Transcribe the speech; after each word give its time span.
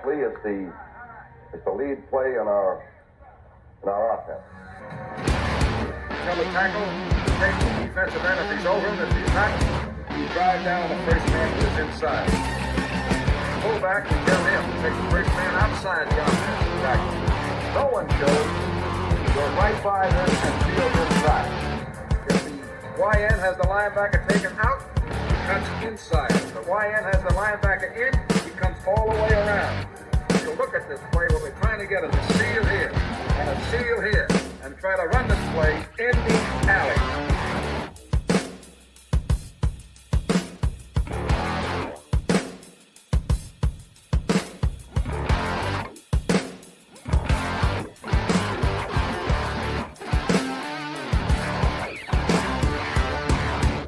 Actually, 0.00 0.24
it's 0.24 0.42
the 0.42 0.72
it's 1.52 1.64
the 1.66 1.72
lead 1.76 2.08
play 2.08 2.32
in 2.32 2.48
our 2.48 2.80
in 3.82 3.88
our 3.90 4.16
offense. 4.16 4.40
Tell 6.24 6.36
the 6.40 6.44
tackle, 6.56 6.88
take 7.36 7.52
the 7.60 7.84
defensive 7.84 8.24
end 8.24 8.40
if 8.40 8.48
he's 8.56 8.64
over 8.64 8.80
him. 8.80 8.96
If 8.96 9.12
he's 9.12 9.34
not, 9.36 9.52
you 10.16 10.24
drive 10.32 10.64
down 10.64 10.88
the 10.88 10.96
first 11.04 11.26
man 11.28 11.52
who 11.52 11.60
is 11.68 11.78
inside. 11.84 12.24
Pull 13.60 13.76
back 13.84 14.08
and 14.08 14.24
get 14.24 14.40
him. 14.40 14.64
Take 14.80 14.96
the 14.96 15.08
first 15.12 15.28
man 15.36 15.52
outside 15.68 16.08
the 16.08 16.16
offensive 16.16 16.80
tackle. 16.80 17.12
No 17.76 17.84
one 17.92 18.08
goes. 18.16 18.48
Go 19.36 19.44
right 19.60 19.76
by 19.84 20.08
them 20.08 20.30
and 20.32 20.56
field 20.64 20.96
inside. 20.96 21.52
If 22.24 22.40
the 22.40 22.56
YN 22.96 23.36
has 23.36 23.54
the 23.58 23.68
linebacker 23.68 24.26
taken 24.32 24.56
out, 24.60 24.80
cuts 25.44 25.68
inside. 25.84 26.30
If 26.30 26.54
the 26.54 26.64
YN 26.64 27.04
has 27.04 27.20
the 27.20 27.36
linebacker 27.36 27.92
in, 28.00 28.40
all 28.86 29.06
the 29.06 29.22
way 29.22 29.32
around. 29.32 29.86
You 30.42 30.54
look 30.54 30.74
at 30.74 30.88
this 30.88 31.00
play, 31.12 31.26
what 31.30 31.42
we're 31.42 31.58
trying 31.60 31.78
to 31.80 31.86
get 31.86 32.04
a 32.04 32.12
seal 32.34 32.64
here 32.64 32.92
and 32.92 33.48
a 33.48 33.64
seal 33.70 34.00
here 34.00 34.28
and 34.62 34.76
try 34.78 34.96
to 34.96 35.06
run 35.08 35.28
this 35.28 35.50
play 35.52 35.76
in 35.98 36.12
the 36.12 36.70
alley. 36.70 37.29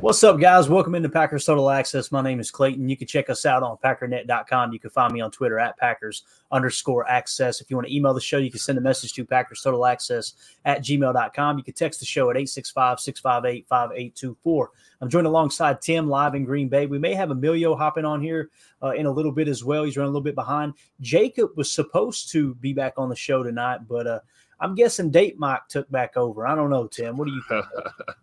What's 0.03 0.25
up, 0.25 0.41
guys? 0.41 0.69
Welcome 0.69 0.97
into 0.97 1.09
Packers 1.09 1.45
Total 1.45 1.71
Access. 1.71 2.11
My 2.11 2.23
name 2.23 2.41
is 2.41 2.51
Clayton. 2.51 2.89
You 2.89 2.97
can 2.97 3.07
check 3.07 3.31
us 3.31 3.47
out 3.47 3.63
on 3.63 3.77
packernet.com. 3.85 4.73
You 4.73 4.81
can 4.81 4.91
find 4.91 5.13
me 5.13 5.21
on 5.21 5.31
Twitter 5.31 5.61
at 5.61 5.77
Packers 5.77 6.25
underscore 6.51 7.09
access. 7.09 7.61
If 7.61 7.71
you 7.71 7.77
want 7.77 7.87
to 7.87 7.95
email 7.95 8.13
the 8.13 8.21
show, 8.21 8.39
you 8.39 8.51
can 8.51 8.59
send 8.59 8.79
a 8.79 8.81
message 8.81 9.13
to 9.13 9.25
Packers 9.25 9.63
Total 9.63 9.87
Access 9.87 10.35
at 10.65 10.83
gmail.com. 10.83 11.57
You 11.57 11.63
can 11.63 11.75
text 11.75 12.01
the 12.01 12.07
show 12.07 12.31
at 12.31 12.37
865 12.37 12.99
658 12.99 13.69
5824. 13.69 14.71
I'm 15.03 15.09
joined 15.09 15.29
alongside 15.29 15.81
Tim 15.81 16.09
live 16.09 16.35
in 16.35 16.45
Green 16.45 16.69
Bay. 16.69 16.87
We 16.87 16.99
may 16.99 17.15
have 17.15 17.31
Emilio 17.31 17.77
hopping 17.77 18.05
on 18.05 18.21
here 18.21 18.51
uh, 18.83 18.95
in 18.95 19.07
a 19.07 19.13
little 19.13 19.31
bit 19.31 19.47
as 19.47 19.63
well. 19.63 19.85
He's 19.85 19.97
running 19.97 20.09
a 20.09 20.13
little 20.13 20.25
bit 20.25 20.35
behind. 20.35 20.75
Jacob 21.01 21.51
was 21.55 21.71
supposed 21.71 22.33
to 22.33 22.57
be 22.57 22.73
back 22.73 22.95
on 22.97 23.09
the 23.09 23.15
show 23.15 23.45
tonight, 23.45 23.87
but 23.89 24.09
uh, 24.09 24.19
I'm 24.59 24.75
guessing 24.75 25.13
Date 25.13 25.39
Mike 25.39 25.69
took 25.69 25.89
back 25.93 26.17
over. 26.17 26.45
I 26.45 26.57
don't 26.57 26.71
know, 26.71 26.89
Tim. 26.89 27.17
What 27.17 27.29
do 27.29 27.35
you 27.35 27.43
think? 27.49 27.65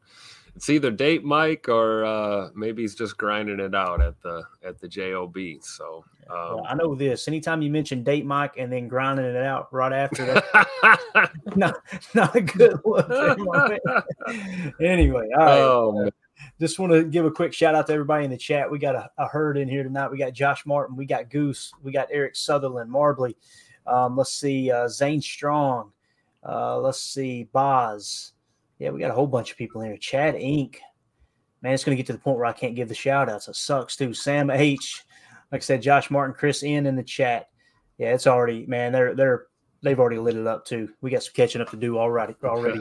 it's 0.56 0.70
either 0.70 0.92
date 0.92 1.24
Mike 1.24 1.68
or 1.70 2.06
uh, 2.06 2.50
maybe 2.56 2.82
he's 2.82 2.96
just 2.96 3.18
grinding 3.18 3.60
it 3.60 3.76
out 3.76 4.02
at 4.02 4.22
the 4.22 4.44
at 4.64 4.80
the 4.80 4.88
job. 4.88 5.36
So 5.62 6.04
um, 6.30 6.36
well, 6.38 6.66
I 6.68 6.76
know 6.76 6.96
this. 6.96 7.28
Anytime 7.28 7.62
you 7.62 7.72
mention 7.72 8.04
date 8.04 8.26
Mike 8.26 8.56
and 8.58 8.72
then 8.72 8.88
grinding 8.88 9.26
it 9.26 9.36
out 9.36 9.72
right 9.74 9.94
after 9.94 10.26
that, 10.26 11.32
not 11.56 11.76
not 12.14 12.36
a 12.36 12.42
good 12.42 12.80
look. 12.86 13.10
anyway, 14.82 15.30
all 15.38 15.46
right. 15.46 15.60
Oh, 15.60 16.12
just 16.60 16.80
want 16.80 16.94
to 16.94 17.04
give 17.04 17.26
a 17.26 17.32
quick 17.32 17.54
shout 17.54 17.76
out 17.76 17.88
to 17.88 17.94
everybody 17.94 18.26
in 18.26 18.32
the 18.32 18.38
chat. 18.38 18.70
We 18.70 18.80
got 18.80 18.96
a, 18.96 19.10
a, 19.18 19.28
herd 19.28 19.58
in 19.58 19.68
here 19.68 19.84
tonight. 19.84 20.12
We 20.12 20.18
got 20.18 20.34
Josh 20.34 20.66
Martin, 20.66 20.96
we 20.96 21.06
got 21.06 21.30
Goose, 21.30 21.72
we 21.84 21.92
got 21.92 22.08
Eric 22.12 22.36
Sutherland, 22.36 22.92
Marbley. 22.92 23.36
Um, 23.88 24.16
let's 24.16 24.34
see, 24.34 24.72
uh, 24.72 24.88
Zane 24.88 25.22
Strong. 25.22 25.92
Uh, 26.48 26.80
let's 26.80 27.02
see, 27.02 27.44
Boz. 27.46 28.34
Yeah, 28.80 28.92
we 28.92 29.00
got 29.00 29.12
a 29.12 29.14
whole 29.14 29.28
bunch 29.28 29.52
of 29.52 29.58
people 29.58 29.82
in 29.82 29.88
here. 29.88 29.98
Chad 29.98 30.36
Inc. 30.36 30.78
Man, 31.62 31.74
it's 31.74 31.84
going 31.84 31.96
to 31.96 32.02
get 32.02 32.08
to 32.08 32.14
the 32.14 32.20
point 32.20 32.38
where 32.38 32.46
I 32.46 32.54
can't 32.54 32.76
give 32.76 32.88
the 32.88 32.96
shout 32.96 33.30
outs. 33.30 33.50
It 33.50 33.56
sucks 33.56 33.98
too. 33.98 34.14
Sam 34.14 34.50
H. 34.50 35.04
Like 35.52 35.62
I 35.62 35.64
said, 35.64 35.82
Josh 35.82 36.10
Martin, 36.10 36.34
Chris 36.34 36.64
N 36.64 36.86
in 36.86 36.96
the 36.96 37.04
chat. 37.04 37.48
Yeah, 37.98 38.14
it's 38.14 38.28
already, 38.28 38.66
man, 38.66 38.94
they're 38.94 39.14
they're 39.14 39.48
they've 39.82 40.00
already 40.00 40.20
lit 40.20 40.38
it 40.38 40.48
up 40.48 40.66
too. 40.66 40.90
We 41.02 41.12
got 41.12 41.24
some 41.24 41.34
catching 41.36 41.62
up 41.62 41.70
to 41.72 41.78
do 41.78 41.98
already 41.98 42.36
already. 42.44 42.80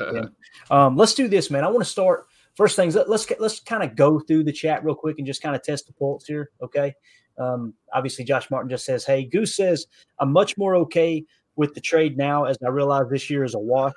um, 0.70 0.96
let's 0.96 1.14
do 1.14 1.26
this, 1.26 1.50
man. 1.50 1.64
I 1.64 1.68
want 1.68 1.80
to 1.80 1.90
start 1.90 2.26
first 2.54 2.76
things. 2.76 2.94
Let, 2.94 3.08
let's 3.08 3.26
let's 3.40 3.58
kind 3.60 3.82
of 3.82 3.96
go 3.96 4.20
through 4.20 4.44
the 4.44 4.52
chat 4.52 4.84
real 4.84 4.94
quick 4.94 5.16
and 5.18 5.26
just 5.26 5.42
kind 5.42 5.56
of 5.56 5.62
test 5.62 5.88
the 5.88 5.92
pulse 5.94 6.26
here. 6.26 6.50
Okay. 6.62 6.94
Um, 7.38 7.74
obviously, 7.92 8.24
Josh 8.24 8.50
Martin 8.50 8.70
just 8.70 8.84
says, 8.84 9.04
"Hey, 9.04 9.24
Goose 9.24 9.56
says 9.56 9.86
I'm 10.20 10.32
much 10.32 10.56
more 10.56 10.76
okay 10.76 11.24
with 11.56 11.74
the 11.74 11.80
trade 11.80 12.16
now 12.16 12.44
as 12.44 12.56
I 12.64 12.68
realize 12.68 13.06
this 13.10 13.28
year 13.28 13.42
is 13.42 13.54
a 13.54 13.58
wash 13.58 13.92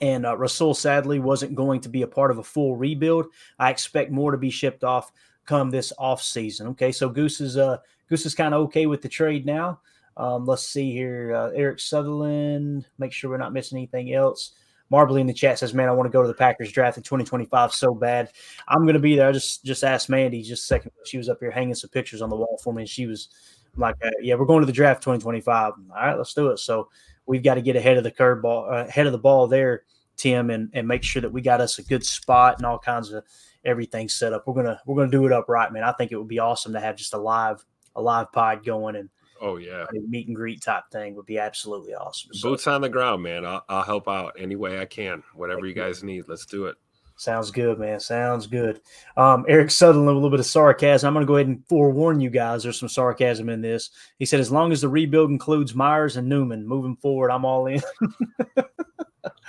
and 0.00 0.26
uh, 0.26 0.36
Rasul 0.36 0.74
sadly 0.74 1.18
wasn't 1.18 1.54
going 1.54 1.80
to 1.82 1.88
be 1.88 2.02
a 2.02 2.06
part 2.06 2.30
of 2.30 2.38
a 2.38 2.42
full 2.42 2.76
rebuild. 2.76 3.26
I 3.58 3.70
expect 3.70 4.10
more 4.10 4.30
to 4.32 4.38
be 4.38 4.50
shipped 4.50 4.84
off 4.84 5.12
come 5.48 5.70
this 5.70 5.92
off 5.98 6.22
season. 6.22 6.68
Okay, 6.68 6.92
so 6.92 7.08
Goose 7.08 7.40
is 7.40 7.56
uh 7.56 7.78
Goose 8.08 8.26
is 8.26 8.34
kind 8.34 8.54
of 8.54 8.60
okay 8.62 8.86
with 8.86 9.02
the 9.02 9.08
trade 9.08 9.46
now. 9.46 9.80
Um, 10.16 10.44
let's 10.44 10.66
see 10.66 10.92
here, 10.92 11.34
uh, 11.34 11.50
Eric 11.54 11.80
Sutherland. 11.80 12.86
Make 12.98 13.12
sure 13.12 13.30
we're 13.30 13.38
not 13.38 13.52
missing 13.52 13.78
anything 13.78 14.12
else. 14.12 14.52
Marbley 14.90 15.20
in 15.20 15.26
the 15.26 15.34
chat 15.34 15.58
says, 15.58 15.74
"Man, 15.74 15.88
I 15.88 15.92
want 15.92 16.06
to 16.06 16.12
go 16.12 16.22
to 16.22 16.28
the 16.28 16.34
Packers 16.34 16.72
draft 16.72 16.96
in 16.96 17.02
2025 17.02 17.72
so 17.72 17.94
bad. 17.94 18.30
I'm 18.68 18.82
going 18.82 18.94
to 18.94 19.00
be 19.00 19.16
there." 19.16 19.28
I 19.28 19.32
just 19.32 19.64
just 19.64 19.84
asked 19.84 20.08
Mandy 20.08 20.42
just 20.42 20.64
a 20.64 20.66
second. 20.66 20.92
She 21.04 21.18
was 21.18 21.28
up 21.28 21.38
here 21.40 21.50
hanging 21.50 21.74
some 21.74 21.90
pictures 21.90 22.22
on 22.22 22.30
the 22.30 22.36
wall 22.36 22.58
for 22.62 22.72
me, 22.72 22.82
and 22.82 22.88
she 22.88 23.06
was 23.06 23.28
like, 23.76 23.96
uh, 24.02 24.10
"Yeah, 24.20 24.34
we're 24.34 24.46
going 24.46 24.60
to 24.60 24.66
the 24.66 24.72
draft 24.72 25.02
2025. 25.02 25.72
All 25.72 25.96
right, 25.96 26.16
let's 26.16 26.34
do 26.34 26.48
it." 26.48 26.58
So 26.58 26.88
we've 27.28 27.42
got 27.42 27.54
to 27.54 27.62
get 27.62 27.76
ahead 27.76 27.96
of 27.96 28.04
the 28.04 28.10
curve 28.10 28.42
ball, 28.42 28.68
uh, 28.68 28.86
ahead 28.86 29.06
of 29.06 29.12
the 29.12 29.18
ball 29.18 29.46
there, 29.46 29.84
Tim, 30.16 30.50
and 30.50 30.70
and 30.72 30.88
make 30.88 31.04
sure 31.04 31.22
that 31.22 31.32
we 31.32 31.42
got 31.42 31.60
us 31.60 31.78
a 31.78 31.84
good 31.84 32.04
spot 32.04 32.56
and 32.56 32.66
all 32.66 32.78
kinds 32.78 33.12
of 33.12 33.22
everything 33.64 34.08
set 34.08 34.32
up. 34.32 34.46
We're 34.46 34.54
gonna 34.54 34.80
we're 34.86 34.96
gonna 34.96 35.10
do 35.10 35.26
it 35.26 35.32
up 35.32 35.48
right, 35.48 35.72
man. 35.72 35.84
I 35.84 35.92
think 35.92 36.10
it 36.10 36.16
would 36.16 36.28
be 36.28 36.40
awesome 36.40 36.72
to 36.72 36.80
have 36.80 36.96
just 36.96 37.14
a 37.14 37.18
live 37.18 37.64
a 37.94 38.02
live 38.02 38.32
pod 38.32 38.64
going 38.64 38.96
and 38.96 39.08
oh 39.40 39.56
yeah, 39.56 39.86
meet 39.92 40.26
and 40.26 40.36
greet 40.36 40.62
type 40.62 40.84
thing 40.90 41.14
would 41.14 41.26
be 41.26 41.38
absolutely 41.38 41.94
awesome. 41.94 42.30
Boots 42.42 42.64
so, 42.64 42.74
on 42.74 42.80
the 42.80 42.88
ground, 42.88 43.22
man. 43.22 43.44
I'll, 43.44 43.64
I'll 43.68 43.82
help 43.82 44.08
out 44.08 44.34
any 44.38 44.56
way 44.56 44.80
I 44.80 44.86
can. 44.86 45.22
Whatever 45.34 45.66
you 45.66 45.74
guys 45.74 46.02
need, 46.02 46.24
let's 46.28 46.46
do 46.46 46.66
it. 46.66 46.76
Sounds 47.18 47.50
good, 47.50 47.80
man. 47.80 47.98
Sounds 47.98 48.46
good. 48.46 48.80
Um, 49.16 49.44
Eric 49.48 49.72
Sutherland, 49.72 50.08
a 50.08 50.14
little 50.14 50.30
bit 50.30 50.38
of 50.38 50.46
sarcasm. 50.46 51.08
I'm 51.08 51.14
going 51.14 51.26
to 51.26 51.28
go 51.28 51.34
ahead 51.34 51.48
and 51.48 51.66
forewarn 51.66 52.20
you 52.20 52.30
guys. 52.30 52.62
There's 52.62 52.78
some 52.78 52.88
sarcasm 52.88 53.48
in 53.48 53.60
this. 53.60 53.90
He 54.20 54.24
said, 54.24 54.38
as 54.38 54.52
long 54.52 54.70
as 54.70 54.82
the 54.82 54.88
rebuild 54.88 55.28
includes 55.28 55.74
Myers 55.74 56.16
and 56.16 56.28
Newman 56.28 56.64
moving 56.64 56.94
forward, 56.94 57.30
I'm 57.30 57.44
all 57.44 57.66
in. 57.66 57.82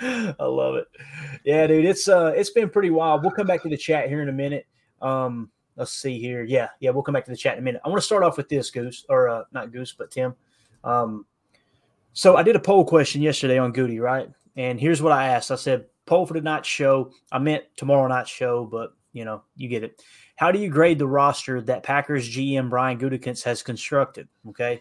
I 0.00 0.34
love 0.40 0.74
it. 0.74 0.88
Yeah, 1.44 1.68
dude, 1.68 1.84
it's 1.84 2.08
uh, 2.08 2.32
it's 2.34 2.50
been 2.50 2.70
pretty 2.70 2.90
wild. 2.90 3.22
We'll 3.22 3.30
come 3.30 3.46
back 3.46 3.62
to 3.62 3.68
the 3.68 3.76
chat 3.76 4.08
here 4.08 4.20
in 4.20 4.28
a 4.28 4.32
minute. 4.32 4.66
Um, 5.00 5.48
let's 5.76 5.92
see 5.92 6.18
here. 6.18 6.42
Yeah, 6.42 6.70
yeah, 6.80 6.90
we'll 6.90 7.04
come 7.04 7.12
back 7.12 7.24
to 7.26 7.30
the 7.30 7.36
chat 7.36 7.52
in 7.52 7.60
a 7.60 7.62
minute. 7.62 7.82
I 7.84 7.88
want 7.88 8.00
to 8.00 8.06
start 8.06 8.24
off 8.24 8.36
with 8.36 8.48
this, 8.48 8.68
Goose, 8.72 9.06
or 9.08 9.28
uh, 9.28 9.44
not 9.52 9.70
Goose, 9.70 9.94
but 9.96 10.10
Tim. 10.10 10.34
Um, 10.82 11.24
so 12.14 12.36
I 12.36 12.42
did 12.42 12.56
a 12.56 12.60
poll 12.60 12.84
question 12.84 13.22
yesterday 13.22 13.58
on 13.58 13.70
Goody, 13.70 14.00
right? 14.00 14.28
And 14.56 14.80
here's 14.80 15.00
what 15.00 15.12
I 15.12 15.28
asked. 15.28 15.52
I 15.52 15.54
said, 15.54 15.86
poll 16.06 16.26
for 16.26 16.34
tonight's 16.34 16.68
show. 16.68 17.12
I 17.30 17.38
meant 17.38 17.64
tomorrow 17.76 18.06
night's 18.08 18.30
show, 18.30 18.64
but 18.64 18.92
you 19.12 19.24
know, 19.24 19.42
you 19.56 19.68
get 19.68 19.84
it. 19.84 20.02
How 20.36 20.52
do 20.52 20.58
you 20.58 20.70
grade 20.70 20.98
the 20.98 21.06
roster 21.06 21.60
that 21.62 21.82
Packers 21.82 22.28
GM 22.28 22.70
Brian 22.70 22.98
Gutekunst 22.98 23.44
has 23.44 23.62
constructed? 23.62 24.28
Okay. 24.48 24.80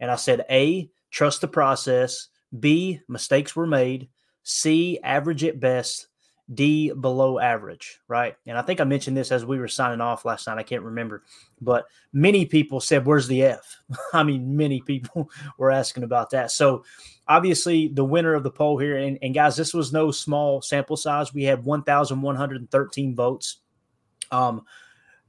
And 0.00 0.10
I 0.10 0.16
said 0.16 0.44
A, 0.50 0.90
trust 1.10 1.40
the 1.40 1.48
process. 1.48 2.28
B, 2.58 3.00
mistakes 3.08 3.54
were 3.54 3.66
made. 3.66 4.08
C, 4.42 4.98
average 5.02 5.44
at 5.44 5.60
best. 5.60 6.08
D, 6.52 6.92
below 6.92 7.38
average, 7.38 8.00
right? 8.08 8.36
And 8.46 8.58
I 8.58 8.62
think 8.62 8.80
I 8.80 8.84
mentioned 8.84 9.16
this 9.16 9.30
as 9.30 9.44
we 9.44 9.58
were 9.58 9.68
signing 9.68 10.00
off 10.00 10.24
last 10.24 10.46
night. 10.46 10.58
I 10.58 10.64
can't 10.64 10.82
remember, 10.82 11.22
but 11.60 11.86
many 12.12 12.44
people 12.44 12.80
said, 12.80 13.06
Where's 13.06 13.28
the 13.28 13.44
F? 13.44 13.76
I 14.12 14.24
mean, 14.24 14.56
many 14.56 14.80
people 14.80 15.30
were 15.58 15.70
asking 15.70 16.02
about 16.02 16.30
that. 16.30 16.50
So, 16.50 16.84
obviously, 17.28 17.88
the 17.88 18.04
winner 18.04 18.34
of 18.34 18.42
the 18.42 18.50
poll 18.50 18.78
here, 18.78 18.96
and, 18.96 19.18
and 19.22 19.34
guys, 19.34 19.56
this 19.56 19.72
was 19.72 19.92
no 19.92 20.10
small 20.10 20.60
sample 20.60 20.96
size. 20.96 21.32
We 21.32 21.44
had 21.44 21.64
1,113 21.64 23.14
votes. 23.14 23.58
Um, 24.32 24.62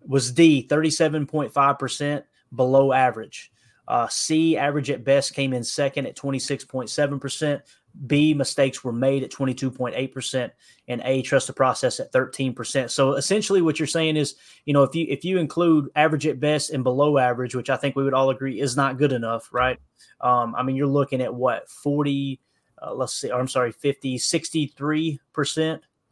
was 0.04 0.32
D, 0.32 0.66
37.5% 0.68 2.24
below 2.56 2.92
average. 2.92 3.52
Uh, 3.88 4.08
C, 4.08 4.58
average 4.58 4.90
at 4.90 5.04
best, 5.04 5.34
came 5.34 5.54
in 5.54 5.64
second 5.64 6.06
at 6.06 6.16
26.7%. 6.16 7.62
B, 8.08 8.34
mistakes 8.34 8.84
were 8.84 8.94
made 8.94 9.24
at 9.24 9.32
22.8%. 9.32 10.52
And 10.88 11.02
A, 11.04 11.22
trust 11.22 11.48
the 11.48 11.54
process 11.54 12.00
at 12.00 12.12
13%. 12.12 12.90
So 12.90 13.14
essentially 13.14 13.62
what 13.62 13.80
you're 13.80 13.88
saying 13.88 14.18
is, 14.18 14.36
you 14.66 14.74
know, 14.74 14.84
if 14.84 14.96
you 14.96 15.06
if 15.10 15.24
you 15.24 15.38
include 15.38 15.90
average 15.96 16.28
at 16.28 16.40
best 16.40 16.72
and 16.72 16.84
below 16.84 17.18
average, 17.18 17.56
which 17.56 17.70
I 17.70 17.78
think 17.78 17.96
we 17.96 18.04
would 18.04 18.14
all 18.14 18.30
agree 18.30 18.60
is 18.60 18.76
not 18.76 18.98
good 18.98 19.12
enough, 19.12 19.50
right? 19.52 19.80
Um, 20.22 20.56
I 20.56 20.64
mean, 20.64 20.76
you're 20.76 20.88
looking 20.88 21.22
at 21.22 21.34
what, 21.34 21.70
40, 21.70 22.40
uh, 22.82 22.94
let's 22.94 23.14
see, 23.14 23.32
I'm 23.32 23.48
sorry, 23.48 23.72
50, 23.72 24.18
63%, 24.18 25.20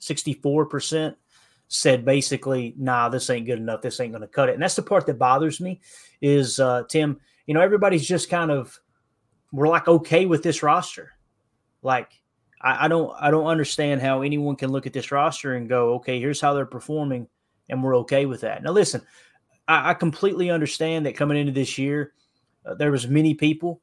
64% 0.02 1.16
said 1.70 2.04
basically, 2.04 2.74
nah, 2.78 3.10
this 3.10 3.30
ain't 3.30 3.46
good 3.46 3.60
enough. 3.60 3.82
This 3.82 4.00
ain't 4.00 4.12
going 4.12 4.22
to 4.22 4.28
cut 4.28 4.50
it. 4.50 4.54
And 4.54 4.62
that's 4.62 4.76
the 4.76 4.82
part 4.82 5.06
that 5.06 5.20
bothers 5.20 5.62
me 5.62 5.80
is, 6.20 6.60
uh, 6.60 6.84
Tim, 6.90 7.20
you 7.46 7.54
know, 7.54 7.62
everybody's 7.62 8.08
just 8.08 8.30
kind 8.30 8.52
of, 8.52 8.80
we're 9.52 9.68
like 9.68 9.88
okay 9.88 10.26
with 10.26 10.44
this 10.44 10.62
roster. 10.64 11.14
Like, 11.82 12.12
I, 12.62 12.86
I 12.86 12.88
don't, 12.88 13.14
I 13.20 13.32
don't 13.32 13.48
understand 13.48 14.02
how 14.02 14.22
anyone 14.22 14.56
can 14.56 14.72
look 14.72 14.86
at 14.86 14.94
this 14.94 15.12
roster 15.12 15.56
and 15.56 15.70
go, 15.70 15.96
okay, 15.96 16.20
here's 16.20 16.42
how 16.42 16.54
they're 16.54 16.66
performing, 16.66 17.28
and 17.70 17.84
we're 17.84 17.98
okay 18.00 18.26
with 18.26 18.42
that. 18.42 18.64
Now, 18.64 18.72
listen, 18.72 19.02
I, 19.68 19.92
I 19.92 19.94
completely 19.94 20.50
understand 20.50 21.06
that 21.06 21.16
coming 21.16 21.38
into 21.38 21.54
this 21.54 21.78
year, 21.78 22.14
uh, 22.66 22.76
there 22.76 22.92
was 22.92 23.08
many 23.08 23.34
people 23.34 23.82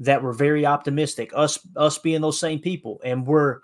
that 0.00 0.22
were 0.22 0.32
very 0.32 0.66
optimistic. 0.66 1.32
Us, 1.34 1.58
us 1.76 1.98
being 1.98 2.20
those 2.20 2.40
same 2.40 2.58
people, 2.58 3.00
and 3.04 3.26
we're 3.26 3.60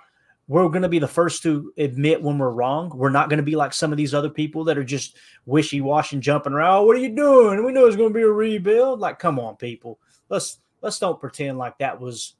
we're 0.48 0.68
going 0.68 0.82
to 0.82 0.88
be 0.88 0.98
the 0.98 1.08
first 1.08 1.42
to 1.44 1.72
admit 1.78 2.20
when 2.20 2.36
we're 2.36 2.50
wrong. 2.50 2.90
We're 2.94 3.10
not 3.10 3.28
going 3.28 3.38
to 3.38 3.44
be 3.44 3.54
like 3.56 3.72
some 3.72 3.92
of 3.92 3.96
these 3.96 4.12
other 4.12 4.28
people 4.28 4.64
that 4.64 4.76
are 4.76 4.84
just 4.84 5.16
wishy 5.46 5.80
washy 5.80 6.16
and 6.16 6.22
jumping 6.22 6.52
around. 6.52 6.78
Oh, 6.78 6.82
what 6.84 6.96
are 6.96 7.00
you 7.00 7.14
doing? 7.14 7.64
We 7.64 7.72
know 7.72 7.86
it's 7.86 7.96
going 7.96 8.10
to 8.10 8.14
be 8.14 8.22
a 8.22 8.28
rebuild. 8.28 9.00
Like, 9.00 9.18
come 9.18 9.38
on, 9.38 9.56
people. 9.56 9.98
Let's 10.28 10.58
let's 10.80 10.98
don't 10.98 11.20
pretend 11.20 11.58
like 11.58 11.78
that 11.78 12.00
was 12.00 12.34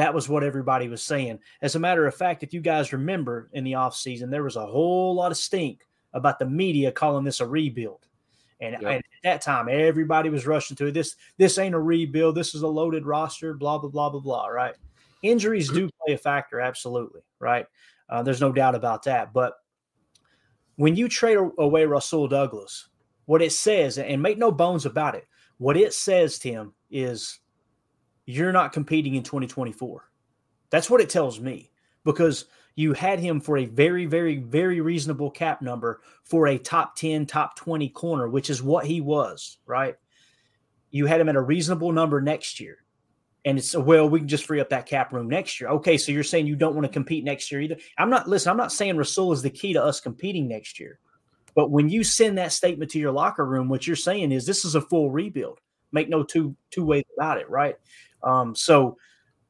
that 0.00 0.14
was 0.14 0.30
what 0.30 0.42
everybody 0.42 0.88
was 0.88 1.02
saying. 1.02 1.38
As 1.60 1.74
a 1.74 1.78
matter 1.78 2.06
of 2.06 2.14
fact, 2.14 2.42
if 2.42 2.54
you 2.54 2.62
guys 2.62 2.94
remember 2.94 3.50
in 3.52 3.64
the 3.64 3.72
offseason, 3.72 4.30
there 4.30 4.42
was 4.42 4.56
a 4.56 4.64
whole 4.64 5.14
lot 5.14 5.30
of 5.30 5.36
stink 5.36 5.86
about 6.14 6.38
the 6.38 6.46
media 6.46 6.90
calling 6.90 7.22
this 7.22 7.40
a 7.40 7.46
rebuild. 7.46 8.06
And, 8.62 8.72
yep. 8.72 8.82
and, 8.82 8.94
at 8.94 9.22
that 9.24 9.42
time, 9.42 9.68
everybody 9.70 10.30
was 10.30 10.46
rushing 10.46 10.74
to 10.78 10.86
it. 10.86 10.92
This 10.92 11.16
this 11.36 11.58
ain't 11.58 11.74
a 11.74 11.78
rebuild. 11.78 12.34
This 12.34 12.54
is 12.54 12.62
a 12.62 12.66
loaded 12.66 13.04
roster. 13.04 13.52
Blah 13.52 13.76
blah 13.76 13.90
blah 13.90 14.08
blah 14.08 14.20
blah. 14.20 14.46
Right? 14.46 14.74
Injuries 15.22 15.70
do 15.70 15.90
play 16.06 16.14
a 16.14 16.18
factor, 16.18 16.60
absolutely. 16.60 17.20
Right? 17.38 17.66
Uh, 18.08 18.22
there's 18.22 18.40
no 18.40 18.52
doubt 18.52 18.74
about 18.74 19.02
that. 19.02 19.34
But 19.34 19.52
when 20.76 20.96
you 20.96 21.10
trade 21.10 21.36
away 21.58 21.84
Rasul 21.84 22.26
Douglas, 22.26 22.88
what 23.26 23.42
it 23.42 23.52
says, 23.52 23.98
and 23.98 24.22
make 24.22 24.38
no 24.38 24.50
bones 24.50 24.86
about 24.86 25.14
it, 25.14 25.26
what 25.58 25.76
it 25.76 25.92
says, 25.92 26.38
Tim, 26.38 26.72
is 26.90 27.38
you're 28.30 28.52
not 28.52 28.72
competing 28.72 29.14
in 29.14 29.22
2024. 29.22 30.08
That's 30.70 30.88
what 30.88 31.00
it 31.00 31.10
tells 31.10 31.40
me 31.40 31.70
because 32.04 32.46
you 32.76 32.92
had 32.92 33.18
him 33.18 33.40
for 33.40 33.58
a 33.58 33.66
very, 33.66 34.06
very, 34.06 34.36
very 34.36 34.80
reasonable 34.80 35.30
cap 35.30 35.60
number 35.60 36.00
for 36.24 36.46
a 36.46 36.58
top 36.58 36.96
10, 36.96 37.26
top 37.26 37.56
20 37.56 37.88
corner, 37.90 38.28
which 38.28 38.50
is 38.50 38.62
what 38.62 38.86
he 38.86 39.00
was, 39.00 39.58
right? 39.66 39.96
You 40.90 41.06
had 41.06 41.20
him 41.20 41.28
at 41.28 41.36
a 41.36 41.42
reasonable 41.42 41.92
number 41.92 42.20
next 42.20 42.60
year. 42.60 42.78
And 43.44 43.56
it's 43.58 43.74
well, 43.74 44.08
we 44.08 44.18
can 44.18 44.28
just 44.28 44.44
free 44.44 44.60
up 44.60 44.68
that 44.68 44.86
cap 44.86 45.12
room 45.12 45.28
next 45.28 45.60
year. 45.60 45.70
Okay, 45.70 45.96
so 45.96 46.12
you're 46.12 46.22
saying 46.22 46.46
you 46.46 46.56
don't 46.56 46.74
want 46.74 46.86
to 46.86 46.92
compete 46.92 47.24
next 47.24 47.50
year 47.50 47.62
either. 47.62 47.76
I'm 47.96 48.10
not 48.10 48.28
listen, 48.28 48.50
I'm 48.50 48.58
not 48.58 48.72
saying 48.72 48.98
Rasul 48.98 49.32
is 49.32 49.40
the 49.40 49.48
key 49.48 49.72
to 49.72 49.82
us 49.82 49.98
competing 49.98 50.46
next 50.46 50.78
year. 50.78 50.98
But 51.54 51.70
when 51.70 51.88
you 51.88 52.04
send 52.04 52.36
that 52.38 52.52
statement 52.52 52.90
to 52.92 52.98
your 52.98 53.12
locker 53.12 53.46
room, 53.46 53.68
what 53.68 53.86
you're 53.86 53.96
saying 53.96 54.32
is 54.32 54.44
this 54.44 54.64
is 54.64 54.74
a 54.74 54.80
full 54.80 55.10
rebuild. 55.10 55.58
Make 55.90 56.08
no 56.08 56.22
two 56.22 56.54
two 56.70 56.84
ways 56.84 57.04
about 57.16 57.38
it, 57.38 57.48
right? 57.48 57.76
Um, 58.22 58.54
so 58.54 58.96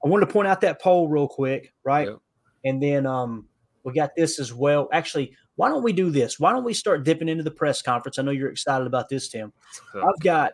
I 0.05 0.09
wanted 0.09 0.27
to 0.27 0.33
point 0.33 0.49
out 0.49 0.61
that 0.63 0.81
poll 0.81 1.09
real 1.09 1.29
quick, 1.29 1.73
right? 1.85 2.09
Yep. 2.09 2.19
And 2.65 2.83
then 2.83 3.07
um, 3.07 3.47
we 3.85 3.93
got 3.93 4.15
this 4.17 4.39
as 4.39 4.53
well. 4.53 4.89
Actually, 4.93 5.35
why 5.57 5.69
don't 5.69 5.83
we 5.83 5.93
do 5.93 6.11
this? 6.11 6.41
Why 6.41 6.53
don't 6.53 6.65
we 6.65 6.75
start 6.75 7.05
dipping 7.05 7.29
into 7.29 7.45
the 7.45 7.51
press 7.51 7.83
conference? 7.83 8.19
I 8.19 8.23
know 8.23 8.31
you're 8.31 8.51
excited 8.51 8.87
about 8.87 9.09
this, 9.09 9.29
Tim. 9.29 9.53
I've 9.95 10.21
got, 10.21 10.53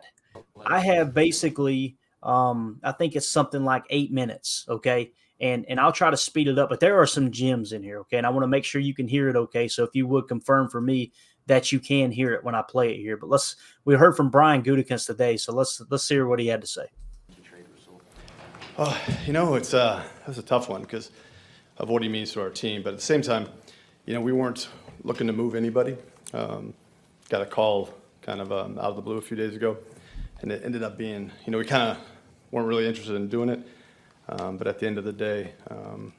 I 0.65 0.79
have 0.79 1.13
basically, 1.13 1.95
um, 2.23 2.79
I 2.83 2.91
think 2.91 3.15
it's 3.15 3.27
something 3.27 3.63
like 3.63 3.83
eight 3.89 4.11
minutes. 4.11 4.65
Okay. 4.67 5.11
And, 5.39 5.65
and 5.69 5.79
I'll 5.79 5.91
try 5.91 6.09
to 6.09 6.17
speed 6.17 6.47
it 6.47 6.59
up, 6.59 6.67
but 6.67 6.79
there 6.79 6.99
are 6.99 7.05
some 7.05 7.31
gems 7.31 7.71
in 7.71 7.83
here. 7.83 7.99
Okay. 7.99 8.17
And 8.17 8.25
I 8.25 8.29
want 8.29 8.43
to 8.43 8.47
make 8.47 8.65
sure 8.65 8.81
you 8.81 8.93
can 8.93 9.07
hear 9.07 9.29
it. 9.29 9.35
Okay. 9.35 9.67
So 9.67 9.83
if 9.83 9.91
you 9.93 10.07
would 10.07 10.27
confirm 10.27 10.67
for 10.69 10.81
me 10.81 11.11
that 11.45 11.71
you 11.71 11.79
can 11.79 12.11
hear 12.11 12.33
it 12.33 12.43
when 12.43 12.55
I 12.55 12.63
play 12.63 12.91
it 12.91 12.97
here, 12.97 13.15
but 13.15 13.29
let's, 13.29 13.55
we 13.85 13.95
heard 13.95 14.17
from 14.17 14.29
Brian 14.29 14.63
Gutekunst 14.63 15.05
today. 15.05 15.37
So 15.37 15.53
let's, 15.53 15.81
let's 15.89 16.09
hear 16.09 16.27
what 16.27 16.39
he 16.39 16.47
had 16.47 16.61
to 16.61 16.67
say. 16.67 16.87
Oh, 18.79 18.95
you 19.25 19.33
know, 19.33 19.55
it's 19.55 19.73
uh, 19.73 20.03
that's 20.27 20.37
a 20.37 20.43
tough 20.43 20.69
one 20.69 20.83
because 20.83 21.09
of 21.79 21.89
what 21.89 22.03
he 22.03 22.09
means 22.09 22.31
to 22.33 22.41
our 22.41 22.51
team. 22.51 22.83
But 22.83 22.93
at 22.93 22.97
the 22.97 23.05
same 23.05 23.23
time, 23.23 23.49
you 24.05 24.13
know, 24.13 24.21
we 24.21 24.31
weren't 24.31 24.69
looking 25.03 25.25
to 25.25 25.33
move 25.33 25.55
anybody. 25.55 25.97
Um, 26.31 26.75
got 27.27 27.41
a 27.41 27.47
call 27.47 27.89
kind 28.21 28.39
of 28.39 28.51
um, 28.51 28.77
out 28.77 28.91
of 28.91 28.95
the 28.95 29.01
blue 29.01 29.17
a 29.17 29.21
few 29.21 29.35
days 29.35 29.55
ago, 29.55 29.77
and 30.41 30.51
it 30.51 30.61
ended 30.63 30.83
up 30.83 30.95
being, 30.95 31.31
you 31.45 31.51
know, 31.51 31.57
we 31.57 31.65
kind 31.65 31.89
of 31.89 31.97
weren't 32.51 32.67
really 32.67 32.85
interested 32.85 33.15
in 33.15 33.27
doing 33.29 33.49
it. 33.49 33.67
Um, 34.29 34.57
but 34.57 34.67
at 34.67 34.77
the 34.77 34.85
end 34.85 34.99
of 34.99 35.05
the 35.05 35.13
day, 35.13 35.53
um, 35.71 36.13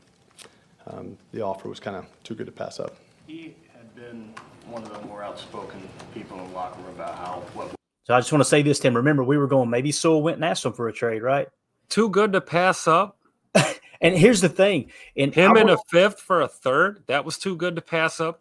um, 0.88 1.16
the 1.30 1.42
offer 1.42 1.68
was 1.68 1.78
kind 1.78 1.96
of 1.96 2.06
too 2.24 2.34
good 2.34 2.46
to 2.46 2.52
pass 2.52 2.80
up. 2.80 2.96
He 3.28 3.54
had 3.72 3.94
been 3.94 4.34
one 4.66 4.82
of 4.82 4.92
the 4.92 5.06
more 5.06 5.22
outspoken 5.22 5.80
people 6.12 6.36
in 6.40 6.48
the 6.48 6.54
locker 6.54 6.80
room 6.82 6.96
about 6.96 7.14
how 7.18 7.42
what. 7.54 7.72
So 8.02 8.14
I 8.14 8.18
just 8.18 8.32
want 8.32 8.42
to 8.42 8.48
say 8.48 8.62
this, 8.62 8.80
Tim. 8.80 8.96
Remember, 8.96 9.22
we 9.22 9.38
were 9.38 9.46
going. 9.46 9.70
Maybe 9.70 9.92
Sewell 9.92 10.22
went 10.22 10.38
and 10.38 10.44
asked 10.44 10.64
him 10.64 10.72
for 10.72 10.88
a 10.88 10.92
trade, 10.92 11.22
right? 11.22 11.46
Too 11.88 12.08
good 12.10 12.32
to 12.32 12.40
pass 12.40 12.86
up. 12.86 13.18
And 14.00 14.16
here's 14.16 14.40
the 14.40 14.48
thing: 14.48 14.92
in 15.16 15.32
him 15.32 15.56
in 15.56 15.68
a 15.68 15.76
fifth 15.88 16.20
for 16.20 16.40
a 16.40 16.46
third, 16.46 17.02
that 17.08 17.24
was 17.24 17.36
too 17.36 17.56
good 17.56 17.74
to 17.74 17.82
pass 17.82 18.20
up, 18.20 18.40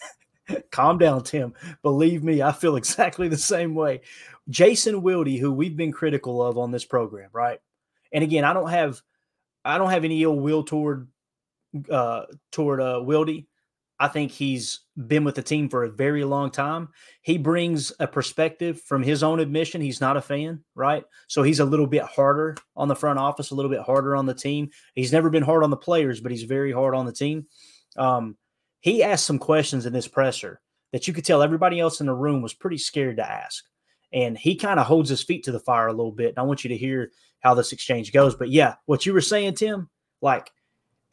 Calm 0.70 0.98
down, 0.98 1.24
Tim. 1.24 1.54
Believe 1.82 2.22
me, 2.22 2.42
I 2.42 2.52
feel 2.52 2.76
exactly 2.76 3.28
the 3.28 3.36
same 3.36 3.74
way. 3.74 4.00
Jason 4.48 5.02
Wilde, 5.02 5.28
who 5.28 5.52
we've 5.52 5.76
been 5.76 5.92
critical 5.92 6.42
of 6.42 6.56
on 6.56 6.70
this 6.70 6.84
program, 6.84 7.30
right? 7.32 7.58
And 8.12 8.22
again, 8.22 8.44
I 8.44 8.52
don't 8.52 8.70
have, 8.70 9.02
I 9.64 9.78
don't 9.78 9.90
have 9.90 10.04
any 10.04 10.22
ill 10.22 10.38
will 10.38 10.62
toward, 10.62 11.08
uh, 11.90 12.26
toward 12.52 12.80
uh, 12.80 13.00
Wilde. 13.02 13.44
I 13.98 14.08
think 14.08 14.30
he's 14.30 14.80
been 15.06 15.24
with 15.24 15.36
the 15.36 15.42
team 15.42 15.70
for 15.70 15.84
a 15.84 15.90
very 15.90 16.22
long 16.24 16.50
time. 16.50 16.88
He 17.22 17.38
brings 17.38 17.92
a 17.98 18.06
perspective 18.06 18.80
from 18.82 19.02
his 19.02 19.22
own 19.22 19.40
admission. 19.40 19.80
He's 19.80 20.00
not 20.02 20.18
a 20.18 20.22
fan, 20.22 20.62
right? 20.74 21.04
So 21.28 21.42
he's 21.42 21.60
a 21.60 21.64
little 21.64 21.86
bit 21.86 22.02
harder 22.02 22.56
on 22.76 22.88
the 22.88 22.96
front 22.96 23.18
office, 23.18 23.50
a 23.50 23.54
little 23.54 23.70
bit 23.70 23.80
harder 23.80 24.14
on 24.14 24.26
the 24.26 24.34
team. 24.34 24.70
He's 24.94 25.12
never 25.12 25.30
been 25.30 25.42
hard 25.42 25.64
on 25.64 25.70
the 25.70 25.76
players, 25.76 26.20
but 26.20 26.30
he's 26.30 26.42
very 26.42 26.72
hard 26.72 26.94
on 26.94 27.06
the 27.06 27.12
team. 27.12 27.46
Um, 27.96 28.36
he 28.80 29.02
asked 29.02 29.24
some 29.24 29.38
questions 29.38 29.86
in 29.86 29.94
this 29.94 30.08
presser 30.08 30.60
that 30.92 31.08
you 31.08 31.14
could 31.14 31.24
tell 31.24 31.42
everybody 31.42 31.80
else 31.80 32.00
in 32.00 32.06
the 32.06 32.14
room 32.14 32.42
was 32.42 32.54
pretty 32.54 32.78
scared 32.78 33.16
to 33.16 33.28
ask. 33.30 33.64
And 34.12 34.36
he 34.36 34.56
kind 34.56 34.78
of 34.78 34.86
holds 34.86 35.08
his 35.08 35.22
feet 35.22 35.44
to 35.44 35.52
the 35.52 35.60
fire 35.60 35.88
a 35.88 35.92
little 35.92 36.12
bit. 36.12 36.30
And 36.30 36.38
I 36.38 36.42
want 36.42 36.64
you 36.64 36.68
to 36.68 36.76
hear 36.76 37.10
how 37.40 37.54
this 37.54 37.72
exchange 37.72 38.12
goes. 38.12 38.34
But 38.34 38.50
yeah, 38.50 38.74
what 38.84 39.06
you 39.06 39.12
were 39.12 39.20
saying, 39.20 39.54
Tim, 39.54 39.88
like 40.20 40.50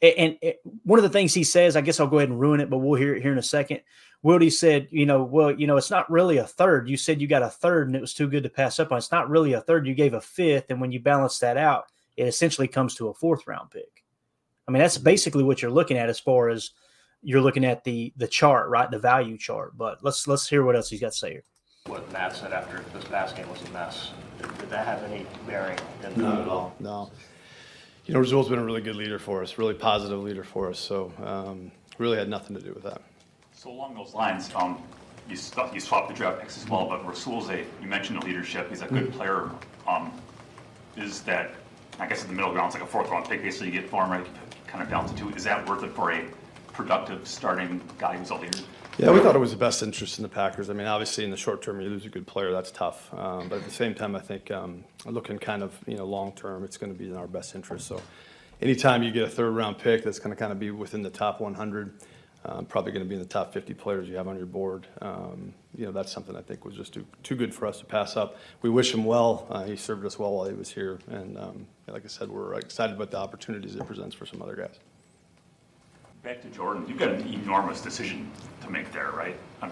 and, 0.02 0.38
and 0.42 0.54
one 0.84 0.98
of 0.98 1.02
the 1.02 1.08
things 1.08 1.34
he 1.34 1.44
says, 1.44 1.76
I 1.76 1.80
guess 1.80 2.00
I'll 2.00 2.06
go 2.06 2.18
ahead 2.18 2.28
and 2.28 2.40
ruin 2.40 2.60
it, 2.60 2.70
but 2.70 2.78
we'll 2.78 2.98
hear 2.98 3.14
it 3.14 3.22
here 3.22 3.32
in 3.32 3.38
a 3.38 3.42
second. 3.42 3.80
Wildy 4.24 4.52
said, 4.52 4.88
you 4.90 5.06
know, 5.06 5.22
well, 5.22 5.50
you 5.50 5.66
know, 5.66 5.76
it's 5.76 5.90
not 5.90 6.10
really 6.10 6.38
a 6.38 6.46
third. 6.46 6.88
You 6.88 6.96
said 6.96 7.20
you 7.20 7.26
got 7.26 7.42
a 7.42 7.50
third 7.50 7.88
and 7.88 7.96
it 7.96 8.00
was 8.00 8.14
too 8.14 8.28
good 8.28 8.42
to 8.42 8.48
pass 8.48 8.78
up 8.78 8.90
on. 8.90 8.98
It's 8.98 9.12
not 9.12 9.28
really 9.28 9.52
a 9.52 9.60
third. 9.60 9.86
You 9.86 9.94
gave 9.94 10.14
a 10.14 10.20
fifth. 10.20 10.70
And 10.70 10.80
when 10.80 10.92
you 10.92 11.00
balance 11.00 11.38
that 11.40 11.56
out, 11.56 11.84
it 12.16 12.26
essentially 12.26 12.68
comes 12.68 12.94
to 12.96 13.08
a 13.08 13.14
fourth 13.14 13.46
round 13.46 13.70
pick. 13.70 14.02
I 14.66 14.70
mean, 14.70 14.80
that's 14.80 14.96
basically 14.96 15.44
what 15.44 15.60
you're 15.60 15.70
looking 15.70 15.98
at 15.98 16.08
as 16.08 16.18
far 16.18 16.48
as 16.48 16.70
you're 17.22 17.42
looking 17.42 17.64
at 17.64 17.84
the 17.84 18.12
the 18.16 18.28
chart, 18.28 18.68
right? 18.70 18.90
The 18.90 18.98
value 18.98 19.36
chart. 19.36 19.76
But 19.76 19.98
let's 20.02 20.26
let's 20.26 20.48
hear 20.48 20.64
what 20.64 20.76
else 20.76 20.88
he's 20.88 21.00
got 21.00 21.12
to 21.12 21.18
say 21.18 21.32
here. 21.32 21.44
What 21.86 22.10
Matt 22.12 22.34
said 22.34 22.52
after 22.52 22.82
this 22.94 23.04
past 23.04 23.36
game 23.36 23.48
was 23.50 23.62
a 23.62 23.70
mess. 23.70 24.12
Did, 24.40 24.56
did 24.58 24.70
that 24.70 24.86
have 24.86 25.02
any 25.02 25.26
bearing? 25.46 25.78
In 26.02 26.22
Not 26.22 26.40
at 26.40 26.48
all. 26.48 26.74
No 26.80 27.10
you 28.06 28.14
know, 28.14 28.20
Rasul's 28.20 28.48
been 28.48 28.58
a 28.58 28.64
really 28.64 28.82
good 28.82 28.96
leader 28.96 29.18
for 29.18 29.42
us, 29.42 29.56
really 29.56 29.74
positive 29.74 30.22
leader 30.22 30.44
for 30.44 30.68
us. 30.68 30.78
So 30.78 31.12
um, 31.22 31.70
really 31.98 32.18
had 32.18 32.28
nothing 32.28 32.54
to 32.56 32.62
do 32.62 32.72
with 32.72 32.82
that. 32.82 33.00
So 33.52 33.70
along 33.70 33.94
those 33.94 34.14
lines, 34.14 34.50
um, 34.54 34.82
you, 35.28 35.36
you 35.72 35.80
swapped 35.80 36.08
the 36.08 36.14
draft 36.14 36.40
picks 36.40 36.58
as 36.58 36.68
well, 36.68 36.86
but 36.86 37.06
Rasul's 37.06 37.48
a, 37.48 37.64
you 37.80 37.88
mentioned 37.88 38.20
the 38.20 38.26
leadership, 38.26 38.68
he's 38.68 38.82
a 38.82 38.86
good 38.86 39.04
mm-hmm. 39.04 39.16
player. 39.16 39.50
Um, 39.88 40.12
is 40.96 41.22
that, 41.22 41.52
I 41.98 42.06
guess 42.06 42.22
in 42.22 42.28
the 42.28 42.34
middle 42.34 42.52
ground, 42.52 42.66
it's 42.66 42.74
like 42.74 42.84
a 42.84 42.90
fourth 42.90 43.08
round 43.10 43.26
pick, 43.26 43.42
basically 43.42 43.68
you 43.68 43.80
get 43.80 43.90
him 43.90 44.10
right, 44.10 44.26
kind 44.66 44.82
of 44.82 44.90
down 44.90 45.08
to 45.08 45.14
two. 45.14 45.30
Is 45.30 45.44
that 45.44 45.66
worth 45.68 45.82
it 45.82 45.92
for 45.92 46.12
a 46.12 46.24
productive 46.72 47.26
starting 47.26 47.80
guy 47.98 48.16
who's 48.16 48.30
a 48.30 48.34
leader? 48.34 48.58
Yeah, 48.96 49.10
we 49.10 49.18
thought 49.18 49.34
it 49.34 49.40
was 49.40 49.50
the 49.50 49.56
best 49.56 49.82
interest 49.82 50.18
in 50.18 50.22
the 50.22 50.28
Packers. 50.28 50.70
I 50.70 50.72
mean, 50.72 50.86
obviously, 50.86 51.24
in 51.24 51.32
the 51.32 51.36
short 51.36 51.62
term, 51.62 51.80
you 51.80 51.88
lose 51.88 52.06
a 52.06 52.08
good 52.08 52.28
player, 52.28 52.52
that's 52.52 52.70
tough. 52.70 53.12
Um, 53.12 53.48
but 53.48 53.58
at 53.58 53.64
the 53.64 53.70
same 53.70 53.92
time, 53.92 54.14
I 54.14 54.20
think 54.20 54.52
um, 54.52 54.84
looking 55.04 55.36
kind 55.36 55.64
of 55.64 55.76
you 55.88 55.96
know 55.96 56.04
long 56.04 56.30
term, 56.32 56.62
it's 56.62 56.76
going 56.76 56.92
to 56.92 56.98
be 56.98 57.06
in 57.06 57.16
our 57.16 57.26
best 57.26 57.56
interest. 57.56 57.88
So, 57.88 58.00
anytime 58.62 59.02
you 59.02 59.10
get 59.10 59.24
a 59.24 59.28
third 59.28 59.50
round 59.50 59.78
pick 59.78 60.04
that's 60.04 60.20
going 60.20 60.30
to 60.30 60.36
kind 60.36 60.52
of 60.52 60.60
be 60.60 60.70
within 60.70 61.02
the 61.02 61.10
top 61.10 61.40
100, 61.40 61.92
um, 62.44 62.66
probably 62.66 62.92
going 62.92 63.04
to 63.04 63.08
be 63.08 63.16
in 63.16 63.20
the 63.20 63.26
top 63.26 63.52
50 63.52 63.74
players 63.74 64.08
you 64.08 64.14
have 64.14 64.28
on 64.28 64.36
your 64.36 64.46
board. 64.46 64.86
Um, 65.02 65.52
you 65.76 65.86
know, 65.86 65.92
that's 65.92 66.12
something 66.12 66.36
I 66.36 66.42
think 66.42 66.64
was 66.64 66.76
just 66.76 66.94
too, 66.94 67.04
too 67.24 67.34
good 67.34 67.52
for 67.52 67.66
us 67.66 67.80
to 67.80 67.84
pass 67.84 68.16
up. 68.16 68.36
We 68.62 68.70
wish 68.70 68.94
him 68.94 69.04
well. 69.04 69.48
Uh, 69.50 69.64
he 69.64 69.74
served 69.74 70.06
us 70.06 70.20
well 70.20 70.34
while 70.34 70.48
he 70.48 70.54
was 70.54 70.70
here. 70.70 71.00
And 71.08 71.36
um, 71.36 71.66
like 71.88 72.04
I 72.04 72.08
said, 72.08 72.30
we're 72.30 72.54
excited 72.54 72.94
about 72.94 73.10
the 73.10 73.18
opportunities 73.18 73.74
it 73.74 73.84
presents 73.86 74.14
for 74.14 74.24
some 74.24 74.40
other 74.40 74.54
guys. 74.54 74.78
Back 76.24 76.40
to 76.40 76.48
Jordan, 76.48 76.86
you've 76.88 76.96
got 76.98 77.10
an 77.10 77.34
enormous 77.34 77.82
decision 77.82 78.30
to 78.62 78.70
make 78.70 78.90
there, 78.92 79.10
right? 79.10 79.36
I 79.60 79.68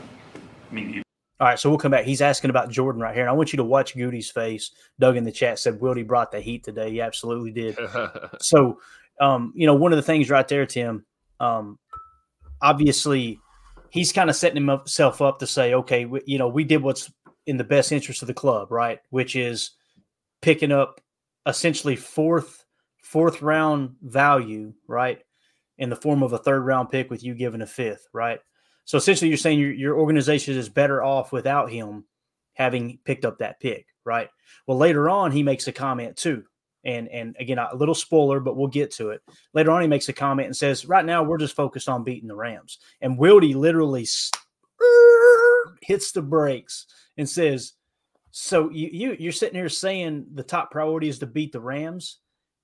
mean, 0.71 0.91
you- 0.91 1.03
All 1.41 1.47
right, 1.47 1.59
so 1.59 1.71
we'll 1.71 1.79
come 1.79 1.93
back. 1.93 2.05
He's 2.05 2.21
asking 2.21 2.51
about 2.51 2.71
Jordan 2.71 3.01
right 3.01 3.15
here. 3.15 3.23
And 3.23 3.31
I 3.31 3.33
want 3.33 3.55
you 3.55 3.57
to 3.57 3.65
watch 3.65 3.95
Goody's 3.95 4.31
face. 4.31 4.71
Doug 5.01 5.17
in 5.17 5.25
the 5.25 5.33
chat 5.33 5.59
said, 5.59 5.81
Wildy 5.81 6.07
brought 6.07 6.31
the 6.31 6.41
heat 6.41 6.63
today. 6.63 6.91
He 6.91 7.01
absolutely 7.01 7.53
did. 7.53 7.79
so, 8.41 8.79
um, 9.19 9.55
you 9.57 9.67
know, 9.67 9.75
one 9.75 9.93
of 9.93 9.97
the 9.97 10.03
things 10.03 10.29
right 10.29 10.47
there, 10.47 10.67
Tim, 10.67 11.07
um, 11.41 11.79
obviously 12.61 13.41
he's 13.89 14.13
kind 14.13 14.29
of 14.29 14.37
setting 14.37 14.69
himself 14.69 15.23
up 15.23 15.39
to 15.39 15.47
say, 15.47 15.73
okay, 15.73 16.05
we, 16.05 16.21
you 16.27 16.39
know, 16.39 16.49
we 16.49 16.65
did 16.65 16.83
what's 16.83 17.11
in 17.47 17.57
the 17.57 17.65
best 17.65 17.93
interest 17.93 18.23
of 18.23 18.29
the 18.29 18.35
club, 18.35 18.71
right? 18.71 19.01
Which 19.09 19.37
is 19.37 19.71
picking 20.43 20.71
up 20.71 21.01
essentially 21.47 21.97
fourth 21.97 22.65
fourth 23.03 23.41
round 23.41 23.97
value, 24.03 24.75
right, 24.87 25.23
in 25.83 25.91
the 25.91 25.97
form 25.97 26.23
of 26.23 26.33
a 26.33 26.39
third 26.39 26.61
round 26.61 26.91
pick 26.91 27.11
with 27.11 27.25
you 27.25 27.35
giving 27.35 27.61
a 27.61 27.67
fifth, 27.67 28.07
right? 28.13 28.39
So 28.85 28.97
essentially, 28.97 29.29
you're 29.29 29.37
saying 29.37 29.59
your, 29.59 29.73
your 29.73 29.99
organization 29.99 30.57
is 30.57 30.69
better 30.69 31.03
off 31.03 31.33
without 31.33 31.73
him 31.73 32.05
having 32.55 33.01
picked 33.05 33.25
up 33.25 33.39
that 33.39 33.59
pick, 33.59 33.87
right? 34.05 34.29
Well, 34.69 34.79
later 34.79 35.11
on, 35.11 35.33
he 35.33 35.43
makes 35.43 35.67
a 35.67 35.73
comment 35.73 36.17
too. 36.17 36.45
And 36.85 37.09
and 37.09 37.35
again, 37.41 37.59
a 37.59 37.75
little 37.75 37.97
spoiler, 37.97 38.39
but 38.39 38.57
we'll 38.57 38.69
get 38.69 38.93
to 38.93 39.11
it. 39.11 39.23
Later 39.55 39.73
on, 39.73 39.83
he 39.83 39.89
makes 39.89 40.09
a 40.09 40.13
comment 40.13 40.47
and 40.47 40.57
says, 40.57 40.87
"Right 40.87 41.05
now, 41.05 41.25
we're 41.25 41.39
just 41.39 41.57
focused 41.57 41.89
on 41.89 42.05
beating 42.05 42.29
the 42.29 42.37
Rams." 42.37 42.79
And 43.01 43.19
Wildy 43.19 43.57
literally 43.57 44.07
hits 45.83 46.13
the 46.13 46.23
brakes 46.23 46.87
and 47.17 47.29
says, 47.29 47.73
"So 48.31 48.71
you, 48.71 48.89
you 48.93 49.17
you're 49.19 49.33
sitting 49.33 49.59
here 49.59 49.69
saying 49.69 50.27
the 50.33 50.45
top 50.45 50.71
priority 50.71 51.09
is 51.09 51.19
to 51.21 51.27
beat 51.27 51.51
the 51.51 51.61
Rams? 51.61 52.19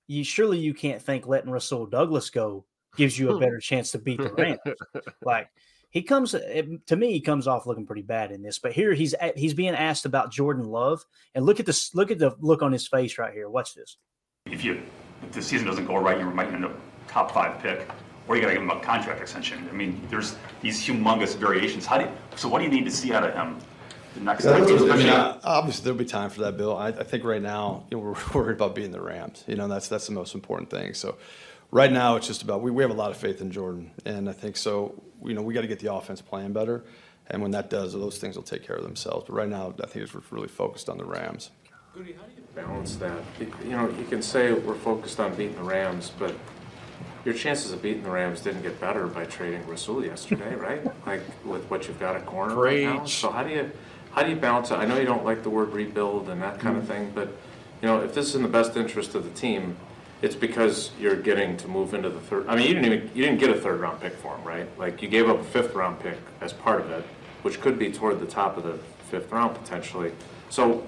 You 0.07 0.23
surely 0.23 0.57
you 0.57 0.73
can't 0.73 1.01
think 1.01 1.27
letting 1.27 1.51
Rasul 1.51 1.85
Douglas 1.85 2.29
go 2.29 2.65
gives 2.95 3.17
you 3.17 3.29
a 3.29 3.33
hmm. 3.33 3.39
better 3.39 3.59
chance 3.59 3.91
to 3.91 3.99
beat 3.99 4.17
the 4.17 4.33
Rams. 4.33 4.59
like 5.23 5.49
he 5.89 6.03
comes 6.03 6.31
to 6.31 6.95
me, 6.95 7.11
he 7.11 7.21
comes 7.21 7.47
off 7.47 7.65
looking 7.65 7.85
pretty 7.85 8.03
bad 8.03 8.31
in 8.31 8.41
this. 8.43 8.59
But 8.59 8.73
here 8.73 8.93
he's 8.93 9.15
he's 9.35 9.53
being 9.53 9.73
asked 9.73 10.05
about 10.05 10.31
Jordan 10.31 10.65
Love, 10.65 11.03
and 11.33 11.45
look 11.45 11.59
at 11.59 11.65
this, 11.65 11.95
look 11.95 12.11
at 12.11 12.19
the 12.19 12.35
look 12.39 12.61
on 12.61 12.71
his 12.71 12.87
face 12.87 13.17
right 13.17 13.33
here. 13.33 13.49
Watch 13.49 13.73
this. 13.73 13.97
If 14.45 14.63
you 14.63 14.81
if 15.23 15.31
the 15.31 15.41
season 15.41 15.67
doesn't 15.67 15.85
go 15.85 15.97
right, 15.97 16.19
you 16.19 16.25
might 16.25 16.53
end 16.53 16.65
up 16.65 16.73
top 17.07 17.31
five 17.31 17.59
pick, 17.61 17.87
or 18.27 18.35
you 18.35 18.41
got 18.41 18.49
to 18.49 18.53
give 18.53 18.61
him 18.61 18.69
a 18.69 18.79
contract 18.79 19.19
extension. 19.19 19.67
I 19.69 19.73
mean, 19.73 20.01
there's 20.09 20.35
these 20.61 20.79
humongous 20.85 21.35
variations. 21.35 21.85
How 21.85 21.97
do 21.97 22.05
you, 22.05 22.11
so? 22.35 22.47
What 22.47 22.59
do 22.59 22.65
you 22.65 22.71
need 22.71 22.85
to 22.85 22.91
see 22.91 23.13
out 23.13 23.23
of 23.23 23.33
him? 23.33 23.57
The 24.15 24.21
next 24.21 24.43
Yeah, 24.43 24.57
time, 24.57 24.91
I 24.91 24.95
mean, 24.97 25.39
obviously 25.43 25.83
there'll 25.83 25.99
be 25.99 26.05
time 26.05 26.31
for 26.31 26.41
that, 26.41 26.57
Bill. 26.57 26.75
I, 26.75 26.87
I 26.87 27.03
think 27.03 27.23
right 27.23 27.41
now 27.41 27.85
you 27.91 27.97
know, 27.97 28.03
we're 28.03 28.15
worried 28.33 28.55
about 28.55 28.73
being 28.73 28.91
the 28.91 29.01
Rams. 29.01 29.43
You 29.47 29.55
know, 29.55 29.67
that's 29.67 29.87
that's 29.87 30.07
the 30.07 30.13
most 30.13 30.35
important 30.35 30.69
thing. 30.69 30.93
So 30.93 31.17
right 31.71 31.91
now 31.91 32.15
it's 32.15 32.27
just 32.27 32.41
about 32.41 32.61
we, 32.61 32.71
we 32.71 32.83
have 32.83 32.91
a 32.91 32.95
lot 32.95 33.11
of 33.11 33.17
faith 33.17 33.41
in 33.41 33.51
Jordan, 33.51 33.91
and 34.05 34.29
I 34.29 34.33
think 34.33 34.57
so. 34.57 35.01
You 35.23 35.33
know, 35.33 35.41
we 35.41 35.53
got 35.53 35.61
to 35.61 35.67
get 35.67 35.79
the 35.79 35.93
offense 35.93 36.21
playing 36.21 36.53
better, 36.53 36.83
and 37.27 37.41
when 37.41 37.51
that 37.51 37.69
does, 37.69 37.93
those 37.93 38.17
things 38.17 38.35
will 38.35 38.43
take 38.43 38.65
care 38.65 38.75
of 38.75 38.83
themselves. 38.83 39.25
But 39.27 39.33
right 39.33 39.49
now, 39.49 39.73
I 39.83 39.87
think 39.87 40.03
it's 40.03 40.31
really 40.31 40.47
focused 40.47 40.89
on 40.89 40.97
the 40.97 41.05
Rams. 41.05 41.51
Goody, 41.93 42.13
how 42.13 42.23
do 42.23 42.31
you 42.37 42.43
balance 42.55 42.95
that? 42.97 43.21
You 43.39 43.51
you 43.63 43.71
know, 43.71 43.89
you 43.89 44.05
can 44.05 44.21
say 44.21 44.53
we're 44.53 44.75
focused 44.75 45.19
on 45.19 45.35
beating 45.35 45.55
the 45.55 45.63
Rams, 45.63 46.11
but 46.17 46.33
your 47.25 47.33
chances 47.33 47.71
of 47.73 47.81
beating 47.81 48.03
the 48.03 48.09
Rams 48.09 48.41
didn't 48.41 48.61
get 48.61 48.79
better 48.79 49.07
by 49.07 49.25
trading 49.25 49.65
Rasul 49.67 50.05
yesterday, 50.05 50.55
right? 50.67 50.81
Like 51.05 51.21
with 51.45 51.63
what 51.69 51.87
you've 51.87 51.99
got 51.99 52.15
at 52.15 52.25
corner 52.25 52.55
right 52.55 52.83
now. 52.83 52.99
Preach. 52.99 53.15
So 53.15 53.29
how 53.31 53.43
do 53.43 53.49
you 53.49 53.71
how 54.11 54.23
do 54.23 54.29
you 54.29 54.37
balance 54.37 54.71
it? 54.71 54.75
I 54.75 54.85
know 54.85 54.97
you 54.97 55.05
don't 55.05 55.25
like 55.25 55.43
the 55.43 55.49
word 55.49 55.73
rebuild 55.73 56.29
and 56.29 56.41
that 56.41 56.53
Mm-hmm. 56.53 56.61
kind 56.61 56.77
of 56.77 56.87
thing, 56.87 57.11
but 57.13 57.27
you 57.81 57.87
know, 57.87 58.01
if 58.01 58.13
this 58.13 58.27
is 58.29 58.35
in 58.35 58.43
the 58.43 58.49
best 58.49 58.75
interest 58.77 59.15
of 59.15 59.23
the 59.23 59.29
team, 59.31 59.77
it's 60.21 60.35
because 60.35 60.91
you're 60.99 61.15
getting 61.15 61.55
to 61.57 61.67
move 61.67 61.93
into 61.93 62.09
the 62.09 62.19
third. 62.19 62.47
I 62.47 62.55
mean, 62.55 62.67
you 62.67 62.73
didn't 62.73 62.91
even 62.91 63.11
you 63.15 63.23
didn't 63.23 63.39
get 63.39 63.49
a 63.49 63.59
third 63.59 63.79
round 63.79 64.01
pick 64.01 64.13
for 64.13 64.35
him, 64.35 64.43
right? 64.43 64.67
Like 64.77 65.01
you 65.01 65.07
gave 65.07 65.29
up 65.29 65.39
a 65.39 65.43
fifth 65.43 65.73
round 65.73 65.99
pick 65.99 66.17
as 66.41 66.53
part 66.53 66.81
of 66.81 66.91
it, 66.91 67.05
which 67.41 67.61
could 67.61 67.79
be 67.79 67.91
toward 67.91 68.19
the 68.19 68.25
top 68.25 68.57
of 68.57 68.63
the 68.63 68.77
fifth 69.09 69.31
round 69.31 69.55
potentially. 69.55 70.11
So 70.49 70.83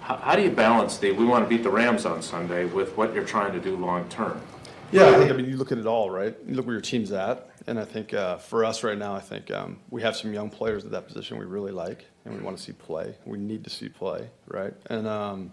how, 0.00 0.16
how 0.16 0.36
do 0.36 0.42
you 0.42 0.50
balance 0.50 0.98
the 0.98 1.12
we 1.12 1.24
want 1.24 1.44
to 1.44 1.48
beat 1.48 1.62
the 1.62 1.70
Rams 1.70 2.06
on 2.06 2.22
Sunday 2.22 2.64
with 2.64 2.96
what 2.96 3.14
you're 3.14 3.24
trying 3.24 3.52
to 3.52 3.60
do 3.60 3.76
long 3.76 4.08
term? 4.08 4.40
Yeah, 4.92 5.08
I 5.08 5.14
think, 5.18 5.32
I 5.32 5.34
mean, 5.34 5.46
you 5.46 5.56
look 5.56 5.72
at 5.72 5.78
it 5.78 5.86
all, 5.86 6.10
right? 6.10 6.36
You 6.46 6.54
look 6.54 6.64
where 6.64 6.74
your 6.74 6.80
team's 6.80 7.10
at. 7.10 7.50
And 7.66 7.80
I 7.80 7.84
think 7.84 8.14
uh, 8.14 8.36
for 8.36 8.64
us 8.64 8.84
right 8.84 8.96
now, 8.96 9.16
I 9.16 9.20
think 9.20 9.50
um, 9.50 9.80
we 9.90 10.00
have 10.02 10.14
some 10.14 10.32
young 10.32 10.48
players 10.48 10.84
at 10.84 10.92
that 10.92 11.08
position 11.08 11.38
we 11.38 11.44
really 11.44 11.72
like 11.72 12.06
and 12.24 12.32
we 12.32 12.40
want 12.40 12.56
to 12.56 12.62
see 12.62 12.72
play. 12.72 13.16
We 13.24 13.38
need 13.38 13.64
to 13.64 13.70
see 13.70 13.88
play, 13.88 14.30
right? 14.46 14.72
And, 14.88 15.08
um, 15.08 15.52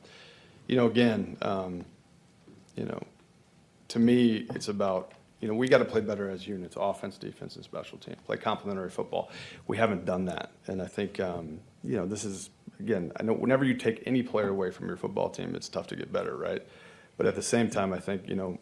you 0.68 0.76
know, 0.76 0.86
again, 0.86 1.38
um, 1.42 1.84
you 2.76 2.86
know, 2.86 3.02
to 3.94 4.00
me, 4.00 4.48
it's 4.56 4.70
about, 4.70 5.12
you 5.40 5.48
know, 5.48 5.54
we 5.54 5.68
got 5.68 5.78
to 5.78 5.86
play 5.86 6.02
better 6.02 6.28
as 6.28 6.48
units, 6.48 6.76
offense, 6.80 7.16
defense, 7.16 7.58
and 7.58 7.64
special 7.64 8.00
team, 8.00 8.16
play 8.26 8.38
complementary 8.38 8.90
football. 8.90 9.30
We 9.68 9.78
haven't 9.78 10.04
done 10.04 10.26
that. 10.26 10.52
And 10.66 10.82
I 10.82 10.88
think, 10.88 11.20
um, 11.20 11.60
you 11.84 11.96
know, 11.98 12.08
this 12.08 12.26
is, 12.26 12.50
again, 12.80 13.12
I 13.20 13.22
know 13.22 13.34
whenever 13.34 13.64
you 13.64 13.76
take 13.76 14.02
any 14.08 14.24
player 14.24 14.50
away 14.50 14.72
from 14.72 14.88
your 14.88 14.98
football 14.98 15.30
team, 15.30 15.54
it's 15.54 15.70
tough 15.70 15.86
to 15.88 15.96
get 15.96 16.12
better, 16.12 16.36
right? 16.36 16.66
But 17.18 17.28
at 17.28 17.36
the 17.36 17.44
same 17.44 17.70
time, 17.70 17.94
I 17.94 18.00
think, 18.00 18.28
you 18.28 18.34
know, 18.34 18.58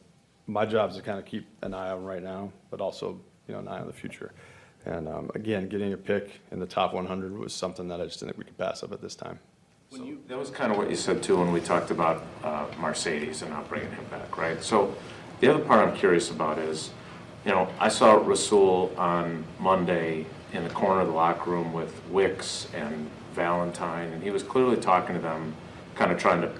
my 0.47 0.65
job 0.65 0.89
is 0.89 0.97
to 0.97 1.01
kind 1.01 1.17
of 1.17 1.23
keep 1.23 1.47
an 1.61 1.73
eye 1.73 1.91
on 1.91 2.03
right 2.03 2.21
now, 2.21 2.51
but 2.69 2.81
also, 2.81 3.21
you 3.47 3.53
know, 3.53 3.61
an 3.61 3.69
eye 3.69 3.79
on 3.79 3.87
the 3.87 3.93
future. 3.93 4.33
And 4.85 5.07
um, 5.07 5.31
again, 5.33 5.69
getting 5.69 5.93
a 5.93 5.97
pick 5.97 6.41
in 6.51 6.59
the 6.59 6.65
top 6.65 6.93
100 6.93 7.37
was 7.37 7.53
something 7.53 7.87
that 7.87 8.01
I 8.01 8.03
just 8.03 8.19
didn't 8.19 8.33
think 8.33 8.39
we 8.39 8.43
could 8.43 8.57
pass 8.57 8.83
up 8.83 8.91
at 8.91 9.01
this 9.01 9.15
time. 9.15 9.39
You, 9.91 10.21
that 10.27 10.37
was 10.37 10.49
kind 10.49 10.71
of 10.71 10.77
what 10.77 10.89
you 10.89 10.95
said 10.95 11.21
too 11.21 11.37
when 11.37 11.51
we 11.51 11.59
talked 11.59 11.91
about 11.91 12.23
uh, 12.43 12.65
Marcedes 12.79 13.41
and 13.41 13.51
not 13.51 13.67
bringing 13.67 13.91
him 13.91 14.05
back, 14.09 14.37
right? 14.37 14.61
So 14.63 14.95
the 15.41 15.53
other 15.53 15.63
part 15.63 15.85
I'm 15.85 15.95
curious 15.95 16.29
about 16.29 16.59
is, 16.59 16.91
you 17.45 17.51
know, 17.51 17.67
I 17.79 17.89
saw 17.89 18.13
Rasul 18.13 18.93
on 18.95 19.43
Monday 19.59 20.27
in 20.53 20.63
the 20.63 20.69
corner 20.69 21.01
of 21.01 21.07
the 21.07 21.13
locker 21.13 21.49
room 21.49 21.73
with 21.73 21.99
Wicks 22.09 22.67
and 22.73 23.09
Valentine, 23.33 24.13
and 24.13 24.23
he 24.23 24.29
was 24.29 24.43
clearly 24.43 24.77
talking 24.77 25.15
to 25.15 25.21
them, 25.21 25.55
kind 25.95 26.11
of 26.11 26.19
trying 26.19 26.41
to 26.41 26.51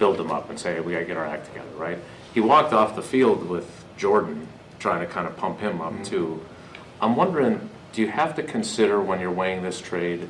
build 0.00 0.16
them 0.16 0.32
up 0.32 0.50
and 0.50 0.58
say, 0.58 0.74
hey, 0.74 0.80
we 0.80 0.92
got 0.92 1.00
to 1.00 1.04
get 1.04 1.16
our 1.16 1.26
act 1.26 1.46
together, 1.46 1.70
right? 1.76 1.98
He 2.34 2.40
walked 2.40 2.72
off 2.72 2.96
the 2.96 3.02
field 3.02 3.48
with 3.48 3.84
Jordan, 3.96 4.48
trying 4.80 5.00
to 5.00 5.06
kind 5.06 5.26
of 5.26 5.36
pump 5.36 5.60
him 5.60 5.80
up 5.80 5.92
mm-hmm. 5.92 6.02
too. 6.02 6.44
I'm 7.00 7.14
wondering, 7.14 7.70
do 7.92 8.00
you 8.02 8.08
have 8.08 8.34
to 8.36 8.42
consider 8.42 9.00
when 9.00 9.20
you're 9.20 9.30
weighing 9.30 9.62
this 9.62 9.80
trade 9.80 10.28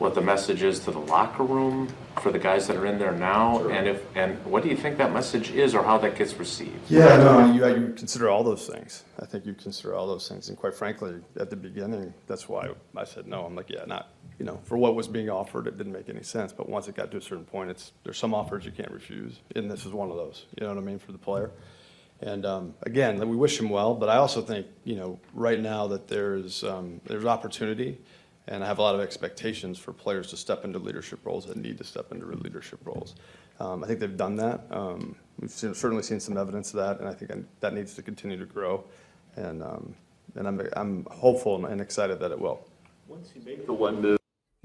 what 0.00 0.14
the 0.14 0.20
message 0.20 0.62
is 0.62 0.80
to 0.80 0.90
the 0.90 0.98
locker 0.98 1.44
room 1.44 1.86
for 2.22 2.32
the 2.32 2.38
guys 2.38 2.66
that 2.66 2.76
are 2.76 2.86
in 2.86 2.98
there 2.98 3.12
now, 3.12 3.68
and 3.68 3.86
if 3.86 4.02
and 4.16 4.42
what 4.46 4.62
do 4.62 4.70
you 4.70 4.76
think 4.76 4.96
that 4.96 5.12
message 5.12 5.50
is, 5.50 5.74
or 5.74 5.82
how 5.82 5.98
that 5.98 6.16
gets 6.16 6.34
received? 6.34 6.90
Yeah, 6.90 7.18
no, 7.18 7.52
you, 7.52 7.66
you 7.66 7.92
consider 7.92 8.30
all 8.30 8.42
those 8.42 8.66
things. 8.66 9.04
I 9.20 9.26
think 9.26 9.44
you 9.44 9.52
consider 9.52 9.94
all 9.94 10.06
those 10.06 10.26
things. 10.26 10.48
And 10.48 10.56
quite 10.56 10.74
frankly, 10.74 11.16
at 11.38 11.50
the 11.50 11.56
beginning, 11.56 12.14
that's 12.26 12.48
why 12.48 12.70
I 12.96 13.04
said 13.04 13.26
no. 13.26 13.44
I'm 13.44 13.54
like, 13.54 13.68
yeah, 13.68 13.84
not, 13.84 14.14
you 14.38 14.46
know, 14.46 14.58
for 14.64 14.78
what 14.78 14.94
was 14.94 15.06
being 15.06 15.28
offered, 15.28 15.66
it 15.66 15.76
didn't 15.76 15.92
make 15.92 16.08
any 16.08 16.22
sense. 16.22 16.50
But 16.50 16.66
once 16.66 16.88
it 16.88 16.96
got 16.96 17.10
to 17.10 17.18
a 17.18 17.22
certain 17.22 17.44
point, 17.44 17.68
it's, 17.70 17.92
there's 18.02 18.16
some 18.16 18.32
offers 18.32 18.64
you 18.64 18.72
can't 18.72 18.90
refuse. 18.90 19.40
And 19.54 19.70
this 19.70 19.84
is 19.84 19.92
one 19.92 20.10
of 20.10 20.16
those, 20.16 20.46
you 20.58 20.66
know 20.66 20.74
what 20.74 20.82
I 20.82 20.84
mean, 20.84 20.98
for 20.98 21.12
the 21.12 21.18
player. 21.18 21.50
And 22.22 22.46
um, 22.46 22.74
again, 22.82 23.18
we 23.28 23.36
wish 23.36 23.60
him 23.60 23.68
well, 23.68 23.94
but 23.94 24.08
I 24.08 24.16
also 24.16 24.40
think, 24.42 24.66
you 24.84 24.96
know, 24.96 25.18
right 25.34 25.60
now 25.60 25.86
that 25.88 26.08
there's, 26.08 26.64
um, 26.64 27.00
there's 27.04 27.24
opportunity. 27.24 27.98
And 28.50 28.64
I 28.64 28.66
have 28.66 28.78
a 28.78 28.82
lot 28.82 28.96
of 28.96 29.00
expectations 29.00 29.78
for 29.78 29.92
players 29.92 30.26
to 30.30 30.36
step 30.36 30.64
into 30.64 30.80
leadership 30.80 31.20
roles 31.24 31.46
that 31.46 31.56
need 31.56 31.78
to 31.78 31.84
step 31.84 32.10
into 32.10 32.26
leadership 32.26 32.80
roles. 32.84 33.14
Um, 33.60 33.84
I 33.84 33.86
think 33.86 34.00
they've 34.00 34.16
done 34.16 34.34
that. 34.36 34.66
Um, 34.70 35.14
we've 35.38 35.50
seen, 35.50 35.72
certainly 35.72 36.02
seen 36.02 36.18
some 36.18 36.36
evidence 36.36 36.74
of 36.74 36.80
that, 36.80 36.98
and 36.98 37.08
I 37.08 37.14
think 37.14 37.46
that 37.60 37.74
needs 37.74 37.94
to 37.94 38.02
continue 38.02 38.36
to 38.36 38.46
grow. 38.46 38.84
And, 39.36 39.62
um, 39.62 39.94
and 40.34 40.48
I'm, 40.48 40.68
I'm 40.74 41.06
hopeful 41.12 41.64
and 41.64 41.80
excited 41.80 42.18
that 42.18 42.32
it 42.32 42.40
will. 42.40 42.66
Once 43.06 43.30
you 43.36 43.42
make 43.44 43.66
the 43.66 43.72
one 43.72 44.02
move. 44.02 44.18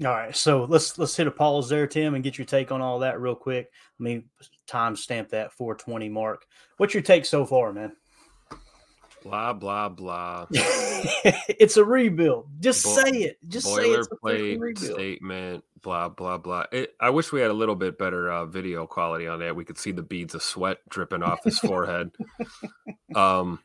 All 0.04 0.10
right, 0.10 0.36
so 0.36 0.64
let's 0.64 0.98
let's 0.98 1.16
hit 1.16 1.26
a 1.26 1.30
pause 1.30 1.70
there, 1.70 1.86
Tim, 1.86 2.14
and 2.14 2.22
get 2.22 2.36
your 2.36 2.44
take 2.44 2.70
on 2.70 2.82
all 2.82 2.98
that 2.98 3.18
real 3.18 3.34
quick. 3.34 3.70
Let 3.98 4.04
me 4.04 4.24
time 4.66 4.94
stamp 4.94 5.30
that 5.30 5.54
420 5.54 6.10
mark. 6.10 6.44
What's 6.76 6.92
your 6.92 7.02
take 7.02 7.24
so 7.24 7.46
far, 7.46 7.72
man? 7.72 7.92
Blah 9.26 9.54
blah 9.54 9.88
blah. 9.88 10.46
it's 10.50 11.76
a 11.76 11.84
rebuild. 11.84 12.46
Just 12.60 12.84
Bo- 12.84 12.94
say 12.94 13.10
it. 13.10 13.38
Just 13.48 13.66
say 13.66 13.90
it's 13.90 14.06
a 14.06 14.16
rebuild. 14.22 14.78
statement. 14.78 15.64
Blah 15.82 16.10
blah 16.10 16.38
blah. 16.38 16.66
It, 16.70 16.94
I 17.00 17.10
wish 17.10 17.32
we 17.32 17.40
had 17.40 17.50
a 17.50 17.54
little 17.54 17.74
bit 17.74 17.98
better 17.98 18.30
uh, 18.30 18.46
video 18.46 18.86
quality 18.86 19.26
on 19.26 19.40
that. 19.40 19.56
We 19.56 19.64
could 19.64 19.78
see 19.78 19.90
the 19.90 20.02
beads 20.02 20.36
of 20.36 20.44
sweat 20.44 20.78
dripping 20.88 21.24
off 21.24 21.42
his 21.44 21.58
forehead. 21.58 22.12
Um, 23.14 23.60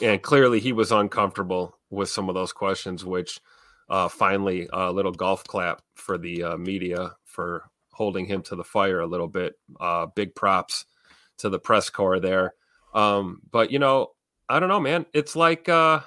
and 0.00 0.22
clearly 0.22 0.60
he 0.60 0.72
was 0.72 0.92
uncomfortable 0.92 1.76
with 1.90 2.08
some 2.08 2.28
of 2.28 2.36
those 2.36 2.52
questions, 2.52 3.04
which 3.04 3.40
uh, 3.88 4.06
finally 4.06 4.68
a 4.72 4.92
little 4.92 5.10
golf 5.10 5.42
clap 5.42 5.82
for 5.96 6.18
the 6.18 6.44
uh, 6.44 6.56
media 6.56 7.16
for 7.24 7.64
holding 7.90 8.26
him 8.26 8.42
to 8.42 8.54
the 8.54 8.62
fire 8.62 9.00
a 9.00 9.06
little 9.08 9.26
bit. 9.26 9.54
Uh, 9.80 10.06
big 10.06 10.36
props 10.36 10.84
to 11.38 11.48
the 11.48 11.58
press 11.58 11.90
corps 11.90 12.20
there. 12.20 12.54
Um, 12.94 13.40
but 13.50 13.72
you 13.72 13.80
know, 13.80 14.12
I 14.52 14.60
don't 14.60 14.68
know, 14.68 14.80
man. 14.80 15.06
It's 15.14 15.34
like 15.34 15.66
uh, 15.70 16.00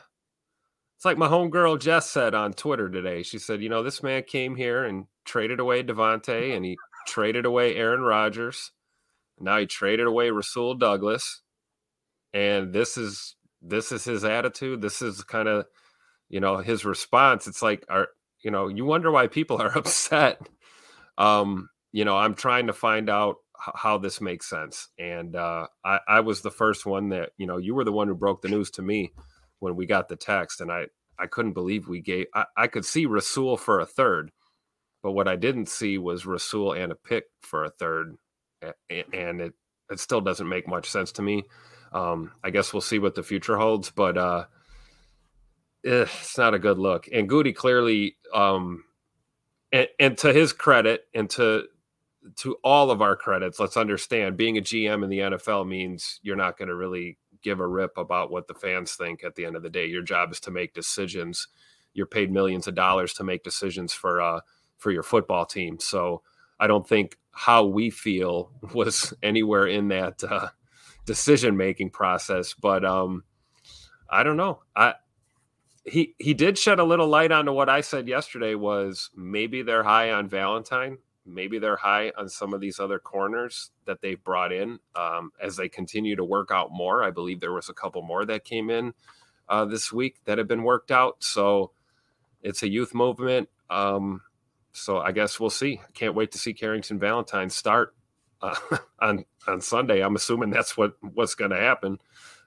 It's 0.98 1.06
like 1.06 1.18
my 1.18 1.28
homegirl 1.28 1.82
Jess 1.82 2.12
said 2.12 2.36
on 2.36 2.54
Twitter 2.54 2.90
today. 2.92 3.24
She 3.24 3.40
said, 3.40 3.60
you 3.64 3.70
know, 3.70 3.82
this 3.82 4.04
man 4.04 4.22
came 4.22 4.56
here 4.56 4.86
and 4.86 5.08
traded 5.26 5.60
away 5.60 5.82
Davante 5.82 6.56
and 6.56 6.64
he 6.64 6.78
traded 7.08 7.46
away 7.48 7.76
Aaron 7.76 8.02
Rodgers. 8.02 8.72
Now 9.40 9.58
he 9.58 9.66
traded 9.66 10.06
away 10.06 10.30
Rasul 10.30 10.76
Douglas. 10.76 11.42
And 12.36 12.72
this 12.72 12.98
is 12.98 13.36
this 13.64 13.92
is 13.92 14.04
his 14.04 14.24
attitude. 14.24 14.80
This 14.80 15.02
is 15.02 15.24
kind 15.24 15.48
of, 15.48 15.66
you 16.30 16.40
know, 16.40 16.58
his 16.58 16.86
response. 16.86 17.48
It's 17.48 17.64
like 17.64 17.84
are 17.90 18.10
you 18.44 18.52
know, 18.52 18.68
you 18.68 18.86
wonder 18.86 19.10
why 19.10 19.26
people 19.26 19.60
are 19.60 19.76
upset. 19.78 20.40
Um, 21.18 21.70
you 21.92 22.06
know, 22.06 22.16
I'm 22.16 22.36
trying 22.36 22.68
to 22.68 22.74
find 22.74 23.10
out 23.10 23.38
how 23.60 23.98
this 23.98 24.22
makes 24.22 24.50
sense. 24.50 24.90
And 24.98 25.36
uh, 25.36 25.68
I, 25.84 26.00
I 26.08 26.20
was 26.22 26.42
the 26.42 26.52
first 26.52 26.86
one 26.86 27.10
that, 27.10 27.32
you 27.38 27.48
know, 27.48 27.58
you 27.58 27.76
were 27.76 27.84
the 27.84 27.92
one 27.92 28.08
who 28.08 28.16
broke 28.16 28.42
the 28.42 28.50
news 28.50 28.72
to 28.72 28.82
me 28.82 29.12
when 29.60 29.76
we 29.76 29.86
got 29.86 30.10
the 30.10 30.16
text, 30.16 30.62
and 30.62 30.72
I 30.72 30.88
I 31.18 31.28
couldn't 31.28 31.54
believe 31.54 31.88
we 31.88 32.02
gave. 32.02 32.28
I, 32.34 32.46
I 32.58 32.68
could 32.68 32.86
see 32.86 33.06
Rasul 33.06 33.58
for 33.58 33.80
a 33.80 33.86
third, 33.86 34.32
but 35.02 35.14
what 35.14 35.28
I 35.28 35.36
didn't 35.36 35.70
see 35.70 35.98
was 35.98 36.26
Rasul 36.26 36.74
and 36.74 36.92
a 36.92 36.96
pick 36.96 37.26
for 37.42 37.64
a 37.64 37.70
third, 37.70 38.16
and 38.90 39.42
it 39.42 39.54
it 39.90 40.00
still 40.00 40.22
doesn't 40.22 40.50
make 40.50 40.68
much 40.68 40.90
sense 40.90 41.12
to 41.14 41.22
me. 41.22 41.44
Um, 41.94 42.32
I 42.44 42.50
guess 42.50 42.74
we'll 42.74 42.82
see 42.82 43.00
what 43.00 43.16
the 43.16 43.24
future 43.24 43.58
holds, 43.58 43.92
but 43.92 44.18
uh, 44.18 44.46
eh, 45.86 46.02
it's 46.02 46.38
not 46.38 46.54
a 46.54 46.60
good 46.60 46.78
look. 46.78 47.08
And 47.14 47.30
Goody 47.30 47.54
clearly, 47.54 48.18
um, 48.34 48.84
and, 49.72 49.88
and 50.00 50.18
to 50.20 50.34
his 50.34 50.52
credit, 50.54 51.06
and 51.14 51.30
to 51.32 51.66
to 52.38 52.56
all 52.64 52.92
of 52.92 53.02
our 53.02 53.16
credits, 53.16 53.60
let's 53.60 53.78
understand 53.78 54.38
being 54.38 54.58
a 54.58 54.62
GM 54.62 55.04
in 55.04 55.10
the 55.10 55.20
NFL 55.20 55.68
means 55.68 56.20
you're 56.24 56.36
not 56.36 56.58
going 56.58 56.68
to 56.70 56.76
really 56.76 57.18
give 57.42 57.60
a 57.60 57.68
rip 57.68 57.98
about 57.98 58.32
what 58.32 58.48
the 58.48 58.54
fans 58.56 58.94
think 58.96 59.24
at 59.24 59.36
the 59.36 59.46
end 59.46 59.56
of 59.56 59.64
the 59.64 59.70
day. 59.70 59.86
Your 59.86 60.02
job 60.02 60.32
is 60.32 60.40
to 60.42 60.52
make 60.52 60.74
decisions. 60.74 61.48
You're 61.94 62.08
paid 62.08 62.32
millions 62.32 62.68
of 62.68 62.76
dollars 62.76 63.14
to 63.16 63.24
make 63.24 63.44
decisions 63.44 63.94
for 63.94 64.22
uh 64.22 64.40
for 64.78 64.92
your 64.92 65.04
football 65.04 65.46
team. 65.46 65.80
So 65.80 66.22
I 66.60 66.68
don't 66.68 66.88
think 66.88 67.18
how 67.32 67.66
we 67.66 67.90
feel 67.90 68.52
was 68.74 69.14
anywhere 69.22 69.68
in 69.68 69.90
that 69.90 70.24
uh, 70.24 70.50
decision 71.06 71.58
making 71.58 71.92
process. 71.92 72.54
But 72.54 72.84
um, 72.84 73.24
I 74.10 74.24
don't 74.24 74.38
know. 74.38 74.62
I 74.76 74.96
he 75.86 76.16
he 76.18 76.34
did 76.34 76.58
shed 76.58 76.80
a 76.80 76.84
little 76.84 77.08
light 77.08 77.32
onto 77.32 77.52
what 77.52 77.70
I 77.70 77.82
said 77.82 78.08
yesterday. 78.08 78.56
Was 78.56 79.12
maybe 79.16 79.62
they're 79.62 79.84
high 79.84 80.12
on 80.12 80.28
Valentine 80.28 80.98
maybe 81.26 81.60
they're 81.60 81.76
high 81.76 82.12
on 82.18 82.30
some 82.30 82.54
of 82.54 82.62
these 82.62 82.80
other 82.80 83.00
corners 83.00 83.72
that 83.86 84.02
they've 84.02 84.24
brought 84.24 84.52
in 84.52 84.80
um, 84.96 85.32
as 85.42 85.56
they 85.56 85.68
continue 85.70 86.16
to 86.16 86.24
work 86.24 86.50
out 86.52 86.72
more. 86.72 87.04
I 87.04 87.12
believe 87.12 87.40
there 87.40 87.54
was 87.54 87.70
a 87.70 87.74
couple 87.74 88.02
more 88.02 88.26
that 88.26 88.44
came 88.44 88.70
in 88.70 88.94
uh, 89.50 89.66
this 89.66 89.92
week 89.92 90.18
that 90.26 90.38
have 90.38 90.48
been 90.48 90.64
worked 90.64 90.92
out. 90.92 91.24
So 91.24 91.72
it's 92.42 92.64
a 92.64 92.70
youth 92.70 92.94
movement. 92.94 93.50
Um, 93.70 94.22
so 94.72 95.00
I 95.00 95.12
guess 95.12 95.40
we'll 95.40 95.50
see. 95.50 95.82
Can't 95.94 96.16
wait 96.16 96.32
to 96.34 96.38
see 96.38 96.54
Carrington 96.54 97.00
Valentine 97.00 97.50
start 97.50 97.96
uh, 98.42 98.56
on 99.00 99.26
on 99.48 99.62
Sunday. 99.62 100.02
I'm 100.02 100.16
assuming 100.16 100.50
that's 100.50 100.78
what 100.78 100.94
what's 101.02 101.36
going 101.36 101.52
to 101.52 101.58
happen. 101.58 102.00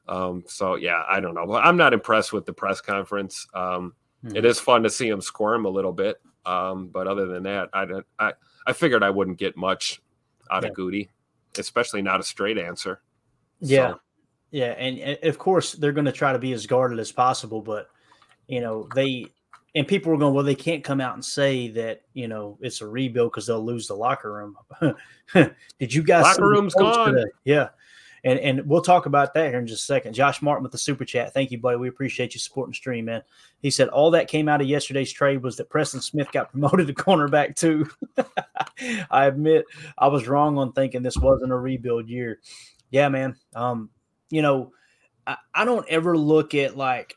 Um, 0.06 0.44
so 0.47 0.76
yeah, 0.76 1.02
I 1.08 1.20
don't 1.20 1.35
know. 1.35 1.54
I'm 1.54 1.76
not 1.76 1.92
impressed 1.92 2.32
with 2.32 2.47
the 2.47 2.52
press 2.52 2.80
conference. 2.80 3.47
Um, 3.54 3.94
mm-hmm. 4.25 4.37
it 4.37 4.44
is 4.44 4.61
fun 4.61 4.82
to 4.85 4.90
see 4.90 5.08
him 5.08 5.20
squirm 5.20 5.64
a 5.64 5.70
little 5.70 5.92
bit, 5.92 6.20
um, 6.47 6.88
but 6.88 7.06
other 7.06 7.26
than 7.26 7.42
that, 7.44 7.70
I 7.73 7.85
don't. 7.85 8.06
I 8.18 8.32
I 8.69 8.75
figured 8.75 9.03
I 9.03 9.09
wouldn't 9.09 9.39
get 9.39 9.57
much 9.57 10.03
out 10.51 10.63
yeah. 10.63 10.69
of 10.69 10.75
Goody, 10.75 11.09
especially 11.59 12.03
not 12.03 12.21
a 12.21 12.23
straight 12.23 12.59
answer. 12.59 13.01
Yeah. 13.61 13.93
So. 13.93 14.01
Yeah. 14.51 14.75
And, 14.79 14.99
and, 14.99 15.19
of 15.23 15.39
course, 15.39 15.73
they're 15.73 15.93
going 15.93 16.05
to 16.05 16.13
try 16.13 16.35
to 16.35 16.39
be 16.39 16.53
as 16.53 16.67
guarded 16.67 17.01
as 17.01 17.11
possible. 17.11 17.63
But, 17.63 17.89
you 18.47 18.61
know, 18.61 18.87
they, 18.95 19.25
and 19.75 19.89
people 19.89 20.13
were 20.13 20.19
going, 20.19 20.35
well, 20.35 20.45
they 20.45 20.55
can't 20.55 20.85
come 20.85 21.01
out 21.01 21.15
and 21.15 21.25
say 21.25 21.69
that, 21.69 22.03
you 22.13 22.29
know, 22.29 22.59
it's 22.61 22.83
a 22.83 22.87
rebuild 22.87 23.33
because 23.33 23.47
they'll 23.47 23.65
lose 23.65 23.87
the 23.87 23.95
locker 23.95 24.31
room. 24.31 24.57
Did 25.79 25.95
you 25.95 26.03
guys? 26.03 26.25
Locker 26.25 26.47
room's 26.47 26.75
gone. 26.75 27.15
Today? 27.15 27.31
Yeah. 27.45 27.71
And, 28.25 28.39
and 28.41 28.67
we'll 28.67 28.83
talk 28.83 29.07
about 29.07 29.35
that 29.35 29.51
here 29.51 29.59
in 29.59 29.67
just 29.67 29.83
a 29.83 29.87
second. 29.87 30.15
Josh 30.15 30.43
Martin 30.43 30.63
with 30.63 30.73
the 30.73 30.79
super 30.79 31.05
chat. 31.05 31.33
Thank 31.33 31.50
you, 31.50 31.59
buddy. 31.59 31.76
We 31.76 31.89
appreciate 31.89 32.35
you 32.35 32.41
supporting 32.41 32.73
the 32.73 32.76
stream, 32.76 33.07
man. 33.07 33.23
He 33.61 33.71
said 33.71 33.89
all 33.89 34.11
that 34.13 34.28
came 34.28 34.49
out 34.49 34.61
of 34.61 34.67
yesterday's 34.67 35.13
trade 35.13 35.43
was 35.43 35.57
that 35.57 35.71
Preston 35.71 36.00
Smith 36.00 36.31
got 36.33 36.50
promoted 36.50 36.87
to 36.89 36.95
cornerback 36.95 37.57
too. 37.57 37.89
I 39.11 39.26
admit 39.26 39.65
I 39.97 40.09
was 40.09 40.28
wrong 40.28 40.59
on 40.59 40.73
thinking 40.73 41.02
this 41.02 41.17
wasn't 41.17 41.52
a 41.52 41.57
rebuild 41.57 42.09
year. 42.09 42.41
Yeah, 42.91 43.09
man. 43.09 43.37
Um, 43.54 43.91
you 44.31 44.43
know, 44.43 44.73
I, 45.26 45.37
I 45.54 45.65
don't 45.65 45.89
ever 45.89 46.17
look 46.17 46.54
at 46.54 46.76
like 46.76 47.17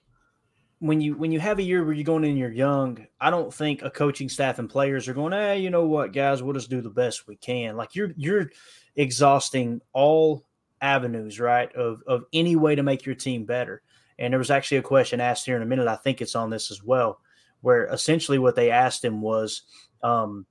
when 0.80 1.00
you 1.00 1.16
when 1.16 1.32
you 1.32 1.40
have 1.40 1.60
a 1.60 1.64
year 1.64 1.84
where 1.84 1.94
you're 1.94 2.04
going 2.04 2.24
in 2.24 2.38
you're 2.38 2.52
young, 2.52 3.06
I 3.20 3.30
don't 3.30 3.54
think 3.54 3.84
a 3.84 3.92
coaching 3.92 4.30
staff 4.30 4.58
and 4.58 4.70
players 4.70 5.08
are 5.08 5.14
going, 5.14 5.32
hey, 5.32 5.60
you 5.60 5.70
know 5.70 5.86
what, 5.86 6.12
guys, 6.12 6.42
we'll 6.42 6.56
just 6.56 6.72
do 6.72 6.82
the 6.82 6.90
best 6.90 7.28
we 7.28 7.36
can. 7.36 7.78
Like 7.78 7.96
you're 7.96 8.12
you're 8.18 8.50
exhausting 8.96 9.82
all 9.94 10.44
avenues, 10.82 11.40
right? 11.40 11.74
Of 11.76 12.02
of 12.08 12.26
any 12.34 12.56
way 12.56 12.76
to 12.76 12.84
make 12.84 13.06
your 13.06 13.16
team 13.16 13.46
better. 13.46 13.82
And 14.20 14.34
there 14.34 14.40
was 14.40 14.52
actually 14.52 14.78
a 14.78 14.84
question 14.84 15.20
asked 15.20 15.46
here 15.46 15.56
in 15.56 15.64
a 15.64 15.66
minute. 15.66 15.88
I 15.88 15.96
think 15.96 16.22
it's 16.22 16.36
on 16.36 16.50
this 16.50 16.70
as 16.70 16.84
well, 16.84 17.20
where 17.62 17.86
essentially 17.86 18.38
what 18.38 18.56
they 18.56 18.70
asked 18.70 19.04
him 19.04 19.22
was 19.22 19.64
um, 20.04 20.46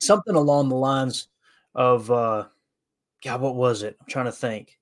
something 0.00 0.34
along 0.34 0.68
the 0.68 0.76
lines 0.76 1.28
of, 1.74 2.10
uh, 2.10 2.46
God, 3.22 3.40
what 3.40 3.54
was 3.54 3.82
it? 3.82 3.96
I'm 4.00 4.08
trying 4.08 4.24
to 4.24 4.32
think. 4.32 4.78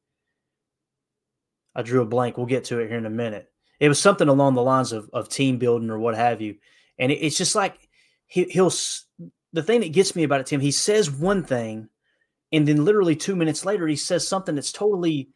I 1.75 1.83
drew 1.83 2.01
a 2.01 2.07
blank. 2.07 2.39
We'll 2.39 2.47
get 2.47 2.65
to 2.67 2.79
it 2.79 2.89
here 2.89 2.97
in 2.97 3.05
a 3.05 3.11
minute. 3.11 3.51
It 3.79 3.89
was 3.89 4.01
something 4.01 4.29
along 4.29 4.55
the 4.55 4.63
lines 4.63 4.93
of, 4.93 5.11
of 5.13 5.29
team 5.29 5.59
building 5.59 5.91
or 5.91 5.99
what 5.99 6.15
have 6.15 6.41
you. 6.41 6.57
And 6.99 7.13
it, 7.13 7.17
it's 7.17 7.37
just 7.37 7.55
like 7.55 7.89
he, 8.27 8.45
he'll, 8.45 8.73
the 9.53 9.63
thing 9.63 9.81
that 9.81 9.93
gets 9.93 10.17
me 10.17 10.23
about 10.23 10.41
it, 10.41 10.47
Tim, 10.47 10.61
he 10.61 10.71
says 10.71 11.11
one 11.11 11.45
thing 11.45 11.91
and 12.55 12.69
then 12.69 12.85
literally 12.85 13.17
two 13.17 13.35
minutes 13.35 13.65
later 13.65 13.87
he 13.87 13.97
says 13.97 14.27
something 14.27 14.55
that's 14.55 14.73
totally 14.73 15.29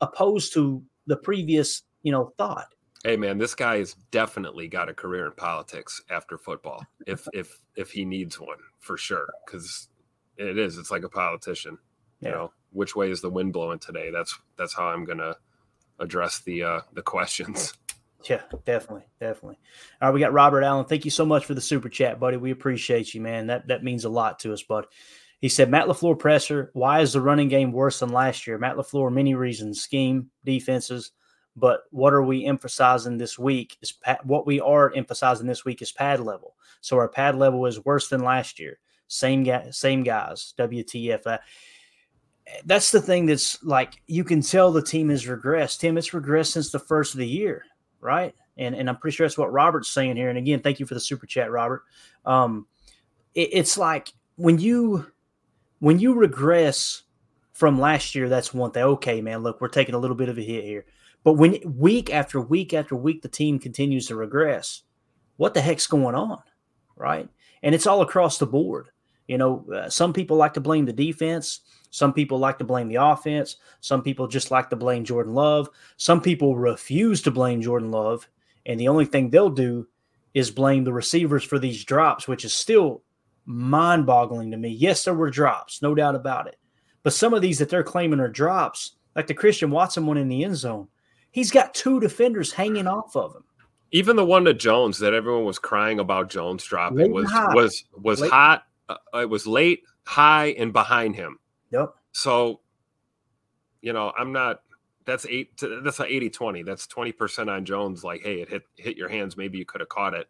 opposed 0.00 0.52
to 0.54 0.82
the 1.06 1.16
previous 1.16 1.82
you 2.02 2.12
know 2.12 2.32
thought. 2.38 2.68
Hey 3.04 3.16
man 3.16 3.38
this 3.38 3.54
guy 3.54 3.78
has 3.78 3.94
definitely 4.10 4.68
got 4.68 4.88
a 4.88 4.94
career 4.94 5.26
in 5.26 5.32
politics 5.32 6.02
after 6.10 6.38
football 6.38 6.84
if 7.06 7.26
if 7.32 7.58
if 7.76 7.90
he 7.90 8.04
needs 8.04 8.38
one 8.38 8.58
for 8.78 8.96
sure 8.96 9.28
because 9.44 9.88
it 10.36 10.58
is 10.58 10.78
it's 10.78 10.90
like 10.90 11.04
a 11.04 11.08
politician 11.08 11.78
yeah. 12.20 12.28
you 12.28 12.34
know? 12.34 12.52
Which 12.70 12.96
way 12.96 13.10
is 13.10 13.20
the 13.20 13.28
wind 13.28 13.52
blowing 13.52 13.80
today? 13.80 14.10
That's 14.10 14.38
that's 14.56 14.74
how 14.74 14.86
i'm 14.86 15.04
gonna 15.04 15.34
address 15.98 16.40
the 16.40 16.62
uh 16.62 16.80
the 16.92 17.02
questions. 17.02 17.74
Yeah 18.30 18.42
definitely 18.64 19.02
definitely. 19.18 19.58
All 20.00 20.08
right 20.08 20.14
we 20.14 20.20
got 20.20 20.32
robert 20.32 20.62
allen. 20.62 20.84
Thank 20.84 21.04
you 21.04 21.10
so 21.10 21.26
much 21.26 21.44
for 21.44 21.54
the 21.54 21.60
super 21.60 21.88
chat 21.88 22.20
buddy. 22.20 22.36
We 22.36 22.52
appreciate 22.52 23.14
you 23.14 23.20
man. 23.20 23.48
That 23.48 23.66
that 23.66 23.82
means 23.82 24.04
a 24.04 24.08
lot 24.08 24.38
to 24.40 24.52
us 24.52 24.62
bud 24.62 24.86
he 25.42 25.48
said, 25.48 25.70
Matt 25.70 25.88
LaFleur 25.88 26.16
presser. 26.16 26.70
Why 26.72 27.00
is 27.00 27.12
the 27.12 27.20
running 27.20 27.48
game 27.48 27.72
worse 27.72 27.98
than 27.98 28.10
last 28.10 28.46
year? 28.46 28.58
Matt 28.58 28.76
LaFleur, 28.76 29.12
many 29.12 29.34
reasons 29.34 29.82
scheme, 29.82 30.30
defenses. 30.44 31.10
But 31.56 31.80
what 31.90 32.12
are 32.12 32.22
we 32.22 32.46
emphasizing 32.46 33.18
this 33.18 33.40
week? 33.40 33.76
Is 33.82 33.92
what 34.22 34.46
we 34.46 34.60
are 34.60 34.94
emphasizing 34.94 35.48
this 35.48 35.64
week 35.64 35.82
is 35.82 35.90
pad 35.90 36.20
level. 36.20 36.54
So 36.80 36.96
our 36.96 37.08
pad 37.08 37.34
level 37.34 37.66
is 37.66 37.84
worse 37.84 38.08
than 38.08 38.22
last 38.22 38.60
year. 38.60 38.78
Same 39.08 39.42
guy, 39.42 39.68
same 39.70 40.04
guys. 40.04 40.54
WTF. 40.56 41.26
Uh, 41.26 41.38
that's 42.64 42.92
the 42.92 43.02
thing 43.02 43.26
that's 43.26 43.62
like 43.64 44.00
you 44.06 44.22
can 44.22 44.42
tell 44.42 44.70
the 44.70 44.80
team 44.80 45.08
has 45.08 45.26
regressed. 45.26 45.80
Tim, 45.80 45.98
it's 45.98 46.10
regressed 46.10 46.52
since 46.52 46.70
the 46.70 46.78
first 46.78 47.14
of 47.14 47.18
the 47.18 47.26
year, 47.26 47.64
right? 48.00 48.32
And 48.56 48.76
and 48.76 48.88
I'm 48.88 48.96
pretty 48.96 49.16
sure 49.16 49.26
that's 49.26 49.36
what 49.36 49.52
Robert's 49.52 49.90
saying 49.90 50.16
here. 50.16 50.28
And 50.28 50.38
again, 50.38 50.60
thank 50.60 50.78
you 50.78 50.86
for 50.86 50.94
the 50.94 51.00
super 51.00 51.26
chat, 51.26 51.50
Robert. 51.50 51.82
Um, 52.24 52.68
it, 53.34 53.48
it's 53.52 53.76
like 53.76 54.12
when 54.36 54.60
you 54.60 55.06
when 55.82 55.98
you 55.98 56.14
regress 56.14 57.02
from 57.52 57.80
last 57.80 58.14
year, 58.14 58.28
that's 58.28 58.54
one 58.54 58.70
thing. 58.70 58.84
Okay, 58.84 59.20
man, 59.20 59.42
look, 59.42 59.60
we're 59.60 59.66
taking 59.66 59.96
a 59.96 59.98
little 59.98 60.14
bit 60.14 60.28
of 60.28 60.38
a 60.38 60.40
hit 60.40 60.62
here. 60.62 60.84
But 61.24 61.32
when 61.32 61.58
week 61.76 62.08
after 62.14 62.40
week 62.40 62.72
after 62.72 62.94
week, 62.94 63.20
the 63.20 63.28
team 63.28 63.58
continues 63.58 64.06
to 64.06 64.14
regress, 64.14 64.82
what 65.38 65.54
the 65.54 65.60
heck's 65.60 65.88
going 65.88 66.14
on? 66.14 66.38
Right. 66.94 67.28
And 67.64 67.74
it's 67.74 67.88
all 67.88 68.00
across 68.00 68.38
the 68.38 68.46
board. 68.46 68.90
You 69.26 69.38
know, 69.38 69.66
uh, 69.74 69.90
some 69.90 70.12
people 70.12 70.36
like 70.36 70.54
to 70.54 70.60
blame 70.60 70.84
the 70.84 70.92
defense. 70.92 71.62
Some 71.90 72.12
people 72.12 72.38
like 72.38 72.58
to 72.58 72.64
blame 72.64 72.86
the 72.86 73.02
offense. 73.02 73.56
Some 73.80 74.04
people 74.04 74.28
just 74.28 74.52
like 74.52 74.70
to 74.70 74.76
blame 74.76 75.04
Jordan 75.04 75.34
Love. 75.34 75.68
Some 75.96 76.20
people 76.20 76.56
refuse 76.56 77.22
to 77.22 77.32
blame 77.32 77.60
Jordan 77.60 77.90
Love. 77.90 78.28
And 78.64 78.78
the 78.78 78.86
only 78.86 79.04
thing 79.04 79.30
they'll 79.30 79.50
do 79.50 79.88
is 80.32 80.52
blame 80.52 80.84
the 80.84 80.92
receivers 80.92 81.42
for 81.42 81.58
these 81.58 81.84
drops, 81.84 82.28
which 82.28 82.44
is 82.44 82.54
still 82.54 83.02
mind 83.44 84.06
boggling 84.06 84.50
to 84.50 84.56
me. 84.56 84.70
Yes, 84.70 85.04
there 85.04 85.14
were 85.14 85.30
drops, 85.30 85.82
no 85.82 85.94
doubt 85.94 86.14
about 86.14 86.46
it. 86.46 86.56
But 87.02 87.12
some 87.12 87.34
of 87.34 87.42
these 87.42 87.58
that 87.58 87.68
they're 87.68 87.82
claiming 87.82 88.20
are 88.20 88.28
drops, 88.28 88.92
like 89.16 89.26
the 89.26 89.34
Christian 89.34 89.70
Watson 89.70 90.06
one 90.06 90.16
in 90.16 90.28
the 90.28 90.44
end 90.44 90.56
zone, 90.56 90.88
he's 91.30 91.50
got 91.50 91.74
two 91.74 92.00
defenders 92.00 92.52
hanging 92.52 92.86
off 92.86 93.16
of 93.16 93.34
him. 93.34 93.44
Even 93.90 94.16
the 94.16 94.24
one 94.24 94.44
to 94.44 94.54
Jones 94.54 94.98
that 95.00 95.12
everyone 95.12 95.44
was 95.44 95.58
crying 95.58 95.98
about 95.98 96.30
Jones 96.30 96.64
dropping 96.64 96.98
late 96.98 97.12
was 97.12 97.30
was 97.52 97.84
was 97.92 98.20
late. 98.20 98.30
hot. 98.30 98.64
Uh, 98.88 98.96
it 99.14 99.28
was 99.28 99.46
late, 99.46 99.82
high, 100.04 100.54
and 100.58 100.72
behind 100.72 101.14
him. 101.14 101.38
Yep. 101.70 101.94
So, 102.12 102.60
you 103.82 103.92
know, 103.92 104.12
I'm 104.18 104.32
not 104.32 104.62
that's 105.04 105.26
eight. 105.26 105.60
That's 105.82 106.00
a 106.00 106.04
80 106.04 106.30
20. 106.30 106.62
That's 106.62 106.86
20% 106.86 107.48
on 107.48 107.64
Jones. 107.64 108.04
Like, 108.04 108.22
hey, 108.22 108.40
it 108.40 108.48
hit, 108.48 108.62
hit 108.76 108.96
your 108.96 109.08
hands. 109.08 109.36
Maybe 109.36 109.58
you 109.58 109.64
could 109.64 109.80
have 109.80 109.88
caught 109.88 110.14
it. 110.14 110.28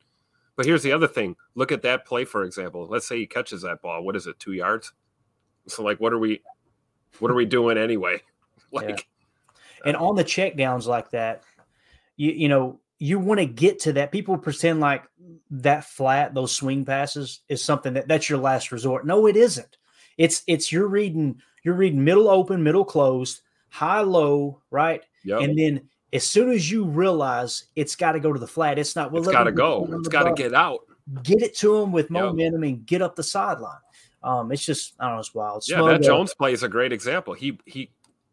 But 0.63 0.69
here's 0.69 0.83
the 0.83 0.93
other 0.93 1.09
thing. 1.09 1.37
Look 1.55 1.73
at 1.73 1.83
that 1.83 2.07
play, 2.07 2.25
for 2.25 2.45
example. 2.45 2.87
Let's 2.89 3.07
say 3.07 3.19
he 3.19 3.27
catches 3.27 3.63
that 3.63 3.83
ball. 3.83 4.05
What 4.05 4.15
is 4.15 4.27
it, 4.27 4.39
two 4.39 4.53
yards? 4.53 4.93
So, 5.67 5.83
like, 5.83 5.99
what 5.99 6.13
are 6.13 6.19
we, 6.19 6.41
what 7.19 7.31
are 7.31 7.35
we 7.35 7.47
doing 7.47 7.79
anyway? 7.79 8.23
Like, 8.75 9.07
yeah. 9.85 9.91
and 9.91 9.99
on 9.99 10.17
the 10.17 10.25
checkdowns 10.25 10.87
like 10.87 11.11
that, 11.11 11.43
you 12.17 12.31
you 12.31 12.49
know, 12.49 12.81
you 12.99 13.19
want 13.19 13.39
to 13.39 13.45
get 13.45 13.81
to 13.81 13.93
that. 13.93 14.11
People 14.11 14.39
pretend 14.39 14.81
like 14.81 15.05
that 15.51 15.85
flat, 15.85 16.33
those 16.33 16.53
swing 16.57 16.87
passes 16.87 17.41
is 17.51 17.63
something 17.63 17.93
that 17.93 18.09
that's 18.09 18.31
your 18.31 18.39
last 18.39 18.73
resort. 18.73 19.05
No, 19.05 19.27
it 19.27 19.37
isn't. 19.37 19.77
It's 20.17 20.43
it's 20.47 20.73
you're 20.73 20.89
reading 20.89 21.43
you're 21.65 21.75
reading 21.75 22.03
middle 22.03 22.31
open, 22.31 22.63
middle 22.63 22.87
closed, 22.87 23.43
high 23.69 24.01
low, 24.01 24.63
right? 24.71 25.03
Yep. 25.25 25.41
And 25.43 25.59
then 25.59 25.89
as 26.13 26.25
soon 26.25 26.51
as 26.51 26.71
you 26.71 26.85
realize 26.85 27.65
it's 27.75 27.97
got 27.97 28.13
to 28.13 28.21
go 28.21 28.33
to 28.33 28.39
the 28.39 28.47
flat, 28.47 28.79
it's 28.79 28.95
not. 28.95 29.13
Well, 29.13 29.23
it's 29.23 29.33
got 29.33 29.45
to 29.45 29.53
go. 29.53 29.89
It's 29.93 30.09
got 30.09 30.25
to 30.25 30.35
get 30.35 30.55
out. 30.55 30.81
Get 31.23 31.43
it 31.43 31.57
to 31.59 31.77
him 31.79 31.91
with 31.91 32.11
momentum 32.11 32.63
yep. 32.63 32.75
and 32.75 32.87
get 32.87 33.03
up 33.03 33.17
the 33.17 33.23
sideline. 33.23 33.79
Um, 34.23 34.53
it's 34.53 34.65
just 34.65 34.95
I 35.01 35.07
don't 35.07 35.15
know. 35.15 35.21
It's 35.21 35.35
wild. 35.35 35.65
yeah, 35.67 35.83
that 35.83 36.03
Jones 36.03 36.33
play 36.35 36.53
is 36.53 36.63
a 36.63 36.69
great 36.69 36.93
example. 36.93 37.35
He 37.35 37.59
he 37.67 37.91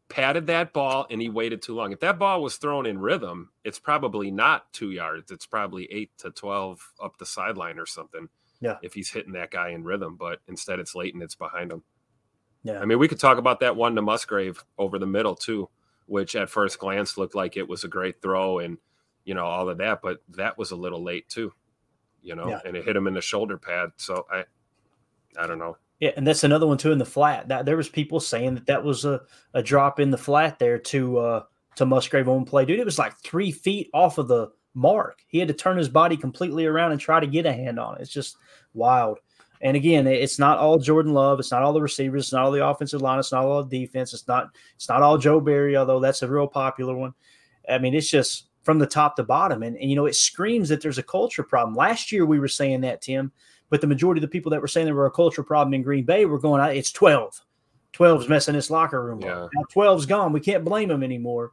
patted 0.08 0.48
that 0.48 0.74
ball 0.74 1.08
and 1.10 1.22
he 1.22 1.30
waited 1.30 1.62
too 1.62 1.74
long. 1.74 1.92
If 1.92 2.00
that 2.02 2.20
ball 2.20 2.44
was 2.44 2.58
thrown 2.58 2.86
in 2.86 3.00
rhythm, 3.00 3.50
it's 3.63 3.80
probably 3.80 4.30
not 4.30 4.72
two 4.74 4.92
yards. 4.92 5.32
It's 5.32 5.48
probably 5.48 5.88
eight 5.92 6.12
to 6.20 6.32
twelve 6.32 6.80
up 7.02 7.18
the 7.18 7.26
sideline 7.26 7.80
or 7.80 7.86
something. 7.86 8.28
Yeah. 8.62 8.76
If 8.84 8.94
he's 8.94 9.10
hitting 9.10 9.34
that 9.34 9.52
guy 9.52 9.70
in 9.70 9.84
rhythm, 9.84 10.15
but 10.15 10.39
instead 10.48 10.80
it's 10.80 10.94
late 10.94 11.13
and 11.13 11.24
it's 11.24 11.36
behind 11.36 11.72
him. 11.72 11.82
Yeah. 12.63 12.80
I 12.80 12.86
mean, 12.86 13.00
we 13.00 13.08
could 13.08 13.20
talk 13.20 13.38
about 13.38 13.62
that 13.62 13.76
one 13.76 13.96
to 13.96 14.02
Musgrave 14.02 14.63
over 14.78 15.00
the 15.00 15.08
middle 15.08 15.34
too 15.34 15.70
which 16.10 16.36
at 16.36 16.50
first 16.50 16.80
glance 16.80 17.17
looked 17.17 17.36
like 17.36 17.56
it 17.56 17.67
was 17.67 17.84
a 17.84 17.88
great 17.88 18.22
throw 18.22 18.60
and 18.60 18.78
you 19.26 19.34
know 19.34 19.45
all 19.45 19.69
of 19.69 19.78
that, 19.78 20.02
but 20.02 20.19
that 20.30 20.58
was 20.58 20.72
a 20.72 20.76
little 20.76 21.04
late 21.04 21.30
too, 21.30 21.54
you 22.22 22.36
know, 22.36 22.50
yeah. 22.50 22.60
and 22.65 22.76
it 22.76 22.84
hit 22.84 22.95
him 22.95 23.08
in 23.08 23.13
the 23.13 23.22
shoulder 23.22 23.58
pad. 23.58 23.91
So 23.98 24.26
I, 24.32 24.43
I 25.38 25.48
don't 25.48 25.60
know. 25.60 25.78
Yeah, 26.00 26.12
and 26.15 26.26
that's 26.26 26.43
another 26.43 26.65
one 26.65 26.78
too 26.78 26.91
in 26.91 26.98
the 26.98 27.06
flat. 27.06 27.50
That 27.50 27.65
there 27.65 27.78
was 27.78 27.89
people 27.89 28.19
saying 28.19 28.56
that 28.56 28.65
that 28.65 28.84
was 28.84 29.06
a, 29.06 29.22
a 29.54 29.62
drop 29.62 30.00
in 30.00 30.12
the 30.12 30.17
flat 30.17 30.58
there 30.58 30.80
to 30.80 31.17
uh 31.19 31.43
to 31.76 31.86
Musgrave 31.86 32.28
on 32.28 32.45
play, 32.45 32.65
dude. 32.65 32.80
It 32.80 32.86
was 32.86 33.00
like 33.00 33.17
three 33.19 33.52
feet 33.52 33.89
off 33.93 34.17
of 34.17 34.28
the 34.28 34.50
mark. 34.74 35.19
He 35.28 35.39
had 35.39 35.48
to 35.48 35.54
turn 35.54 35.78
his 35.78 35.89
body 35.89 36.17
completely 36.17 36.65
around 36.65 36.91
and 36.91 37.00
try 37.00 37.19
to 37.19 37.28
get 37.28 37.45
a 37.45 37.54
hand 37.54 37.80
on 37.80 37.95
it. 37.95 38.02
It's 38.02 38.12
just 38.12 38.38
wild. 38.74 39.19
And 39.62 39.76
again, 39.76 40.08
it's 40.08 40.39
not 40.39 40.58
all 40.58 40.78
Jordan 40.78 41.13
Love. 41.13 41.39
It's 41.39 41.52
not 41.52 41.63
all 41.63 41.74
the 41.74 41.82
receivers. 41.82 42.26
It's 42.26 42.34
not 42.34 42.45
all 42.45 42.52
the 42.52 42.65
offensive 42.65 43.02
line. 43.02 43.19
It's 43.19 43.32
not 43.32 43.43
all 43.43 43.63
the 43.63 43.80
defense. 43.80 44.13
It's 44.13 44.28
not. 44.28 44.50
It's 44.76 44.88
not 44.88 45.02
all 45.02 45.17
Joe 45.17 45.41
Barry, 45.41 45.76
although 45.76 46.00
that's 46.00 46.22
a 46.22 46.28
real 46.28 46.48
popular 46.48 46.95
one. 46.95 47.13
I 47.69 47.78
mean, 47.78 47.93
it's 47.93 48.10
just 48.10 48.45
from 48.63 48.80
the 48.80 48.88
top 48.88 49.15
to 49.17 49.24
bottom, 49.24 49.63
and, 49.63 49.76
and 49.78 49.89
you 49.89 49.95
know, 49.95 50.06
it 50.06 50.15
screams 50.15 50.69
that 50.69 50.82
there's 50.82 50.98
a 50.98 51.04
culture 51.04 51.43
problem. 51.43 51.76
Last 51.76 52.12
year 52.12 52.26
we 52.26 52.39
were 52.39 52.48
saying 52.48 52.82
that, 52.82 53.02
Tim, 53.02 53.32
but 53.69 53.82
the 53.82 53.88
majority 53.88 54.19
of 54.19 54.22
the 54.24 54.28
people 54.30 54.50
that 54.52 54.62
were 54.62 54.67
saying 54.67 54.86
there 54.86 54.95
were 54.95 55.06
a 55.06 55.12
culture 55.12 55.43
problem 55.43 55.74
in 55.74 55.82
Green 55.82 56.06
Bay 56.06 56.26
were 56.26 56.39
going, 56.39 56.62
"It's 56.76 56.91
12. 56.91 57.41
12's 57.93 58.30
messing 58.30 58.54
this 58.54 58.69
locker 58.69 59.04
room 59.04 59.19
yeah. 59.22 59.43
up. 59.43 59.50
Now 59.54 59.63
12's 59.74 60.06
gone. 60.06 60.32
We 60.32 60.39
can't 60.39 60.63
blame 60.63 60.88
them 60.88 61.04
anymore." 61.04 61.52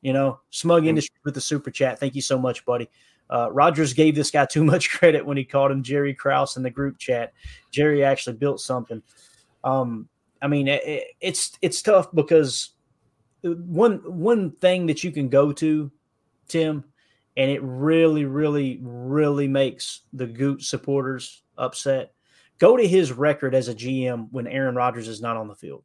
You 0.00 0.12
know, 0.14 0.40
Smug 0.50 0.82
mm-hmm. 0.82 0.90
Industry 0.90 1.16
with 1.24 1.34
the 1.34 1.40
super 1.40 1.70
chat. 1.70 1.98
Thank 1.98 2.14
you 2.14 2.22
so 2.22 2.38
much, 2.38 2.64
buddy. 2.64 2.88
Uh, 3.30 3.50
Rodgers 3.52 3.92
gave 3.92 4.14
this 4.14 4.30
guy 4.30 4.46
too 4.46 4.64
much 4.72 4.90
credit 4.90 5.24
when 5.24 5.36
he 5.36 5.44
called 5.44 5.70
him 5.70 5.82
Jerry 5.82 6.14
Krause 6.14 6.56
in 6.56 6.62
the 6.62 6.70
group 6.70 6.98
chat. 6.98 7.32
Jerry 7.70 8.04
actually 8.04 8.36
built 8.36 8.60
something. 8.60 9.02
Um, 9.64 10.08
I 10.40 10.48
mean, 10.48 10.68
it, 10.68 11.04
it's 11.20 11.58
it's 11.62 11.82
tough 11.82 12.12
because 12.14 12.70
one 13.42 13.96
one 14.04 14.52
thing 14.52 14.86
that 14.86 15.02
you 15.02 15.10
can 15.10 15.28
go 15.28 15.52
to, 15.52 15.90
Tim, 16.48 16.84
and 17.36 17.50
it 17.50 17.62
really, 17.62 18.24
really, 18.24 18.78
really 18.82 19.48
makes 19.48 20.02
the 20.12 20.26
Goot 20.26 20.62
supporters 20.62 21.42
upset. 21.58 22.12
Go 22.58 22.76
to 22.76 22.86
his 22.86 23.12
record 23.12 23.54
as 23.54 23.68
a 23.68 23.74
GM 23.74 24.28
when 24.30 24.46
Aaron 24.46 24.74
Rodgers 24.74 25.08
is 25.08 25.20
not 25.20 25.36
on 25.36 25.48
the 25.48 25.54
field. 25.54 25.84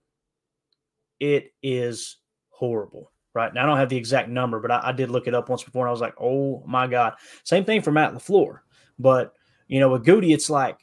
It 1.19 1.53
is 1.61 2.17
horrible 2.49 3.10
right? 3.33 3.53
Now 3.53 3.63
I 3.63 3.65
don't 3.65 3.77
have 3.77 3.89
the 3.89 3.97
exact 3.97 4.29
number, 4.29 4.59
but 4.59 4.71
I, 4.71 4.81
I, 4.85 4.91
did 4.91 5.09
look 5.09 5.27
it 5.27 5.35
up 5.35 5.49
once 5.49 5.63
before, 5.63 5.85
and 5.85 5.89
I 5.89 5.91
was 5.91 6.01
like, 6.01 6.15
oh 6.19 6.63
my 6.65 6.87
god. 6.87 7.13
Same 7.43 7.63
thing 7.63 7.81
for 7.81 7.91
Matt 7.91 8.13
LaFleur, 8.13 8.59
but 8.99 9.33
you 9.67 9.79
know, 9.79 9.89
with 9.89 10.05
Goody, 10.05 10.33
it's 10.33 10.49
like 10.49 10.77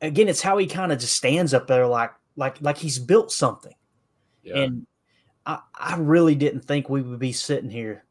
again, 0.00 0.28
it's 0.28 0.42
how 0.42 0.58
he 0.58 0.66
kind 0.66 0.92
of 0.92 0.98
just 0.98 1.14
stands 1.14 1.54
up 1.54 1.66
there, 1.66 1.86
like 1.86 2.10
like 2.36 2.60
like 2.60 2.78
he's 2.78 2.98
built 2.98 3.30
something, 3.30 3.74
yeah. 4.42 4.58
and 4.58 4.86
I, 5.46 5.60
I 5.78 5.96
really 5.96 6.34
didn't 6.34 6.62
think 6.62 6.88
we 6.88 7.02
would 7.02 7.18
be 7.18 7.32
sitting 7.32 7.70
here 7.70 8.04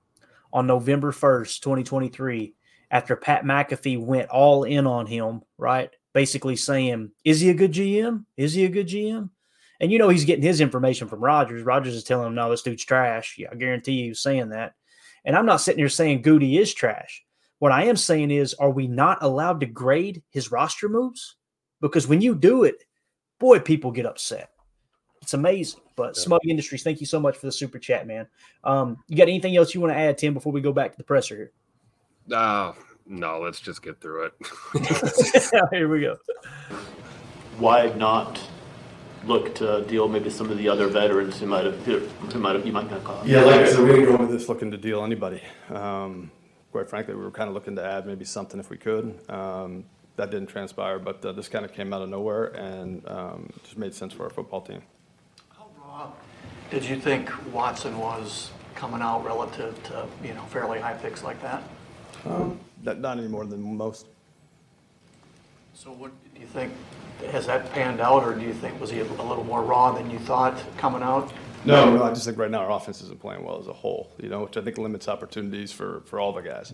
on 0.53 0.67
November 0.67 1.11
first, 1.11 1.63
twenty 1.63 1.83
twenty 1.83 2.09
three, 2.09 2.55
after 2.91 3.15
Pat 3.15 3.43
McAfee 3.43 3.99
went 3.99 4.29
all 4.29 4.63
in 4.63 4.87
on 4.87 5.05
him, 5.05 5.41
right? 5.57 5.89
Basically 6.13 6.55
saying, 6.55 7.11
is 7.23 7.39
he 7.39 7.49
a 7.49 7.53
good 7.53 7.71
GM? 7.71 8.25
Is 8.35 8.53
he 8.53 8.65
a 8.65 8.69
good 8.69 8.87
GM? 8.87 9.29
And 9.79 9.91
you 9.91 9.97
know 9.97 10.09
he's 10.09 10.25
getting 10.25 10.43
his 10.43 10.61
information 10.61 11.07
from 11.07 11.23
Rodgers. 11.23 11.63
Rodgers 11.63 11.95
is 11.95 12.03
telling 12.03 12.27
him, 12.27 12.35
"No, 12.35 12.49
this 12.49 12.61
dude's 12.61 12.83
trash." 12.83 13.35
Yeah, 13.37 13.47
I 13.51 13.55
guarantee 13.55 13.93
you, 13.93 14.07
he's 14.09 14.19
saying 14.19 14.49
that. 14.49 14.73
And 15.25 15.35
I'm 15.35 15.45
not 15.45 15.61
sitting 15.61 15.79
here 15.79 15.89
saying 15.89 16.21
Goody 16.21 16.57
is 16.57 16.73
trash. 16.73 17.23
What 17.59 17.71
I 17.71 17.83
am 17.83 17.97
saying 17.97 18.31
is, 18.31 18.53
are 18.55 18.69
we 18.69 18.87
not 18.87 19.19
allowed 19.21 19.59
to 19.59 19.65
grade 19.65 20.23
his 20.29 20.51
roster 20.51 20.87
moves? 20.89 21.35
Because 21.81 22.07
when 22.07 22.21
you 22.21 22.35
do 22.35 22.63
it, 22.63 22.85
boy, 23.37 23.59
people 23.59 23.91
get 23.91 24.05
upset. 24.05 24.51
It's 25.21 25.33
amazing. 25.33 25.81
But 25.95 26.15
yeah. 26.15 26.23
Smug 26.23 26.41
Industries, 26.47 26.83
thank 26.83 27.01
you 27.01 27.05
so 27.05 27.19
much 27.19 27.37
for 27.37 27.45
the 27.45 27.51
super 27.51 27.79
chat, 27.79 28.07
man. 28.07 28.27
Um, 28.63 28.97
you 29.07 29.17
got 29.17 29.23
anything 29.23 29.57
else 29.57 29.73
you 29.73 29.81
want 29.81 29.93
to 29.93 29.97
add, 29.97 30.17
Tim, 30.17 30.33
before 30.33 30.53
we 30.53 30.61
go 30.61 30.71
back 30.71 30.91
to 30.91 30.97
the 30.97 31.03
presser 31.03 31.35
here? 31.35 31.51
Uh, 32.31 32.73
no, 33.05 33.39
let's 33.39 33.59
just 33.59 33.81
get 33.81 33.99
through 33.99 34.25
it. 34.25 34.33
here 35.71 35.89
we 35.89 36.01
go. 36.01 36.17
Why 37.57 37.89
not 37.97 38.41
look 39.25 39.55
to 39.55 39.83
deal 39.85 40.07
maybe 40.07 40.29
some 40.29 40.49
of 40.49 40.57
the 40.57 40.69
other 40.69 40.87
veterans 40.87 41.39
who 41.39 41.45
might 41.47 41.65
have 41.65 41.85
who 41.85 42.39
might 42.39 42.55
have 42.55 42.65
you 42.65 42.71
might 42.71 42.89
not 42.89 43.03
call. 43.03 43.21
Yeah, 43.25 43.41
like 43.41 43.61
I 43.61 43.69
said, 43.69 43.79
we 43.79 43.89
didn't 43.89 44.05
go 44.05 44.15
into 44.15 44.33
this 44.33 44.49
looking 44.49 44.71
to 44.71 44.77
deal 44.77 45.03
anybody. 45.03 45.41
Um, 45.69 46.31
quite 46.71 46.89
frankly, 46.89 47.15
we 47.15 47.21
were 47.21 47.31
kind 47.31 47.47
of 47.47 47.53
looking 47.53 47.75
to 47.75 47.83
add 47.83 48.05
maybe 48.05 48.25
something 48.25 48.59
if 48.59 48.69
we 48.69 48.77
could. 48.77 49.19
Um, 49.29 49.85
that 50.15 50.31
didn't 50.31 50.47
transpire, 50.47 50.99
but 50.99 51.23
uh, 51.23 51.31
this 51.31 51.47
kind 51.47 51.63
of 51.63 51.73
came 51.73 51.93
out 51.93 52.01
of 52.01 52.09
nowhere 52.09 52.47
and 52.47 53.07
um, 53.07 53.49
just 53.63 53.77
made 53.77 53.93
sense 53.93 54.13
for 54.13 54.23
our 54.23 54.29
football 54.29 54.61
team. 54.61 54.81
How 55.57 55.67
raw 55.81 56.11
did 56.69 56.83
you 56.83 56.99
think 56.99 57.31
Watson 57.53 57.97
was 57.97 58.51
coming 58.75 59.01
out 59.01 59.25
relative 59.25 59.81
to 59.83 60.05
you 60.23 60.33
know 60.33 60.43
fairly 60.43 60.79
high 60.79 60.93
picks 60.93 61.23
like 61.23 61.41
that? 61.41 61.63
Um, 62.25 62.59
not, 62.83 62.99
not 62.99 63.17
any 63.17 63.27
more 63.27 63.45
than 63.45 63.77
most. 63.77 64.07
So 65.79 65.93
what 65.93 66.11
do 66.35 66.41
you 66.41 66.45
think 66.45 66.73
has 67.31 67.47
that 67.47 67.71
panned 67.71 68.01
out, 68.01 68.23
or 68.23 68.35
do 68.35 68.41
you 68.41 68.53
think, 68.53 68.81
was 68.81 68.89
he 68.89 68.99
a 68.99 69.03
little 69.05 69.45
more 69.45 69.63
raw 69.63 69.93
than 69.93 70.11
you 70.11 70.19
thought 70.19 70.61
coming 70.77 71.01
out? 71.01 71.31
No, 71.63 71.95
no, 71.95 72.03
I 72.03 72.09
just 72.09 72.25
think 72.25 72.37
right 72.37 72.51
now 72.51 72.59
our 72.65 72.71
offense 72.71 73.01
isn't 73.01 73.21
playing 73.21 73.45
well 73.45 73.57
as 73.61 73.67
a 73.67 73.73
whole, 73.73 74.11
you 74.21 74.27
know, 74.27 74.41
which 74.41 74.57
I 74.57 74.61
think 74.61 74.77
limits 74.77 75.07
opportunities 75.07 75.71
for, 75.71 76.01
for 76.01 76.19
all 76.19 76.33
the 76.33 76.41
guys. 76.41 76.73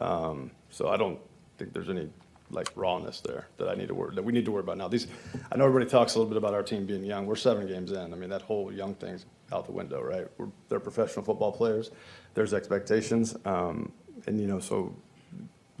Um, 0.00 0.52
so 0.70 0.86
I 0.86 0.96
don't 0.96 1.18
think 1.58 1.72
there's 1.72 1.88
any 1.88 2.08
like 2.52 2.68
rawness 2.76 3.20
there 3.20 3.48
that 3.56 3.68
I 3.68 3.74
need 3.74 3.88
to 3.88 3.94
worry 3.94 4.14
that 4.14 4.22
we 4.22 4.32
need 4.32 4.44
to 4.44 4.52
worry 4.52 4.60
about 4.60 4.78
now. 4.78 4.86
These, 4.86 5.08
I 5.50 5.56
know 5.56 5.66
everybody 5.66 5.90
talks 5.90 6.14
a 6.14 6.18
little 6.18 6.28
bit 6.28 6.38
about 6.38 6.54
our 6.54 6.62
team 6.62 6.86
being 6.86 7.02
young. 7.02 7.26
We're 7.26 7.34
seven 7.34 7.66
games 7.66 7.90
in. 7.90 8.12
I 8.12 8.16
mean, 8.16 8.30
that 8.30 8.42
whole 8.42 8.72
young 8.72 8.94
thing's 8.94 9.26
out 9.50 9.66
the 9.66 9.72
window, 9.72 10.00
right? 10.00 10.28
We're, 10.38 10.46
they're 10.68 10.78
professional 10.78 11.24
football 11.24 11.50
players. 11.50 11.90
There's 12.34 12.54
expectations, 12.54 13.34
um, 13.44 13.90
and 14.28 14.40
you 14.40 14.46
know, 14.46 14.60
so 14.60 14.94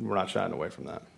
we're 0.00 0.16
not 0.16 0.28
shying 0.28 0.52
away 0.52 0.68
from 0.68 0.86
that 0.86 1.02
you 1.02 1.15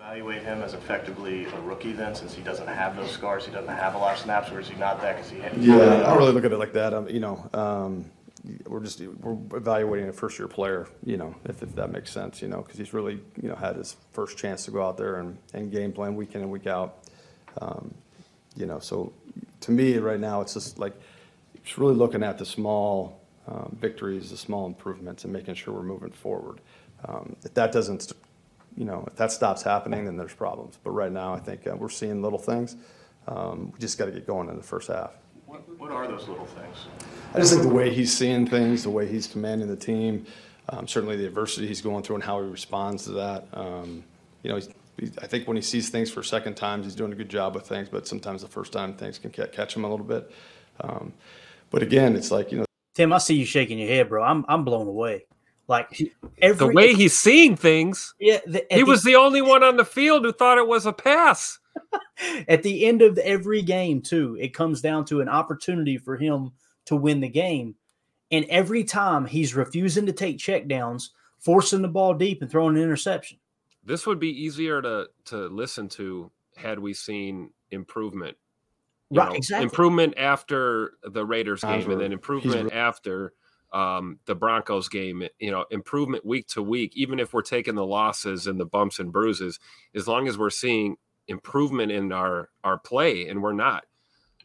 evaluate 0.00 0.42
him 0.42 0.62
as 0.62 0.72
effectively 0.72 1.44
a 1.44 1.60
rookie 1.60 1.92
then, 1.92 2.14
since 2.14 2.34
he 2.34 2.42
doesn't 2.42 2.66
have 2.66 2.96
those 2.96 3.10
scars, 3.10 3.44
he 3.44 3.52
doesn't 3.52 3.68
have 3.68 3.94
a 3.94 3.98
lot 3.98 4.14
of 4.14 4.20
snaps, 4.20 4.50
or 4.50 4.58
is 4.58 4.68
he 4.68 4.74
not 4.76 5.00
that 5.02 5.16
because 5.16 5.30
he? 5.30 5.38
Had, 5.38 5.56
yeah, 5.58 5.74
I 5.74 6.10
don't 6.10 6.18
really 6.18 6.32
look 6.32 6.44
at 6.44 6.52
it 6.52 6.58
like 6.58 6.72
that. 6.72 6.94
Um, 6.94 7.08
you 7.08 7.20
know, 7.20 7.48
um, 7.52 8.06
we're 8.66 8.80
just 8.80 9.00
we're 9.00 9.36
evaluating 9.56 10.08
a 10.08 10.12
first 10.12 10.38
year 10.38 10.48
player. 10.48 10.88
You 11.04 11.18
know, 11.18 11.34
if, 11.44 11.62
if 11.62 11.74
that 11.74 11.92
makes 11.92 12.10
sense. 12.10 12.40
You 12.40 12.48
know, 12.48 12.62
because 12.62 12.78
he's 12.78 12.94
really 12.94 13.20
you 13.42 13.48
know 13.48 13.54
had 13.54 13.76
his 13.76 13.96
first 14.12 14.38
chance 14.38 14.64
to 14.64 14.70
go 14.70 14.82
out 14.82 14.96
there 14.96 15.16
and, 15.16 15.36
and 15.52 15.70
game 15.70 15.92
plan 15.92 16.16
week 16.16 16.34
in 16.34 16.40
and 16.40 16.50
week 16.50 16.66
out. 16.66 17.04
Um, 17.60 17.94
you 18.56 18.64
know, 18.64 18.78
so 18.78 19.12
to 19.60 19.70
me 19.70 19.98
right 19.98 20.18
now 20.18 20.40
it's 20.40 20.54
just 20.54 20.78
like 20.78 20.94
it's 21.54 21.76
really 21.76 21.94
looking 21.94 22.22
at 22.22 22.38
the 22.38 22.46
small 22.46 23.20
um, 23.46 23.76
victories, 23.78 24.30
the 24.30 24.36
small 24.36 24.66
improvements, 24.66 25.24
and 25.24 25.32
making 25.32 25.54
sure 25.54 25.74
we're 25.74 25.82
moving 25.82 26.10
forward. 26.10 26.60
Um, 27.04 27.36
if 27.44 27.54
that 27.54 27.72
doesn't 27.72 28.12
you 28.76 28.84
know, 28.84 29.04
if 29.06 29.16
that 29.16 29.32
stops 29.32 29.62
happening, 29.62 30.04
then 30.04 30.16
there's 30.16 30.34
problems. 30.34 30.78
But 30.82 30.90
right 30.92 31.12
now, 31.12 31.34
I 31.34 31.40
think 31.40 31.66
uh, 31.66 31.76
we're 31.76 31.88
seeing 31.88 32.22
little 32.22 32.38
things. 32.38 32.76
Um, 33.28 33.70
we 33.72 33.78
just 33.78 33.98
got 33.98 34.06
to 34.06 34.12
get 34.12 34.26
going 34.26 34.48
in 34.48 34.56
the 34.56 34.62
first 34.62 34.88
half. 34.88 35.12
What, 35.46 35.62
what 35.78 35.90
are 35.90 36.06
those 36.06 36.28
little 36.28 36.46
things? 36.46 36.86
I 37.34 37.38
just 37.38 37.52
think 37.52 37.64
the 37.64 37.74
way 37.74 37.92
he's 37.92 38.16
seeing 38.16 38.46
things, 38.46 38.84
the 38.84 38.90
way 38.90 39.06
he's 39.06 39.26
commanding 39.26 39.68
the 39.68 39.76
team, 39.76 40.26
um, 40.68 40.86
certainly 40.86 41.16
the 41.16 41.26
adversity 41.26 41.66
he's 41.66 41.80
going 41.80 42.02
through 42.02 42.16
and 42.16 42.24
how 42.24 42.40
he 42.42 42.48
responds 42.48 43.04
to 43.04 43.12
that. 43.12 43.48
Um, 43.52 44.04
you 44.42 44.50
know, 44.50 44.56
he's, 44.56 44.68
he's, 44.98 45.18
I 45.18 45.26
think 45.26 45.48
when 45.48 45.56
he 45.56 45.62
sees 45.62 45.88
things 45.88 46.10
for 46.10 46.22
second 46.22 46.54
times, 46.54 46.86
he's 46.86 46.94
doing 46.94 47.12
a 47.12 47.16
good 47.16 47.28
job 47.28 47.54
with 47.54 47.66
things, 47.66 47.88
but 47.88 48.06
sometimes 48.06 48.42
the 48.42 48.48
first 48.48 48.72
time 48.72 48.94
things 48.94 49.18
can 49.18 49.30
catch 49.30 49.74
him 49.74 49.84
a 49.84 49.90
little 49.90 50.06
bit. 50.06 50.30
Um, 50.80 51.12
but 51.70 51.82
again, 51.82 52.16
it's 52.16 52.30
like, 52.30 52.52
you 52.52 52.58
know, 52.58 52.64
Tim, 52.94 53.12
I 53.12 53.18
see 53.18 53.34
you 53.34 53.44
shaking 53.44 53.78
your 53.78 53.88
head, 53.88 54.08
bro. 54.08 54.22
I'm 54.22 54.44
I'm 54.48 54.64
blown 54.64 54.88
away. 54.88 55.24
Like 55.70 56.02
every, 56.42 56.66
the 56.66 56.74
way 56.74 56.94
he's 56.94 57.16
seeing 57.16 57.54
things. 57.54 58.12
Yeah, 58.18 58.40
the, 58.44 58.66
he 58.72 58.82
was 58.82 59.04
the, 59.04 59.12
the 59.12 59.18
only 59.18 59.40
one 59.40 59.62
on 59.62 59.76
the 59.76 59.84
field 59.84 60.24
who 60.24 60.32
thought 60.32 60.58
it 60.58 60.66
was 60.66 60.84
a 60.84 60.92
pass. 60.92 61.60
at 62.48 62.64
the 62.64 62.86
end 62.86 63.02
of 63.02 63.16
every 63.18 63.62
game, 63.62 64.02
too, 64.02 64.36
it 64.40 64.52
comes 64.52 64.80
down 64.80 65.04
to 65.04 65.20
an 65.20 65.28
opportunity 65.28 65.96
for 65.96 66.16
him 66.16 66.50
to 66.86 66.96
win 66.96 67.20
the 67.20 67.28
game. 67.28 67.76
And 68.32 68.46
every 68.46 68.82
time 68.82 69.24
he's 69.24 69.54
refusing 69.54 70.06
to 70.06 70.12
take 70.12 70.38
checkdowns, 70.38 71.10
forcing 71.38 71.82
the 71.82 71.88
ball 71.88 72.14
deep 72.14 72.42
and 72.42 72.50
throwing 72.50 72.76
an 72.76 72.82
interception. 72.82 73.38
This 73.84 74.08
would 74.08 74.18
be 74.18 74.28
easier 74.28 74.82
to 74.82 75.06
to 75.26 75.46
listen 75.46 75.88
to 75.90 76.32
had 76.56 76.80
we 76.80 76.94
seen 76.94 77.50
improvement. 77.70 78.36
right, 79.12 79.28
know, 79.28 79.34
exactly. 79.36 79.66
Improvement 79.66 80.14
after 80.16 80.94
the 81.04 81.24
Raiders 81.24 81.62
game, 81.62 81.88
and 81.92 82.00
then 82.00 82.12
improvement 82.12 82.72
after 82.72 83.34
um, 83.72 84.18
the 84.26 84.34
Broncos 84.34 84.88
game, 84.88 85.26
you 85.38 85.50
know, 85.50 85.64
improvement 85.70 86.24
week 86.24 86.46
to 86.48 86.62
week, 86.62 86.92
even 86.96 87.20
if 87.20 87.32
we're 87.32 87.42
taking 87.42 87.74
the 87.74 87.86
losses 87.86 88.46
and 88.46 88.58
the 88.58 88.66
bumps 88.66 88.98
and 88.98 89.12
bruises, 89.12 89.60
as 89.94 90.08
long 90.08 90.28
as 90.28 90.36
we're 90.36 90.50
seeing 90.50 90.96
improvement 91.28 91.92
in 91.92 92.12
our 92.12 92.50
our 92.64 92.78
play, 92.78 93.28
and 93.28 93.42
we're 93.42 93.52
not. 93.52 93.84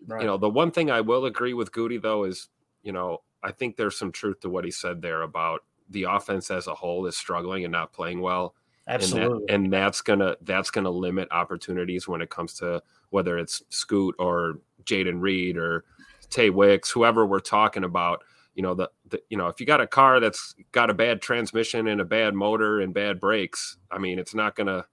Right. 0.06 0.22
You 0.22 0.28
know, 0.28 0.38
the 0.38 0.50
one 0.50 0.72
thing 0.72 0.92
I 0.92 1.02
will 1.02 1.26
agree 1.26 1.54
with 1.54 1.72
Goody 1.72 1.98
though 1.98 2.26
is, 2.26 2.50
you 2.84 2.92
know, 2.92 3.24
I 3.44 3.52
think 3.52 3.76
there's 3.76 3.98
some 3.98 4.12
truth 4.12 4.42
to 4.42 4.50
what 4.50 4.66
he 4.66 4.72
said 4.72 5.02
there 5.02 5.24
about 5.24 5.64
the 5.90 6.04
offense 6.04 6.52
as 6.52 6.68
a 6.68 6.76
whole 6.76 7.06
is 7.06 7.18
struggling 7.18 7.64
and 7.64 7.72
not 7.72 7.94
playing 7.94 8.22
well. 8.22 8.56
Absolutely. 8.88 9.26
And, 9.26 9.42
that, 9.42 9.54
and 9.54 9.74
that's 9.74 10.02
gonna 10.02 10.36
that's 10.42 10.70
gonna 10.70 10.90
limit 10.90 11.28
opportunities 11.32 12.08
when 12.08 12.22
it 12.22 12.30
comes 12.30 12.54
to 12.56 12.82
whether 13.10 13.38
it's 13.38 13.64
Scoot 13.70 14.16
or 14.20 14.60
Jayden 14.84 15.20
Reed 15.20 15.58
or 15.58 15.86
Tay 16.30 16.50
Wicks, 16.50 16.92
whoever 16.92 17.26
we're 17.26 17.40
talking 17.40 17.84
about 17.84 18.24
you 18.56 18.63
know 18.63 18.74
the, 18.74 18.89
the, 19.10 19.22
you 19.30 19.38
know 19.38 19.48
if 19.48 19.60
you 19.60 19.65
got 19.65 19.82
a 19.82 19.88
car 19.88 20.20
that's 20.20 20.56
got 20.72 20.89
a 20.89 20.94
bad 20.94 21.22
transmission 21.22 21.88
and 21.88 22.02
a 22.02 22.06
bad 22.06 22.34
motor 22.34 22.80
and 22.80 22.94
bad 22.94 23.20
brakes 23.20 23.78
i 23.91 23.98
mean 23.98 24.18
it's 24.18 24.34
not 24.34 24.56
gonna 24.56 24.86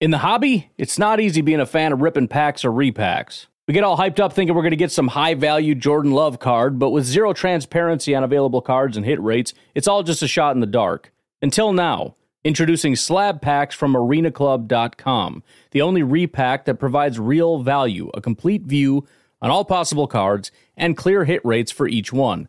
in 0.00 0.10
the 0.10 0.18
hobby 0.18 0.70
it's 0.78 0.98
not 0.98 1.20
easy 1.20 1.40
being 1.40 1.60
a 1.60 1.66
fan 1.66 1.92
of 1.92 2.00
ripping 2.00 2.28
packs 2.28 2.64
or 2.64 2.70
repacks 2.70 3.46
we 3.66 3.74
get 3.74 3.84
all 3.84 3.96
hyped 3.96 4.18
up 4.18 4.32
thinking 4.32 4.54
we're 4.54 4.62
going 4.62 4.70
to 4.70 4.76
get 4.76 4.92
some 4.92 5.08
high 5.08 5.34
value 5.34 5.74
jordan 5.74 6.12
love 6.12 6.38
card 6.38 6.78
but 6.78 6.90
with 6.90 7.04
zero 7.04 7.32
transparency 7.32 8.14
on 8.14 8.22
available 8.22 8.62
cards 8.62 8.96
and 8.96 9.06
hit 9.06 9.20
rates 9.20 9.54
it's 9.74 9.88
all 9.88 10.02
just 10.02 10.22
a 10.22 10.28
shot 10.28 10.54
in 10.54 10.60
the 10.60 10.66
dark 10.66 11.12
until 11.42 11.72
now 11.72 12.14
Introducing 12.42 12.96
slab 12.96 13.42
packs 13.42 13.74
from 13.74 13.92
arenaclub.com, 13.92 15.42
the 15.72 15.82
only 15.82 16.02
repack 16.02 16.64
that 16.64 16.76
provides 16.76 17.20
real 17.20 17.62
value, 17.62 18.10
a 18.14 18.22
complete 18.22 18.62
view 18.62 19.06
on 19.42 19.50
all 19.50 19.62
possible 19.62 20.06
cards, 20.06 20.50
and 20.74 20.96
clear 20.96 21.26
hit 21.26 21.44
rates 21.44 21.70
for 21.70 21.86
each 21.86 22.14
one. 22.14 22.48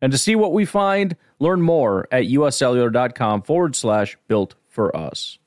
And 0.00 0.12
to 0.12 0.18
see 0.18 0.36
what 0.36 0.52
we 0.52 0.64
find, 0.64 1.16
learn 1.38 1.60
more 1.60 2.06
at 2.12 2.24
uscellular.com 2.24 3.42
forward 3.42 3.74
slash 3.74 4.16
built 4.28 4.54
for 4.68 4.94
us. 4.96 5.38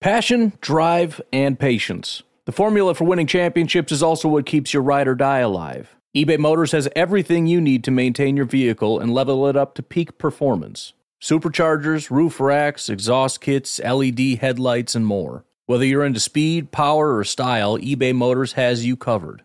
Passion, 0.00 0.52
drive, 0.60 1.20
and 1.32 1.58
patience. 1.58 2.22
The 2.44 2.52
formula 2.52 2.94
for 2.94 3.04
winning 3.04 3.28
championships 3.28 3.92
is 3.92 4.02
also 4.02 4.28
what 4.28 4.46
keeps 4.46 4.72
your 4.72 4.82
ride 4.82 5.06
or 5.06 5.14
die 5.14 5.38
alive. 5.38 5.94
eBay 6.16 6.38
Motors 6.38 6.72
has 6.72 6.88
everything 6.96 7.46
you 7.46 7.60
need 7.60 7.84
to 7.84 7.90
maintain 7.90 8.36
your 8.36 8.46
vehicle 8.46 8.98
and 8.98 9.14
level 9.14 9.46
it 9.46 9.56
up 9.56 9.74
to 9.76 9.82
peak 9.82 10.18
performance 10.18 10.92
superchargers, 11.20 12.10
roof 12.10 12.40
racks, 12.40 12.88
exhaust 12.88 13.40
kits, 13.40 13.78
LED 13.78 14.38
headlights, 14.40 14.96
and 14.96 15.06
more. 15.06 15.44
Whether 15.66 15.86
you're 15.86 16.04
into 16.04 16.18
speed, 16.18 16.72
power, 16.72 17.16
or 17.16 17.22
style, 17.22 17.78
eBay 17.78 18.12
Motors 18.12 18.54
has 18.54 18.84
you 18.84 18.96
covered. 18.96 19.44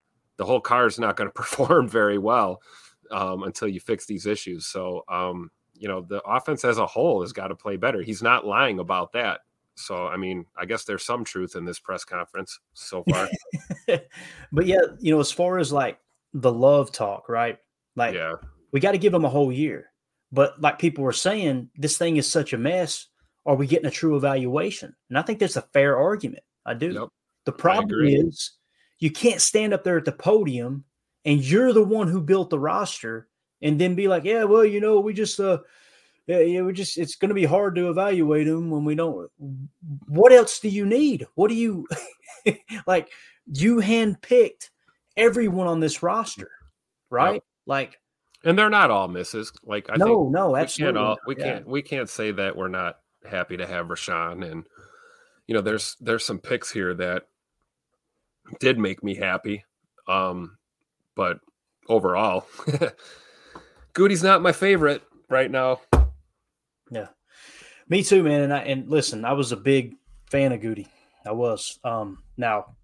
the 0.41 0.45
whole 0.45 0.59
car 0.59 0.87
is 0.87 0.97
not 0.97 1.15
going 1.15 1.29
to 1.29 1.33
perform 1.33 1.87
very 1.87 2.17
well 2.17 2.61
um, 3.11 3.43
until 3.43 3.67
you 3.67 3.79
fix 3.79 4.07
these 4.07 4.25
issues. 4.25 4.65
So, 4.65 5.03
um, 5.07 5.51
you 5.75 5.87
know, 5.87 6.01
the 6.01 6.19
offense 6.23 6.65
as 6.65 6.79
a 6.79 6.87
whole 6.87 7.21
has 7.21 7.31
got 7.31 7.49
to 7.49 7.55
play 7.55 7.77
better. 7.77 8.01
He's 8.01 8.23
not 8.23 8.45
lying 8.45 8.79
about 8.79 9.11
that. 9.13 9.41
So, 9.75 10.07
I 10.07 10.17
mean, 10.17 10.45
I 10.57 10.65
guess 10.65 10.83
there's 10.83 11.05
some 11.05 11.23
truth 11.23 11.55
in 11.55 11.63
this 11.63 11.79
press 11.79 12.03
conference 12.03 12.59
so 12.73 13.03
far. 13.09 13.29
but 14.51 14.65
yeah, 14.65 14.81
you 14.99 15.13
know, 15.13 15.19
as 15.19 15.31
far 15.31 15.59
as 15.59 15.71
like 15.71 15.99
the 16.33 16.51
love 16.51 16.91
talk, 16.91 17.29
right? 17.29 17.59
Like, 17.95 18.15
yeah, 18.15 18.33
we 18.71 18.79
got 18.79 18.93
to 18.93 18.97
give 18.97 19.13
him 19.13 19.25
a 19.25 19.29
whole 19.29 19.51
year. 19.51 19.91
But 20.31 20.59
like 20.59 20.79
people 20.79 21.03
were 21.03 21.13
saying, 21.13 21.69
this 21.75 21.97
thing 21.99 22.17
is 22.17 22.27
such 22.27 22.53
a 22.53 22.57
mess. 22.57 23.07
Are 23.45 23.55
we 23.55 23.67
getting 23.67 23.87
a 23.87 23.91
true 23.91 24.15
evaluation? 24.15 24.95
And 25.09 25.19
I 25.19 25.21
think 25.21 25.37
that's 25.37 25.57
a 25.57 25.61
fair 25.61 25.97
argument. 25.97 26.43
I 26.65 26.73
do. 26.73 26.93
Yep. 26.93 27.09
The 27.45 27.51
problem 27.51 28.05
is 28.05 28.53
you 29.01 29.11
can't 29.11 29.41
stand 29.41 29.73
up 29.73 29.83
there 29.83 29.97
at 29.97 30.05
the 30.05 30.11
podium 30.11 30.85
and 31.25 31.43
you're 31.43 31.73
the 31.73 31.83
one 31.83 32.07
who 32.07 32.21
built 32.21 32.51
the 32.51 32.59
roster 32.59 33.27
and 33.61 33.81
then 33.81 33.95
be 33.95 34.07
like, 34.07 34.23
yeah, 34.23 34.43
well, 34.43 34.63
you 34.63 34.79
know, 34.79 34.99
we 34.99 35.11
just, 35.11 35.39
uh, 35.39 35.57
yeah, 36.27 36.39
yeah, 36.39 36.61
we 36.61 36.71
just, 36.71 36.97
it's 36.97 37.15
going 37.15 37.29
to 37.29 37.35
be 37.35 37.43
hard 37.43 37.75
to 37.75 37.89
evaluate 37.89 38.45
them 38.45 38.69
when 38.69 38.85
we 38.85 38.93
don't. 38.93 39.29
What 40.07 40.31
else 40.31 40.59
do 40.59 40.69
you 40.69 40.85
need? 40.85 41.25
What 41.33 41.49
do 41.49 41.55
you 41.55 41.87
like? 42.87 43.09
You 43.51 43.77
handpicked 43.77 44.69
everyone 45.17 45.67
on 45.67 45.79
this 45.79 46.03
roster, 46.03 46.51
right? 47.09 47.33
Yep. 47.33 47.43
Like, 47.65 47.99
and 48.43 48.57
they're 48.57 48.69
not 48.69 48.91
all 48.91 49.07
misses. 49.07 49.51
Like, 49.63 49.89
I 49.89 49.97
no, 49.97 50.05
think 50.05 50.31
no, 50.31 50.55
absolutely. 50.55 50.93
We 50.93 50.97
can't, 50.97 50.97
all, 50.97 51.17
we, 51.25 51.35
yeah. 51.37 51.43
can't, 51.43 51.67
we 51.67 51.81
can't 51.81 52.09
say 52.09 52.31
that 52.31 52.55
we're 52.55 52.67
not 52.67 52.99
happy 53.27 53.57
to 53.57 53.65
have 53.65 53.87
Rashan 53.87 54.49
and, 54.49 54.63
you 55.47 55.55
know, 55.55 55.61
there's, 55.61 55.97
there's 55.99 56.23
some 56.23 56.39
picks 56.39 56.71
here 56.71 56.93
that 56.93 57.23
did 58.59 58.77
make 58.77 59.03
me 59.03 59.15
happy. 59.15 59.65
Um, 60.07 60.57
but 61.15 61.39
overall, 61.87 62.47
Goody's 63.93 64.23
not 64.23 64.41
my 64.41 64.51
favorite 64.51 65.03
right 65.29 65.49
now. 65.49 65.81
Yeah, 66.89 67.07
me 67.87 68.03
too, 68.03 68.23
man. 68.23 68.41
And 68.41 68.53
I 68.53 68.59
and 68.59 68.89
listen, 68.89 69.25
I 69.25 69.33
was 69.33 69.51
a 69.51 69.57
big 69.57 69.95
fan 70.29 70.51
of 70.51 70.61
Goody. 70.61 70.87
I 71.25 71.31
was. 71.31 71.79
Um, 71.83 72.23
now, 72.37 72.75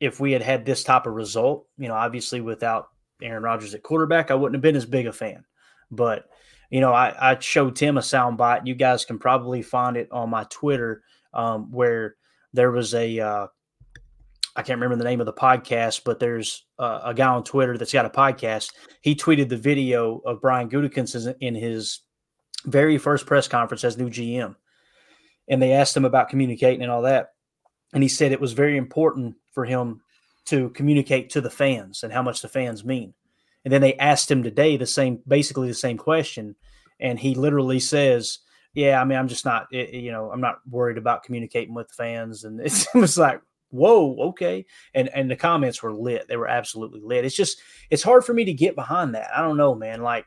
if 0.00 0.20
we 0.20 0.32
had 0.32 0.42
had 0.42 0.64
this 0.64 0.82
type 0.82 1.06
of 1.06 1.14
result, 1.14 1.66
you 1.78 1.88
know, 1.88 1.94
obviously 1.94 2.40
without 2.40 2.88
Aaron 3.22 3.42
Rodgers 3.42 3.74
at 3.74 3.82
quarterback, 3.82 4.30
I 4.30 4.34
wouldn't 4.34 4.56
have 4.56 4.62
been 4.62 4.76
as 4.76 4.86
big 4.86 5.06
a 5.06 5.12
fan. 5.12 5.44
But 5.90 6.24
you 6.70 6.80
know, 6.80 6.92
I, 6.92 7.32
I 7.32 7.38
showed 7.38 7.76
Tim 7.76 7.98
a 7.98 8.00
soundbite. 8.00 8.66
You 8.66 8.74
guys 8.74 9.04
can 9.04 9.18
probably 9.18 9.62
find 9.62 9.96
it 9.96 10.08
on 10.12 10.30
my 10.30 10.44
Twitter, 10.50 11.02
um, 11.34 11.70
where 11.72 12.16
there 12.52 12.70
was 12.70 12.94
a 12.94 13.18
uh, 13.18 13.46
I 14.60 14.62
can't 14.62 14.78
remember 14.78 15.02
the 15.02 15.08
name 15.08 15.20
of 15.20 15.26
the 15.26 15.32
podcast, 15.32 16.02
but 16.04 16.20
there's 16.20 16.66
a 16.78 17.14
guy 17.16 17.28
on 17.28 17.44
Twitter 17.44 17.78
that's 17.78 17.94
got 17.94 18.04
a 18.04 18.10
podcast. 18.10 18.74
He 19.00 19.14
tweeted 19.14 19.48
the 19.48 19.56
video 19.56 20.18
of 20.26 20.42
Brian 20.42 20.68
Gutekunst 20.68 21.34
in 21.40 21.54
his 21.54 22.00
very 22.66 22.98
first 22.98 23.24
press 23.24 23.48
conference 23.48 23.84
as 23.84 23.96
new 23.96 24.10
GM, 24.10 24.54
and 25.48 25.62
they 25.62 25.72
asked 25.72 25.96
him 25.96 26.04
about 26.04 26.28
communicating 26.28 26.82
and 26.82 26.92
all 26.92 27.00
that, 27.02 27.30
and 27.94 28.02
he 28.02 28.08
said 28.08 28.32
it 28.32 28.40
was 28.40 28.52
very 28.52 28.76
important 28.76 29.34
for 29.50 29.64
him 29.64 30.02
to 30.44 30.68
communicate 30.70 31.30
to 31.30 31.40
the 31.40 31.48
fans 31.48 32.02
and 32.02 32.12
how 32.12 32.20
much 32.20 32.42
the 32.42 32.48
fans 32.48 32.84
mean. 32.84 33.14
And 33.64 33.72
then 33.72 33.80
they 33.80 33.94
asked 33.94 34.30
him 34.30 34.42
today 34.42 34.76
the 34.76 34.84
same, 34.84 35.22
basically 35.26 35.68
the 35.68 35.74
same 35.74 35.96
question, 35.96 36.54
and 37.00 37.18
he 37.18 37.34
literally 37.34 37.80
says, 37.80 38.40
"Yeah, 38.74 39.00
I 39.00 39.06
mean, 39.06 39.16
I'm 39.16 39.28
just 39.28 39.46
not, 39.46 39.68
eh, 39.72 39.86
eh, 39.90 39.96
you 39.96 40.12
know, 40.12 40.30
I'm 40.30 40.42
not 40.42 40.58
worried 40.68 40.98
about 40.98 41.22
communicating 41.22 41.72
with 41.72 41.90
fans." 41.92 42.44
And 42.44 42.60
it 42.60 42.86
was 42.92 43.16
like, 43.16 43.40
"Whoa, 43.70 44.16
okay." 44.28 44.66
And 44.94 45.08
and 45.08 45.30
the 45.30 45.36
comments 45.36 45.82
were 45.82 45.92
lit; 45.92 46.28
they 46.28 46.36
were 46.36 46.48
absolutely 46.48 47.00
lit. 47.02 47.24
It's 47.24 47.36
just, 47.36 47.60
it's 47.90 48.02
hard 48.02 48.24
for 48.24 48.34
me 48.34 48.44
to 48.44 48.52
get 48.52 48.74
behind 48.74 49.14
that. 49.14 49.30
I 49.36 49.42
don't 49.42 49.56
know, 49.56 49.74
man. 49.74 50.02
Like 50.02 50.26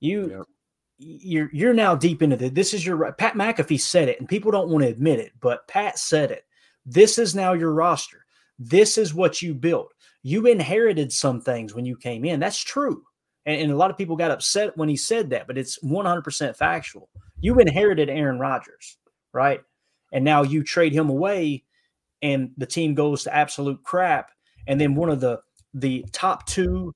you. 0.00 0.30
Yep 0.30 0.46
you're 0.98 1.48
you're 1.52 1.74
now 1.74 1.94
deep 1.94 2.22
into 2.22 2.36
this. 2.36 2.50
This 2.50 2.74
is 2.74 2.84
your 2.84 3.12
Pat 3.12 3.34
McAfee 3.34 3.80
said 3.80 4.08
it, 4.08 4.18
and 4.18 4.28
people 4.28 4.50
don't 4.50 4.68
want 4.68 4.82
to 4.82 4.90
admit 4.90 5.20
it, 5.20 5.32
but 5.40 5.68
Pat 5.68 5.98
said 5.98 6.30
it. 6.30 6.44
This 6.84 7.18
is 7.18 7.34
now 7.34 7.52
your 7.52 7.72
roster. 7.72 8.24
This 8.58 8.98
is 8.98 9.14
what 9.14 9.40
you 9.40 9.54
built. 9.54 9.92
You 10.22 10.46
inherited 10.46 11.12
some 11.12 11.40
things 11.40 11.74
when 11.74 11.84
you 11.84 11.96
came 11.96 12.24
in. 12.24 12.40
That's 12.40 12.62
true. 12.62 13.04
And, 13.46 13.60
and 13.60 13.72
a 13.72 13.76
lot 13.76 13.90
of 13.90 13.98
people 13.98 14.16
got 14.16 14.32
upset 14.32 14.76
when 14.76 14.88
he 14.88 14.96
said 14.96 15.30
that, 15.30 15.46
but 15.46 15.56
it's 15.56 15.78
100% 15.84 16.56
factual. 16.56 17.08
You 17.40 17.58
inherited 17.60 18.10
Aaron 18.10 18.40
Rodgers, 18.40 18.98
right? 19.32 19.60
And 20.12 20.24
now 20.24 20.42
you 20.42 20.64
trade 20.64 20.92
him 20.92 21.08
away, 21.08 21.64
and 22.22 22.50
the 22.56 22.66
team 22.66 22.94
goes 22.94 23.24
to 23.24 23.34
absolute 23.34 23.82
crap. 23.82 24.30
And 24.66 24.80
then 24.80 24.94
one 24.94 25.10
of 25.10 25.20
the 25.20 25.40
the 25.74 26.04
top 26.12 26.46
two 26.46 26.94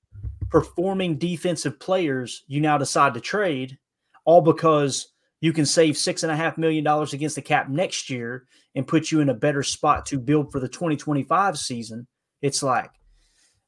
performing 0.50 1.18
defensive 1.18 1.78
players 1.78 2.44
you 2.46 2.61
now 2.61 2.78
decide 2.78 3.14
to 3.14 3.20
trade 3.20 3.78
all 4.24 4.40
because 4.40 5.08
you 5.40 5.52
can 5.52 5.66
save 5.66 5.96
six 5.96 6.22
and 6.22 6.32
a 6.32 6.37
half 6.37 6.56
million 6.56 6.85
dollars 6.85 7.12
against 7.12 7.37
the 7.37 7.42
cap 7.42 7.68
next 7.68 8.08
year 8.08 8.46
and 8.74 8.87
put 8.87 9.11
you 9.11 9.20
in 9.20 9.28
a 9.28 9.35
better 9.35 9.62
spot 9.62 10.06
to 10.06 10.18
build 10.18 10.52
for 10.52 10.61
the 10.61 10.68
2025 10.68 11.58
season. 11.58 12.06
It's 12.40 12.62
like 12.62 12.90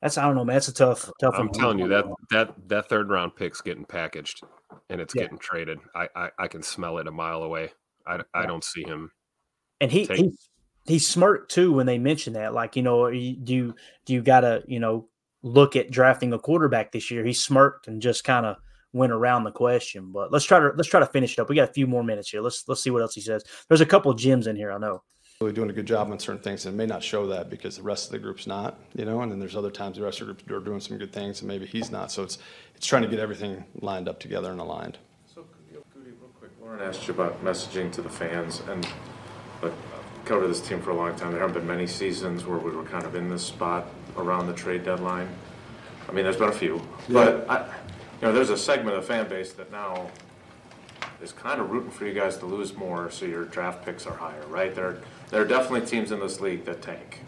that's 0.01 0.19
I 0.19 0.25
don't 0.25 0.35
know, 0.35 0.45
man. 0.45 0.57
That's 0.57 0.69
a 0.69 0.75
tough, 0.75 1.11
tough. 1.21 1.35
I'm 1.37 1.49
telling 1.49 1.79
you 1.79 1.89
that 1.89 2.05
that 2.31 2.55
that 2.69 2.89
third 2.89 3.09
round 3.09 3.37
pick's 3.37 3.61
getting 3.61 3.85
packaged 3.85 4.43
and 4.91 5.01
it's 5.01 5.15
yeah. 5.15 5.23
getting 5.23 5.39
traded. 5.39 5.79
I, 5.95 6.09
I, 6.15 6.31
I 6.39 6.49
can 6.49 6.63
smell 6.63 6.99
it 6.99 7.07
a 7.07 7.11
mile 7.11 7.43
away. 7.43 7.71
I, 8.07 8.17
I 8.35 8.43
yeah. 8.43 8.47
don't 8.47 8.65
see 8.65 8.85
him. 8.85 9.11
And 9.81 9.91
he 9.91 10.07
take... 10.07 10.19
he 10.19 10.33
he 10.87 10.99
smirked 10.99 11.51
too 11.51 11.73
when 11.73 11.87
they 11.87 11.99
mentioned 11.99 12.37
that. 12.37 12.55
Like 12.55 12.77
you 12.77 12.83
know, 12.83 13.11
do 13.11 13.17
you 13.17 13.75
do 14.05 14.13
you 14.13 14.23
gotta 14.23 14.63
you 14.67 14.81
know 14.81 15.09
look 15.43 15.77
at 15.77 15.91
drafting 15.91 16.33
a 16.33 16.39
quarterback 16.39 16.93
this 16.93 17.11
year? 17.11 17.25
He 17.25 17.33
smirked 17.33 17.89
and 17.89 18.01
just 18.01 18.25
kind 18.25 18.47
of 18.47 18.57
went 18.93 19.13
around 19.13 19.45
the 19.45 19.51
question. 19.51 20.11
But 20.13 20.33
let's 20.33 20.45
try 20.45 20.61
to 20.61 20.73
let's 20.77 20.89
try 20.89 21.01
to 21.01 21.07
finish 21.07 21.35
it 21.35 21.41
up. 21.41 21.49
We 21.49 21.57
got 21.57 21.69
a 21.69 21.73
few 21.73 21.87
more 21.87 22.03
minutes 22.03 22.31
here. 22.31 22.41
Let's 22.41 22.67
let's 22.69 22.83
see 22.83 22.91
what 22.91 23.03
else 23.03 23.15
he 23.15 23.21
says. 23.21 23.45
There's 23.69 23.83
a 23.83 23.87
couple 23.87 24.11
of 24.11 24.19
gems 24.19 24.47
in 24.47 24.57
here. 24.57 24.73
I 24.73 24.79
know. 24.79 25.03
Really 25.41 25.53
doing 25.53 25.69
a 25.69 25.73
good 25.73 25.87
job 25.87 26.13
on 26.13 26.19
certain 26.21 26.41
things, 26.41 26.65
and 26.65 26.77
may 26.77 26.87
not 26.87 27.03
show 27.03 27.27
that 27.27 27.51
because 27.51 27.77
the 27.77 27.83
rest 27.83 28.07
of 28.07 28.13
the 28.13 28.21
group's 28.21 28.47
not, 28.47 28.79
you 28.95 29.05
know. 29.05 29.21
And 29.21 29.33
then 29.33 29.41
there's 29.41 29.57
other 29.57 29.71
times 29.71 29.97
the 29.97 30.05
rest 30.05 30.21
of 30.21 30.29
the 30.29 30.35
group 30.35 30.63
are 30.63 30.65
doing 30.65 30.81
some 30.81 30.97
good 30.97 31.13
things, 31.13 31.41
and 31.41 31.49
maybe 31.49 31.67
he's 31.67 31.91
not. 31.91 32.13
So 32.13 32.23
it's 32.23 32.39
it's 32.77 32.87
trying 32.87 33.03
to 33.03 33.09
get 33.09 33.19
everything 33.19 33.65
lined 33.81 34.09
up 34.09 34.21
together 34.21 34.53
and 34.53 34.61
aligned. 34.61 34.99
So, 35.35 35.45
Goody, 35.93 36.11
real 36.11 36.31
quick, 36.39 36.53
Lauren 36.63 36.81
asked 36.81 37.09
you 37.09 37.15
about 37.15 37.45
messaging 37.45 37.91
to 37.93 38.03
the 38.03 38.09
fans, 38.09 38.63
and 38.69 38.87
but 39.61 39.73
I've 39.73 39.94
covered 40.25 40.49
this 40.49 40.61
team 40.61 40.81
for 40.81 40.91
a 40.91 40.95
long 40.95 41.15
time. 41.17 41.33
There 41.33 41.41
haven't 41.41 41.55
been 41.55 41.67
many 41.67 41.87
seasons 41.87 42.47
where 42.47 42.59
we 42.59 42.71
were 42.71 42.85
kind 42.85 43.05
of 43.05 43.15
in 43.15 43.29
this 43.29 43.43
spot 43.45 43.87
around 44.17 44.47
the 44.47 44.55
trade 44.55 44.85
deadline. 44.85 45.29
I 46.09 46.13
mean, 46.13 46.25
there's 46.25 46.37
been 46.37 46.49
a 46.49 46.53
few, 46.53 46.83
but 47.09 47.49
I, 47.49 47.67
you 48.21 48.23
know, 48.23 48.33
there's 48.33 48.51
a 48.51 48.57
segment 48.57 48.97
of 48.97 49.03
the 49.03 49.09
fan 49.09 49.29
base 49.29 49.53
that 49.55 49.71
now 49.73 50.11
is 51.23 51.33
kind 51.33 51.61
of 51.61 51.71
rooting 51.71 51.91
for 51.91 52.07
you 52.07 52.13
guys 52.13 52.37
to 52.39 52.47
lose 52.47 52.75
more 52.75 53.11
so 53.11 53.25
your 53.25 53.45
draft 53.47 53.85
picks 53.85 54.07
are 54.07 54.15
higher, 54.15 54.47
right? 54.49 54.75
There, 54.75 54.99
there 55.31 55.41
are 55.43 55.47
definitely 55.47 55.87
teams 55.87 56.13
in 56.13 56.21
this 56.21 56.41
league 56.41 56.65
that 56.67 56.83
tank 56.83 57.21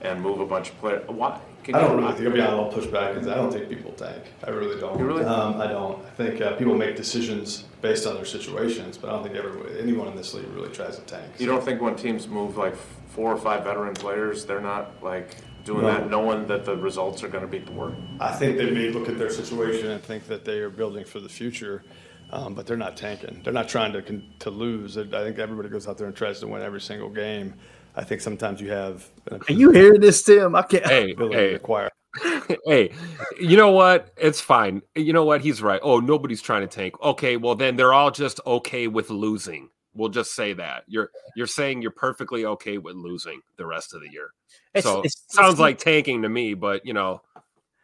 and 0.00 0.20
move 0.20 0.40
a 0.40 0.46
bunch 0.46 0.70
of 0.70 0.78
players. 0.78 1.08
Why? 1.08 1.40
Can 1.64 1.74
I 1.74 1.80
don't 1.80 1.98
really 1.98 2.12
think, 2.14 2.28
I'll 2.28 2.34
be 2.34 2.40
honest, 2.40 2.76
I'll 2.76 2.82
push 2.82 2.86
back 2.86 3.14
because 3.14 3.28
I 3.28 3.34
don't 3.34 3.52
think 3.52 3.68
people 3.68 3.92
tank. 3.92 4.24
I 4.44 4.50
really 4.50 4.80
don't. 4.80 4.98
You 4.98 5.04
really? 5.04 5.24
Um, 5.24 5.60
I 5.60 5.66
don't. 5.66 6.04
I 6.04 6.10
think 6.10 6.40
uh, 6.40 6.56
people 6.56 6.74
make 6.74 6.96
decisions 6.96 7.64
based 7.82 8.06
on 8.06 8.14
their 8.14 8.24
situations, 8.24 8.96
but 8.96 9.10
I 9.10 9.12
don't 9.12 9.22
think 9.22 9.36
everybody, 9.36 9.78
anyone 9.78 10.08
in 10.08 10.16
this 10.16 10.34
league 10.34 10.48
really 10.54 10.70
tries 10.70 10.96
to 10.96 11.02
tank. 11.02 11.26
You 11.38 11.46
don't 11.46 11.62
think 11.62 11.80
when 11.80 11.94
teams 11.94 12.26
move 12.26 12.56
like 12.56 12.74
four 13.08 13.32
or 13.32 13.36
five 13.36 13.64
veteran 13.64 13.94
players, 13.94 14.46
they're 14.46 14.60
not 14.60 15.02
like 15.02 15.36
doing 15.64 15.82
no. 15.82 15.88
that, 15.88 16.10
knowing 16.10 16.46
that 16.46 16.64
the 16.64 16.76
results 16.76 17.22
are 17.22 17.28
going 17.28 17.44
to 17.44 17.48
beat 17.48 17.66
the 17.66 17.72
work? 17.72 17.94
I 18.20 18.32
think 18.32 18.56
they 18.56 18.70
may 18.70 18.88
look 18.90 19.08
at 19.08 19.18
their 19.18 19.30
situation 19.30 19.90
and 19.90 20.02
think 20.02 20.26
that 20.26 20.44
they 20.44 20.60
are 20.60 20.70
building 20.70 21.04
for 21.04 21.20
the 21.20 21.28
future, 21.28 21.82
um, 22.30 22.54
but 22.54 22.66
they're 22.66 22.76
not 22.76 22.96
tanking. 22.96 23.40
They're 23.44 23.52
not 23.52 23.68
trying 23.68 23.92
to 23.92 24.02
to 24.02 24.50
lose. 24.50 24.96
I 24.96 25.04
think 25.04 25.38
everybody 25.38 25.68
goes 25.68 25.86
out 25.86 25.98
there 25.98 26.06
and 26.06 26.16
tries 26.16 26.40
to 26.40 26.48
win 26.48 26.62
every 26.62 26.80
single 26.80 27.10
game. 27.10 27.54
I 27.94 28.04
think 28.04 28.20
sometimes 28.20 28.60
you 28.60 28.70
have. 28.70 29.08
Are 29.30 29.52
you 29.52 29.70
hearing 29.70 30.00
this, 30.00 30.22
Tim? 30.22 30.54
I 30.54 30.62
can't. 30.62 30.86
Hey, 30.86 31.14
hey. 31.18 31.54
Acquire. 31.54 31.90
hey, 32.64 32.92
you 33.40 33.56
know 33.56 33.70
what? 33.70 34.12
It's 34.16 34.40
fine. 34.40 34.82
You 34.94 35.12
know 35.12 35.24
what? 35.24 35.40
He's 35.40 35.62
right. 35.62 35.80
Oh, 35.82 36.00
nobody's 36.00 36.42
trying 36.42 36.62
to 36.62 36.66
tank. 36.66 37.00
Okay, 37.02 37.36
well 37.36 37.54
then 37.54 37.76
they're 37.76 37.92
all 37.92 38.10
just 38.10 38.40
okay 38.46 38.86
with 38.86 39.10
losing. 39.10 39.68
We'll 39.94 40.08
just 40.08 40.34
say 40.34 40.52
that 40.54 40.84
you're 40.86 41.10
you're 41.36 41.46
saying 41.46 41.82
you're 41.82 41.90
perfectly 41.90 42.44
okay 42.44 42.78
with 42.78 42.96
losing 42.96 43.40
the 43.56 43.66
rest 43.66 43.94
of 43.94 44.00
the 44.00 44.10
year. 44.10 44.30
It's, 44.74 44.86
so 44.86 45.02
it's, 45.02 45.24
sounds 45.28 45.54
it's, 45.54 45.60
like 45.60 45.78
tanking 45.78 46.22
to 46.22 46.28
me, 46.28 46.54
but 46.54 46.84
you 46.86 46.94
know, 46.94 47.20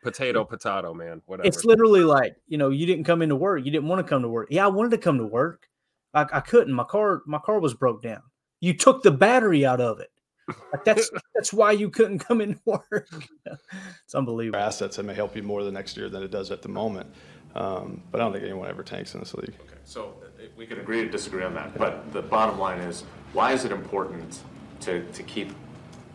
potato, 0.02 0.44
potato, 0.44 0.94
man. 0.94 1.22
Whatever. 1.26 1.46
It's 1.46 1.64
literally 1.64 2.04
like 2.04 2.36
you 2.46 2.58
know, 2.58 2.70
you 2.70 2.86
didn't 2.86 3.04
come 3.04 3.22
into 3.22 3.36
work. 3.36 3.64
You 3.64 3.70
didn't 3.70 3.88
want 3.88 4.04
to 4.04 4.08
come 4.08 4.22
to 4.22 4.28
work. 4.28 4.48
Yeah, 4.50 4.64
I 4.64 4.68
wanted 4.68 4.92
to 4.92 4.98
come 4.98 5.18
to 5.18 5.26
work. 5.26 5.68
I, 6.12 6.26
I 6.32 6.40
couldn't. 6.40 6.72
My 6.72 6.84
car, 6.84 7.22
my 7.26 7.38
car 7.38 7.58
was 7.58 7.74
broke 7.74 8.02
down. 8.02 8.22
You 8.64 8.72
took 8.72 9.02
the 9.02 9.10
battery 9.10 9.66
out 9.66 9.82
of 9.82 10.00
it. 10.00 10.10
Like 10.48 10.84
that's 10.86 11.10
that's 11.34 11.52
why 11.52 11.72
you 11.72 11.90
couldn't 11.90 12.20
come 12.20 12.40
in 12.40 12.58
work. 12.64 13.10
it's 13.44 14.14
unbelievable. 14.14 14.58
Assets 14.58 14.96
that 14.96 15.02
may 15.02 15.12
help 15.12 15.36
you 15.36 15.42
more 15.42 15.62
the 15.62 15.70
next 15.70 15.98
year 15.98 16.08
than 16.08 16.22
it 16.22 16.30
does 16.30 16.50
at 16.50 16.62
the 16.62 16.70
moment. 16.70 17.06
Um, 17.54 18.02
but 18.10 18.22
I 18.22 18.24
don't 18.24 18.32
think 18.32 18.44
anyone 18.44 18.68
ever 18.70 18.82
tanks 18.82 19.12
in 19.12 19.20
this 19.20 19.34
league. 19.34 19.54
Okay, 19.60 19.76
so 19.84 20.14
uh, 20.22 20.44
we 20.56 20.66
can 20.66 20.80
agree 20.80 21.02
to 21.02 21.10
disagree 21.10 21.44
on 21.44 21.52
that. 21.54 21.76
But 21.76 22.10
the 22.14 22.22
bottom 22.22 22.58
line 22.58 22.80
is, 22.80 23.02
why 23.34 23.52
is 23.52 23.66
it 23.66 23.70
important 23.70 24.40
to, 24.80 25.04
to 25.12 25.22
keep 25.22 25.52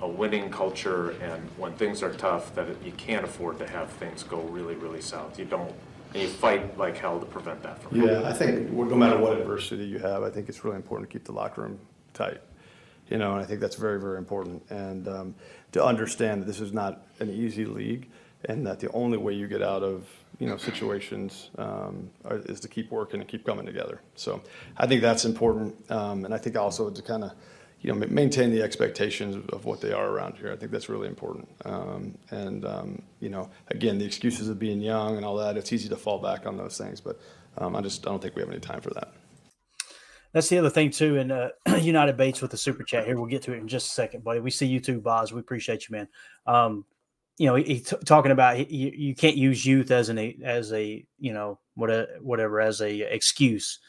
a 0.01 0.07
winning 0.07 0.49
culture 0.49 1.11
and 1.21 1.41
when 1.55 1.73
things 1.73 2.01
are 2.01 2.13
tough 2.13 2.53
that 2.55 2.67
it, 2.67 2.77
you 2.83 2.91
can't 2.93 3.23
afford 3.23 3.59
to 3.59 3.67
have 3.67 3.89
things 3.91 4.23
go 4.23 4.41
really, 4.41 4.75
really 4.75 5.01
south? 5.01 5.39
You 5.39 5.45
don't, 5.45 5.73
and 6.13 6.23
you 6.23 6.27
fight 6.27 6.77
like 6.77 6.97
hell 6.97 7.19
to 7.19 7.25
prevent 7.25 7.61
that 7.63 7.81
from 7.81 7.99
happening. 7.99 8.21
Yeah, 8.21 8.27
I 8.27 8.33
think 8.33 8.71
no 8.71 8.95
matter 8.95 9.17
what 9.17 9.37
adversity 9.37 9.85
you 9.85 9.99
have, 9.99 10.23
I 10.23 10.29
think 10.31 10.49
it's 10.49 10.65
really 10.65 10.77
important 10.77 11.09
to 11.09 11.13
keep 11.13 11.23
the 11.25 11.31
locker 11.31 11.61
room 11.61 11.79
tight. 12.19 12.41
You 13.09 13.17
know, 13.17 13.33
and 13.33 13.41
I 13.41 13.45
think 13.45 13.59
that's 13.59 13.75
very, 13.75 13.99
very 13.99 14.19
important. 14.19 14.61
And 14.69 15.07
um, 15.07 15.35
to 15.71 15.83
understand 15.83 16.41
that 16.41 16.45
this 16.45 16.59
is 16.59 16.71
not 16.71 17.01
an 17.19 17.29
easy 17.29 17.65
league 17.65 18.07
and 18.45 18.65
that 18.65 18.79
the 18.79 18.91
only 18.91 19.17
way 19.17 19.33
you 19.33 19.47
get 19.47 19.61
out 19.61 19.83
of 19.83 20.07
you 20.39 20.47
know 20.47 20.57
situations 20.57 21.49
um, 21.57 22.09
are, 22.25 22.37
is 22.45 22.59
to 22.61 22.67
keep 22.67 22.89
working 22.91 23.19
and 23.19 23.29
keep 23.29 23.45
coming 23.45 23.65
together. 23.65 24.01
So 24.15 24.41
I 24.77 24.87
think 24.87 25.01
that's 25.01 25.25
important, 25.25 25.75
um, 25.91 26.25
and 26.25 26.33
I 26.33 26.37
think 26.37 26.55
also 26.55 26.89
to 26.89 27.01
kind 27.01 27.23
of 27.23 27.31
you 27.81 27.91
know 27.91 28.07
maintain 28.07 28.51
the 28.51 28.61
expectations 28.61 29.35
of 29.51 29.65
what 29.65 29.81
they 29.81 29.91
are 29.91 30.07
around 30.07 30.37
here. 30.37 30.51
I 30.51 30.55
think 30.55 30.71
that's 30.71 30.87
really 30.87 31.07
important. 31.07 31.49
Um, 31.65 32.17
and 32.31 32.65
um, 32.65 33.01
you 33.19 33.29
know, 33.29 33.49
again, 33.67 33.97
the 33.97 34.05
excuses 34.05 34.47
of 34.47 34.57
being 34.59 34.81
young 34.81 35.17
and 35.17 35.25
all 35.25 35.35
that, 35.37 35.57
it's 35.57 35.73
easy 35.73 35.89
to 35.89 35.97
fall 35.97 36.19
back 36.19 36.45
on 36.45 36.55
those 36.55 36.77
things, 36.77 37.01
but 37.01 37.19
um, 37.57 37.75
I 37.75 37.81
just 37.81 38.07
I 38.07 38.09
don't 38.09 38.21
think 38.21 38.35
we 38.35 38.41
have 38.41 38.49
any 38.49 38.61
time 38.61 38.81
for 38.81 38.91
that. 38.91 39.11
That's 40.33 40.49
the 40.49 40.59
other 40.59 40.69
thing 40.69 40.91
too. 40.91 41.17
And 41.17 41.31
uh, 41.31 41.49
United 41.81 42.17
Bates 42.17 42.41
with 42.41 42.51
the 42.51 42.57
super 42.57 42.83
chat 42.83 43.05
here. 43.05 43.17
We'll 43.17 43.25
get 43.25 43.41
to 43.43 43.53
it 43.53 43.57
in 43.57 43.67
just 43.67 43.87
a 43.87 43.93
second, 43.93 44.23
buddy. 44.23 44.39
We 44.39 44.51
see 44.51 44.67
you 44.67 44.79
too, 44.79 45.01
Boz. 45.01 45.33
We 45.33 45.39
appreciate 45.39 45.87
you, 45.87 45.95
man. 45.95 46.07
Um, 46.45 46.85
you 47.37 47.47
know, 47.47 47.55
he, 47.55 47.79
t- 47.79 47.95
talking 48.05 48.31
about 48.31 48.57
he, 48.57 48.65
you, 48.65 48.91
you 48.93 49.15
can't 49.15 49.37
use 49.37 49.65
youth 49.65 49.91
as 49.91 50.09
an 50.09 50.19
as 50.43 50.73
a 50.73 51.05
you 51.17 51.33
know 51.33 51.59
what 51.75 51.89
a, 51.89 52.07
whatever 52.21 52.59
as 52.59 52.81
a 52.81 53.01
excuse. 53.13 53.79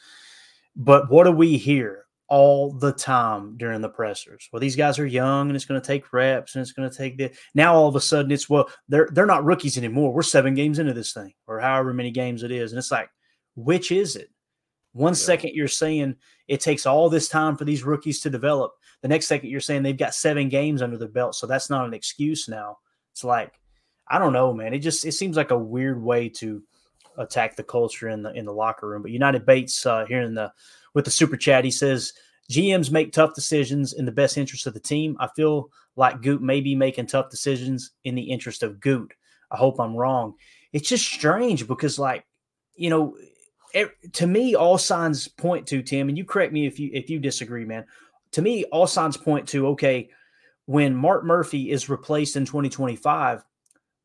But 0.75 1.11
what 1.11 1.25
do 1.25 1.31
we 1.31 1.57
hear 1.57 2.05
all 2.29 2.71
the 2.71 2.93
time 2.93 3.57
during 3.57 3.81
the 3.81 3.89
pressers? 3.89 4.47
Well, 4.51 4.61
these 4.61 4.77
guys 4.77 4.97
are 4.99 5.05
young 5.05 5.49
and 5.49 5.55
it's 5.55 5.65
going 5.65 5.81
to 5.81 5.85
take 5.85 6.13
reps 6.13 6.55
and 6.55 6.61
it's 6.61 6.71
going 6.71 6.89
to 6.89 6.97
take 6.97 7.17
the 7.17 7.31
now 7.53 7.75
all 7.75 7.89
of 7.89 7.95
a 7.97 8.01
sudden 8.01 8.31
it's 8.31 8.49
well 8.49 8.69
they're 8.87 9.09
they're 9.11 9.25
not 9.25 9.43
rookies 9.43 9.77
anymore. 9.77 10.13
We're 10.13 10.23
seven 10.23 10.55
games 10.55 10.79
into 10.79 10.93
this 10.93 11.11
thing 11.11 11.33
or 11.45 11.59
however 11.59 11.93
many 11.93 12.11
games 12.11 12.43
it 12.43 12.51
is, 12.51 12.71
and 12.71 12.79
it's 12.79 12.91
like 12.91 13.09
which 13.55 13.91
is 13.91 14.15
it? 14.15 14.29
One 14.93 15.13
yeah. 15.13 15.17
second 15.17 15.51
you're 15.53 15.67
saying 15.67 16.15
it 16.47 16.59
takes 16.59 16.85
all 16.85 17.09
this 17.09 17.29
time 17.29 17.57
for 17.57 17.65
these 17.65 17.83
rookies 17.83 18.19
to 18.21 18.29
develop. 18.29 18.73
The 19.01 19.07
next 19.07 19.27
second 19.27 19.49
you're 19.49 19.59
saying 19.59 19.83
they've 19.83 19.97
got 19.97 20.13
seven 20.13 20.49
games 20.49 20.81
under 20.81 20.97
their 20.97 21.07
belt, 21.07 21.35
so 21.35 21.47
that's 21.47 21.69
not 21.69 21.85
an 21.85 21.93
excuse 21.93 22.47
now 22.47 22.77
it's 23.11 23.23
like 23.23 23.53
I 24.09 24.19
don't 24.19 24.33
know, 24.33 24.53
man. 24.53 24.73
It 24.73 24.79
just 24.79 25.05
it 25.05 25.13
seems 25.13 25.37
like 25.37 25.51
a 25.51 25.57
weird 25.57 26.01
way 26.01 26.27
to 26.29 26.61
attack 27.17 27.55
the 27.55 27.63
culture 27.63 28.09
in 28.09 28.23
the 28.23 28.31
in 28.33 28.45
the 28.45 28.53
locker 28.53 28.89
room. 28.89 29.01
But 29.01 29.11
United 29.11 29.45
Bates 29.45 29.85
uh, 29.85 30.05
here 30.05 30.21
in 30.21 30.33
the 30.33 30.51
with 30.93 31.05
the 31.05 31.11
super 31.11 31.37
chat, 31.37 31.63
he 31.63 31.71
says 31.71 32.13
GMs 32.49 32.91
make 32.91 33.13
tough 33.13 33.33
decisions 33.35 33.93
in 33.93 34.05
the 34.05 34.11
best 34.11 34.37
interest 34.37 34.67
of 34.67 34.73
the 34.73 34.79
team. 34.79 35.15
I 35.19 35.27
feel 35.35 35.69
like 35.95 36.21
Goot 36.21 36.41
may 36.41 36.61
be 36.61 36.75
making 36.75 37.07
tough 37.07 37.29
decisions 37.29 37.91
in 38.03 38.15
the 38.15 38.23
interest 38.23 38.63
of 38.63 38.79
Goot. 38.79 39.13
I 39.51 39.57
hope 39.57 39.79
I'm 39.79 39.95
wrong. 39.95 40.33
It's 40.73 40.87
just 40.87 41.05
strange 41.05 41.67
because, 41.67 41.99
like, 41.99 42.25
you 42.75 42.89
know, 42.89 43.15
it, 43.73 44.13
to 44.13 44.27
me, 44.27 44.55
all 44.55 44.77
signs 44.77 45.27
point 45.27 45.67
to 45.67 45.81
Tim, 45.81 46.09
and 46.09 46.17
you 46.17 46.25
correct 46.25 46.53
me 46.53 46.65
if 46.65 46.79
you 46.79 46.89
if 46.93 47.09
you 47.09 47.19
disagree, 47.19 47.65
man. 47.65 47.85
to 48.31 48.41
me, 48.41 48.63
all 48.65 48.87
signs 48.87 49.17
point 49.17 49.47
to 49.49 49.67
okay, 49.67 50.09
when 50.65 50.95
Mark 50.95 51.23
Murphy 51.25 51.71
is 51.71 51.89
replaced 51.89 52.35
in 52.35 52.45
2025, 52.45 53.43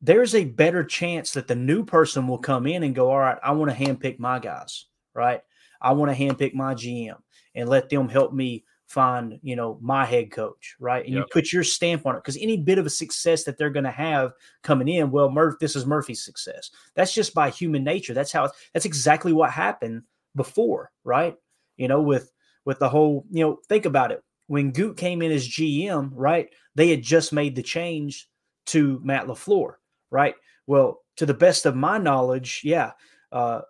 there's 0.01 0.35
a 0.35 0.45
better 0.45 0.83
chance 0.83 1.31
that 1.31 1.47
the 1.47 1.55
new 1.55 1.83
person 1.83 2.27
will 2.27 2.37
come 2.37 2.67
in 2.67 2.83
and 2.83 2.95
go, 2.95 3.09
all 3.09 3.19
right, 3.19 3.37
I 3.43 3.51
want 3.51 3.71
to 3.71 3.77
handpick 3.77 4.19
my 4.19 4.39
guys, 4.39 4.85
right? 5.13 5.41
I 5.81 5.93
want 5.93 6.11
to 6.11 6.17
handpick 6.17 6.53
my 6.53 6.73
GM 6.73 7.17
and 7.55 7.69
let 7.69 7.89
them 7.89 8.09
help 8.09 8.33
me 8.33 8.65
find, 8.87 9.39
you 9.43 9.55
know, 9.55 9.77
my 9.81 10.05
head 10.05 10.31
coach, 10.31 10.75
right? 10.79 11.05
And 11.05 11.13
yep. 11.13 11.23
you 11.23 11.27
put 11.31 11.51
your 11.51 11.63
stamp 11.63 12.05
on 12.05 12.15
it 12.15 12.19
because 12.19 12.37
any 12.37 12.57
bit 12.57 12.77
of 12.77 12.85
a 12.85 12.89
success 12.89 13.43
that 13.43 13.57
they're 13.57 13.69
going 13.69 13.83
to 13.83 13.91
have 13.91 14.31
coming 14.63 14.87
in, 14.87 15.11
well, 15.11 15.29
Murph, 15.29 15.59
this 15.59 15.75
is 15.75 15.85
Murphy's 15.85 16.23
success. 16.23 16.71
That's 16.95 17.13
just 17.13 17.33
by 17.33 17.49
human 17.49 17.83
nature. 17.83 18.13
That's 18.13 18.31
how. 18.31 18.49
That's 18.73 18.85
exactly 18.85 19.33
what 19.33 19.51
happened 19.51 20.03
before, 20.35 20.91
right? 21.03 21.35
You 21.75 21.87
know, 21.87 22.01
with 22.01 22.31
with 22.65 22.79
the 22.79 22.89
whole, 22.89 23.25
you 23.29 23.43
know, 23.43 23.59
think 23.67 23.85
about 23.85 24.11
it. 24.11 24.23
When 24.47 24.71
Goot 24.71 24.95
came 24.95 25.21
in 25.21 25.31
as 25.31 25.47
GM, 25.47 26.11
right? 26.13 26.49
They 26.75 26.89
had 26.89 27.01
just 27.01 27.33
made 27.33 27.55
the 27.55 27.63
change 27.63 28.29
to 28.67 29.01
Matt 29.03 29.27
LaFleur, 29.27 29.73
right? 30.09 30.35
Well, 30.65 31.01
to 31.17 31.25
the 31.25 31.33
best 31.33 31.65
of 31.65 31.75
my 31.75 31.97
knowledge, 31.97 32.61
yeah, 32.63 32.91
uh, 33.31 33.61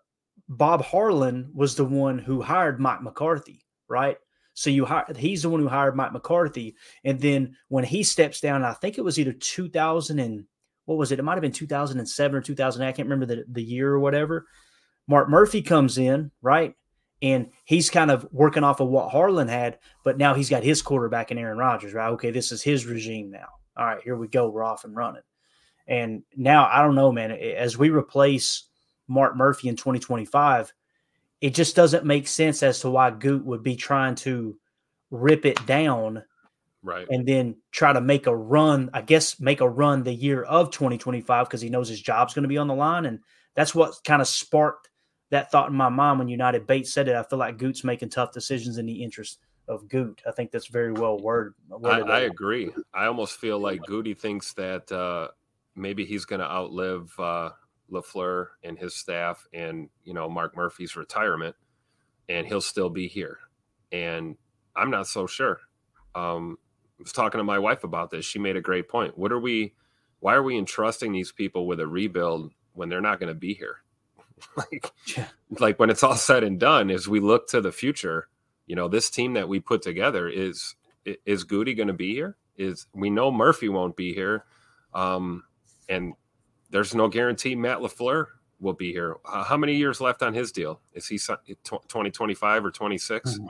Bob 0.50 0.84
Harlan 0.84 1.50
was 1.54 1.76
the 1.76 1.86
one 1.86 2.20
who 2.20 2.42
hired 2.42 2.80
Mike 2.80 3.02
McCarthy, 3.02 3.66
right? 3.88 4.18
So 4.58 4.72
you 4.72 4.86
hired, 4.86 5.16
he's 5.16 5.44
the 5.44 5.50
one 5.50 5.60
who 5.60 5.68
hired 5.68 5.96
Mike 5.96 6.14
McCarthy. 6.14 6.76
And 7.04 7.22
then 7.22 7.56
when 7.68 7.84
he 7.84 8.02
steps 8.02 8.42
down, 8.42 8.64
I 8.64 8.74
think 8.74 8.98
it 8.98 9.04
was 9.04 9.20
either 9.20 9.32
2000 9.32 10.18
and 10.18 10.46
what 10.86 10.98
was 10.98 11.12
it? 11.12 11.20
It 11.20 11.22
might 11.22 11.34
have 11.36 11.44
been 11.44 11.52
2007 11.52 12.36
or 12.36 12.42
2000. 12.42 12.82
I 12.82 12.92
can't 12.92 13.08
remember 13.08 13.28
the, 13.28 13.46
the 13.52 13.62
year 13.62 13.92
or 13.92 14.00
whatever. 14.00 14.48
Mark 15.08 15.30
Murphy 15.30 15.62
comes 15.62 16.00
in, 16.00 16.32
right? 16.42 16.74
And 17.22 17.52
he's 17.66 17.92
kind 17.92 18.10
of 18.10 18.28
working 18.32 18.64
off 18.64 18.80
of 18.80 18.88
what 18.88 19.12
Harlan 19.12 19.48
had, 19.48 19.78
but 20.04 20.18
now 20.18 20.34
he's 20.34 20.50
got 20.50 20.64
his 20.64 20.82
quarterback 20.82 21.30
in 21.30 21.38
Aaron 21.38 21.60
Rodgers, 21.60 21.94
right? 21.94 22.10
Okay, 22.14 22.32
this 22.32 22.52
is 22.52 22.64
his 22.64 22.88
regime 22.88 23.30
now. 23.30 23.48
All 23.78 23.86
right, 23.86 24.02
here 24.04 24.18
we 24.18 24.28
go. 24.28 24.50
We're 24.50 24.64
off 24.64 24.86
and 24.86 24.96
running. 24.96 25.22
And 25.86 26.24
now 26.36 26.68
I 26.68 26.82
don't 26.82 26.96
know, 26.96 27.12
man. 27.12 27.32
As 27.32 27.78
we 27.78 27.92
replace 27.92 28.64
Mark 29.08 29.38
Murphy 29.38 29.68
in 29.68 29.76
2025, 29.76 30.74
it 31.42 31.54
just 31.54 31.76
doesn't 31.76 32.06
make 32.06 32.28
sense 32.28 32.64
as 32.64 32.80
to 32.82 32.90
why 32.90 33.12
Goot 33.12 33.46
would 33.46 33.64
be 33.64 33.76
trying 33.76 34.16
to 34.16 34.58
rip 35.12 35.46
it 35.46 35.64
down 35.66 36.24
right. 36.84 37.08
and 37.10 37.28
then 37.28 37.56
try 37.72 37.94
to 37.94 38.02
make 38.02 38.28
a 38.28 38.36
run 38.36 38.90
i 38.94 39.02
guess 39.02 39.40
make 39.40 39.62
a 39.62 39.70
run 39.70 40.04
the 40.04 40.14
year 40.14 40.44
of 40.44 40.70
2025 40.72 41.48
because 41.48 41.62
he 41.62 41.70
knows 41.70 41.88
his 41.88 42.02
job's 42.02 42.34
going 42.34 42.44
to 42.44 42.50
be 42.50 42.58
on 42.58 42.68
the 42.68 42.76
line. 42.76 43.06
And 43.06 43.20
that's 43.56 43.74
what 43.74 43.96
kind 44.06 44.22
of 44.22 44.28
sparked 44.28 44.90
that 45.30 45.52
thought 45.52 45.70
in 45.70 45.76
my 45.76 45.90
mind 45.90 46.20
when 46.20 46.28
united 46.28 46.68
bates 46.68 46.94
said 46.94 47.08
it. 47.08 47.16
I 47.16 47.24
feel 47.24 47.40
like 47.40 47.58
goot's 47.58 47.84
making 47.84 48.10
tough 48.10 48.32
decisions 48.32 48.78
in 48.78 48.86
the 48.86 49.04
interest 49.04 49.40
of 49.68 49.88
goot. 49.90 50.22
I 50.28 50.32
think 50.32 50.52
that's 50.52 50.68
very 50.68 50.94
well 50.94 51.18
worded, 51.18 51.54
I, 51.84 52.00
I, 52.00 52.20
agree. 52.22 52.72
I 52.94 53.06
almost 53.06 53.38
feel 53.38 53.60
like 53.60 53.82
goody 53.84 54.14
thinks 54.14 54.54
that 54.54 54.90
uh, 54.92 55.30
maybe 55.76 56.06
he's 56.06 56.26
going 56.26 56.40
to 56.40 56.50
outlive 56.50 57.12
uh, 57.20 57.50
LaFleur 57.92 58.48
and 58.64 58.78
his 58.78 58.96
staff 58.96 59.46
and, 59.54 59.90
you 60.04 60.14
know, 60.14 60.30
Mark 60.30 60.56
Murphy's 60.56 60.96
retirement 60.96 61.56
and 62.30 62.48
he'll 62.48 62.62
still 62.62 62.90
be 62.90 63.08
here. 63.08 63.40
And 63.92 64.36
I'm 64.76 64.92
not 64.92 65.08
so 65.08 65.28
sure. 65.28 65.60
Um, 66.16 66.58
I 67.00 67.04
was 67.04 67.12
talking 67.12 67.38
to 67.38 67.44
my 67.44 67.60
wife 67.60 67.84
about 67.84 68.12
this. 68.12 68.26
She 68.26 68.40
made 68.40 68.56
a 68.56 68.62
great 68.62 68.90
point. 68.90 69.18
What 69.18 69.32
are 69.32 69.40
we, 69.40 69.74
why 70.20 70.34
are 70.34 70.44
we 70.44 70.58
entrusting 70.58 71.12
these 71.12 71.32
people 71.32 71.68
with 71.68 71.80
a 71.80 71.88
rebuild 71.88 72.52
when 72.74 72.90
they're 72.90 73.02
not 73.02 73.20
going 73.20 73.30
to 73.34 73.40
be 73.40 73.54
here? 73.54 73.78
like, 74.58 74.92
yeah. 75.16 75.28
like 75.60 75.80
when 75.80 75.90
it's 75.90 76.04
all 76.04 76.16
said 76.16 76.44
and 76.44 76.60
done, 76.60 76.90
as 76.90 77.08
we 77.08 77.20
look 77.20 77.48
to 77.50 77.62
the 77.62 77.72
future, 77.72 78.28
you 78.66 78.76
know, 78.76 78.88
this 78.88 79.10
team 79.10 79.34
that 79.34 79.48
we 79.48 79.60
put 79.60 79.82
together 79.82 80.28
is, 80.28 80.76
is 81.26 81.44
Goody 81.44 81.74
going 81.74 81.88
to 81.88 81.94
be 81.94 82.14
here? 82.14 82.36
Is 82.58 82.88
we 82.94 83.10
know 83.10 83.32
Murphy 83.32 83.70
won't 83.70 83.96
be 83.96 84.14
here. 84.14 84.46
Um, 84.94 85.44
and 85.88 86.14
there's 86.70 86.96
no 86.96 87.08
guarantee 87.08 87.56
Matt 87.56 87.80
LaFleur 87.80 88.26
will 88.60 88.74
be 88.74 88.92
here. 88.92 89.18
Uh, 89.26 89.44
how 89.44 89.58
many 89.58 89.76
years 89.76 90.02
left 90.02 90.24
on 90.24 90.34
his 90.34 90.52
deal? 90.52 90.82
Is 90.94 91.08
he 91.08 91.18
2025 91.18 92.66
or 92.66 92.72
26? 92.72 93.38
Hmm. 93.38 93.46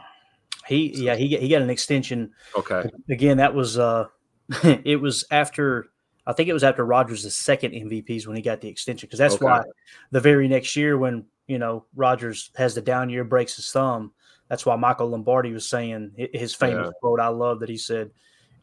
He 0.68 0.92
yeah, 1.06 1.16
he 1.16 1.38
he 1.38 1.48
got 1.48 1.62
an 1.62 1.70
extension. 1.70 2.32
Okay. 2.56 2.90
Again, 3.10 3.38
that 3.38 3.54
was 3.54 3.80
uh 3.80 4.08
it 4.64 5.00
was 5.00 5.24
after 5.32 5.88
I 6.26 6.34
think 6.34 6.50
it 6.50 6.54
was 6.54 6.66
after 6.66 6.86
Rodgers' 6.86 7.34
second 7.34 7.72
MVPs 7.72 8.28
when 8.28 8.36
he 8.36 8.42
got 8.42 8.60
the 8.60 8.68
extension 8.68 9.08
because 9.08 9.20
that's 9.20 9.36
okay. 9.36 9.46
why 9.46 9.64
the 10.12 10.20
very 10.20 10.50
next 10.50 10.76
year 10.76 10.98
when, 10.98 11.26
you 11.48 11.58
know, 11.58 11.86
Rodgers 11.96 12.52
has 12.58 12.76
the 12.76 12.82
down 12.82 13.10
year 13.10 13.24
breaks 13.24 13.56
his 13.56 13.72
thumb, 13.72 14.12
that's 14.50 14.66
why 14.66 14.76
Michael 14.76 15.10
Lombardi 15.10 15.54
was 15.54 15.70
saying 15.70 16.12
his 16.34 16.54
famous 16.54 16.88
yeah. 16.88 16.92
quote 17.00 17.22
I 17.22 17.30
love 17.30 17.62
that 17.62 17.70
he 17.70 17.78
said 17.78 18.12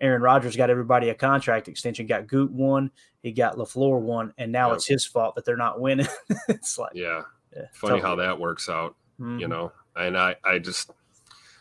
Aaron 0.05 0.21
Rodgers 0.21 0.55
got 0.55 0.69
everybody 0.69 1.09
a 1.09 1.15
contract 1.15 1.67
extension, 1.67 2.07
got 2.07 2.27
Goot 2.27 2.53
one, 2.53 2.91
he 3.23 3.33
got 3.33 3.57
LaFleur 3.57 3.99
one, 3.99 4.35
and 4.37 4.53
now 4.53 4.69
yep. 4.69 4.77
it's 4.77 4.87
his 4.87 5.07
fault 5.07 5.35
that 5.35 5.47
they're 5.47 5.57
not 5.57 5.81
winning. 5.81 6.07
it's 6.49 6.79
like 6.79 6.93
yeah, 6.95 7.23
yeah 7.57 7.63
funny 7.73 8.01
how 8.01 8.15
that 8.17 8.39
works 8.39 8.69
out, 8.69 8.97
mm-hmm. 9.19 9.39
you 9.39 9.49
know. 9.49 9.73
And 9.97 10.19
I, 10.19 10.37
I 10.45 10.59
just, 10.59 10.91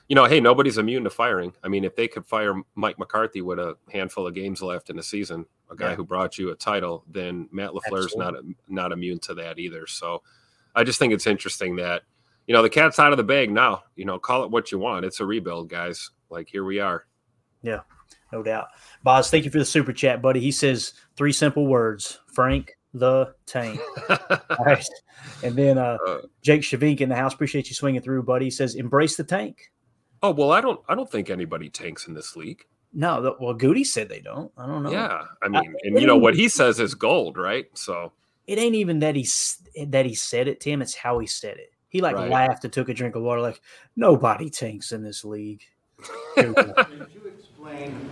you 0.09 0.15
know, 0.15 0.25
hey, 0.25 0.41
nobody's 0.41 0.77
immune 0.77 1.05
to 1.05 1.09
firing. 1.09 1.53
I 1.63 1.69
mean, 1.69 1.85
if 1.85 1.95
they 1.95 2.09
could 2.09 2.25
fire 2.25 2.53
Mike 2.75 2.99
McCarthy 2.99 3.41
with 3.41 3.59
a 3.59 3.77
handful 3.89 4.27
of 4.27 4.33
games 4.33 4.61
left 4.61 4.89
in 4.89 4.97
the 4.97 5.03
season, 5.03 5.45
a 5.71 5.75
guy 5.75 5.91
yeah. 5.91 5.95
who 5.95 6.03
brought 6.03 6.37
you 6.37 6.51
a 6.51 6.55
title, 6.55 7.05
then 7.09 7.47
Matt 7.49 7.71
LaFleur's 7.71 8.17
not 8.17 8.33
not 8.67 8.91
immune 8.91 9.19
to 9.19 9.33
that 9.35 9.57
either. 9.57 9.87
So, 9.87 10.21
I 10.75 10.83
just 10.83 10.99
think 10.99 11.13
it's 11.13 11.27
interesting 11.27 11.77
that 11.77 12.01
you 12.45 12.53
know 12.53 12.61
the 12.61 12.69
cat's 12.69 12.99
out 12.99 13.13
of 13.13 13.17
the 13.17 13.23
bag 13.23 13.49
now. 13.49 13.83
You 13.95 14.03
know, 14.03 14.19
call 14.19 14.43
it 14.43 14.51
what 14.51 14.69
you 14.69 14.79
want. 14.79 15.05
It's 15.05 15.21
a 15.21 15.25
rebuild, 15.25 15.69
guys. 15.69 16.09
Like 16.29 16.49
here 16.49 16.65
we 16.65 16.79
are. 16.79 17.05
Yeah 17.61 17.79
no 18.33 18.43
doubt. 18.43 18.69
Boz, 19.03 19.29
thank 19.29 19.45
you 19.45 19.51
for 19.51 19.59
the 19.59 19.65
super 19.65 19.93
chat, 19.93 20.21
buddy. 20.21 20.39
He 20.39 20.51
says 20.51 20.93
three 21.15 21.31
simple 21.31 21.67
words: 21.67 22.19
Frank 22.33 22.75
the 22.93 23.33
Tank. 23.45 23.79
All 24.09 24.65
right, 24.65 24.85
and 25.43 25.55
then 25.55 25.77
uh, 25.77 25.97
uh, 26.05 26.21
Jake 26.41 26.61
Shavink 26.61 26.99
in 26.99 27.09
the 27.09 27.15
house. 27.15 27.33
Appreciate 27.33 27.69
you 27.69 27.75
swinging 27.75 28.01
through, 28.01 28.23
buddy. 28.23 28.45
He 28.45 28.51
says, 28.51 28.75
"Embrace 28.75 29.15
the 29.15 29.23
tank." 29.23 29.71
Oh 30.21 30.31
well, 30.31 30.51
I 30.51 30.61
don't. 30.61 30.79
I 30.89 30.95
don't 30.95 31.09
think 31.09 31.29
anybody 31.29 31.69
tanks 31.69 32.07
in 32.07 32.13
this 32.13 32.35
league. 32.35 32.65
No, 32.91 33.21
the, 33.21 33.35
well, 33.39 33.53
Goody 33.53 33.83
said 33.83 34.09
they 34.09 34.19
don't. 34.19 34.51
I 34.57 34.65
don't 34.65 34.83
know. 34.83 34.91
Yeah, 34.91 35.23
I 35.41 35.47
mean, 35.47 35.69
I, 35.69 35.87
and 35.87 36.01
you 36.01 36.07
know 36.07 36.17
what 36.17 36.35
he 36.35 36.49
says 36.49 36.79
is 36.79 36.95
gold, 36.95 37.37
right? 37.37 37.65
So 37.75 38.11
it 38.47 38.57
ain't 38.57 38.75
even 38.75 38.99
that 38.99 39.15
he 39.15 39.27
that 39.85 40.05
he 40.05 40.15
said 40.15 40.47
it, 40.47 40.59
Tim. 40.59 40.81
It's 40.81 40.95
how 40.95 41.19
he 41.19 41.27
said 41.27 41.57
it. 41.57 41.71
He 41.89 42.01
like 42.01 42.15
right. 42.15 42.29
laughed 42.29 42.63
and 42.63 42.73
took 42.73 42.89
a 42.89 42.93
drink 42.93 43.15
of 43.15 43.21
water, 43.21 43.41
like 43.41 43.61
nobody 43.95 44.49
tanks 44.49 44.91
in 44.91 45.03
this 45.03 45.23
league. 45.23 45.61
Could 47.63 47.71
you 47.71 47.85
explain 47.85 48.09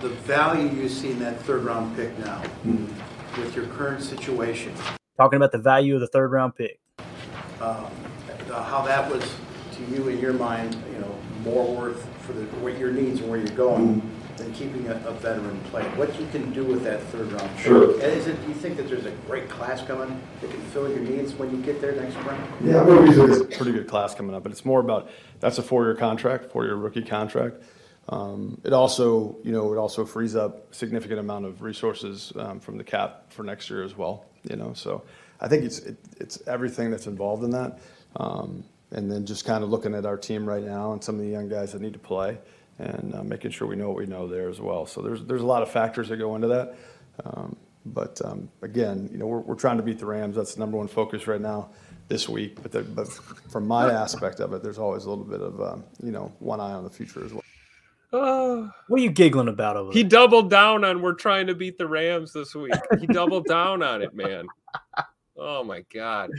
the 0.00 0.08
value 0.08 0.68
you 0.68 0.88
see 0.88 1.12
in 1.12 1.18
that 1.20 1.40
third 1.42 1.64
round 1.64 1.94
pick 1.96 2.18
now 2.18 2.42
mm-hmm. 2.42 3.40
with 3.40 3.54
your 3.54 3.66
current 3.66 4.02
situation? 4.02 4.74
Talking 5.16 5.36
about 5.36 5.52
the 5.52 5.58
value 5.58 5.94
of 5.94 6.00
the 6.00 6.06
third 6.08 6.32
round 6.32 6.56
pick. 6.56 6.80
Um, 7.60 7.86
how 8.50 8.82
that 8.82 9.10
was 9.10 9.22
to 9.76 9.84
you 9.84 10.08
in 10.08 10.18
your 10.18 10.32
mind, 10.32 10.76
you 10.92 10.98
know, 10.98 11.14
more 11.42 11.74
worth 11.74 12.04
for 12.20 12.32
the, 12.32 12.44
what 12.56 12.78
your 12.78 12.90
needs 12.90 13.20
and 13.20 13.30
where 13.30 13.38
you're 13.38 13.56
going. 13.56 14.00
Mm-hmm 14.00 14.08
than 14.36 14.52
keeping 14.52 14.84
a, 14.88 14.94
a, 15.06 15.12
veteran 15.12 15.56
player. 15.70 15.88
What 15.90 16.18
you 16.18 16.26
can 16.32 16.52
do 16.52 16.64
with 16.64 16.82
that 16.82 17.00
third 17.04 17.30
round 17.30 17.48
pick. 17.54 17.66
Sure. 17.66 18.00
Is 18.00 18.26
it, 18.26 18.40
do 18.42 18.48
you 18.48 18.54
think 18.54 18.76
that 18.78 18.88
there's 18.88 19.06
a 19.06 19.12
great 19.28 19.48
class 19.48 19.80
coming 19.86 20.20
that 20.40 20.50
can 20.50 20.60
fill 20.60 20.90
your 20.90 20.98
needs 20.98 21.32
when 21.34 21.52
you 21.52 21.62
get 21.62 21.80
there 21.80 21.92
next 21.94 22.14
spring? 22.14 22.40
Yeah, 22.60 22.82
there's 22.82 23.40
a 23.40 23.44
pretty 23.44 23.70
good 23.70 23.86
class 23.86 24.12
coming 24.12 24.34
up, 24.34 24.42
but 24.42 24.50
it's 24.50 24.64
more 24.64 24.80
about 24.80 25.08
that's 25.38 25.58
a 25.58 25.62
four-year 25.62 25.94
contract, 25.94 26.50
four-year 26.50 26.74
rookie 26.74 27.02
contract. 27.02 27.62
Um, 28.08 28.60
it 28.64 28.72
also, 28.72 29.36
you 29.42 29.52
know, 29.52 29.72
it 29.72 29.76
also 29.76 30.04
frees 30.04 30.36
up 30.36 30.70
a 30.70 30.74
significant 30.74 31.20
amount 31.20 31.46
of 31.46 31.62
resources 31.62 32.32
um, 32.36 32.60
from 32.60 32.76
the 32.76 32.84
cap 32.84 33.32
for 33.32 33.42
next 33.42 33.70
year 33.70 33.82
as 33.82 33.96
well. 33.96 34.26
You 34.48 34.56
know, 34.56 34.74
so 34.74 35.02
I 35.40 35.48
think 35.48 35.64
it's 35.64 36.42
everything 36.46 36.90
that's 36.90 37.06
involved 37.06 37.44
in 37.44 37.50
that, 37.50 37.78
um, 38.16 38.64
and 38.90 39.10
then 39.10 39.24
just 39.24 39.46
kind 39.46 39.64
of 39.64 39.70
looking 39.70 39.94
at 39.94 40.04
our 40.04 40.18
team 40.18 40.46
right 40.46 40.62
now 40.62 40.92
and 40.92 41.02
some 41.02 41.14
of 41.14 41.22
the 41.22 41.28
young 41.28 41.48
guys 41.48 41.72
that 41.72 41.80
need 41.80 41.94
to 41.94 41.98
play 41.98 42.38
and 42.78 43.14
uh, 43.14 43.22
making 43.22 43.52
sure 43.52 43.66
we 43.66 43.76
know 43.76 43.88
what 43.88 43.96
we 43.96 44.06
know 44.06 44.28
there 44.28 44.50
as 44.50 44.60
well. 44.60 44.84
So 44.84 45.00
there's 45.00 45.42
a 45.42 45.46
lot 45.46 45.62
of 45.62 45.70
factors 45.70 46.08
that 46.08 46.16
go 46.16 46.34
into 46.34 46.48
that. 46.48 46.76
But 47.86 48.20
again, 48.62 49.08
you 49.12 49.18
know, 49.18 49.26
we're, 49.26 49.54
trying 49.54 49.76
to 49.76 49.82
beat 49.82 49.98
the 49.98 50.06
Rams. 50.06 50.36
That's 50.36 50.54
the 50.54 50.60
number 50.60 50.76
one 50.76 50.88
focus 50.88 51.26
right 51.26 51.40
now 51.40 51.70
this 52.08 52.28
week. 52.28 52.58
But, 52.62 53.08
from 53.48 53.68
my 53.68 53.90
aspect 53.92 54.40
of 54.40 54.52
it, 54.52 54.62
there's 54.62 54.78
always 54.78 55.04
a 55.04 55.10
little 55.10 55.24
bit 55.24 55.40
of 55.40 55.84
you 56.02 56.10
know 56.10 56.32
one 56.40 56.60
eye 56.60 56.72
on 56.72 56.84
the 56.84 56.90
future 56.90 57.24
as 57.24 57.32
well. 57.32 57.43
What 58.86 59.00
are 59.00 59.02
you 59.02 59.10
giggling 59.10 59.48
about 59.48 59.76
over 59.76 59.92
He 59.92 60.04
doubled 60.04 60.48
down 60.48 60.84
on 60.84 61.02
we're 61.02 61.14
trying 61.14 61.48
to 61.48 61.54
beat 61.54 61.78
the 61.78 61.88
Rams 61.88 62.32
this 62.32 62.54
week. 62.54 62.74
He 63.00 63.06
doubled 63.06 63.46
down 63.46 63.82
on 63.82 64.02
it, 64.02 64.14
man. 64.14 64.46
Oh 65.36 65.64
my 65.64 65.84
god. 65.92 66.30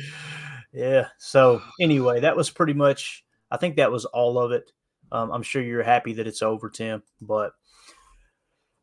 Yeah. 0.71 1.07
So 1.17 1.61
anyway, 1.81 2.21
that 2.21 2.37
was 2.37 2.49
pretty 2.49 2.71
much. 2.71 3.25
I 3.51 3.57
think 3.57 3.75
that 3.75 3.91
was 3.91 4.05
all 4.05 4.39
of 4.39 4.53
it. 4.53 4.71
Um, 5.11 5.31
I'm 5.31 5.43
sure 5.43 5.61
you're 5.61 5.83
happy 5.83 6.13
that 6.13 6.27
it's 6.27 6.41
over, 6.41 6.69
Tim. 6.69 7.03
But 7.19 7.51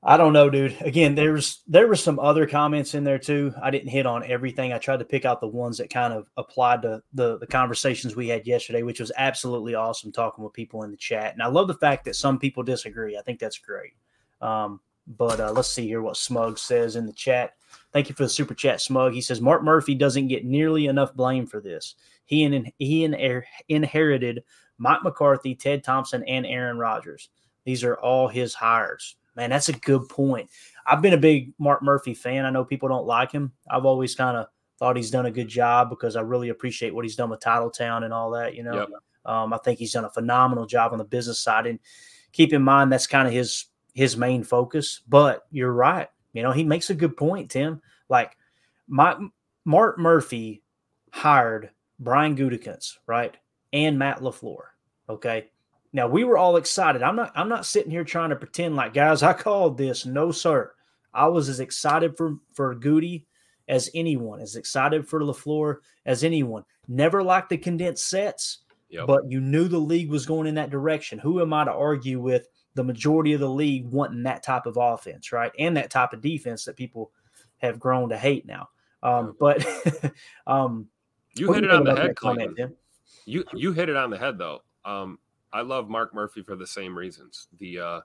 I 0.05 0.17
don't 0.17 0.33
know, 0.33 0.51
dude. 0.51 0.77
Again, 0.81 1.15
there's 1.15 1.63
there 1.69 1.87
were 1.87 1.95
some 1.95 2.19
other 2.19 2.45
comments 2.45 2.95
in 2.95 3.05
there 3.05 3.21
too. 3.21 3.55
I 3.63 3.71
didn't 3.71 3.91
hit 3.91 4.05
on 4.05 4.25
everything. 4.25 4.73
I 4.73 4.79
tried 4.79 4.99
to 4.99 5.05
pick 5.05 5.25
out 5.25 5.41
the 5.41 5.47
ones 5.47 5.79
that 5.79 5.91
kind 5.91 6.13
of 6.13 6.27
applied 6.37 6.83
to 6.83 7.03
the 7.15 7.39
the 7.39 7.47
conversations 7.47 8.17
we 8.17 8.27
had 8.27 8.45
yesterday, 8.45 8.83
which 8.83 8.99
was 8.99 9.13
absolutely 9.17 9.77
awesome 9.77 10.11
talking 10.11 10.43
with 10.43 10.55
people 10.55 10.83
in 10.83 10.91
the 10.91 10.97
chat. 10.97 11.35
And 11.35 11.43
I 11.43 11.47
love 11.47 11.69
the 11.69 11.75
fact 11.75 12.05
that 12.07 12.17
some 12.17 12.41
people 12.41 12.65
disagree. 12.65 13.17
I 13.17 13.23
think 13.23 13.39
that's 13.39 13.59
great. 13.59 13.93
Um, 14.41 14.81
but 15.07 15.39
uh, 15.39 15.53
let's 15.53 15.69
see 15.69 15.87
here 15.87 16.03
what 16.03 16.17
Smug 16.17 16.59
says 16.59 16.97
in 16.97 17.07
the 17.07 17.13
chat. 17.13 17.53
Thank 17.93 18.09
you 18.09 18.15
for 18.17 18.25
the 18.25 18.29
super 18.29 18.55
chat, 18.55 18.81
Smug. 18.81 19.13
He 19.13 19.21
says 19.21 19.41
Mark 19.41 19.63
Murphy 19.63 19.95
doesn't 19.95 20.29
get 20.29 20.45
nearly 20.45 20.87
enough 20.87 21.15
blame 21.15 21.47
for 21.47 21.61
this. 21.61 21.95
He 22.25 22.43
and 22.43 22.73
he 22.79 23.05
in, 23.05 23.43
inherited 23.69 24.43
Mike 24.79 25.05
McCarthy, 25.05 25.55
Ted 25.55 25.85
Thompson, 25.85 26.25
and 26.25 26.45
Aaron 26.45 26.79
Rodgers. 26.79 27.29
These 27.65 27.85
are 27.85 27.95
all 27.97 28.27
his 28.27 28.55
hires. 28.55 29.17
Man, 29.37 29.51
that's 29.51 29.69
a 29.69 29.73
good 29.73 30.09
point. 30.09 30.51
I've 30.87 31.03
been 31.03 31.15
a 31.15 31.19
big 31.19 31.55
Mark 31.59 31.83
Murphy 31.83 32.15
fan. 32.15 32.45
I 32.45 32.51
know 32.51 32.65
people 32.65 32.89
don't 32.89 33.07
like 33.07 33.33
him. 33.33 33.53
I've 33.71 33.87
always 33.87 34.15
kind 34.15 34.37
of 34.37 34.47
thought 34.79 34.97
he's 34.97 35.11
done 35.11 35.27
a 35.27 35.31
good 35.31 35.49
job 35.49 35.89
because 35.91 36.17
I 36.17 36.21
really 36.23 36.49
appreciate 36.49 36.95
what 36.95 37.05
he's 37.05 37.17
done 37.17 37.31
with 37.31 37.41
Titletown 37.41 38.05
and 38.05 38.13
all 38.13 38.31
that. 38.33 38.55
You 38.55 38.65
know, 38.65 38.75
yep. 38.75 38.89
um, 39.25 39.53
I 39.53 39.59
think 39.59 39.79
he's 39.79 39.93
done 39.93 40.05
a 40.05 40.11
phenomenal 40.11 40.67
job 40.67 40.93
on 40.93 40.99
the 40.99 41.05
business 41.05 41.39
side. 41.39 41.67
And 41.67 41.79
keep 42.33 42.53
in 42.53 42.63
mind 42.63 42.93
that's 42.93 43.07
kind 43.07 43.27
of 43.27 43.33
his 43.33 43.67
his 43.95 44.17
main 44.17 44.43
focus. 44.43 45.01
But 45.09 45.47
you're 45.51 45.73
right. 45.73 46.09
You 46.33 46.43
know, 46.43 46.53
he 46.53 46.65
makes 46.65 46.91
a 46.91 46.95
good 46.95 47.17
point, 47.17 47.51
Tim. 47.51 47.81
Like 48.09 48.37
my 48.89 49.17
Mark 49.65 49.99
Murphy 49.99 50.63
hired 51.13 51.71
Brian 51.99 52.37
Gutekunst, 52.37 52.99
right, 53.07 53.37
and 53.73 53.99
Matt 53.99 54.21
LaFleur. 54.21 54.65
Okay, 55.09 55.51
now 55.93 56.09
we 56.09 56.25
were 56.25 56.39
all 56.39 56.57
excited. 56.57 57.03
I'm 57.03 57.17
not 57.17 57.33
I'm 57.35 57.49
not 57.49 57.67
sitting 57.67 57.91
here 57.91 58.05
trying 58.05 58.31
to 58.31 58.37
pretend 58.37 58.77
like 58.77 58.95
guys, 58.95 59.23
I 59.23 59.33
called 59.33 59.77
this. 59.77 60.07
No, 60.07 60.33
sir. 60.33 60.73
I 61.15 61.27
was 61.29 61.49
as 61.49 61.61
excited 61.61 62.17
for 62.17 62.37
for 62.55 62.75
Goody 62.75 63.27
as 63.69 63.91
anyone, 63.95 64.41
as 64.41 64.57
excited 64.57 65.07
for 65.07 65.21
LaFleur 65.21 65.77
as 66.07 66.25
anyone. 66.25 66.65
Never 66.89 67.23
liked 67.23 67.51
the 67.51 67.59
condensed 67.59 68.09
sets, 68.09 68.59
yep. 68.89 69.07
but 69.07 69.31
you 69.31 69.41
knew 69.41 69.69
the 69.69 69.79
league 69.79 70.11
was 70.11 70.27
going 70.27 70.47
in 70.47 70.55
that 70.57 70.71
direction. 70.71 71.19
Who 71.19 71.41
am 71.41 71.53
I 71.53 71.65
to 71.65 71.73
argue 71.73 72.21
with 72.21 72.49
the 72.75 72.85
majority 72.85 73.35
of 73.35 73.41
the 73.41 73.49
league 73.49 73.87
wanting 73.87 74.23
that 74.23 74.43
type 74.43 74.67
of 74.67 74.79
offense, 74.79 75.31
right? 75.31 75.53
And 75.59 75.77
that 75.77 75.91
type 75.91 76.13
of 76.13 76.23
defense 76.23 76.65
that 76.65 76.77
people 76.77 77.13
have 77.59 77.79
grown 77.79 78.09
to 78.09 78.17
hate 78.17 78.47
now. 78.47 78.69
Um, 79.03 79.37
but 79.39 79.65
um, 80.47 80.89
you 81.35 81.53
hit 81.53 81.65
it 81.65 81.71
on 81.71 81.85
the 81.85 81.95
head, 81.95 82.17
comment, 82.17 82.59
You 83.27 83.45
you 83.55 83.73
hit 83.73 83.89
it 83.89 83.97
on 83.97 84.11
the 84.11 84.19
head 84.19 84.39
though. 84.39 84.61
Um, 84.85 85.19
I 85.53 85.63
love 85.63 85.89
Mark 85.89 86.15
Murphy 86.15 86.43
for 86.43 86.57
the 86.57 86.67
same 86.67 86.97
reasons 86.97 87.49
the 87.59 87.79
uh, 87.79 88.01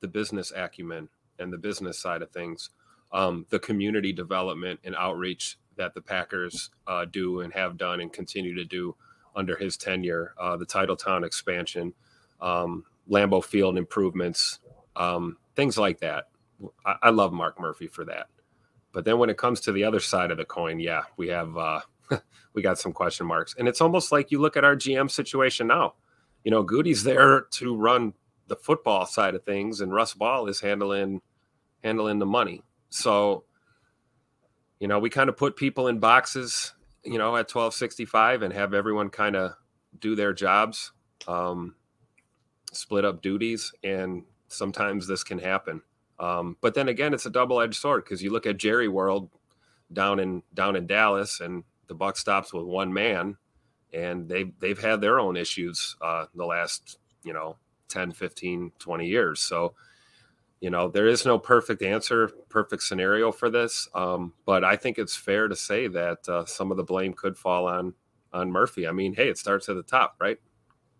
the 0.00 0.08
business 0.08 0.52
acumen 0.54 1.08
and 1.38 1.52
the 1.52 1.58
business 1.58 1.98
side 1.98 2.22
of 2.22 2.30
things, 2.30 2.70
um, 3.12 3.46
the 3.50 3.58
community 3.58 4.12
development 4.12 4.80
and 4.84 4.94
outreach 4.96 5.58
that 5.76 5.94
the 5.94 6.02
Packers 6.02 6.70
uh, 6.86 7.04
do 7.04 7.40
and 7.40 7.52
have 7.54 7.76
done 7.76 8.00
and 8.00 8.12
continue 8.12 8.54
to 8.54 8.64
do 8.64 8.94
under 9.34 9.56
his 9.56 9.76
tenure, 9.76 10.34
uh, 10.38 10.56
the 10.56 10.66
Titletown 10.66 11.24
expansion, 11.24 11.94
um, 12.40 12.84
Lambeau 13.08 13.42
Field 13.42 13.78
improvements, 13.78 14.58
um, 14.96 15.38
things 15.56 15.78
like 15.78 16.00
that. 16.00 16.28
I, 16.84 16.96
I, 17.04 17.10
love 17.10 17.32
Mark 17.32 17.58
Murphy 17.58 17.86
for 17.86 18.04
that. 18.04 18.26
But 18.92 19.06
then 19.06 19.18
when 19.18 19.30
it 19.30 19.38
comes 19.38 19.60
to 19.62 19.72
the 19.72 19.84
other 19.84 20.00
side 20.00 20.30
of 20.30 20.36
the 20.36 20.44
coin, 20.44 20.78
yeah, 20.78 21.04
we 21.16 21.28
have 21.28 21.56
uh, 21.56 21.80
we 22.52 22.60
got 22.60 22.78
some 22.78 22.92
question 22.92 23.26
marks, 23.26 23.54
and 23.58 23.66
it's 23.66 23.80
almost 23.80 24.12
like 24.12 24.30
you 24.30 24.38
look 24.38 24.56
at 24.56 24.64
our 24.64 24.76
GM 24.76 25.10
situation 25.10 25.66
now 25.66 25.94
you 26.44 26.50
know, 26.50 26.62
Goody's 26.62 27.04
there 27.04 27.42
to 27.52 27.76
run 27.76 28.14
the 28.48 28.56
football 28.56 29.06
side 29.06 29.34
of 29.34 29.44
things, 29.44 29.80
and 29.80 29.92
Russ 29.92 30.14
Ball 30.14 30.46
is 30.48 30.60
handling 30.60 31.22
handling 31.82 32.18
the 32.18 32.26
money. 32.26 32.62
So, 32.90 33.44
you 34.78 34.88
know, 34.88 34.98
we 34.98 35.10
kind 35.10 35.28
of 35.28 35.36
put 35.36 35.56
people 35.56 35.88
in 35.88 35.98
boxes, 35.98 36.74
you 37.04 37.18
know, 37.18 37.36
at 37.36 37.48
twelve 37.48 37.74
sixty 37.74 38.04
five, 38.04 38.42
and 38.42 38.52
have 38.52 38.74
everyone 38.74 39.10
kind 39.10 39.36
of 39.36 39.52
do 39.98 40.14
their 40.14 40.32
jobs, 40.32 40.92
um, 41.28 41.74
split 42.72 43.04
up 43.04 43.22
duties, 43.22 43.72
and 43.84 44.24
sometimes 44.48 45.06
this 45.06 45.24
can 45.24 45.38
happen. 45.38 45.82
Um, 46.18 46.56
but 46.60 46.74
then 46.74 46.88
again, 46.88 47.14
it's 47.14 47.26
a 47.26 47.30
double 47.30 47.60
edged 47.60 47.80
sword 47.80 48.04
because 48.04 48.22
you 48.22 48.30
look 48.30 48.46
at 48.46 48.56
Jerry 48.56 48.88
World 48.88 49.30
down 49.92 50.20
in 50.20 50.42
down 50.52 50.76
in 50.76 50.86
Dallas, 50.86 51.40
and 51.40 51.64
the 51.88 51.94
buck 51.94 52.16
stops 52.16 52.52
with 52.52 52.64
one 52.64 52.92
man 52.92 53.36
and 53.92 54.28
they've 54.28 54.52
they've 54.60 54.80
had 54.80 55.00
their 55.00 55.20
own 55.20 55.36
issues 55.36 55.96
uh, 56.00 56.26
the 56.34 56.44
last 56.44 56.98
you 57.24 57.32
know 57.32 57.56
10 57.88 58.12
15 58.12 58.72
20 58.78 59.06
years. 59.06 59.40
So 59.40 59.74
you 60.62 60.70
know 60.70 60.88
there 60.88 61.08
is 61.08 61.26
no 61.26 61.38
perfect 61.38 61.82
answer 61.82 62.30
perfect 62.48 62.84
scenario 62.84 63.32
for 63.32 63.50
this 63.50 63.88
um, 63.94 64.32
but 64.46 64.62
i 64.64 64.76
think 64.76 64.96
it's 64.96 65.16
fair 65.16 65.48
to 65.48 65.56
say 65.56 65.88
that 65.88 66.26
uh, 66.28 66.46
some 66.46 66.70
of 66.70 66.76
the 66.76 66.84
blame 66.84 67.12
could 67.12 67.36
fall 67.36 67.66
on 67.66 67.92
on 68.32 68.50
murphy. 68.50 68.86
I 68.88 68.92
mean 68.92 69.12
hey 69.12 69.28
it 69.28 69.36
starts 69.36 69.68
at 69.68 69.76
the 69.76 69.82
top 69.82 70.16
right? 70.18 70.38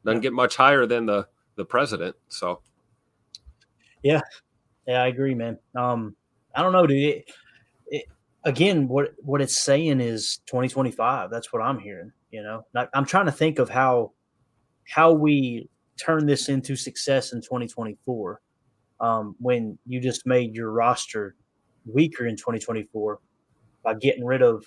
Doesn't 0.04 0.18
yeah. 0.18 0.28
get 0.28 0.32
much 0.34 0.56
higher 0.56 0.84
than 0.84 1.06
the 1.06 1.26
the 1.54 1.64
president 1.64 2.16
so. 2.28 2.60
Yeah. 4.02 4.20
Yeah 4.86 5.02
i 5.02 5.06
agree 5.06 5.34
man. 5.34 5.58
Um 5.74 6.16
i 6.54 6.62
don't 6.62 6.72
know 6.72 6.86
dude. 6.86 6.98
it, 6.98 7.30
again 8.44 8.88
what 8.88 9.12
what 9.18 9.40
it's 9.40 9.62
saying 9.62 10.00
is 10.00 10.40
2025 10.46 11.30
that's 11.30 11.52
what 11.52 11.62
i'm 11.62 11.78
hearing 11.78 12.12
you 12.32 12.42
know, 12.42 12.64
I'm 12.94 13.04
trying 13.04 13.26
to 13.26 13.32
think 13.32 13.58
of 13.60 13.68
how 13.68 14.12
how 14.88 15.12
we 15.12 15.68
turn 16.00 16.26
this 16.26 16.48
into 16.48 16.74
success 16.74 17.32
in 17.32 17.40
2024 17.42 18.40
um, 19.00 19.36
when 19.38 19.78
you 19.86 20.00
just 20.00 20.26
made 20.26 20.54
your 20.54 20.72
roster 20.72 21.36
weaker 21.84 22.26
in 22.26 22.36
2024 22.36 23.20
by 23.84 23.94
getting 23.94 24.24
rid 24.24 24.42
of 24.42 24.64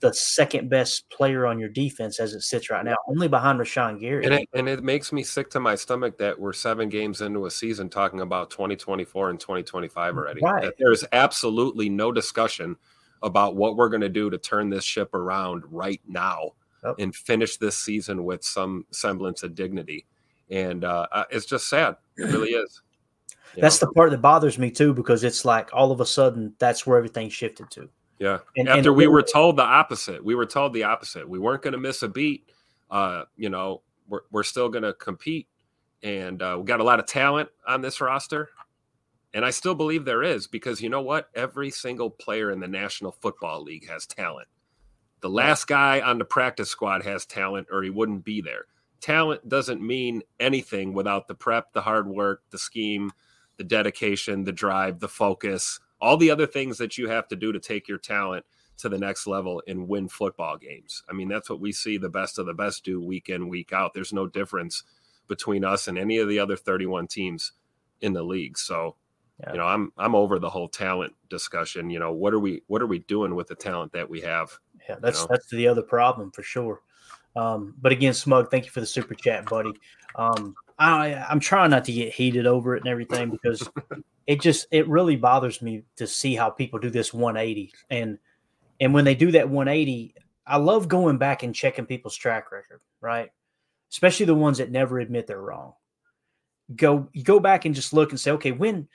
the 0.00 0.14
second 0.14 0.70
best 0.70 1.08
player 1.10 1.46
on 1.46 1.58
your 1.58 1.68
defense 1.68 2.20
as 2.20 2.32
it 2.32 2.42
sits 2.42 2.70
right 2.70 2.84
now, 2.84 2.96
only 3.08 3.26
behind 3.26 3.58
Rashan 3.58 3.98
Gary. 3.98 4.24
And 4.24 4.34
it, 4.34 4.48
and 4.54 4.68
it, 4.68 4.84
makes 4.84 5.12
me 5.12 5.22
sick 5.22 5.50
to 5.50 5.60
my 5.60 5.74
stomach 5.74 6.18
that 6.18 6.38
we're 6.38 6.52
seven 6.52 6.88
games 6.88 7.22
into 7.22 7.46
a 7.46 7.50
season 7.50 7.88
talking 7.88 8.20
about 8.20 8.50
2024 8.50 9.30
and 9.30 9.40
2025 9.40 10.16
already. 10.16 10.40
Right. 10.42 10.72
there's 10.78 11.04
absolutely 11.12 11.88
no 11.88 12.12
discussion 12.12 12.76
about 13.22 13.56
what 13.56 13.76
we're 13.76 13.88
going 13.88 14.00
to 14.00 14.08
do 14.08 14.30
to 14.30 14.38
turn 14.38 14.70
this 14.70 14.84
ship 14.84 15.14
around 15.14 15.62
right 15.70 16.00
now 16.06 16.50
yep. 16.84 16.94
and 16.98 17.14
finish 17.14 17.56
this 17.56 17.78
season 17.78 18.24
with 18.24 18.44
some 18.44 18.86
semblance 18.90 19.42
of 19.42 19.54
dignity. 19.54 20.06
And 20.50 20.84
uh, 20.84 21.06
it's 21.30 21.46
just 21.46 21.68
sad. 21.68 21.96
It 22.18 22.24
really 22.24 22.50
is. 22.50 22.82
That's 23.56 23.80
know? 23.80 23.88
the 23.88 23.94
part 23.94 24.10
that 24.10 24.18
bothers 24.18 24.58
me 24.58 24.70
too, 24.70 24.92
because 24.92 25.24
it's 25.24 25.44
like 25.44 25.70
all 25.72 25.90
of 25.90 26.00
a 26.00 26.06
sudden 26.06 26.54
that's 26.58 26.86
where 26.86 26.98
everything 26.98 27.28
shifted 27.28 27.70
to. 27.70 27.88
Yeah. 28.18 28.38
And, 28.56 28.68
After 28.68 28.90
and 28.90 28.96
we 28.96 29.06
were 29.06 29.22
told 29.22 29.56
the 29.56 29.62
opposite, 29.62 30.24
we 30.24 30.34
were 30.34 30.46
told 30.46 30.72
the 30.72 30.84
opposite. 30.84 31.28
We 31.28 31.38
weren't 31.38 31.62
going 31.62 31.72
to 31.72 31.78
miss 31.78 32.02
a 32.02 32.08
beat. 32.08 32.50
Uh, 32.90 33.24
you 33.36 33.48
know, 33.48 33.82
we're, 34.08 34.20
we're 34.30 34.42
still 34.42 34.68
going 34.68 34.84
to 34.84 34.92
compete. 34.94 35.48
And 36.02 36.42
uh, 36.42 36.56
we 36.58 36.64
got 36.64 36.80
a 36.80 36.84
lot 36.84 37.00
of 37.00 37.06
talent 37.06 37.48
on 37.66 37.80
this 37.80 38.00
roster. 38.00 38.50
And 39.34 39.44
I 39.44 39.50
still 39.50 39.74
believe 39.74 40.04
there 40.04 40.22
is 40.22 40.46
because 40.46 40.80
you 40.80 40.88
know 40.88 41.02
what? 41.02 41.28
Every 41.34 41.70
single 41.70 42.08
player 42.08 42.52
in 42.52 42.60
the 42.60 42.68
National 42.68 43.10
Football 43.10 43.64
League 43.64 43.88
has 43.88 44.06
talent. 44.06 44.46
The 45.20 45.28
last 45.28 45.66
guy 45.66 46.00
on 46.00 46.18
the 46.18 46.24
practice 46.24 46.70
squad 46.70 47.02
has 47.02 47.26
talent, 47.26 47.66
or 47.72 47.82
he 47.82 47.90
wouldn't 47.90 48.24
be 48.24 48.40
there. 48.40 48.66
Talent 49.00 49.48
doesn't 49.48 49.82
mean 49.82 50.22
anything 50.38 50.94
without 50.94 51.26
the 51.26 51.34
prep, 51.34 51.72
the 51.72 51.82
hard 51.82 52.06
work, 52.06 52.42
the 52.50 52.58
scheme, 52.58 53.10
the 53.56 53.64
dedication, 53.64 54.44
the 54.44 54.52
drive, 54.52 55.00
the 55.00 55.08
focus, 55.08 55.80
all 56.00 56.16
the 56.16 56.30
other 56.30 56.46
things 56.46 56.78
that 56.78 56.96
you 56.96 57.08
have 57.08 57.26
to 57.28 57.36
do 57.36 57.52
to 57.52 57.58
take 57.58 57.88
your 57.88 57.98
talent 57.98 58.44
to 58.76 58.88
the 58.88 58.98
next 58.98 59.26
level 59.26 59.62
and 59.66 59.88
win 59.88 60.08
football 60.08 60.56
games. 60.56 61.02
I 61.08 61.12
mean, 61.12 61.28
that's 61.28 61.50
what 61.50 61.60
we 61.60 61.72
see 61.72 61.96
the 61.96 62.08
best 62.08 62.38
of 62.38 62.46
the 62.46 62.54
best 62.54 62.84
do 62.84 63.00
week 63.00 63.28
in, 63.28 63.48
week 63.48 63.72
out. 63.72 63.94
There's 63.94 64.12
no 64.12 64.26
difference 64.26 64.84
between 65.26 65.64
us 65.64 65.88
and 65.88 65.98
any 65.98 66.18
of 66.18 66.28
the 66.28 66.38
other 66.38 66.56
31 66.56 67.06
teams 67.06 67.52
in 68.00 68.12
the 68.12 68.22
league. 68.22 68.58
So, 68.58 68.96
yeah. 69.40 69.52
you 69.52 69.58
know, 69.58 69.66
I'm 69.66 69.92
I'm 69.98 70.14
over 70.14 70.38
the 70.38 70.50
whole 70.50 70.68
talent 70.68 71.12
discussion. 71.28 71.90
You 71.90 71.98
know, 71.98 72.12
what 72.12 72.32
are 72.32 72.38
we 72.38 72.62
what 72.66 72.82
are 72.82 72.86
we 72.86 73.00
doing 73.00 73.34
with 73.34 73.48
the 73.48 73.54
talent 73.54 73.92
that 73.92 74.08
we 74.08 74.20
have? 74.20 74.50
Yeah, 74.88 74.96
that's 75.00 75.18
you 75.18 75.24
know? 75.24 75.28
that's 75.30 75.48
the 75.50 75.68
other 75.68 75.82
problem 75.82 76.30
for 76.30 76.42
sure. 76.42 76.80
Um, 77.36 77.74
but 77.80 77.90
again, 77.90 78.14
Smug, 78.14 78.50
thank 78.50 78.64
you 78.64 78.70
for 78.70 78.80
the 78.80 78.86
super 78.86 79.14
chat, 79.14 79.46
buddy. 79.46 79.72
Um, 80.14 80.54
I 80.78 81.14
I'm 81.14 81.40
trying 81.40 81.70
not 81.70 81.84
to 81.86 81.92
get 81.92 82.12
heated 82.14 82.46
over 82.46 82.76
it 82.76 82.80
and 82.80 82.88
everything 82.88 83.30
because 83.30 83.68
it 84.26 84.40
just 84.40 84.66
it 84.70 84.88
really 84.88 85.16
bothers 85.16 85.60
me 85.62 85.82
to 85.96 86.06
see 86.06 86.34
how 86.34 86.50
people 86.50 86.78
do 86.78 86.90
this 86.90 87.12
180 87.12 87.72
and 87.90 88.18
and 88.80 88.92
when 88.92 89.04
they 89.04 89.14
do 89.14 89.30
that 89.32 89.48
180, 89.48 90.14
I 90.46 90.56
love 90.56 90.88
going 90.88 91.16
back 91.16 91.42
and 91.42 91.54
checking 91.54 91.86
people's 91.86 92.16
track 92.16 92.50
record, 92.50 92.80
right? 93.00 93.30
Especially 93.90 94.26
the 94.26 94.34
ones 94.34 94.58
that 94.58 94.70
never 94.70 94.98
admit 94.98 95.26
they're 95.26 95.40
wrong. 95.40 95.74
Go 96.74 97.08
you 97.12 97.22
go 97.22 97.40
back 97.40 97.64
and 97.64 97.74
just 97.74 97.92
look 97.92 98.10
and 98.10 98.18
say, 98.18 98.32
okay, 98.32 98.52
when 98.52 98.88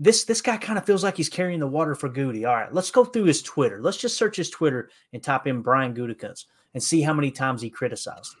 this 0.00 0.24
this 0.24 0.40
guy 0.40 0.56
kind 0.56 0.78
of 0.78 0.86
feels 0.86 1.02
like 1.02 1.16
he's 1.16 1.28
carrying 1.28 1.60
the 1.60 1.66
water 1.66 1.94
for 1.94 2.08
Goody. 2.08 2.44
All 2.44 2.54
right, 2.54 2.72
let's 2.72 2.90
go 2.90 3.04
through 3.04 3.24
his 3.24 3.42
Twitter. 3.42 3.80
Let's 3.80 3.96
just 3.96 4.16
search 4.16 4.36
his 4.36 4.50
Twitter 4.50 4.90
and 5.12 5.22
type 5.22 5.46
in 5.46 5.62
Brian 5.62 5.94
Gutekunst 5.94 6.44
and 6.74 6.82
see 6.82 7.02
how 7.02 7.12
many 7.12 7.30
times 7.30 7.62
he 7.62 7.70
criticized. 7.70 8.34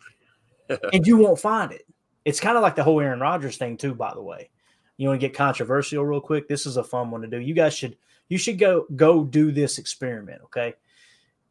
and 0.92 1.06
you 1.06 1.16
won't 1.16 1.40
find 1.40 1.72
it. 1.72 1.86
It's 2.24 2.40
kind 2.40 2.56
of 2.56 2.62
like 2.62 2.76
the 2.76 2.84
whole 2.84 3.00
Aaron 3.00 3.20
Rodgers 3.20 3.56
thing 3.56 3.76
too, 3.76 3.94
by 3.94 4.12
the 4.14 4.22
way. 4.22 4.50
You 4.96 5.08
want 5.08 5.20
to 5.20 5.26
get 5.26 5.34
controversial 5.34 6.04
real 6.04 6.20
quick? 6.20 6.48
This 6.48 6.66
is 6.66 6.76
a 6.76 6.84
fun 6.84 7.10
one 7.10 7.22
to 7.22 7.28
do. 7.28 7.38
You 7.38 7.54
guys 7.54 7.74
should 7.74 7.96
you 8.28 8.38
should 8.38 8.58
go 8.58 8.86
go 8.94 9.24
do 9.24 9.50
this 9.50 9.78
experiment, 9.78 10.42
okay? 10.44 10.74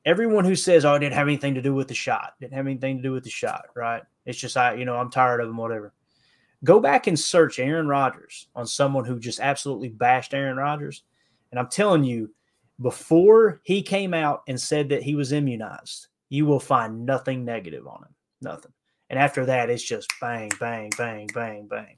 Everyone 0.06 0.46
who 0.46 0.56
says, 0.56 0.86
"Oh, 0.86 0.96
it 0.96 1.00
didn't 1.00 1.16
have 1.16 1.28
anything 1.28 1.56
to 1.56 1.62
do 1.62 1.74
with 1.74 1.88
the 1.88 1.94
shot," 1.94 2.36
didn't 2.40 2.54
have 2.54 2.68
anything 2.68 2.98
to 2.98 3.04
do 3.04 3.12
with 3.12 3.24
the 3.24 3.30
shot, 3.30 3.66
right? 3.76 4.04
It's 4.26 4.38
just 4.38 4.56
I, 4.56 4.76
you 4.76 4.86
know, 4.86 4.96
I'm 4.96 5.10
tired 5.10 5.42
of 5.42 5.48
them, 5.48 5.58
whatever. 5.58 5.94
Go 6.64 6.80
back 6.80 7.08
and 7.08 7.20
search 7.20 7.60
Aaron 7.60 7.88
Rodgers 7.88 8.48
on 8.56 8.66
someone 8.66 9.06
who 9.06 9.20
just 9.20 9.40
absolutely 9.40 9.90
bashed 9.90 10.34
Aaron 10.34 10.58
Rodgers, 10.58 11.04
and 11.52 11.60
I'm 11.60 11.68
telling 11.68 12.04
you, 12.04 12.32
before 12.82 13.60
he 13.64 13.82
came 13.82 14.14
out 14.14 14.44
and 14.48 14.60
said 14.60 14.90
that 14.90 15.04
he 15.04 15.16
was 15.16 15.32
immunized, 15.32 16.08
you 16.30 16.46
will 16.46 16.60
find 16.60 17.06
nothing 17.06 17.46
negative 17.46 17.88
on 17.88 18.04
him, 18.04 18.16
nothing. 18.42 18.72
And 19.10 19.18
after 19.18 19.46
that, 19.46 19.70
it's 19.70 19.84
just 19.84 20.12
bang, 20.20 20.52
bang, 20.60 20.92
bang, 20.98 21.28
bang, 21.34 21.68
bang. 21.68 21.98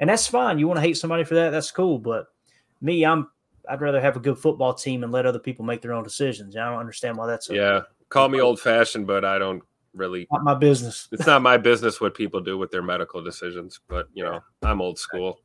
And 0.00 0.10
that's 0.10 0.26
fine. 0.26 0.58
You 0.58 0.66
want 0.66 0.78
to 0.78 0.82
hate 0.82 0.96
somebody 0.96 1.24
for 1.24 1.34
that? 1.34 1.50
That's 1.50 1.70
cool. 1.70 1.98
But 1.98 2.26
me, 2.80 3.04
I'm 3.04 3.28
I'd 3.68 3.80
rather 3.80 4.00
have 4.00 4.16
a 4.16 4.20
good 4.20 4.38
football 4.38 4.74
team 4.74 5.02
and 5.02 5.12
let 5.12 5.26
other 5.26 5.38
people 5.38 5.64
make 5.64 5.82
their 5.82 5.92
own 5.92 6.04
decisions. 6.04 6.56
I 6.56 6.70
don't 6.70 6.78
understand 6.78 7.16
why 7.16 7.26
that's 7.26 7.50
a, 7.50 7.54
yeah. 7.54 7.80
Call 8.08 8.28
me 8.28 8.40
old 8.40 8.60
fashioned, 8.60 9.06
but 9.06 9.24
I 9.24 9.38
don't 9.38 9.62
really 9.96 10.26
not 10.30 10.44
my 10.44 10.54
business. 10.54 11.08
It's 11.12 11.26
not 11.26 11.42
my 11.42 11.56
business 11.56 12.00
what 12.00 12.14
people 12.14 12.40
do 12.40 12.58
with 12.58 12.70
their 12.70 12.82
medical 12.82 13.22
decisions. 13.22 13.80
But 13.88 14.08
you 14.12 14.24
know, 14.24 14.40
I'm 14.62 14.80
old 14.80 14.98
school. 14.98 15.40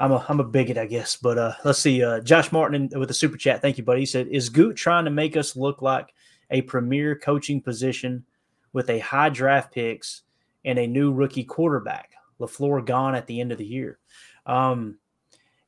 I'm 0.00 0.12
a 0.12 0.24
I'm 0.28 0.40
a 0.40 0.44
bigot, 0.44 0.78
I 0.78 0.86
guess. 0.86 1.16
But 1.16 1.38
uh, 1.38 1.54
let's 1.64 1.78
see. 1.78 2.02
Uh, 2.02 2.20
Josh 2.20 2.50
Martin 2.50 2.88
with 2.96 3.10
a 3.10 3.14
super 3.14 3.36
chat. 3.36 3.60
Thank 3.60 3.76
you, 3.78 3.84
buddy. 3.84 4.00
He 4.00 4.06
said, 4.06 4.28
"Is 4.28 4.48
Goot 4.48 4.76
trying 4.76 5.04
to 5.04 5.10
make 5.10 5.36
us 5.36 5.54
look 5.54 5.82
like 5.82 6.12
a 6.50 6.62
premier 6.62 7.14
coaching 7.14 7.60
position 7.60 8.24
with 8.72 8.88
a 8.88 8.98
high 8.98 9.28
draft 9.28 9.72
picks 9.72 10.22
and 10.64 10.78
a 10.78 10.86
new 10.86 11.12
rookie 11.12 11.44
quarterback? 11.44 12.12
LaFleur 12.40 12.84
gone 12.84 13.14
at 13.14 13.26
the 13.26 13.40
end 13.40 13.52
of 13.52 13.58
the 13.58 13.66
year." 13.66 13.98
Um, 14.46 14.96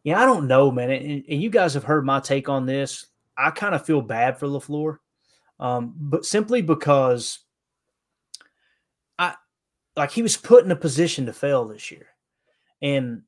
yeah, 0.03 0.21
I 0.21 0.25
don't 0.25 0.49
know, 0.49 0.71
man. 0.71 0.91
And, 0.91 1.25
and 1.29 1.43
you 1.43 1.51
guys 1.51 1.75
have 1.75 1.85
heard 1.85 2.05
my 2.05 2.19
take 2.19 2.49
on 2.49 2.65
this. 2.67 3.07
I 3.37 3.51
kind 3.51 3.75
of 3.75 3.85
feel 3.85 4.01
bad 4.01 4.39
for 4.39 4.47
LaFleur, 4.47 4.99
um, 5.61 5.95
but 5.97 6.25
simply 6.25 6.63
because 6.63 7.41
like 9.97 10.11
he 10.11 10.23
was 10.23 10.37
put 10.37 10.65
in 10.65 10.71
a 10.71 10.77
position 10.77 11.27
to 11.27 11.33
fail 11.33 11.67
this 11.67 11.91
year, 11.91 12.07
and 12.81 13.23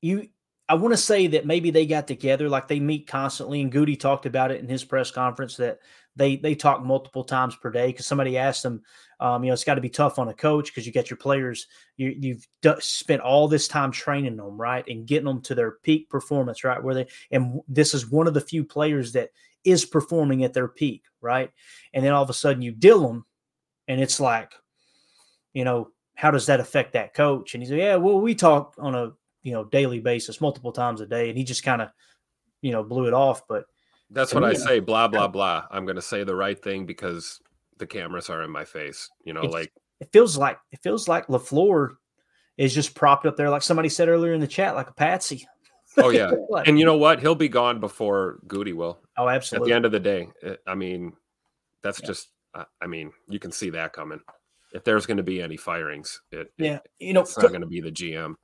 you 0.00 0.28
I 0.68 0.74
want 0.74 0.92
to 0.92 0.98
say 0.98 1.26
that 1.26 1.44
maybe 1.44 1.70
they 1.70 1.84
got 1.84 2.06
together, 2.06 2.48
like 2.48 2.66
they 2.66 2.80
meet 2.80 3.06
constantly, 3.06 3.60
and 3.60 3.70
Goody 3.70 3.96
talked 3.96 4.26
about 4.26 4.50
it 4.50 4.60
in 4.60 4.68
his 4.68 4.84
press 4.84 5.10
conference 5.10 5.56
that 5.56 5.80
they 6.16 6.36
they 6.36 6.54
talk 6.54 6.82
multiple 6.82 7.24
times 7.24 7.56
per 7.56 7.70
day 7.70 7.88
because 7.88 8.06
somebody 8.06 8.38
asked 8.38 8.62
them, 8.62 8.82
um, 9.20 9.44
you 9.44 9.48
know, 9.48 9.54
it's 9.54 9.64
got 9.64 9.74
to 9.74 9.80
be 9.80 9.90
tough 9.90 10.18
on 10.18 10.28
a 10.28 10.34
coach 10.34 10.68
because 10.68 10.86
you 10.86 10.92
get 10.92 11.10
your 11.10 11.16
players, 11.16 11.66
you, 11.96 12.14
you've 12.18 12.46
d- 12.62 12.72
spent 12.78 13.20
all 13.20 13.48
this 13.48 13.68
time 13.68 13.90
training 13.90 14.36
them, 14.36 14.58
right, 14.58 14.86
and 14.88 15.06
getting 15.06 15.26
them 15.26 15.42
to 15.42 15.54
their 15.54 15.72
peak 15.82 16.08
performance, 16.08 16.64
right, 16.64 16.82
where 16.82 16.94
they 16.94 17.06
and 17.30 17.60
this 17.68 17.92
is 17.92 18.10
one 18.10 18.26
of 18.26 18.34
the 18.34 18.40
few 18.40 18.64
players 18.64 19.12
that 19.12 19.30
is 19.64 19.84
performing 19.84 20.44
at 20.44 20.54
their 20.54 20.68
peak, 20.68 21.02
right, 21.20 21.50
and 21.92 22.04
then 22.04 22.12
all 22.12 22.22
of 22.22 22.30
a 22.30 22.34
sudden 22.34 22.62
you 22.62 22.72
deal 22.72 23.06
them, 23.06 23.26
and 23.88 24.00
it's 24.00 24.20
like, 24.20 24.52
you 25.52 25.64
know, 25.64 25.90
how 26.14 26.30
does 26.30 26.46
that 26.46 26.60
affect 26.60 26.92
that 26.92 27.14
coach? 27.14 27.54
And 27.54 27.62
he 27.62 27.68
said, 27.68 27.78
yeah, 27.78 27.96
well, 27.96 28.20
we 28.20 28.34
talk 28.34 28.74
on 28.78 28.94
a 28.94 29.12
you 29.42 29.52
know 29.52 29.64
daily 29.64 30.00
basis, 30.00 30.40
multiple 30.40 30.72
times 30.72 31.00
a 31.00 31.06
day, 31.06 31.28
and 31.28 31.36
he 31.36 31.44
just 31.44 31.62
kind 31.62 31.82
of 31.82 31.90
you 32.60 32.72
know 32.72 32.82
blew 32.82 33.06
it 33.06 33.14
off. 33.14 33.46
But 33.48 33.64
that's 34.10 34.32
what 34.32 34.42
me, 34.42 34.50
I 34.50 34.54
say. 34.54 34.80
Blah 34.80 35.08
blah 35.08 35.28
blah. 35.28 35.66
I'm 35.70 35.84
going 35.84 35.96
to 35.96 36.02
say 36.02 36.24
the 36.24 36.36
right 36.36 36.60
thing 36.60 36.86
because 36.86 37.40
the 37.78 37.86
cameras 37.86 38.30
are 38.30 38.42
in 38.42 38.50
my 38.50 38.64
face. 38.64 39.10
You 39.24 39.32
know, 39.32 39.42
like 39.42 39.72
it 40.00 40.08
feels 40.12 40.36
like 40.36 40.58
it 40.70 40.80
feels 40.82 41.08
like 41.08 41.26
Lafleur 41.26 41.96
is 42.56 42.74
just 42.74 42.94
propped 42.94 43.26
up 43.26 43.36
there, 43.36 43.50
like 43.50 43.62
somebody 43.62 43.88
said 43.88 44.08
earlier 44.08 44.32
in 44.32 44.40
the 44.40 44.46
chat, 44.46 44.74
like 44.74 44.88
a 44.88 44.94
patsy. 44.94 45.46
Oh 45.98 46.10
yeah, 46.10 46.30
and 46.66 46.78
you 46.78 46.84
know 46.84 46.96
what? 46.96 47.20
He'll 47.20 47.34
be 47.34 47.48
gone 47.48 47.80
before 47.80 48.38
Goody 48.46 48.72
will. 48.72 49.00
Oh, 49.16 49.28
absolutely. 49.28 49.66
At 49.66 49.70
the 49.70 49.76
end 49.76 49.84
of 49.84 49.92
the 49.92 50.00
day, 50.00 50.28
eh, 50.42 50.56
I 50.66 50.74
mean, 50.74 51.12
that's 51.82 52.00
yeah. 52.00 52.06
just. 52.06 52.28
I 52.82 52.86
mean, 52.86 53.12
you 53.30 53.38
can 53.38 53.50
see 53.50 53.70
that 53.70 53.94
coming. 53.94 54.20
If 54.72 54.84
there's 54.84 55.06
going 55.06 55.18
to 55.18 55.22
be 55.22 55.42
any 55.42 55.56
firings, 55.56 56.20
it, 56.30 56.52
yeah, 56.56 56.76
it, 56.76 56.90
you 56.98 57.12
know, 57.12 57.20
it's 57.20 57.36
not 57.36 57.48
going 57.48 57.60
to 57.60 57.66
be 57.66 57.80
the 57.80 57.92
GM 57.92 58.36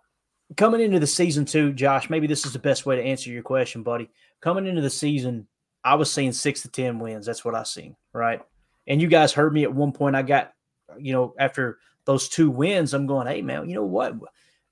coming 0.56 0.80
into 0.80 0.98
the 0.98 1.06
season 1.06 1.44
two, 1.44 1.72
Josh, 1.72 2.10
maybe 2.10 2.26
this 2.26 2.46
is 2.46 2.52
the 2.52 2.58
best 2.58 2.86
way 2.86 2.96
to 2.96 3.02
answer 3.02 3.30
your 3.30 3.42
question, 3.42 3.82
buddy. 3.82 4.10
Coming 4.40 4.66
into 4.66 4.80
the 4.80 4.90
season, 4.90 5.46
I 5.84 5.94
was 5.94 6.10
seeing 6.10 6.32
six 6.32 6.62
to 6.62 6.68
ten 6.68 6.98
wins. 6.98 7.26
That's 7.26 7.44
what 7.44 7.54
I 7.54 7.62
seen, 7.64 7.96
right? 8.12 8.40
And 8.86 9.02
you 9.02 9.08
guys 9.08 9.32
heard 9.32 9.52
me 9.52 9.64
at 9.64 9.74
one 9.74 9.92
point. 9.92 10.16
I 10.16 10.22
got, 10.22 10.52
you 10.98 11.12
know, 11.12 11.34
after 11.38 11.78
those 12.04 12.28
two 12.28 12.50
wins, 12.50 12.94
I'm 12.94 13.06
going, 13.06 13.26
hey 13.26 13.42
man, 13.42 13.68
you 13.68 13.74
know 13.74 13.84
what? 13.84 14.14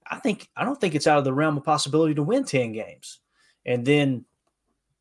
I 0.09 0.19
think 0.19 0.49
I 0.57 0.65
don't 0.65 0.81
think 0.81 0.95
it's 0.95 1.07
out 1.07 1.19
of 1.19 1.25
the 1.25 1.35
realm 1.35 1.57
of 1.57 1.65
possibility 1.65 2.15
to 2.15 2.23
win 2.23 2.45
ten 2.45 2.73
games. 2.73 3.21
And 3.67 3.85
then, 3.85 4.25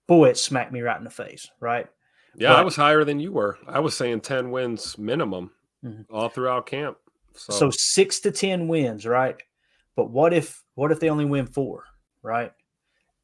boy, 0.07 0.29
it 0.29 0.37
smacked 0.37 0.71
me 0.71 0.81
right 0.81 0.97
in 0.97 1.03
the 1.03 1.09
face, 1.09 1.49
right? 1.59 1.87
Yeah, 2.35 2.49
but, 2.49 2.59
I 2.59 2.63
was 2.63 2.75
higher 2.75 3.05
than 3.05 3.19
you 3.19 3.31
were. 3.31 3.57
I 3.67 3.79
was 3.79 3.95
saying 3.95 4.21
ten 4.21 4.51
wins 4.51 4.97
minimum 4.97 5.51
mm-hmm. 5.85 6.13
all 6.13 6.29
throughout 6.29 6.65
camp. 6.65 6.97
So. 7.33 7.53
so 7.53 7.69
six 7.69 8.19
to 8.21 8.31
ten 8.31 8.67
wins, 8.67 9.05
right? 9.05 9.35
But 9.95 10.09
what 10.09 10.33
if 10.33 10.63
what 10.75 10.91
if 10.91 10.99
they 10.99 11.09
only 11.09 11.25
win 11.25 11.47
four? 11.47 11.85
Right? 12.21 12.51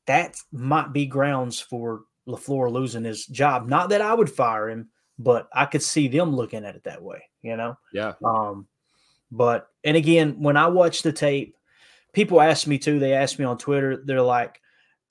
That 0.05 0.37
might 0.51 0.93
be 0.93 1.05
grounds 1.05 1.59
for 1.59 2.01
LaFleur 2.27 2.71
losing 2.71 3.03
his 3.03 3.25
job. 3.25 3.67
Not 3.67 3.89
that 3.89 4.01
I 4.01 4.13
would 4.13 4.29
fire 4.29 4.69
him, 4.69 4.89
but 5.17 5.47
I 5.53 5.65
could 5.65 5.83
see 5.83 6.07
them 6.07 6.35
looking 6.35 6.65
at 6.65 6.75
it 6.75 6.83
that 6.85 7.01
way, 7.01 7.23
you 7.41 7.55
know? 7.55 7.77
Yeah. 7.93 8.13
Um, 8.23 8.67
but 9.31 9.67
and 9.83 9.95
again, 9.95 10.41
when 10.41 10.57
I 10.57 10.67
watch 10.67 11.03
the 11.03 11.13
tape, 11.13 11.55
people 12.13 12.41
ask 12.41 12.67
me 12.67 12.77
too, 12.77 12.99
they 12.99 13.13
ask 13.13 13.39
me 13.39 13.45
on 13.45 13.57
Twitter, 13.57 14.01
they're 14.03 14.21
like, 14.21 14.59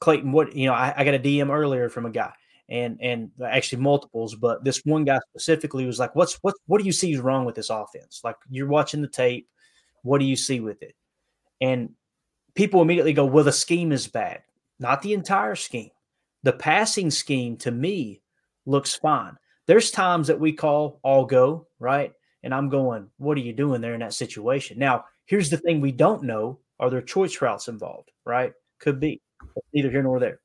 Clayton, 0.01 0.33
what 0.33 0.55
you 0.55 0.67
know, 0.67 0.75
I, 0.75 0.95
I 0.97 1.05
got 1.05 1.15
a 1.15 1.19
DM 1.19 1.51
earlier 1.51 1.89
from 1.89 2.07
a 2.07 2.11
guy 2.11 2.33
and 2.71 2.99
and 3.01 3.31
actually 3.45 3.83
multiples, 3.83 4.35
but 4.35 4.65
this 4.65 4.81
one 4.85 5.05
guy 5.05 5.19
specifically 5.31 5.87
was 5.87 5.99
like, 5.99 6.15
What's 6.15 6.35
what 6.43 6.55
what 6.67 6.79
do 6.79 6.87
you 6.87 6.93
see 6.93 7.13
is 7.13 7.21
wrong 7.21 7.45
with 7.45 7.55
this 7.55 7.71
offense? 7.71 8.21
Like 8.25 8.37
you're 8.49 8.69
watching 8.69 9.03
the 9.03 9.09
tape, 9.09 9.49
what 10.03 10.19
do 10.19 10.25
you 10.25 10.37
see 10.37 10.61
with 10.61 10.83
it? 10.83 10.95
And 11.61 11.91
people 12.55 12.83
immediately 12.83 13.13
go, 13.13 13.25
well, 13.25 13.45
the 13.45 13.53
scheme 13.53 13.93
is 13.93 14.07
bad. 14.07 14.43
Not 14.79 15.03
the 15.03 15.13
entire 15.13 15.55
scheme. 15.55 15.91
The 16.43 16.53
passing 16.53 17.11
scheme 17.11 17.57
to 17.59 17.71
me 17.71 18.23
looks 18.67 18.95
fine. 18.95 19.37
There's 19.67 19.91
times 19.91 20.27
that 20.29 20.41
we 20.41 20.53
call 20.53 21.01
all 21.03 21.27
go, 21.27 21.67
right? 21.79 22.13
And 22.43 22.55
I'm 22.55 22.71
going, 22.71 23.09
what 23.19 23.37
are 23.37 23.43
you 23.43 23.53
doing 23.53 23.81
there 23.81 23.95
in 23.95 24.01
that 24.01 24.15
situation? 24.15 24.79
Now, 24.79 25.05
here's 25.27 25.51
the 25.51 25.59
thing 25.59 25.81
we 25.81 25.93
don't 25.93 26.23
know 26.23 26.59
are 26.79 26.89
there 26.89 27.03
choice 27.03 27.43
routes 27.43 27.69
involved, 27.69 28.11
right? 28.25 28.55
Could 28.79 29.01
be. 29.01 29.21
Neither 29.75 29.91
here 29.91 30.03
nor 30.03 30.19
there. 30.19 30.41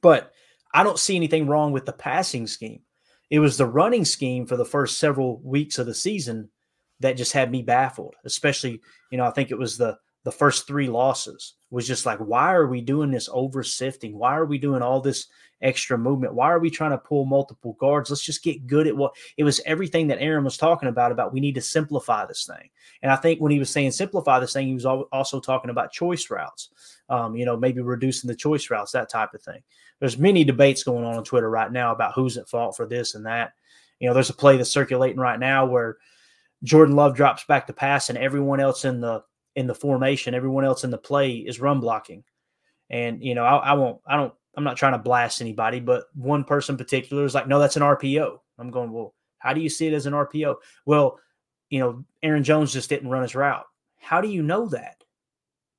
But 0.00 0.32
I 0.74 0.82
don't 0.82 0.98
see 0.98 1.16
anything 1.16 1.46
wrong 1.46 1.72
with 1.72 1.86
the 1.86 1.92
passing 1.92 2.46
scheme. 2.46 2.80
It 3.30 3.40
was 3.40 3.56
the 3.56 3.66
running 3.66 4.04
scheme 4.04 4.46
for 4.46 4.56
the 4.56 4.64
first 4.64 4.98
several 4.98 5.40
weeks 5.40 5.78
of 5.78 5.86
the 5.86 5.94
season 5.94 6.50
that 7.00 7.16
just 7.16 7.32
had 7.32 7.50
me 7.50 7.62
baffled, 7.62 8.14
especially, 8.24 8.80
you 9.10 9.18
know, 9.18 9.24
I 9.24 9.30
think 9.30 9.50
it 9.50 9.58
was 9.58 9.76
the 9.76 9.96
the 10.28 10.32
first 10.32 10.66
three 10.66 10.88
losses 10.88 11.54
was 11.70 11.86
just 11.86 12.04
like, 12.04 12.18
why 12.18 12.52
are 12.52 12.66
we 12.66 12.82
doing 12.82 13.10
this 13.10 13.30
over 13.32 13.62
sifting? 13.62 14.18
Why 14.18 14.36
are 14.36 14.44
we 14.44 14.58
doing 14.58 14.82
all 14.82 15.00
this 15.00 15.28
extra 15.62 15.96
movement? 15.96 16.34
Why 16.34 16.50
are 16.50 16.58
we 16.58 16.68
trying 16.68 16.90
to 16.90 16.98
pull 16.98 17.24
multiple 17.24 17.78
guards? 17.80 18.10
Let's 18.10 18.22
just 18.22 18.44
get 18.44 18.66
good 18.66 18.86
at 18.86 18.94
what 18.94 19.14
it 19.38 19.44
was 19.44 19.62
everything 19.64 20.06
that 20.08 20.20
Aaron 20.20 20.44
was 20.44 20.58
talking 20.58 20.90
about, 20.90 21.12
about 21.12 21.32
we 21.32 21.40
need 21.40 21.54
to 21.54 21.62
simplify 21.62 22.26
this 22.26 22.44
thing. 22.44 22.68
And 23.00 23.10
I 23.10 23.16
think 23.16 23.40
when 23.40 23.50
he 23.50 23.58
was 23.58 23.70
saying 23.70 23.92
simplify 23.92 24.38
this 24.38 24.52
thing, 24.52 24.66
he 24.66 24.74
was 24.74 24.84
also 24.84 25.40
talking 25.40 25.70
about 25.70 25.92
choice 25.92 26.28
routes, 26.28 26.68
um, 27.08 27.34
you 27.34 27.46
know, 27.46 27.56
maybe 27.56 27.80
reducing 27.80 28.28
the 28.28 28.36
choice 28.36 28.68
routes, 28.68 28.92
that 28.92 29.08
type 29.08 29.32
of 29.32 29.40
thing. 29.40 29.62
There's 30.00 30.18
many 30.18 30.44
debates 30.44 30.82
going 30.82 31.06
on 31.06 31.16
on 31.16 31.24
Twitter 31.24 31.48
right 31.48 31.72
now 31.72 31.92
about 31.92 32.12
who's 32.12 32.36
at 32.36 32.50
fault 32.50 32.76
for 32.76 32.86
this 32.86 33.14
and 33.14 33.24
that. 33.24 33.54
You 33.98 34.08
know, 34.08 34.12
there's 34.12 34.28
a 34.28 34.34
play 34.34 34.58
that's 34.58 34.68
circulating 34.68 35.20
right 35.20 35.40
now 35.40 35.64
where 35.64 35.96
Jordan 36.64 36.96
Love 36.96 37.16
drops 37.16 37.44
back 37.44 37.66
to 37.68 37.72
pass 37.72 38.10
and 38.10 38.18
everyone 38.18 38.60
else 38.60 38.84
in 38.84 39.00
the 39.00 39.22
in 39.54 39.66
the 39.66 39.74
formation. 39.74 40.34
Everyone 40.34 40.64
else 40.64 40.84
in 40.84 40.90
the 40.90 40.98
play 40.98 41.32
is 41.36 41.60
run 41.60 41.80
blocking. 41.80 42.24
And, 42.90 43.22
you 43.22 43.34
know, 43.34 43.44
I, 43.44 43.56
I 43.56 43.72
won't, 43.74 44.00
I 44.06 44.16
don't, 44.16 44.32
I'm 44.56 44.64
not 44.64 44.76
trying 44.76 44.92
to 44.92 44.98
blast 44.98 45.40
anybody, 45.40 45.80
but 45.80 46.04
one 46.14 46.44
person 46.44 46.74
in 46.74 46.78
particular 46.78 47.24
is 47.24 47.34
like, 47.34 47.46
no, 47.46 47.58
that's 47.58 47.76
an 47.76 47.82
RPO. 47.82 48.38
I'm 48.58 48.70
going, 48.70 48.90
well, 48.92 49.14
how 49.38 49.52
do 49.52 49.60
you 49.60 49.68
see 49.68 49.86
it 49.86 49.92
as 49.92 50.06
an 50.06 50.14
RPO? 50.14 50.56
Well, 50.84 51.18
you 51.70 51.80
know, 51.80 52.04
Aaron 52.22 52.44
Jones 52.44 52.72
just 52.72 52.88
didn't 52.88 53.10
run 53.10 53.22
his 53.22 53.34
route. 53.34 53.66
How 53.98 54.20
do 54.20 54.28
you 54.28 54.42
know 54.42 54.66
that? 54.68 55.04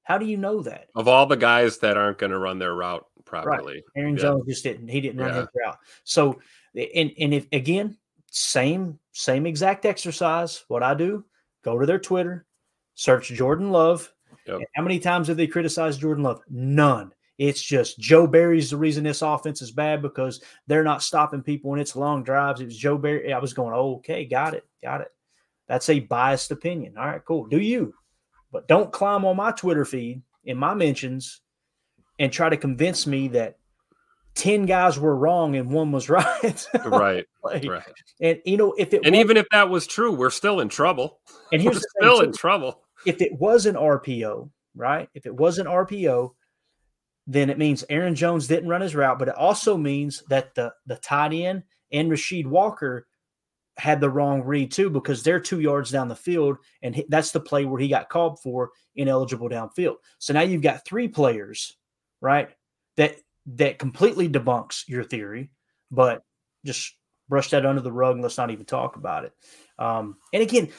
How 0.04 0.18
do 0.18 0.26
you 0.26 0.38
know 0.38 0.62
that? 0.64 0.88
Of 0.96 1.08
all 1.08 1.26
the 1.26 1.38
guys 1.38 1.80
that 1.80 1.98
aren't 1.98 2.18
going 2.18 2.32
to 2.32 2.40
run 2.40 2.58
their 2.58 2.74
route 2.74 3.06
properly, 3.26 3.74
right. 3.74 3.84
Aaron 3.96 4.16
yeah. 4.16 4.22
Jones 4.22 4.46
just 4.48 4.64
didn't. 4.64 4.88
He 4.88 5.02
didn't 5.02 5.20
run 5.20 5.34
yeah. 5.34 5.40
his 5.42 5.48
route. 5.56 5.78
So, 6.04 6.40
and 6.76 7.12
and 7.20 7.34
if 7.34 7.46
again, 7.52 7.98
same 8.32 8.98
same 9.12 9.46
exact 9.46 9.86
exercise. 9.86 10.64
What 10.68 10.82
I 10.82 10.96
do, 10.96 11.26
go 11.64 11.78
to 11.78 11.86
their 11.86 12.00
Twitter, 12.00 12.48
Search 13.00 13.30
Jordan 13.30 13.72
Love. 13.72 14.12
Yep. 14.46 14.60
How 14.76 14.84
many 14.84 15.00
times 15.00 15.30
have 15.30 15.38
they 15.38 15.48
criticized 15.48 16.02
Jordan 16.02 16.26
Love? 16.26 16.42
None. 16.50 17.14
It's 17.38 17.62
just 17.62 17.98
Joe 17.98 18.28
Barry's 18.28 18.72
the 18.72 18.76
reason 18.76 19.06
this 19.06 19.22
offense 19.22 19.62
is 19.62 19.72
bad 19.72 20.02
because 20.02 20.44
they're 20.68 20.84
not 20.84 21.02
stopping 21.02 21.42
people 21.42 21.72
and 21.72 21.80
it's 21.80 21.96
long 21.96 22.24
drives. 22.24 22.60
It 22.60 22.66
was 22.66 22.78
Joe 22.78 22.98
Barry. 22.98 23.32
I 23.32 23.40
was 23.40 23.54
going, 23.54 23.74
oh, 23.74 23.96
okay, 24.00 24.26
got 24.26 24.54
it, 24.54 24.66
got 24.84 25.00
it. 25.00 25.14
That's 25.70 25.88
a 25.88 26.02
biased 26.02 26.52
opinion. 26.52 26.98
All 26.98 27.06
right, 27.06 27.24
cool. 27.24 27.48
Do 27.48 27.62
you? 27.62 27.94
But 28.52 28.68
don't 28.68 28.92
climb 28.92 29.24
on 29.24 29.38
my 29.38 29.54
Twitter 29.54 29.86
feed 29.86 30.22
in 30.44 30.58
my 30.58 30.74
mentions 30.74 31.40
and 32.20 32.34
try 32.34 32.50
to 32.50 32.58
convince 32.58 33.08
me 33.08 33.30
that 33.30 33.60
10 34.36 34.66
guys 34.66 35.00
were 35.00 35.16
wrong 35.16 35.56
and 35.56 35.72
one 35.72 35.94
was 35.94 36.10
right. 36.10 36.68
right. 36.84 37.26
like, 37.46 37.66
right. 37.66 37.84
And 38.20 38.42
you 38.44 38.58
know, 38.58 38.74
if 38.78 38.94
it 38.94 39.06
And 39.06 39.16
even 39.16 39.38
if 39.38 39.48
that 39.52 39.70
was 39.70 39.88
true, 39.88 40.12
we're 40.12 40.30
still 40.32 40.60
in 40.60 40.68
trouble. 40.68 41.22
And 41.54 41.62
here's 41.62 41.82
still 41.98 42.20
in 42.20 42.34
trouble. 42.34 42.82
If 43.06 43.22
it 43.22 43.34
was 43.34 43.66
an 43.66 43.76
RPO, 43.76 44.50
right? 44.76 45.10
If 45.14 45.26
it 45.26 45.36
was 45.36 45.58
an 45.58 45.68
RPO, 45.68 46.32
then 47.28 47.50
it 47.50 47.58
means 47.58 47.86
Aaron 47.90 48.16
Jones 48.16 48.48
didn't 48.48 48.70
run 48.70 48.82
his 48.82 48.96
route, 48.96 49.20
but 49.20 49.28
it 49.28 49.36
also 49.36 49.78
means 49.78 50.24
that 50.30 50.56
the 50.56 50.74
the 50.88 50.96
tight 50.98 51.34
end 51.34 51.64
and 51.92 52.12
Rasheed 52.12 52.46
Walker 52.46 53.08
had 53.78 54.02
the 54.02 54.10
wrong 54.10 54.44
read 54.44 54.72
too 54.72 54.90
because 54.90 55.24
they're 55.24 55.40
two 55.40 55.62
yards 55.62 55.92
down 55.92 56.08
the 56.08 56.16
field, 56.16 56.58
and 56.82 57.04
that's 57.08 57.32
the 57.32 57.40
play 57.40 57.66
where 57.66 57.80
he 57.80 57.88
got 57.88 58.10
called 58.10 58.40
for 58.42 58.72
ineligible 58.96 59.50
downfield. 59.50 59.96
So 60.18 60.34
now 60.34 60.42
you've 60.42 60.62
got 60.62 60.86
three 60.86 61.08
players, 61.08 61.78
right? 62.20 62.50
That 62.98 63.16
that 63.46 63.80
completely 63.80 64.28
debunks 64.28 64.88
your 64.88 65.04
theory, 65.04 65.52
but 65.92 66.24
just 66.66 66.96
brush 67.30 67.52
that 67.52 67.66
under 67.66 67.82
the 67.82 67.92
rug 67.92 68.16
and 68.16 68.24
let's 68.24 68.38
not 68.38 68.52
even 68.52 68.66
talk 68.66 68.96
about 68.96 69.26
it. 69.26 69.34
Um, 69.78 70.18
and 70.34 70.44
again, 70.44 70.70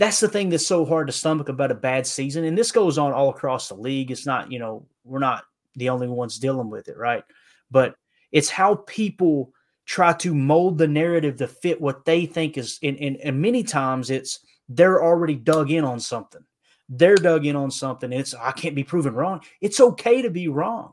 that's 0.00 0.18
the 0.18 0.28
thing 0.28 0.48
that's 0.48 0.66
so 0.66 0.86
hard 0.86 1.06
to 1.06 1.12
stomach 1.12 1.50
about 1.50 1.70
a 1.70 1.74
bad 1.74 2.06
season. 2.06 2.44
And 2.44 2.56
this 2.56 2.72
goes 2.72 2.96
on 2.96 3.12
all 3.12 3.28
across 3.28 3.68
the 3.68 3.74
league. 3.74 4.10
It's 4.10 4.24
not, 4.24 4.50
you 4.50 4.58
know, 4.58 4.86
we're 5.04 5.18
not 5.18 5.44
the 5.76 5.90
only 5.90 6.08
ones 6.08 6.38
dealing 6.38 6.70
with 6.70 6.88
it, 6.88 6.96
right? 6.96 7.22
But 7.70 7.94
it's 8.32 8.48
how 8.48 8.76
people 8.86 9.52
try 9.84 10.14
to 10.14 10.34
mold 10.34 10.78
the 10.78 10.88
narrative 10.88 11.36
to 11.36 11.46
fit 11.46 11.78
what 11.78 12.06
they 12.06 12.24
think 12.24 12.56
is, 12.56 12.78
and, 12.82 12.96
and, 12.96 13.18
and 13.18 13.42
many 13.42 13.62
times 13.62 14.08
it's 14.08 14.40
they're 14.70 15.02
already 15.04 15.34
dug 15.34 15.70
in 15.70 15.84
on 15.84 16.00
something. 16.00 16.42
They're 16.88 17.16
dug 17.16 17.44
in 17.44 17.54
on 17.54 17.70
something. 17.70 18.10
It's, 18.10 18.32
I 18.34 18.52
can't 18.52 18.74
be 18.74 18.84
proven 18.84 19.14
wrong. 19.14 19.42
It's 19.60 19.80
okay 19.80 20.22
to 20.22 20.30
be 20.30 20.48
wrong. 20.48 20.92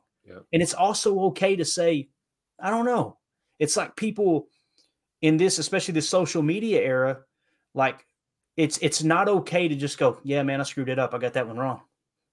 And 0.51 0.62
it's 0.62 0.74
also 0.74 1.20
okay 1.28 1.55
to 1.55 1.64
say, 1.64 2.10
I 2.60 2.70
don't 2.70 2.86
know. 2.86 3.18
It's 3.58 3.78
like 3.78 3.95
people 3.95 4.47
in 5.22 5.38
this, 5.38 5.60
especially 5.60 5.93
the 5.93 6.01
social 6.01 6.41
media 6.41 6.82
era, 6.82 7.20
like 7.74 8.05
it's 8.58 8.78
it's 8.80 9.03
not 9.03 9.30
okay 9.30 9.68
to 9.68 9.76
just 9.76 9.97
go, 9.97 10.20
yeah, 10.24 10.43
man, 10.43 10.60
I 10.60 10.64
screwed 10.64 10.89
it 10.89 10.99
up. 10.99 11.14
I 11.14 11.20
got 11.20 11.34
that 11.34 11.47
one 11.47 11.58
wrong. 11.58 11.82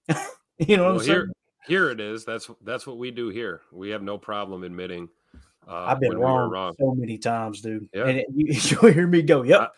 you 0.57 0.77
know 0.77 0.83
what 0.85 0.89
Well, 0.89 0.99
I'm 0.99 0.99
saying? 0.99 1.07
here, 1.07 1.31
here 1.67 1.89
it 1.91 1.99
is. 1.99 2.25
That's 2.25 2.49
that's 2.63 2.85
what 2.85 2.97
we 2.97 3.11
do 3.11 3.29
here. 3.29 3.61
We 3.71 3.89
have 3.91 4.01
no 4.03 4.17
problem 4.17 4.63
admitting 4.63 5.07
uh, 5.67 5.85
I've 5.87 5.99
been 5.99 6.09
when 6.09 6.19
we 6.19 6.23
wrong, 6.25 6.75
so 6.79 6.93
many 6.93 7.17
times, 7.17 7.61
dude. 7.61 7.87
Yeah. 7.93 8.07
And 8.07 8.17
it- 8.19 8.27
you, 8.35 8.47
you'll 8.81 8.91
hear 8.91 9.07
me 9.07 9.21
go, 9.21 9.43
yep. 9.43 9.71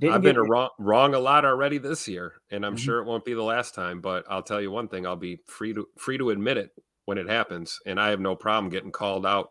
didn't 0.00 0.14
I've 0.14 0.22
been 0.22 0.38
wrong 0.38 0.70
wrong 0.78 1.14
a 1.14 1.18
lot 1.18 1.44
already 1.44 1.78
this 1.78 2.08
year, 2.08 2.34
and 2.50 2.64
I'm 2.64 2.76
Mhm. 2.76 2.80
sure 2.80 2.98
it 3.00 3.04
won't 3.06 3.24
be 3.24 3.34
the 3.34 3.42
last 3.42 3.74
time. 3.74 4.00
But 4.00 4.24
I'll 4.28 4.42
tell 4.42 4.60
you 4.60 4.70
one 4.70 4.88
thing: 4.88 5.06
I'll 5.06 5.16
be 5.16 5.40
free 5.46 5.74
to 5.74 5.86
free 5.98 6.18
to 6.18 6.30
admit 6.30 6.56
it 6.56 6.70
when 7.04 7.18
it 7.18 7.28
happens, 7.28 7.78
and 7.86 8.00
I 8.00 8.08
have 8.08 8.20
no 8.20 8.34
problem 8.34 8.70
getting 8.70 8.92
called 8.92 9.26
out 9.26 9.50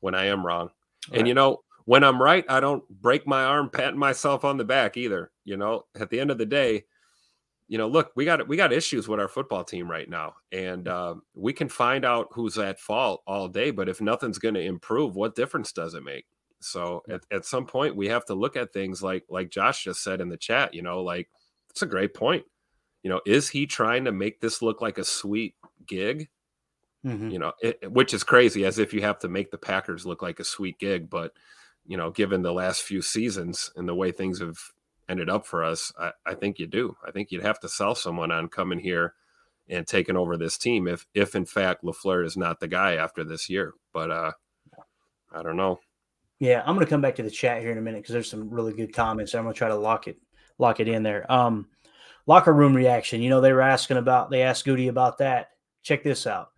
when 0.00 0.14
I 0.14 0.26
am 0.26 0.46
wrong. 0.46 0.70
And 1.12 1.26
you 1.26 1.34
know, 1.34 1.62
when 1.86 2.04
I'm 2.04 2.20
right, 2.22 2.44
I 2.48 2.60
don't 2.60 2.86
break 2.88 3.26
my 3.26 3.44
arm 3.44 3.70
patting 3.70 3.98
myself 3.98 4.44
on 4.44 4.56
the 4.58 4.64
back 4.64 4.96
either. 4.96 5.30
You 5.48 5.56
know, 5.56 5.86
at 5.94 6.10
the 6.10 6.20
end 6.20 6.30
of 6.30 6.38
the 6.38 6.46
day, 6.46 6.84
you 7.68 7.78
know, 7.78 7.88
look, 7.88 8.12
we 8.16 8.24
got 8.24 8.48
we 8.48 8.56
got 8.56 8.72
issues 8.72 9.08
with 9.08 9.20
our 9.20 9.28
football 9.28 9.64
team 9.64 9.90
right 9.90 10.08
now, 10.08 10.36
and 10.52 10.88
uh, 10.88 11.16
we 11.34 11.52
can 11.52 11.68
find 11.68 12.04
out 12.04 12.28
who's 12.32 12.58
at 12.58 12.80
fault 12.80 13.22
all 13.26 13.48
day. 13.48 13.70
But 13.70 13.88
if 13.88 14.00
nothing's 14.00 14.38
going 14.38 14.54
to 14.54 14.62
improve, 14.62 15.16
what 15.16 15.34
difference 15.34 15.72
does 15.72 15.94
it 15.94 16.02
make? 16.02 16.26
So 16.60 17.02
at, 17.08 17.22
at 17.30 17.44
some 17.44 17.66
point, 17.66 17.96
we 17.96 18.08
have 18.08 18.24
to 18.26 18.34
look 18.34 18.56
at 18.56 18.72
things 18.72 19.02
like 19.02 19.24
like 19.28 19.50
Josh 19.50 19.84
just 19.84 20.02
said 20.04 20.20
in 20.20 20.28
the 20.30 20.36
chat. 20.38 20.74
You 20.74 20.82
know, 20.82 21.02
like 21.02 21.30
it's 21.70 21.82
a 21.82 21.86
great 21.86 22.14
point. 22.14 22.46
You 23.02 23.10
know, 23.10 23.20
is 23.26 23.48
he 23.50 23.66
trying 23.66 24.04
to 24.06 24.12
make 24.12 24.40
this 24.40 24.62
look 24.62 24.80
like 24.82 24.98
a 24.98 25.04
sweet 25.04 25.56
gig? 25.86 26.30
Mhm. 27.04 27.32
You 27.32 27.38
know, 27.38 27.52
it- 27.62 27.90
which 27.92 28.14
is 28.14 28.24
crazy, 28.24 28.64
as 28.64 28.78
if 28.78 28.92
you 28.94 29.02
have 29.02 29.18
to 29.20 29.28
make 29.28 29.50
the 29.50 29.58
Packers 29.58 30.06
look 30.06 30.22
like 30.22 30.40
a 30.40 30.44
sweet 30.44 30.78
gig. 30.78 31.10
But 31.10 31.32
you 31.86 31.96
know, 31.96 32.10
given 32.10 32.42
the 32.42 32.52
last 32.52 32.82
few 32.82 33.00
seasons 33.02 33.70
and 33.76 33.88
the 33.88 33.94
way 33.94 34.12
things 34.12 34.40
have 34.40 34.58
ended 35.08 35.28
up 35.30 35.46
for 35.46 35.64
us, 35.64 35.92
I, 35.98 36.12
I 36.26 36.34
think 36.34 36.58
you 36.58 36.66
do. 36.66 36.96
I 37.06 37.10
think 37.10 37.30
you'd 37.30 37.42
have 37.42 37.60
to 37.60 37.68
sell 37.68 37.94
someone 37.94 38.30
on 38.30 38.48
coming 38.48 38.78
here 38.78 39.14
and 39.68 39.86
taking 39.86 40.16
over 40.16 40.36
this 40.36 40.56
team 40.56 40.88
if 40.88 41.06
if 41.14 41.34
in 41.34 41.44
fact 41.44 41.84
Lafleur 41.84 42.24
is 42.24 42.36
not 42.36 42.58
the 42.58 42.68
guy 42.68 42.94
after 42.94 43.24
this 43.24 43.50
year. 43.50 43.74
But 43.92 44.10
uh 44.10 44.32
I 45.32 45.42
don't 45.42 45.56
know. 45.56 45.78
Yeah, 46.40 46.62
I'm 46.64 46.74
going 46.74 46.86
to 46.86 46.90
come 46.90 47.00
back 47.00 47.16
to 47.16 47.22
the 47.22 47.30
chat 47.30 47.60
here 47.60 47.72
in 47.72 47.78
a 47.78 47.82
minute 47.82 48.02
because 48.02 48.12
there's 48.12 48.30
some 48.30 48.48
really 48.48 48.72
good 48.72 48.94
comments. 48.94 49.34
I'm 49.34 49.42
going 49.42 49.52
to 49.52 49.58
try 49.58 49.68
to 49.68 49.76
lock 49.76 50.06
it 50.06 50.16
lock 50.58 50.80
it 50.80 50.88
in 50.88 51.02
there. 51.02 51.30
Um, 51.30 51.66
locker 52.26 52.52
room 52.52 52.74
reaction. 52.74 53.22
You 53.22 53.30
know, 53.30 53.40
they 53.40 53.52
were 53.52 53.62
asking 53.62 53.96
about 53.96 54.30
they 54.30 54.42
asked 54.42 54.64
Goody 54.64 54.88
about 54.88 55.18
that. 55.18 55.50
Check 55.82 56.02
this 56.02 56.26
out. 56.26 56.48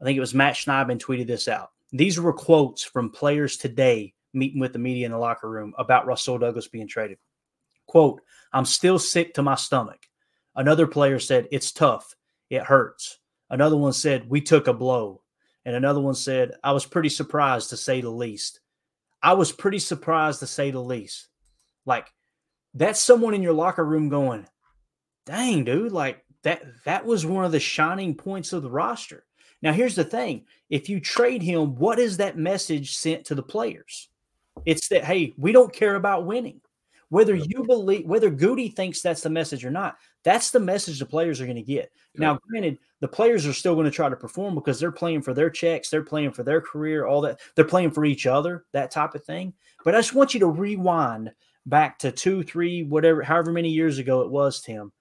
I 0.00 0.04
think 0.04 0.16
it 0.16 0.20
was 0.20 0.34
Matt 0.34 0.54
Schneidman 0.54 0.98
tweeted 0.98 1.26
this 1.26 1.48
out. 1.48 1.70
These 1.92 2.20
were 2.20 2.32
quotes 2.32 2.82
from 2.82 3.10
players 3.10 3.56
today 3.56 4.14
meeting 4.32 4.60
with 4.60 4.72
the 4.72 4.78
media 4.78 5.06
in 5.06 5.12
the 5.12 5.18
locker 5.18 5.48
room 5.48 5.72
about 5.78 6.06
Rasul 6.06 6.38
Douglas 6.38 6.68
being 6.68 6.88
traded. 6.88 7.18
Quote, 7.86 8.20
I'm 8.52 8.64
still 8.64 8.98
sick 8.98 9.34
to 9.34 9.42
my 9.42 9.54
stomach. 9.54 10.00
Another 10.56 10.86
player 10.86 11.18
said, 11.18 11.48
It's 11.50 11.72
tough. 11.72 12.14
It 12.50 12.62
hurts. 12.62 13.18
Another 13.50 13.76
one 13.76 13.92
said, 13.92 14.28
We 14.28 14.40
took 14.40 14.66
a 14.66 14.72
blow. 14.72 15.22
And 15.64 15.74
another 15.74 16.00
one 16.00 16.14
said, 16.14 16.52
I 16.62 16.72
was 16.72 16.86
pretty 16.86 17.08
surprised 17.08 17.70
to 17.70 17.76
say 17.76 18.00
the 18.00 18.10
least. 18.10 18.60
I 19.22 19.32
was 19.32 19.52
pretty 19.52 19.78
surprised 19.78 20.40
to 20.40 20.46
say 20.46 20.70
the 20.70 20.80
least. 20.80 21.28
Like, 21.86 22.12
that's 22.74 23.00
someone 23.00 23.34
in 23.34 23.42
your 23.42 23.54
locker 23.54 23.84
room 23.84 24.08
going, 24.08 24.46
dang, 25.24 25.64
dude, 25.64 25.92
like 25.92 26.24
that 26.42 26.62
that 26.84 27.06
was 27.06 27.24
one 27.24 27.44
of 27.44 27.52
the 27.52 27.60
shining 27.60 28.14
points 28.14 28.52
of 28.52 28.62
the 28.62 28.70
roster. 28.70 29.24
Now, 29.62 29.72
here's 29.72 29.94
the 29.94 30.04
thing: 30.04 30.44
if 30.68 30.88
you 30.88 31.00
trade 31.00 31.42
him, 31.42 31.76
what 31.76 31.98
is 31.98 32.18
that 32.18 32.36
message 32.36 32.96
sent 32.96 33.24
to 33.26 33.34
the 33.34 33.42
players? 33.42 34.10
It's 34.66 34.88
that 34.88 35.04
hey, 35.04 35.32
we 35.38 35.52
don't 35.52 35.72
care 35.72 35.94
about 35.94 36.26
winning. 36.26 36.60
Whether 37.08 37.34
you 37.34 37.64
believe 37.64 38.06
whether 38.06 38.30
Goody 38.30 38.68
thinks 38.68 39.02
that's 39.02 39.22
the 39.22 39.30
message 39.30 39.64
or 39.64 39.70
not, 39.70 39.96
that's 40.22 40.50
the 40.50 40.60
message 40.60 40.98
the 40.98 41.06
players 41.06 41.40
are 41.40 41.46
going 41.46 41.56
to 41.56 41.62
get. 41.62 41.92
Now, 42.16 42.38
granted, 42.48 42.78
the 43.00 43.08
players 43.08 43.46
are 43.46 43.52
still 43.52 43.74
going 43.74 43.86
to 43.86 43.90
try 43.90 44.08
to 44.08 44.16
perform 44.16 44.54
because 44.54 44.78
they're 44.78 44.92
playing 44.92 45.22
for 45.22 45.34
their 45.34 45.50
checks, 45.50 45.90
they're 45.90 46.02
playing 46.02 46.32
for 46.32 46.42
their 46.42 46.60
career, 46.60 47.06
all 47.06 47.20
that. 47.22 47.40
They're 47.54 47.64
playing 47.64 47.90
for 47.90 48.04
each 48.04 48.26
other, 48.26 48.64
that 48.72 48.90
type 48.90 49.14
of 49.14 49.24
thing. 49.24 49.52
But 49.84 49.94
I 49.94 49.98
just 49.98 50.14
want 50.14 50.34
you 50.34 50.40
to 50.40 50.46
rewind 50.46 51.32
back 51.66 51.98
to 52.00 52.12
two, 52.12 52.42
three, 52.42 52.82
whatever, 52.82 53.22
however 53.22 53.52
many 53.52 53.70
years 53.70 53.98
ago 53.98 54.22
it 54.22 54.30
was, 54.30 54.60
Tim. 54.60 54.92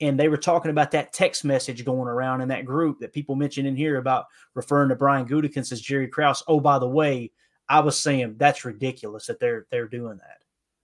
And 0.00 0.18
they 0.18 0.28
were 0.28 0.36
talking 0.36 0.70
about 0.70 0.90
that 0.92 1.12
text 1.12 1.44
message 1.44 1.84
going 1.84 2.08
around 2.08 2.40
in 2.40 2.48
that 2.48 2.64
group 2.64 2.98
that 3.00 3.12
people 3.12 3.36
mentioned 3.36 3.68
in 3.68 3.76
here 3.76 3.98
about 3.98 4.26
referring 4.54 4.88
to 4.88 4.96
Brian 4.96 5.28
Gutekunst 5.28 5.70
as 5.70 5.80
Jerry 5.80 6.08
Krause. 6.08 6.42
Oh, 6.48 6.58
by 6.58 6.78
the 6.78 6.88
way, 6.88 7.30
I 7.68 7.80
was 7.80 7.98
saying 7.98 8.34
that's 8.36 8.64
ridiculous 8.64 9.26
that 9.26 9.38
they're 9.38 9.66
they're 9.70 9.88
doing 9.88 10.18
that. 10.18 10.38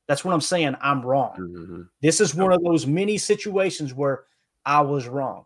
That's 0.09 0.25
what 0.25 0.33
I'm 0.33 0.41
saying. 0.41 0.75
I'm 0.81 1.03
wrong. 1.03 1.37
Mm-hmm. 1.39 1.83
This 2.01 2.21
is 2.21 2.35
one 2.35 2.53
of 2.53 2.65
those 2.65 2.87
many 2.87 3.19
situations 3.19 3.93
where 3.93 4.25
I 4.65 4.81
was 4.81 5.07
wrong 5.07 5.45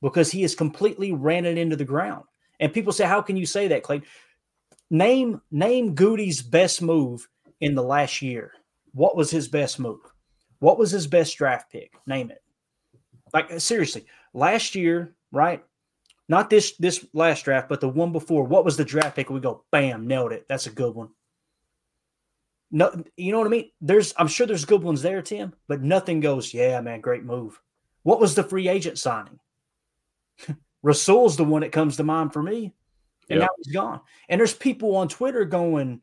because 0.00 0.30
he 0.30 0.42
has 0.42 0.54
completely 0.54 1.12
ran 1.12 1.44
it 1.44 1.58
into 1.58 1.76
the 1.76 1.84
ground. 1.84 2.24
And 2.60 2.72
people 2.72 2.92
say, 2.92 3.04
"How 3.04 3.20
can 3.20 3.36
you 3.36 3.44
say 3.44 3.68
that, 3.68 3.82
Clay?" 3.82 4.02
Name 4.90 5.40
name 5.50 5.94
Goody's 5.94 6.42
best 6.42 6.80
move 6.80 7.28
in 7.60 7.74
the 7.74 7.82
last 7.82 8.22
year. 8.22 8.52
What 8.92 9.16
was 9.16 9.30
his 9.30 9.48
best 9.48 9.80
move? 9.80 10.00
What 10.60 10.78
was 10.78 10.92
his 10.92 11.08
best 11.08 11.36
draft 11.36 11.72
pick? 11.72 11.92
Name 12.06 12.30
it. 12.30 12.42
Like 13.32 13.60
seriously, 13.60 14.06
last 14.32 14.76
year, 14.76 15.16
right? 15.32 15.64
Not 16.28 16.48
this 16.48 16.76
this 16.76 17.04
last 17.12 17.44
draft, 17.44 17.68
but 17.68 17.80
the 17.80 17.88
one 17.88 18.12
before. 18.12 18.44
What 18.44 18.64
was 18.64 18.76
the 18.76 18.84
draft 18.84 19.16
pick? 19.16 19.28
We 19.28 19.40
go, 19.40 19.64
bam, 19.72 20.06
nailed 20.06 20.32
it. 20.32 20.46
That's 20.48 20.68
a 20.68 20.70
good 20.70 20.94
one. 20.94 21.08
No, 22.74 22.90
you 23.16 23.30
know 23.30 23.38
what 23.38 23.46
I 23.46 23.50
mean? 23.50 23.70
There's 23.80 24.12
I'm 24.16 24.26
sure 24.26 24.48
there's 24.48 24.64
good 24.64 24.82
ones 24.82 25.00
there, 25.00 25.22
Tim, 25.22 25.54
but 25.68 25.82
nothing 25.82 26.18
goes, 26.18 26.52
yeah, 26.52 26.80
man, 26.80 27.00
great 27.00 27.22
move. 27.22 27.60
What 28.02 28.18
was 28.18 28.34
the 28.34 28.42
free 28.42 28.66
agent 28.66 28.98
signing? 28.98 29.38
Rasul's 30.82 31.36
the 31.36 31.44
one 31.44 31.60
that 31.60 31.70
comes 31.70 31.96
to 31.98 32.02
mind 32.02 32.32
for 32.32 32.42
me. 32.42 32.74
And 33.30 33.38
Yep. 33.38 33.40
now 33.40 33.48
he's 33.58 33.72
gone. 33.72 34.00
And 34.28 34.40
there's 34.40 34.54
people 34.54 34.96
on 34.96 35.06
Twitter 35.08 35.44
going, 35.44 36.00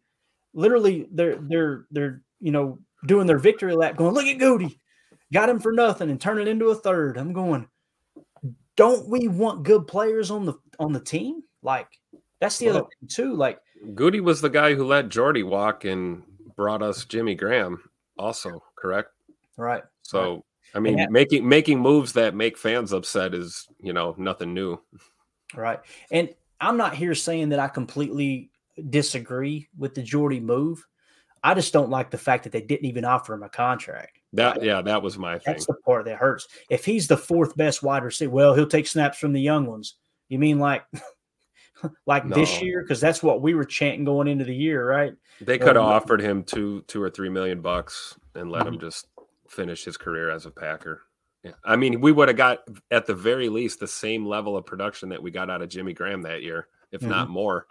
literally, 0.54 1.10
they're 1.12 1.36
they're 1.42 1.88
they're 1.92 2.22
you 2.40 2.54
know 2.54 2.80
doing 3.06 3.28
their 3.28 3.38
victory 3.38 3.76
lap, 3.76 3.98
going, 3.98 4.14
look 4.14 4.26
at 4.26 4.40
Goody, 4.40 4.80
got 5.34 5.50
him 5.50 5.60
for 5.60 5.74
nothing 5.74 6.10
and 6.10 6.22
turn 6.22 6.40
it 6.40 6.48
into 6.48 6.68
a 6.70 6.76
third. 6.76 7.18
I'm 7.18 7.34
going, 7.34 7.68
don't 8.78 9.10
we 9.10 9.28
want 9.28 9.64
good 9.64 9.88
players 9.88 10.32
on 10.32 10.46
the 10.46 10.54
on 10.80 10.94
the 10.94 11.02
team? 11.02 11.42
Like 11.62 11.90
that's 12.40 12.60
the 12.60 12.70
other 12.70 12.80
thing 12.80 13.10
too. 13.10 13.36
Like 13.36 13.60
Goody 13.94 14.22
was 14.22 14.40
the 14.40 14.50
guy 14.50 14.74
who 14.74 14.86
let 14.86 15.10
Jordy 15.10 15.44
walk 15.44 15.84
and 15.84 16.24
brought 16.62 16.84
us 16.84 17.06
Jimmy 17.06 17.34
Graham, 17.34 17.82
also, 18.20 18.62
correct? 18.76 19.10
right. 19.58 19.82
So 20.04 20.46
I 20.76 20.80
mean, 20.80 20.98
that- 20.98 21.12
making 21.12 21.50
making 21.50 21.80
moves 21.80 22.14
that 22.14 22.36
make 22.36 22.56
fans 22.56 22.94
upset 22.94 23.34
is 23.34 23.68
you 23.80 23.94
know 23.94 24.14
nothing 24.20 24.54
new. 24.54 24.80
Right. 25.56 25.80
And 26.12 26.30
I'm 26.60 26.78
not 26.78 26.94
here 26.94 27.16
saying 27.16 27.50
that 27.50 27.58
I 27.58 27.68
completely 27.68 28.52
disagree 28.92 29.70
with 29.76 29.96
the 29.96 30.04
Jordy 30.04 30.40
move. 30.40 30.86
I 31.44 31.56
just 31.56 31.74
don't 31.74 31.90
like 31.90 32.12
the 32.12 32.20
fact 32.20 32.44
that 32.44 32.52
they 32.52 32.62
didn't 32.62 32.86
even 32.86 33.06
offer 33.06 33.34
him 33.34 33.42
a 33.42 33.50
contract. 33.50 34.20
That 34.34 34.64
yeah, 34.64 34.84
that 34.84 35.02
was 35.02 35.18
my 35.18 35.40
thing. 35.40 35.54
That's 35.54 35.66
the 35.66 35.74
part 35.84 36.06
that 36.06 36.18
hurts. 36.18 36.48
If 36.70 36.86
he's 36.86 37.08
the 37.08 37.18
fourth 37.18 37.58
best 37.58 37.82
wide 37.82 38.04
receiver, 38.04 38.32
well, 38.32 38.54
he'll 38.54 38.68
take 38.68 38.86
snaps 38.86 39.18
from 39.18 39.34
the 39.34 39.42
young 39.42 39.66
ones. 39.66 39.96
You 40.30 40.38
mean 40.38 40.60
like 40.60 40.84
like 42.06 42.28
this 42.30 42.62
year? 42.62 42.82
Because 42.82 43.00
that's 43.02 43.22
what 43.24 43.42
we 43.42 43.54
were 43.54 43.64
chanting 43.66 44.04
going 44.06 44.28
into 44.28 44.46
the 44.46 44.56
year, 44.56 44.88
right? 44.88 45.14
They 45.40 45.58
could 45.58 45.76
have 45.76 45.86
Um, 45.86 45.92
offered 45.92 46.22
him 46.22 46.44
two, 46.44 46.82
two 46.88 47.02
or 47.02 47.10
three 47.10 47.30
million 47.30 47.62
bucks 47.62 48.18
and 48.36 48.52
let 48.52 48.66
him 48.68 48.74
Mm-hmm. 48.76 48.82
just 48.86 49.08
finish 49.50 49.84
his 49.84 49.98
career 49.98 50.30
as 50.30 50.46
a 50.46 50.52
Packer. 50.52 51.02
Yeah, 51.44 51.54
I 51.66 51.76
mean, 51.76 52.02
we 52.02 52.12
would 52.12 52.28
have 52.28 52.38
got 52.38 52.60
at 52.92 53.06
the 53.08 53.16
very 53.16 53.50
least 53.50 53.80
the 53.80 53.88
same 53.88 54.26
level 54.26 54.56
of 54.56 54.66
production 54.66 55.10
that 55.10 55.22
we 55.22 55.32
got 55.32 55.50
out 55.50 55.62
of 55.64 55.70
Jimmy 55.70 55.92
Graham 55.94 56.22
that 56.22 56.44
year, 56.44 56.68
if 56.92 57.02
not 57.02 57.28
Mhm. 57.28 57.32
more. 57.32 57.66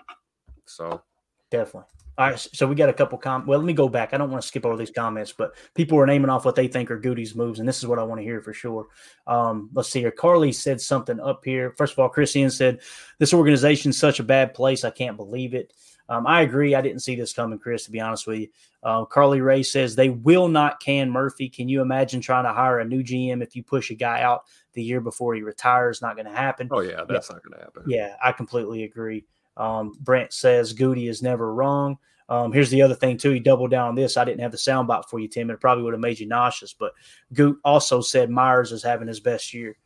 So 0.66 1.02
Definitely. 1.50 1.88
All 2.20 2.28
right, 2.28 2.38
so 2.38 2.66
we 2.66 2.74
got 2.74 2.90
a 2.90 2.92
couple 2.92 3.16
com. 3.16 3.46
Well, 3.46 3.58
let 3.58 3.64
me 3.64 3.72
go 3.72 3.88
back. 3.88 4.12
I 4.12 4.18
don't 4.18 4.30
want 4.30 4.42
to 4.42 4.46
skip 4.46 4.66
over 4.66 4.76
these 4.76 4.90
comments, 4.90 5.32
but 5.32 5.54
people 5.74 5.98
are 5.98 6.04
naming 6.04 6.28
off 6.28 6.44
what 6.44 6.54
they 6.54 6.68
think 6.68 6.90
are 6.90 6.98
Goody's 6.98 7.34
moves, 7.34 7.60
and 7.60 7.66
this 7.68 7.78
is 7.78 7.86
what 7.86 7.98
I 7.98 8.02
want 8.02 8.20
to 8.20 8.22
hear 8.22 8.42
for 8.42 8.52
sure. 8.52 8.88
Um, 9.26 9.70
let's 9.72 9.88
see 9.88 10.00
here. 10.00 10.10
Carly 10.10 10.52
said 10.52 10.82
something 10.82 11.18
up 11.18 11.42
here. 11.46 11.72
First 11.78 11.94
of 11.94 11.98
all, 11.98 12.10
Chris 12.10 12.36
Ian 12.36 12.50
said, 12.50 12.80
"This 13.18 13.32
organization's 13.32 13.96
such 13.96 14.20
a 14.20 14.22
bad 14.22 14.52
place. 14.52 14.84
I 14.84 14.90
can't 14.90 15.16
believe 15.16 15.54
it." 15.54 15.72
Um, 16.10 16.26
I 16.26 16.42
agree. 16.42 16.74
I 16.74 16.82
didn't 16.82 17.00
see 17.00 17.16
this 17.16 17.32
coming, 17.32 17.58
Chris. 17.58 17.86
To 17.86 17.90
be 17.90 18.00
honest 18.00 18.26
with 18.26 18.40
you, 18.40 18.48
uh, 18.82 19.06
Carly 19.06 19.40
Ray 19.40 19.62
says 19.62 19.96
they 19.96 20.10
will 20.10 20.48
not 20.48 20.78
can 20.80 21.10
Murphy. 21.10 21.48
Can 21.48 21.70
you 21.70 21.80
imagine 21.80 22.20
trying 22.20 22.44
to 22.44 22.52
hire 22.52 22.80
a 22.80 22.84
new 22.84 23.02
GM 23.02 23.42
if 23.42 23.56
you 23.56 23.62
push 23.62 23.90
a 23.90 23.94
guy 23.94 24.20
out 24.20 24.42
the 24.74 24.82
year 24.82 25.00
before 25.00 25.34
he 25.34 25.40
retires? 25.40 26.02
Not 26.02 26.16
going 26.16 26.26
to 26.26 26.36
happen. 26.36 26.68
Oh 26.70 26.80
yeah, 26.80 27.02
that's 27.08 27.30
not 27.30 27.42
going 27.42 27.58
to 27.58 27.64
happen. 27.64 27.84
Yeah, 27.86 28.16
I 28.22 28.32
completely 28.32 28.84
agree. 28.84 29.24
Um, 29.56 29.94
Brent 30.00 30.34
says 30.34 30.74
Goody 30.74 31.08
is 31.08 31.22
never 31.22 31.54
wrong. 31.54 31.96
Um, 32.30 32.52
here's 32.52 32.70
the 32.70 32.80
other 32.80 32.94
thing 32.94 33.18
too. 33.18 33.30
He 33.30 33.40
doubled 33.40 33.70
down 33.72 33.88
on 33.88 33.94
this. 33.96 34.16
I 34.16 34.24
didn't 34.24 34.40
have 34.40 34.52
the 34.52 34.56
soundbite 34.56 35.06
for 35.08 35.18
you, 35.18 35.26
Tim. 35.28 35.50
and 35.50 35.56
It 35.56 35.60
probably 35.60 35.82
would 35.84 35.92
have 35.94 36.00
made 36.00 36.18
you 36.20 36.26
nauseous. 36.28 36.72
But 36.72 36.92
Goot 37.34 37.58
also 37.64 38.00
said 38.00 38.30
Myers 38.30 38.70
is 38.72 38.82
having 38.82 39.08
his 39.08 39.20
best 39.20 39.52
year. 39.52 39.76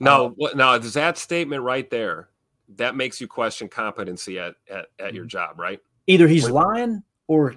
No, 0.00 0.26
Um, 0.26 0.36
now 0.54 0.74
is 0.74 0.92
that 0.94 1.16
statement 1.18 1.62
right 1.62 1.88
there? 1.90 2.28
That 2.76 2.94
makes 2.96 3.20
you 3.20 3.26
question 3.28 3.68
competency 3.68 4.38
at 4.38 4.54
at, 4.70 4.76
at 4.76 4.86
Mm-hmm. 5.06 5.16
your 5.16 5.24
job, 5.24 5.58
right? 5.58 5.80
either 6.06 6.28
he's 6.28 6.50
lying 6.50 7.02
or 7.28 7.54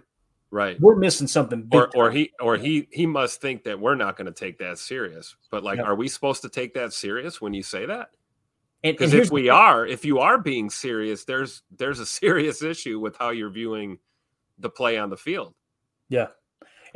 Right. 0.50 0.80
we're 0.80 0.96
missing 0.96 1.28
something. 1.28 1.64
Big 1.64 1.78
Or 1.78 1.90
or 1.96 2.10
he 2.12 2.32
or 2.40 2.56
he 2.56 2.88
he 2.92 3.06
must 3.06 3.42
think 3.42 3.64
that 3.66 3.78
we're 3.78 3.96
not 3.96 4.16
going 4.16 4.28
to 4.28 4.32
take 4.32 4.58
that 4.60 4.78
serious. 4.80 5.36
But 5.52 5.64
like, 5.66 5.80
No. 5.80 5.84
are 5.84 5.96
we 5.96 6.08
supposed 6.08 6.42
to 6.44 6.50
take 6.50 6.74
that 6.76 6.94
serious 6.94 7.42
when 7.42 7.54
you 7.54 7.64
say 7.64 7.86
that? 7.86 8.12
Because 8.82 9.14
if 9.14 9.30
we 9.30 9.50
are, 9.50 9.86
if 9.86 10.06
you 10.06 10.20
are 10.20 10.38
being 10.38 10.70
serious, 10.70 11.26
there's 11.26 11.64
there's 11.76 12.00
a 12.00 12.06
serious 12.22 12.62
issue 12.62 13.00
with 13.02 13.18
how 13.18 13.32
you're 13.32 13.50
viewing 13.50 14.00
the 14.60 14.70
play 14.70 14.98
on 14.98 15.10
the 15.10 15.18
field. 15.18 15.54
Yeah. 16.10 16.28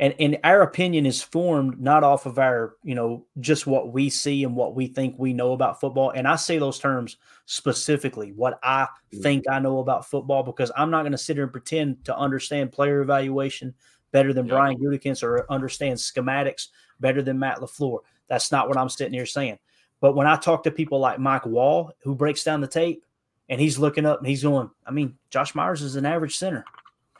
And 0.00 0.14
and 0.18 0.38
our 0.42 0.62
opinion 0.62 1.06
is 1.06 1.22
formed 1.22 1.80
not 1.80 2.02
off 2.02 2.26
of 2.26 2.38
our, 2.38 2.76
you 2.82 2.94
know, 2.94 3.26
just 3.40 3.66
what 3.66 3.92
we 3.92 4.08
see 4.08 4.42
and 4.42 4.56
what 4.56 4.74
we 4.74 4.86
think 4.86 5.16
we 5.18 5.32
know 5.34 5.52
about 5.52 5.80
football. 5.80 6.10
And 6.10 6.26
I 6.26 6.36
say 6.36 6.58
those 6.58 6.78
terms 6.78 7.18
specifically, 7.46 8.32
what 8.32 8.58
I 8.62 8.84
mm-hmm. 8.84 9.22
think 9.22 9.44
I 9.50 9.58
know 9.58 9.78
about 9.78 10.08
football, 10.08 10.42
because 10.42 10.72
I'm 10.76 10.90
not 10.90 11.02
going 11.02 11.12
to 11.12 11.18
sit 11.18 11.36
here 11.36 11.44
and 11.44 11.52
pretend 11.52 12.04
to 12.06 12.16
understand 12.16 12.72
player 12.72 13.00
evaluation 13.02 13.74
better 14.12 14.32
than 14.32 14.46
Brian 14.46 14.78
Gutekunst 14.78 15.22
or 15.22 15.50
understand 15.50 15.96
schematics 15.98 16.68
better 17.00 17.22
than 17.22 17.38
Matt 17.38 17.58
LaFleur. 17.58 17.98
That's 18.28 18.52
not 18.52 18.68
what 18.68 18.76
I'm 18.76 18.88
sitting 18.88 19.14
here 19.14 19.26
saying. 19.26 19.58
But 20.00 20.14
when 20.16 20.26
I 20.26 20.36
talk 20.36 20.64
to 20.64 20.70
people 20.70 20.98
like 20.98 21.18
Mike 21.18 21.44
Wahle, 21.44 21.90
who 22.02 22.14
breaks 22.14 22.44
down 22.44 22.60
the 22.60 22.66
tape 22.66 23.04
and 23.48 23.60
he's 23.60 23.78
looking 23.78 24.04
up 24.04 24.18
and 24.18 24.26
he's 24.26 24.42
going, 24.42 24.70
I 24.86 24.90
mean, 24.90 25.16
Josh 25.30 25.54
Myers 25.54 25.82
is 25.82 25.96
an 25.96 26.06
average 26.06 26.36
center. 26.36 26.64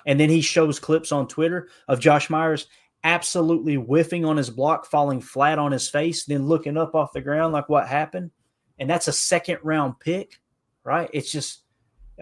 And 0.07 0.19
then 0.19 0.29
he 0.31 0.41
shows 0.41 0.79
clips 0.79 1.13
on 1.13 1.29
Twitter 1.29 1.69
of 1.89 2.01
Josh 2.01 2.31
Myers 2.31 2.67
absolutely 3.05 3.75
whiffing 3.75 4.25
on 4.25 4.37
his 4.37 4.51
block, 4.51 4.87
falling 4.87 5.21
flat 5.21 5.59
on 5.59 5.73
his 5.73 5.89
face, 5.89 6.25
then 6.25 6.47
looking 6.47 6.77
up 6.77 6.95
off 6.95 7.13
the 7.13 7.21
ground 7.21 7.53
like 7.53 7.69
what 7.69 7.89
happened. 7.89 8.31
And 8.79 8.89
that's 8.89 9.09
a 9.09 9.13
second 9.13 9.59
round 9.63 9.99
pick, 10.01 10.41
right? 10.85 11.11
It's 11.13 11.31
just, 11.31 11.63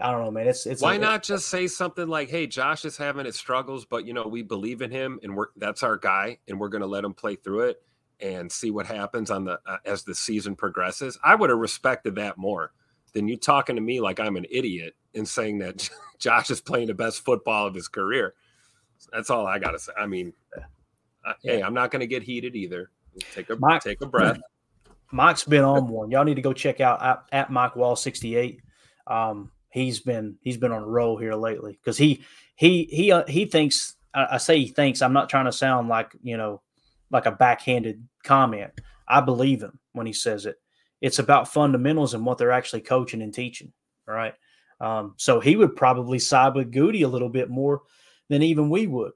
I 0.01 0.11
don't 0.11 0.23
know, 0.23 0.31
man. 0.31 0.47
It's 0.47 0.65
it's 0.65 0.81
Why 0.81 0.95
a- 0.95 0.99
not 0.99 1.23
just 1.23 1.49
say 1.49 1.67
something 1.67 2.07
like, 2.07 2.29
"Hey, 2.29 2.47
Josh 2.47 2.85
is 2.85 2.97
having 2.97 3.25
his 3.25 3.35
struggles, 3.35 3.85
but 3.85 4.05
you 4.05 4.13
know 4.13 4.27
we 4.27 4.41
believe 4.41 4.81
in 4.81 4.89
him, 4.89 5.19
and 5.21 5.35
we're 5.35 5.47
that's 5.57 5.83
our 5.83 5.97
guy, 5.97 6.37
and 6.47 6.59
we're 6.59 6.69
going 6.69 6.81
to 6.81 6.87
let 6.87 7.03
him 7.03 7.13
play 7.13 7.35
through 7.35 7.61
it 7.61 7.83
and 8.19 8.51
see 8.51 8.71
what 8.71 8.85
happens 8.85 9.29
on 9.29 9.45
the 9.45 9.59
uh, 9.65 9.77
as 9.85 10.03
the 10.03 10.15
season 10.15 10.55
progresses." 10.55 11.19
I 11.23 11.35
would 11.35 11.49
have 11.49 11.59
respected 11.59 12.15
that 12.15 12.37
more 12.37 12.71
than 13.13 13.27
you 13.27 13.37
talking 13.37 13.75
to 13.75 13.81
me 13.81 13.99
like 13.99 14.19
I'm 14.19 14.37
an 14.37 14.45
idiot 14.49 14.95
and 15.15 15.27
saying 15.27 15.59
that 15.59 15.89
Josh 16.19 16.49
is 16.49 16.61
playing 16.61 16.87
the 16.87 16.93
best 16.93 17.23
football 17.23 17.67
of 17.67 17.75
his 17.75 17.87
career. 17.87 18.33
That's 19.11 19.29
all 19.29 19.47
I 19.47 19.59
got 19.59 19.71
to 19.71 19.79
say. 19.79 19.91
I 19.97 20.05
mean, 20.05 20.33
uh, 21.25 21.33
hey, 21.43 21.61
I'm 21.61 21.73
not 21.73 21.91
going 21.91 22.01
to 22.01 22.07
get 22.07 22.23
heated 22.23 22.55
either. 22.55 22.91
Take 23.33 23.49
a 23.49 23.55
Mike- 23.55 23.83
take 23.83 24.01
a 24.01 24.05
breath. 24.05 24.39
Mike's 25.11 25.43
been 25.43 25.63
on 25.63 25.89
one. 25.89 26.09
Y'all 26.09 26.23
need 26.23 26.35
to 26.35 26.41
go 26.41 26.53
check 26.53 26.79
out 26.79 27.03
at, 27.03 27.23
at 27.31 27.51
Mike 27.51 27.73
Wahle 27.73 27.97
sixty 27.97 28.37
eight. 28.37 28.61
Um, 29.07 29.51
he's 29.69 29.99
been 29.99 30.37
he's 30.41 30.57
been 30.57 30.71
on 30.71 30.83
a 30.83 30.87
roll 30.87 31.17
here 31.17 31.35
lately 31.35 31.73
because 31.73 31.97
he 31.97 32.23
he 32.55 32.85
he 32.85 33.11
uh, 33.11 33.25
he 33.27 33.45
thinks 33.45 33.97
I, 34.13 34.27
I 34.31 34.37
say 34.37 34.59
he 34.59 34.67
thinks 34.67 35.01
I'm 35.01 35.11
not 35.11 35.27
trying 35.27 35.45
to 35.45 35.51
sound 35.51 35.89
like 35.89 36.15
you 36.23 36.37
know 36.37 36.61
like 37.09 37.25
a 37.25 37.31
backhanded 37.31 38.07
comment. 38.23 38.71
I 39.07 39.19
believe 39.19 39.61
him 39.61 39.79
when 39.91 40.07
he 40.07 40.13
says 40.13 40.45
it. 40.45 40.60
It's 41.01 41.19
about 41.19 41.51
fundamentals 41.51 42.13
and 42.13 42.25
what 42.25 42.37
they're 42.37 42.51
actually 42.51 42.81
coaching 42.81 43.21
and 43.21 43.33
teaching. 43.33 43.73
All 44.07 44.13
right. 44.13 44.33
Um, 44.79 45.13
so 45.17 45.39
he 45.39 45.55
would 45.55 45.75
probably 45.75 46.19
side 46.19 46.55
with 46.55 46.71
Goody 46.71 47.01
a 47.01 47.07
little 47.07 47.29
bit 47.29 47.49
more 47.49 47.81
than 48.29 48.41
even 48.41 48.69
we 48.69 48.87
would. 48.87 49.11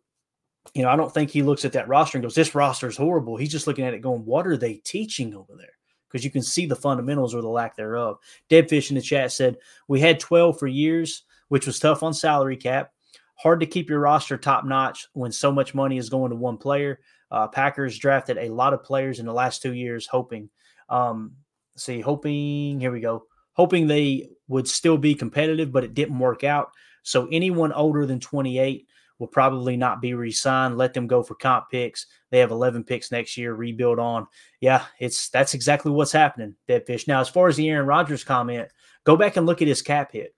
You 0.74 0.84
know, 0.84 0.90
I 0.90 0.96
don't 0.96 1.14
think 1.14 1.30
he 1.30 1.44
looks 1.44 1.66
at 1.66 1.74
that 1.74 1.88
roster 1.88 2.18
and 2.18 2.24
goes, 2.24 2.36
"This 2.36 2.56
roster 2.56 2.88
is 2.88 2.98
horrible." 2.98 3.38
He's 3.38 3.52
just 3.52 3.68
looking 3.68 3.86
at 3.86 3.94
it, 3.94 4.02
going, 4.02 4.26
"What 4.26 4.48
are 4.48 4.58
they 4.58 4.76
teaching 4.76 5.36
over 5.36 5.56
there?" 5.56 5.74
Because 6.08 6.24
you 6.24 6.32
can 6.32 6.42
see 6.42 6.66
the 6.66 6.76
fundamentals 6.76 7.34
or 7.36 7.42
the 7.42 7.48
lack 7.48 7.76
thereof. 7.76 8.18
Deadfish 8.50 8.90
in 8.90 8.96
the 8.96 9.02
chat 9.02 9.32
said, 9.32 9.58
"We 9.88 10.00
had 10.00 10.20
12 10.20 10.58
for 10.58 10.68
years, 10.68 11.24
which 11.50 11.68
was 11.68 11.80
tough 11.80 12.04
on 12.04 12.14
salary 12.14 12.58
cap. 12.58 12.92
Hard 13.38 13.60
to 13.60 13.66
keep 13.66 13.90
your 13.90 14.00
roster 14.00 14.38
top 14.38 14.66
notch 14.66 15.08
when 15.14 15.32
so 15.32 15.52
much 15.52 15.76
money 15.76 15.98
is 15.98 16.10
going 16.10 16.32
to 16.32 16.36
one 16.36 16.58
player. 16.58 17.00
Uh, 17.32 17.48
Packers 17.48 17.98
drafted 17.98 18.38
a 18.38 18.50
lot 18.50 18.74
of 18.74 18.84
players 18.84 19.20
in 19.20 19.26
the 19.26 19.34
last 19.34 19.62
two 19.62 19.74
years, 19.74 20.08
hoping, 20.08 20.50
um, 20.90 21.34
see, 21.78 22.02
hoping. 22.02 22.80
Here 22.80 22.92
we 22.92 23.00
go, 23.00 23.26
hoping 23.54 23.88
they 23.88 24.30
would 24.48 24.68
still 24.68 24.98
be 24.98 25.16
competitive, 25.16 25.72
but 25.72 25.84
it 25.84 25.94
didn't 25.94 26.20
work 26.20 26.44
out. 26.44 26.72
So 27.04 27.28
anyone 27.32 27.74
older 27.74 28.06
than 28.06 28.20
28." 28.20 28.88
will 29.20 29.28
probably 29.28 29.78
not 29.78 30.02
be 30.02 30.14
re-signed. 30.14 30.78
Let 30.78 30.94
them 30.94 31.08
go 31.08 31.24
for 31.24 31.36
comp 31.36 31.70
picks. 31.70 32.06
They 32.32 32.40
have 32.40 32.52
11 32.52 32.84
picks 32.84 33.12
next 33.12 33.38
year. 33.38 33.54
Rebuild 33.54 34.00
on. 34.00 34.28
Yeah, 34.60 34.84
it's 35.00 35.30
that's 35.30 35.54
exactly 35.54 35.92
what's 35.92 36.12
happening. 36.12 36.56
Deadfish. 36.68 37.08
Now, 37.08 37.22
as 37.22 37.30
far 37.30 37.48
as 37.48 37.56
the 37.56 37.70
Aaron 37.70 37.88
Rodgers 37.88 38.24
comment, 38.24 38.70
go 39.04 39.16
back 39.16 39.38
and 39.38 39.46
look 39.46 39.62
at 39.62 39.68
his 39.68 39.82
cap 39.82 40.12
hit. 40.12 40.36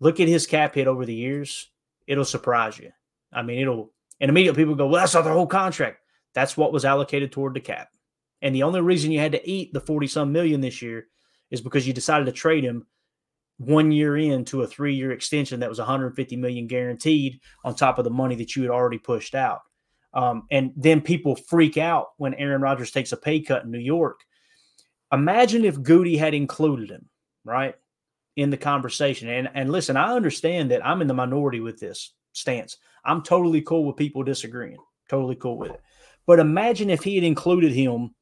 Look 0.00 0.20
at 0.20 0.28
his 0.28 0.46
cap 0.46 0.74
hit 0.74 0.86
over 0.86 1.04
the 1.04 1.14
years. 1.14 1.70
It'll 2.06 2.24
surprise 2.24 2.78
you. 2.78 2.90
I 3.32 3.42
mean, 3.42 3.60
it'll. 3.60 3.92
And 4.20 4.28
immediately 4.28 4.62
people 4.62 4.74
go, 4.74 4.86
"Well, 4.86 5.00
that's 5.00 5.14
not 5.14 5.24
the 5.24 5.32
whole 5.32 5.46
contract." 5.46 5.98
That's 6.34 6.56
what 6.56 6.72
was 6.72 6.84
allocated 6.84 7.32
toward 7.32 7.54
the 7.54 7.60
cap. 7.60 7.88
And 8.42 8.54
the 8.54 8.62
only 8.62 8.80
reason 8.80 9.10
you 9.10 9.20
had 9.20 9.32
to 9.32 9.50
eat 9.50 9.72
the 9.72 9.80
40 9.80 10.06
some 10.06 10.32
million 10.32 10.60
this 10.60 10.80
year 10.82 11.06
is 11.50 11.60
because 11.60 11.86
you 11.86 11.92
decided 11.92 12.24
to 12.26 12.32
trade 12.32 12.64
him 12.64 12.86
one 13.58 13.92
year 13.92 14.16
into 14.16 14.62
a 14.62 14.66
three 14.66 14.94
year 14.94 15.12
extension 15.12 15.60
that 15.60 15.68
was 15.68 15.78
150 15.78 16.36
million 16.36 16.66
guaranteed 16.66 17.40
on 17.64 17.74
top 17.74 17.98
of 17.98 18.04
the 18.04 18.10
money 18.10 18.34
that 18.36 18.56
you 18.56 18.62
had 18.62 18.70
already 18.70 18.98
pushed 18.98 19.34
out. 19.34 19.60
Um, 20.14 20.44
and 20.50 20.72
then 20.76 21.02
people 21.02 21.36
freak 21.36 21.76
out 21.76 22.08
when 22.16 22.34
Aaron 22.34 22.62
Rodgers 22.62 22.90
takes 22.90 23.12
a 23.12 23.16
pay 23.16 23.40
cut 23.40 23.64
in 23.64 23.70
New 23.70 23.78
York. 23.78 24.20
Imagine 25.12 25.64
if 25.64 25.82
Goody 25.82 26.16
had 26.16 26.34
included 26.34 26.90
him, 26.90 27.08
right, 27.44 27.74
in 28.36 28.50
the 28.50 28.56
conversation. 28.56 29.28
And 29.28 29.50
and 29.54 29.70
listen, 29.70 29.96
I 29.96 30.14
understand 30.14 30.70
that 30.70 30.84
I'm 30.84 31.02
in 31.02 31.08
the 31.08 31.14
minority 31.14 31.60
with 31.60 31.78
this 31.78 32.14
stance. 32.32 32.76
I'm 33.04 33.22
totally 33.22 33.60
cool 33.62 33.84
with 33.84 33.96
people 33.96 34.22
disagreeing. 34.22 34.78
Totally 35.08 35.36
cool 35.36 35.58
with 35.58 35.72
it. 35.72 35.82
But 36.26 36.38
imagine 36.38 36.90
if 36.90 37.02
he 37.02 37.16
had 37.16 37.24
included 37.24 37.72
him 37.72 38.14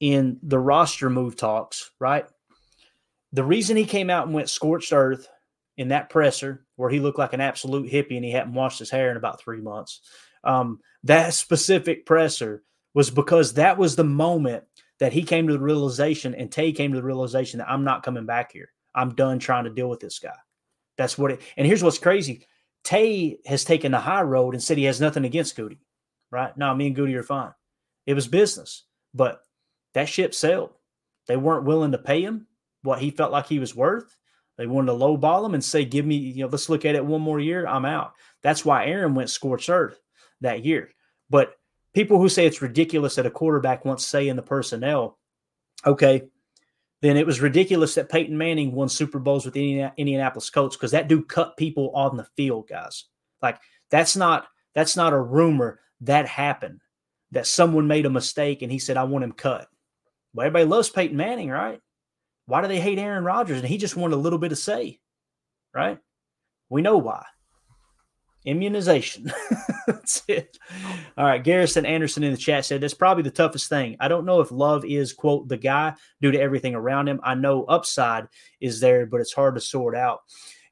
in 0.00 0.38
the 0.42 0.58
roster 0.58 1.10
move 1.10 1.36
talks, 1.36 1.90
right? 1.98 2.26
The 3.32 3.44
reason 3.44 3.76
he 3.76 3.84
came 3.84 4.10
out 4.10 4.26
and 4.26 4.34
went 4.34 4.48
scorched 4.48 4.92
earth 4.92 5.28
in 5.76 5.88
that 5.88 6.10
presser 6.10 6.64
where 6.76 6.90
he 6.90 7.00
looked 7.00 7.18
like 7.18 7.32
an 7.32 7.40
absolute 7.40 7.90
hippie 7.90 8.16
and 8.16 8.24
he 8.24 8.30
hadn't 8.30 8.54
washed 8.54 8.78
his 8.78 8.90
hair 8.90 9.10
in 9.10 9.16
about 9.16 9.40
three 9.40 9.60
months. 9.60 10.00
Um, 10.44 10.80
that 11.04 11.34
specific 11.34 12.06
presser 12.06 12.62
was 12.94 13.10
because 13.10 13.54
that 13.54 13.78
was 13.78 13.96
the 13.96 14.04
moment 14.04 14.64
that 14.98 15.12
he 15.12 15.22
came 15.22 15.46
to 15.46 15.52
the 15.52 15.58
realization 15.58 16.34
and 16.34 16.50
Tay 16.50 16.72
came 16.72 16.92
to 16.92 16.96
the 16.96 17.06
realization 17.06 17.58
that 17.58 17.70
I'm 17.70 17.84
not 17.84 18.02
coming 18.02 18.26
back 18.26 18.52
here. 18.52 18.70
I'm 18.94 19.14
done 19.14 19.38
trying 19.38 19.64
to 19.64 19.70
deal 19.70 19.88
with 19.88 20.00
this 20.00 20.18
guy. 20.18 20.36
That's 20.96 21.16
what 21.16 21.30
it. 21.30 21.40
And 21.56 21.66
here's 21.66 21.82
what's 21.82 21.98
crazy: 21.98 22.46
Tay 22.82 23.38
has 23.46 23.64
taken 23.64 23.92
the 23.92 24.00
high 24.00 24.22
road 24.22 24.54
and 24.54 24.62
said 24.62 24.78
he 24.78 24.84
has 24.84 25.00
nothing 25.00 25.24
against 25.24 25.54
Goody. 25.54 25.78
Right? 26.30 26.56
No, 26.56 26.74
me 26.74 26.88
and 26.88 26.96
Goody 26.96 27.14
are 27.14 27.22
fine. 27.22 27.52
It 28.06 28.14
was 28.14 28.26
business, 28.26 28.84
but 29.14 29.40
that 29.98 30.08
ship 30.08 30.32
sailed. 30.32 30.70
They 31.26 31.36
weren't 31.36 31.64
willing 31.64 31.92
to 31.92 31.98
pay 31.98 32.22
him 32.22 32.46
what 32.82 33.00
he 33.00 33.10
felt 33.10 33.32
like 33.32 33.48
he 33.48 33.58
was 33.58 33.74
worth. 33.74 34.16
They 34.56 34.68
wanted 34.68 34.92
to 34.92 34.98
lowball 34.98 35.44
him 35.44 35.54
and 35.54 35.64
say, 35.64 35.84
"Give 35.84 36.06
me, 36.06 36.14
you 36.14 36.44
know, 36.44 36.48
let's 36.48 36.68
look 36.68 36.84
at 36.84 36.94
it 36.94 37.04
one 37.04 37.20
more 37.20 37.40
year. 37.40 37.66
I'm 37.66 37.84
out." 37.84 38.12
That's 38.42 38.64
why 38.64 38.86
Aaron 38.86 39.14
went 39.14 39.28
scorched 39.28 39.68
earth 39.68 40.00
that 40.40 40.64
year. 40.64 40.90
But 41.28 41.56
people 41.94 42.18
who 42.18 42.28
say 42.28 42.46
it's 42.46 42.62
ridiculous 42.62 43.16
that 43.16 43.26
a 43.26 43.30
quarterback 43.30 43.84
wants 43.84 44.06
say 44.06 44.28
in 44.28 44.36
the 44.36 44.42
personnel, 44.42 45.18
okay, 45.84 46.28
then 47.02 47.16
it 47.16 47.26
was 47.26 47.40
ridiculous 47.40 47.96
that 47.96 48.08
Peyton 48.08 48.38
Manning 48.38 48.72
won 48.72 48.88
Super 48.88 49.18
Bowls 49.18 49.44
with 49.44 49.56
Indianapolis 49.56 50.50
Colts 50.50 50.76
because 50.76 50.92
that 50.92 51.08
dude 51.08 51.28
cut 51.28 51.56
people 51.56 51.90
on 51.92 52.16
the 52.16 52.28
field, 52.36 52.68
guys. 52.68 53.06
Like 53.42 53.58
that's 53.90 54.16
not 54.16 54.46
that's 54.74 54.96
not 54.96 55.12
a 55.12 55.20
rumor. 55.20 55.80
That 56.02 56.26
happened. 56.26 56.82
That 57.32 57.48
someone 57.48 57.88
made 57.88 58.06
a 58.06 58.10
mistake 58.10 58.62
and 58.62 58.70
he 58.70 58.78
said, 58.78 58.96
"I 58.96 59.02
want 59.02 59.24
him 59.24 59.32
cut." 59.32 59.68
Well, 60.38 60.46
everybody 60.46 60.66
loves 60.66 60.88
Peyton 60.88 61.16
Manning, 61.16 61.50
right? 61.50 61.80
Why 62.46 62.62
do 62.62 62.68
they 62.68 62.78
hate 62.78 63.00
Aaron 63.00 63.24
Rodgers? 63.24 63.58
And 63.58 63.66
he 63.66 63.76
just 63.76 63.96
wanted 63.96 64.14
a 64.14 64.20
little 64.20 64.38
bit 64.38 64.52
of 64.52 64.58
say, 64.58 65.00
right? 65.74 65.98
We 66.68 66.80
know 66.80 66.96
why. 66.96 67.24
Immunization. 68.44 69.32
That's 69.88 70.22
it. 70.28 70.56
All 71.16 71.24
right. 71.24 71.42
Garrison 71.42 71.84
Anderson 71.84 72.22
in 72.22 72.30
the 72.30 72.38
chat 72.38 72.64
said 72.64 72.80
that's 72.80 72.94
probably 72.94 73.24
the 73.24 73.32
toughest 73.32 73.68
thing. 73.68 73.96
I 73.98 74.06
don't 74.06 74.24
know 74.24 74.40
if 74.40 74.52
love 74.52 74.84
is, 74.84 75.12
quote, 75.12 75.48
the 75.48 75.56
guy 75.56 75.94
due 76.20 76.30
to 76.30 76.40
everything 76.40 76.76
around 76.76 77.08
him. 77.08 77.18
I 77.24 77.34
know 77.34 77.64
upside 77.64 78.28
is 78.60 78.78
there, 78.78 79.06
but 79.06 79.20
it's 79.20 79.32
hard 79.32 79.56
to 79.56 79.60
sort 79.60 79.96
out. 79.96 80.20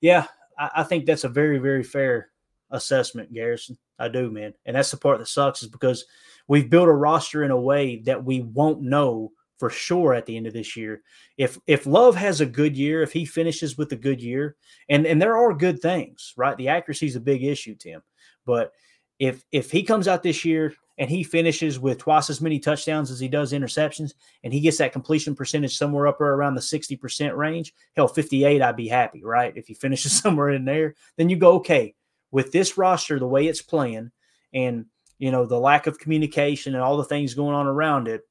Yeah, 0.00 0.26
I, 0.56 0.70
I 0.76 0.82
think 0.84 1.06
that's 1.06 1.24
a 1.24 1.28
very, 1.28 1.58
very 1.58 1.82
fair 1.82 2.28
assessment, 2.70 3.34
Garrison. 3.34 3.76
I 3.98 4.10
do, 4.10 4.30
man. 4.30 4.54
And 4.64 4.76
that's 4.76 4.92
the 4.92 4.96
part 4.96 5.18
that 5.18 5.26
sucks 5.26 5.64
is 5.64 5.68
because 5.68 6.04
we've 6.46 6.70
built 6.70 6.88
a 6.88 6.92
roster 6.92 7.42
in 7.42 7.50
a 7.50 7.60
way 7.60 7.96
that 8.04 8.24
we 8.24 8.42
won't 8.42 8.80
know 8.80 9.32
for 9.58 9.70
sure 9.70 10.14
at 10.14 10.26
the 10.26 10.36
end 10.36 10.46
of 10.46 10.52
this 10.52 10.76
year. 10.76 11.02
If 11.36 11.58
if 11.66 11.86
Love 11.86 12.14
has 12.16 12.40
a 12.40 12.46
good 12.46 12.76
year, 12.76 13.02
if 13.02 13.12
he 13.12 13.24
finishes 13.24 13.78
with 13.78 13.92
a 13.92 13.96
good 13.96 14.20
year, 14.20 14.56
and 14.88 15.06
and 15.06 15.20
there 15.20 15.36
are 15.36 15.54
good 15.54 15.80
things, 15.80 16.34
right? 16.36 16.56
The 16.56 16.68
accuracy 16.68 17.06
is 17.06 17.16
a 17.16 17.20
big 17.20 17.42
issue, 17.42 17.74
Tim. 17.74 18.02
But 18.44 18.72
if 19.18 19.44
if 19.52 19.70
he 19.70 19.82
comes 19.82 20.08
out 20.08 20.22
this 20.22 20.44
year 20.44 20.74
and 20.98 21.10
he 21.10 21.22
finishes 21.22 21.78
with 21.78 21.98
twice 21.98 22.30
as 22.30 22.40
many 22.40 22.58
touchdowns 22.58 23.10
as 23.10 23.20
he 23.20 23.28
does 23.28 23.52
interceptions, 23.52 24.14
and 24.44 24.52
he 24.52 24.60
gets 24.60 24.78
that 24.78 24.92
completion 24.92 25.34
percentage 25.34 25.76
somewhere 25.76 26.06
up 26.06 26.20
or 26.20 26.34
around 26.34 26.54
the 26.54 26.60
60% 26.62 27.36
range, 27.36 27.74
hell, 27.94 28.08
58, 28.08 28.62
I'd 28.62 28.76
be 28.76 28.88
happy, 28.88 29.22
right? 29.22 29.54
If 29.56 29.66
he 29.66 29.74
finishes 29.74 30.12
somewhere 30.20 30.50
in 30.50 30.64
there, 30.64 30.94
then 31.18 31.28
you 31.28 31.36
go, 31.36 31.56
okay, 31.56 31.94
with 32.30 32.50
this 32.50 32.78
roster, 32.78 33.18
the 33.18 33.26
way 33.26 33.46
it's 33.46 33.60
playing, 33.60 34.10
and 34.54 34.86
you 35.18 35.30
know, 35.30 35.46
the 35.46 35.58
lack 35.58 35.86
of 35.86 35.98
communication 35.98 36.74
and 36.74 36.82
all 36.82 36.96
the 36.96 37.04
things 37.04 37.34
going 37.34 37.54
on 37.54 37.66
around 37.66 38.08
it, 38.08 38.22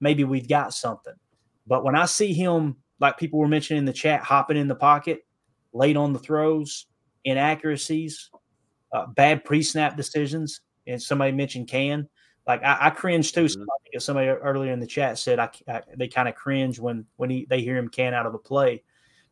maybe 0.00 0.24
we've 0.24 0.48
got 0.48 0.74
something. 0.74 1.14
But 1.66 1.84
when 1.84 1.94
I 1.94 2.06
see 2.06 2.32
him, 2.32 2.76
like 3.00 3.18
people 3.18 3.38
were 3.38 3.48
mentioning 3.48 3.78
in 3.78 3.84
the 3.84 3.92
chat, 3.92 4.22
hopping 4.22 4.56
in 4.56 4.68
the 4.68 4.74
pocket, 4.74 5.20
late 5.72 5.96
on 5.96 6.12
the 6.12 6.18
throws, 6.18 6.86
inaccuracies, 7.24 8.30
uh, 8.92 9.06
bad 9.06 9.44
pre-snap 9.44 9.96
decisions, 9.96 10.60
and 10.86 11.02
somebody 11.02 11.32
mentioned 11.32 11.68
can. 11.68 12.08
Like 12.46 12.62
I, 12.62 12.78
I 12.82 12.90
cringe 12.90 13.32
too. 13.32 13.44
Mm-hmm. 13.44 13.48
Somebody, 13.48 13.98
somebody 13.98 14.28
earlier 14.28 14.72
in 14.72 14.80
the 14.80 14.86
chat 14.86 15.18
said 15.18 15.38
I, 15.38 15.50
I 15.68 15.82
they 15.96 16.08
kind 16.08 16.28
of 16.28 16.36
cringe 16.36 16.78
when 16.78 17.04
when 17.16 17.28
he, 17.28 17.46
they 17.50 17.60
hear 17.60 17.76
him 17.76 17.88
can 17.88 18.14
out 18.14 18.26
of 18.26 18.34
a 18.34 18.38
play 18.38 18.82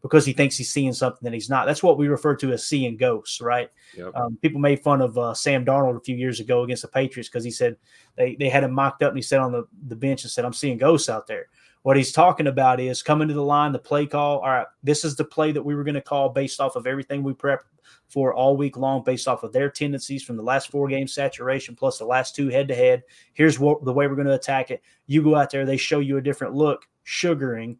because 0.04 0.26
he 0.26 0.34
thinks 0.34 0.58
he's 0.58 0.70
seeing 0.70 0.92
something 0.92 1.20
that 1.22 1.32
he's 1.32 1.48
not. 1.48 1.64
That's 1.64 1.82
what 1.82 1.96
we 1.96 2.08
refer 2.08 2.36
to 2.36 2.52
as 2.52 2.66
seeing 2.66 2.98
ghosts, 2.98 3.40
right? 3.40 3.70
Yep. 3.96 4.14
Um, 4.14 4.36
people 4.42 4.60
made 4.60 4.82
fun 4.82 5.00
of 5.00 5.16
uh, 5.16 5.32
Sam 5.32 5.64
Darnold 5.64 5.96
a 5.96 6.00
few 6.00 6.14
years 6.14 6.40
ago 6.40 6.62
against 6.62 6.82
the 6.82 6.88
Patriots 6.88 7.30
because 7.30 7.42
he 7.42 7.50
said 7.50 7.78
they, 8.14 8.36
they 8.36 8.50
had 8.50 8.64
him 8.64 8.72
mocked 8.72 9.02
up 9.02 9.08
and 9.08 9.16
he 9.16 9.22
sat 9.22 9.40
on 9.40 9.50
the, 9.50 9.66
the 9.86 9.96
bench 9.96 10.22
and 10.22 10.30
said, 10.30 10.44
I'm 10.44 10.52
seeing 10.52 10.76
ghosts 10.76 11.08
out 11.08 11.26
there. 11.26 11.46
What 11.84 11.96
he's 11.96 12.12
talking 12.12 12.48
about 12.48 12.80
is 12.80 13.02
coming 13.02 13.28
to 13.28 13.34
the 13.34 13.42
line, 13.42 13.72
the 13.72 13.78
play 13.78 14.04
call. 14.04 14.40
All 14.40 14.50
right, 14.50 14.66
this 14.82 15.06
is 15.06 15.16
the 15.16 15.24
play 15.24 15.52
that 15.52 15.62
we 15.62 15.74
were 15.74 15.84
going 15.84 15.94
to 15.94 16.02
call 16.02 16.28
based 16.28 16.60
off 16.60 16.76
of 16.76 16.86
everything 16.86 17.22
we 17.22 17.32
prepped 17.32 17.64
for 18.08 18.34
all 18.34 18.58
week 18.58 18.76
long, 18.76 19.02
based 19.04 19.26
off 19.26 19.42
of 19.42 19.54
their 19.54 19.70
tendencies 19.70 20.22
from 20.22 20.36
the 20.36 20.42
last 20.42 20.70
four 20.70 20.86
games 20.86 21.14
saturation 21.14 21.74
plus 21.74 21.96
the 21.96 22.04
last 22.04 22.36
two 22.36 22.48
head 22.48 22.68
to 22.68 22.74
head. 22.74 23.02
Here's 23.32 23.58
what 23.58 23.82
the 23.86 23.92
way 23.92 24.06
we're 24.06 24.16
going 24.16 24.26
to 24.26 24.34
attack 24.34 24.70
it. 24.70 24.82
You 25.06 25.22
go 25.22 25.34
out 25.34 25.50
there, 25.50 25.64
they 25.64 25.78
show 25.78 26.00
you 26.00 26.18
a 26.18 26.22
different 26.22 26.54
look, 26.54 26.86
sugaring, 27.04 27.78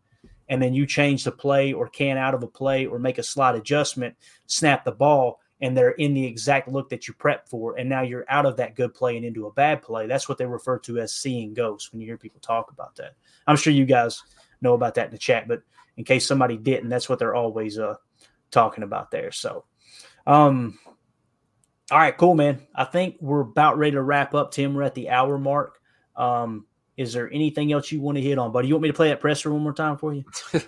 and 0.49 0.63
then 0.63 0.75
you 0.75 0.87
change 0.87 1.25
the 1.25 1.33
play 1.33 1.73
or 1.73 1.89
can 1.89 2.19
out 2.19 2.35
of 2.35 2.43
a 2.43 2.47
play 2.47 2.87
or 2.87 2.99
make 2.99 3.19
a 3.19 3.23
slight 3.23 3.55
adjustment, 3.55 4.15
snap 4.47 4.85
the 4.85 4.93
ball, 4.93 5.41
and 5.61 5.77
they're 5.77 5.93
in 5.93 6.15
the 6.15 6.27
exact 6.27 6.69
look 6.69 6.91
that 6.91 7.09
you 7.09 7.15
prep 7.15 7.49
for. 7.49 7.77
And 7.79 7.89
now 7.89 8.03
you're 8.03 8.27
out 8.29 8.45
of 8.45 8.57
that 8.57 8.75
good 8.75 8.95
play 8.95 9.17
and 9.17 9.25
into 9.25 9.47
a 9.47 9.53
bad 9.53 9.83
play. 9.83 10.07
That's 10.07 10.29
what 10.29 10.37
they 10.37 10.47
refer 10.47 10.79
to 10.81 10.99
as 10.99 11.15
seeing 11.15 11.55
ghosts 11.55 11.93
when 11.93 12.01
you 12.01 12.07
hear 12.07 12.19
people 12.19 12.41
talk 12.41 12.71
about 12.71 12.97
that. 12.97 13.15
I'm 13.47 13.57
sure 13.57 13.73
you 13.73 13.87
guys 13.87 14.23
know 14.61 14.75
about 14.75 14.95
that 14.95 15.07
in 15.07 15.13
the 15.13 15.19
chat, 15.19 15.49
but 15.49 15.63
in 15.97 16.05
case 16.05 16.27
somebody 16.27 16.57
didn't, 16.57 16.89
that's 16.89 17.09
what 17.09 17.19
they're 17.19 17.35
always 17.35 17.79
uh, 17.79 17.95
talking 18.51 18.85
about 18.85 19.11
there. 19.11 19.31
So, 19.31 19.65
um, 20.27 20.79
all 21.91 21.99
right, 21.99 22.17
cool, 22.17 22.35
man. 22.35 22.67
I 22.75 22.85
think 22.85 23.17
we're 23.21 23.41
about 23.41 23.79
ready 23.79 23.93
to 23.93 24.03
wrap 24.03 24.35
up, 24.35 24.51
Tim. 24.51 24.75
We're 24.75 24.83
at 24.83 24.95
the 24.95 25.11
hour 25.11 25.39
mark. 25.39 25.79
Um, 26.17 26.67
is 26.97 27.13
there 27.13 27.31
anything 27.33 27.73
else 27.73 27.91
you 27.91 28.01
want 28.01 28.17
to 28.17 28.23
hit 28.23 28.39
on, 28.39 28.53
buddy? 28.53 28.69
You 28.69 28.75
want 28.75 28.83
me 28.83 28.89
to 28.89 28.95
play 28.95 29.09
that 29.09 29.21
presser 29.21 29.53
one 29.53 29.63
more 29.63 29.73
time 29.73 29.97
for 29.97 30.15
you? 30.15 30.25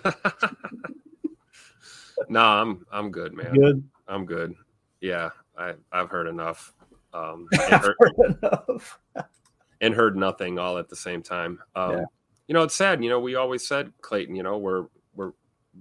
no, 2.29 2.41
I'm 2.41 2.85
I'm 2.91 3.11
good, 3.11 3.33
man. 3.33 3.53
Good. 3.53 3.83
I'm 4.07 4.25
good. 4.25 4.53
Yeah, 5.01 5.29
I 5.57 5.73
I've 5.91 6.09
heard 6.09 6.27
enough. 6.27 6.73
Um, 7.13 7.47
and 7.71 7.81
heard, 7.81 7.95
heard 7.99 8.37
enough. 8.41 8.99
and 9.81 9.93
heard 9.93 10.17
nothing 10.17 10.59
all 10.59 10.77
at 10.77 10.89
the 10.89 10.95
same 10.95 11.23
time. 11.23 11.59
Um, 11.75 11.91
yeah. 11.91 12.03
You 12.47 12.53
know, 12.53 12.63
it's 12.63 12.75
sad. 12.75 13.03
You 13.03 13.09
know, 13.09 13.19
we 13.19 13.35
always 13.35 13.67
said 13.67 13.91
Clayton. 14.01 14.35
You 14.35 14.43
know, 14.43 14.57
we're 14.57 14.87
we're 15.15 15.31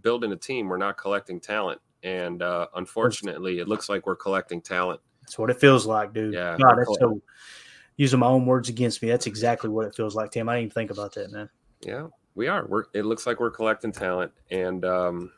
building 0.00 0.32
a 0.32 0.36
team. 0.36 0.68
We're 0.68 0.76
not 0.76 0.96
collecting 0.96 1.40
talent, 1.40 1.80
and 2.02 2.42
uh, 2.42 2.68
unfortunately, 2.74 3.58
it 3.58 3.68
looks 3.68 3.88
like 3.88 4.06
we're 4.06 4.16
collecting 4.16 4.60
talent. 4.60 5.00
That's 5.22 5.38
what 5.38 5.50
it 5.50 5.60
feels 5.60 5.86
like, 5.86 6.12
dude. 6.12 6.34
Yeah, 6.34 6.56
God, 6.56 6.76
that's 6.78 6.98
so 7.00 7.20
using 7.96 8.20
my 8.20 8.26
own 8.26 8.46
words 8.46 8.68
against 8.68 9.02
me. 9.02 9.08
That's 9.08 9.26
exactly 9.26 9.70
what 9.70 9.86
it 9.86 9.94
feels 9.94 10.14
like, 10.14 10.30
Tim. 10.30 10.48
I 10.48 10.54
didn't 10.54 10.64
even 10.66 10.74
think 10.74 10.90
about 10.90 11.14
that, 11.14 11.30
man. 11.30 11.48
Yeah, 11.80 12.08
we 12.34 12.48
are. 12.48 12.66
We're. 12.66 12.84
It 12.94 13.04
looks 13.04 13.26
like 13.26 13.40
we're 13.40 13.50
collecting 13.50 13.92
talent, 13.92 14.32
and 14.50 14.84
um, 14.84 15.32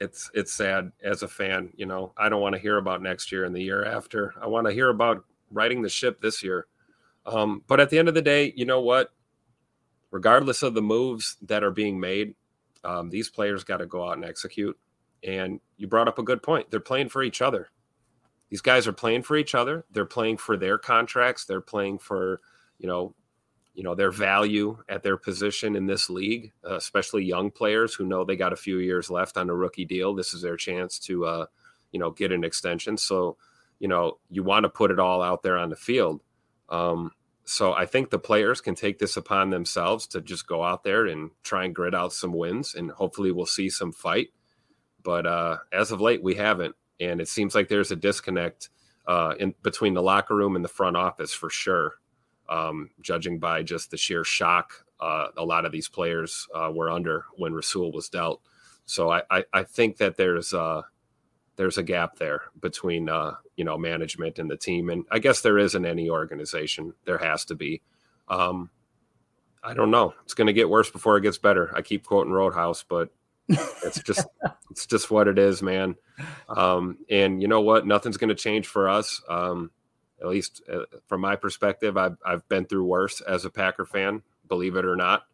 it's 0.00 0.30
it's 0.34 0.52
sad 0.54 0.92
as 1.02 1.22
a 1.22 1.28
fan. 1.28 1.72
You 1.76 1.86
know, 1.86 2.12
I 2.16 2.28
don't 2.28 2.42
want 2.42 2.54
to 2.54 2.60
hear 2.60 2.76
about 2.76 3.02
next 3.02 3.32
year 3.32 3.44
and 3.44 3.54
the 3.54 3.62
year 3.62 3.84
after. 3.84 4.34
I 4.40 4.46
want 4.46 4.66
to 4.66 4.72
hear 4.72 4.90
about 4.90 5.24
riding 5.50 5.82
the 5.82 5.88
ship 5.88 6.20
this 6.20 6.42
year. 6.42 6.66
Um, 7.24 7.62
but 7.66 7.80
at 7.80 7.90
the 7.90 7.98
end 7.98 8.08
of 8.08 8.14
the 8.14 8.22
day, 8.22 8.52
you 8.56 8.64
know 8.64 8.80
what? 8.80 9.12
Regardless 10.10 10.62
of 10.62 10.74
the 10.74 10.82
moves 10.82 11.36
that 11.42 11.64
are 11.64 11.72
being 11.72 11.98
made, 11.98 12.34
um, 12.84 13.10
these 13.10 13.28
players 13.28 13.64
got 13.64 13.78
to 13.78 13.86
go 13.86 14.08
out 14.08 14.16
and 14.16 14.24
execute. 14.24 14.78
And 15.24 15.60
you 15.76 15.88
brought 15.88 16.06
up 16.08 16.18
a 16.18 16.22
good 16.22 16.42
point. 16.42 16.70
They're 16.70 16.78
playing 16.78 17.08
for 17.08 17.22
each 17.22 17.42
other 17.42 17.70
these 18.50 18.60
guys 18.60 18.86
are 18.86 18.92
playing 18.92 19.22
for 19.22 19.36
each 19.36 19.54
other. 19.54 19.84
They're 19.90 20.04
playing 20.04 20.38
for 20.38 20.56
their 20.56 20.78
contracts. 20.78 21.44
They're 21.44 21.60
playing 21.60 21.98
for, 21.98 22.40
you 22.78 22.86
know, 22.86 23.14
you 23.74 23.82
know 23.82 23.94
their 23.94 24.10
value 24.10 24.78
at 24.88 25.02
their 25.02 25.18
position 25.18 25.76
in 25.76 25.86
this 25.86 26.08
league, 26.08 26.52
uh, 26.68 26.76
especially 26.76 27.24
young 27.24 27.50
players 27.50 27.94
who 27.94 28.06
know 28.06 28.24
they 28.24 28.34
got 28.34 28.54
a 28.54 28.56
few 28.56 28.78
years 28.78 29.10
left 29.10 29.36
on 29.36 29.50
a 29.50 29.54
rookie 29.54 29.84
deal. 29.84 30.14
This 30.14 30.32
is 30.32 30.40
their 30.40 30.56
chance 30.56 30.98
to, 31.00 31.26
uh, 31.26 31.46
you 31.92 32.00
know, 32.00 32.10
get 32.10 32.32
an 32.32 32.42
extension. 32.42 32.96
So, 32.96 33.36
you 33.78 33.86
know, 33.86 34.18
you 34.30 34.42
want 34.42 34.64
to 34.64 34.70
put 34.70 34.90
it 34.90 34.98
all 34.98 35.20
out 35.20 35.42
there 35.42 35.58
on 35.58 35.68
the 35.68 35.76
field. 35.76 36.22
Um, 36.70 37.12
so 37.44 37.74
I 37.74 37.84
think 37.84 38.08
the 38.08 38.18
players 38.18 38.62
can 38.62 38.74
take 38.74 38.98
this 38.98 39.16
upon 39.16 39.50
themselves 39.50 40.06
to 40.08 40.22
just 40.22 40.48
go 40.48 40.64
out 40.64 40.82
there 40.82 41.06
and 41.06 41.30
try 41.42 41.64
and 41.64 41.74
grit 41.74 41.94
out 41.94 42.14
some 42.14 42.32
wins, 42.32 42.74
and 42.74 42.90
hopefully 42.90 43.30
we'll 43.30 43.46
see 43.46 43.68
some 43.68 43.92
fight. 43.92 44.28
But 45.02 45.26
uh, 45.26 45.58
as 45.70 45.92
of 45.92 46.00
late, 46.00 46.22
we 46.22 46.34
haven't 46.34 46.74
and 47.00 47.20
it 47.20 47.28
seems 47.28 47.54
like 47.54 47.68
there's 47.68 47.90
a 47.90 47.96
disconnect 47.96 48.70
uh, 49.06 49.34
in 49.38 49.54
between 49.62 49.94
the 49.94 50.02
locker 50.02 50.34
room 50.34 50.56
and 50.56 50.64
the 50.64 50.68
front 50.68 50.96
office 50.96 51.32
for 51.32 51.50
sure. 51.50 51.94
Um, 52.48 52.90
judging 53.00 53.40
by 53.40 53.64
just 53.64 53.90
the 53.90 53.96
sheer 53.96 54.22
shock 54.22 54.86
uh, 55.00 55.28
a 55.36 55.44
lot 55.44 55.64
of 55.64 55.72
these 55.72 55.88
players 55.88 56.48
uh, 56.54 56.70
were 56.72 56.90
under 56.90 57.26
when 57.36 57.54
Rasul 57.54 57.92
was 57.92 58.08
dealt. 58.08 58.40
So 58.86 59.10
I, 59.10 59.22
I, 59.30 59.44
I 59.52 59.62
think 59.64 59.98
that 59.98 60.16
there's 60.16 60.54
uh, 60.54 60.82
there's 61.56 61.78
a 61.78 61.82
gap 61.82 62.16
there 62.16 62.42
between 62.60 63.08
uh, 63.08 63.34
you 63.56 63.64
know 63.64 63.76
management 63.76 64.38
and 64.38 64.50
the 64.50 64.56
team, 64.56 64.90
and 64.90 65.04
I 65.10 65.18
guess 65.18 65.40
there 65.40 65.58
is 65.58 65.74
in 65.74 65.84
any 65.84 66.08
organization. 66.08 66.94
There 67.04 67.18
has 67.18 67.44
to 67.46 67.54
be. 67.54 67.82
Um, 68.28 68.70
I 69.62 69.74
don't 69.74 69.90
know. 69.90 70.14
It's 70.24 70.34
going 70.34 70.46
to 70.46 70.52
get 70.52 70.70
worse 70.70 70.90
before 70.90 71.16
it 71.16 71.22
gets 71.22 71.38
better. 71.38 71.72
I 71.74 71.82
keep 71.82 72.04
quoting 72.04 72.32
Roadhouse, 72.32 72.84
but 72.84 73.10
it's 73.48 74.02
just 74.02 74.26
it's 74.70 74.86
just 74.86 75.10
what 75.10 75.28
it 75.28 75.38
is, 75.38 75.62
man. 75.62 75.96
Um, 76.48 76.98
and 77.08 77.40
you 77.40 77.48
know 77.48 77.60
what? 77.60 77.86
Nothing's 77.86 78.16
going 78.16 78.28
to 78.28 78.34
change 78.34 78.66
for 78.66 78.88
us. 78.88 79.22
Um, 79.28 79.70
at 80.20 80.28
least 80.28 80.62
uh, 80.72 80.84
from 81.06 81.20
my 81.20 81.36
perspective, 81.36 81.96
I've 81.96 82.16
I've 82.24 82.48
been 82.48 82.66
through 82.66 82.84
worse 82.84 83.20
as 83.20 83.44
a 83.44 83.50
Packer 83.50 83.84
fan, 83.84 84.22
believe 84.48 84.76
it 84.76 84.84
or 84.84 84.96
not, 84.96 85.24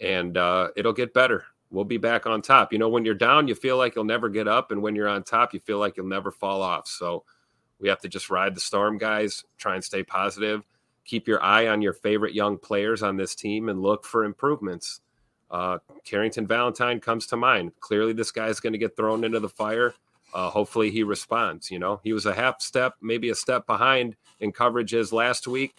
and 0.00 0.36
uh, 0.36 0.68
it'll 0.76 0.92
get 0.92 1.14
better. 1.14 1.44
We'll 1.70 1.84
be 1.84 1.96
back 1.98 2.26
on 2.26 2.42
top. 2.42 2.72
You 2.72 2.78
know, 2.78 2.88
when 2.88 3.04
you're 3.04 3.14
down, 3.14 3.48
you 3.48 3.54
feel 3.56 3.76
like 3.76 3.96
you'll 3.96 4.04
never 4.04 4.28
get 4.28 4.46
up, 4.46 4.70
and 4.70 4.82
when 4.82 4.94
you're 4.94 5.08
on 5.08 5.24
top, 5.24 5.52
you 5.52 5.60
feel 5.60 5.78
like 5.78 5.96
you'll 5.96 6.06
never 6.06 6.30
fall 6.30 6.62
off. 6.62 6.86
So 6.86 7.24
we 7.80 7.88
have 7.88 8.00
to 8.00 8.08
just 8.08 8.30
ride 8.30 8.54
the 8.54 8.60
storm, 8.60 8.98
guys. 8.98 9.44
Try 9.58 9.74
and 9.74 9.84
stay 9.84 10.02
positive. 10.02 10.62
Keep 11.04 11.28
your 11.28 11.42
eye 11.42 11.68
on 11.68 11.82
your 11.82 11.92
favorite 11.92 12.34
young 12.34 12.58
players 12.58 13.02
on 13.02 13.16
this 13.16 13.34
team 13.34 13.68
and 13.68 13.82
look 13.82 14.04
for 14.04 14.24
improvements 14.24 15.00
uh, 15.50 15.78
Carrington 16.04 16.46
Valentine 16.46 17.00
comes 17.00 17.26
to 17.28 17.36
mind. 17.36 17.72
Clearly, 17.80 18.12
this 18.12 18.30
guy 18.30 18.48
is 18.48 18.60
going 18.60 18.72
to 18.72 18.78
get 18.78 18.96
thrown 18.96 19.24
into 19.24 19.40
the 19.40 19.48
fire. 19.48 19.94
Uh, 20.34 20.50
hopefully, 20.50 20.90
he 20.90 21.02
responds. 21.02 21.70
You 21.70 21.78
know, 21.78 22.00
he 22.02 22.12
was 22.12 22.26
a 22.26 22.34
half 22.34 22.60
step, 22.60 22.94
maybe 23.00 23.30
a 23.30 23.34
step 23.34 23.66
behind 23.66 24.16
in 24.40 24.52
coverages 24.52 25.12
last 25.12 25.46
week. 25.46 25.74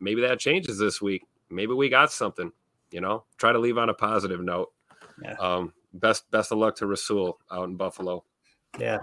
Maybe 0.00 0.20
that 0.22 0.38
changes 0.38 0.78
this 0.78 1.00
week. 1.02 1.24
Maybe 1.50 1.72
we 1.72 1.88
got 1.88 2.12
something. 2.12 2.52
You 2.90 3.00
know, 3.00 3.24
try 3.36 3.52
to 3.52 3.58
leave 3.58 3.78
on 3.78 3.88
a 3.88 3.94
positive 3.94 4.40
note. 4.40 4.72
Yeah. 5.22 5.34
Um, 5.40 5.72
best 5.94 6.30
best 6.30 6.52
of 6.52 6.58
luck 6.58 6.76
to 6.76 6.86
Rasul 6.86 7.38
out 7.50 7.68
in 7.68 7.76
Buffalo. 7.76 8.24
Yeah. 8.78 8.98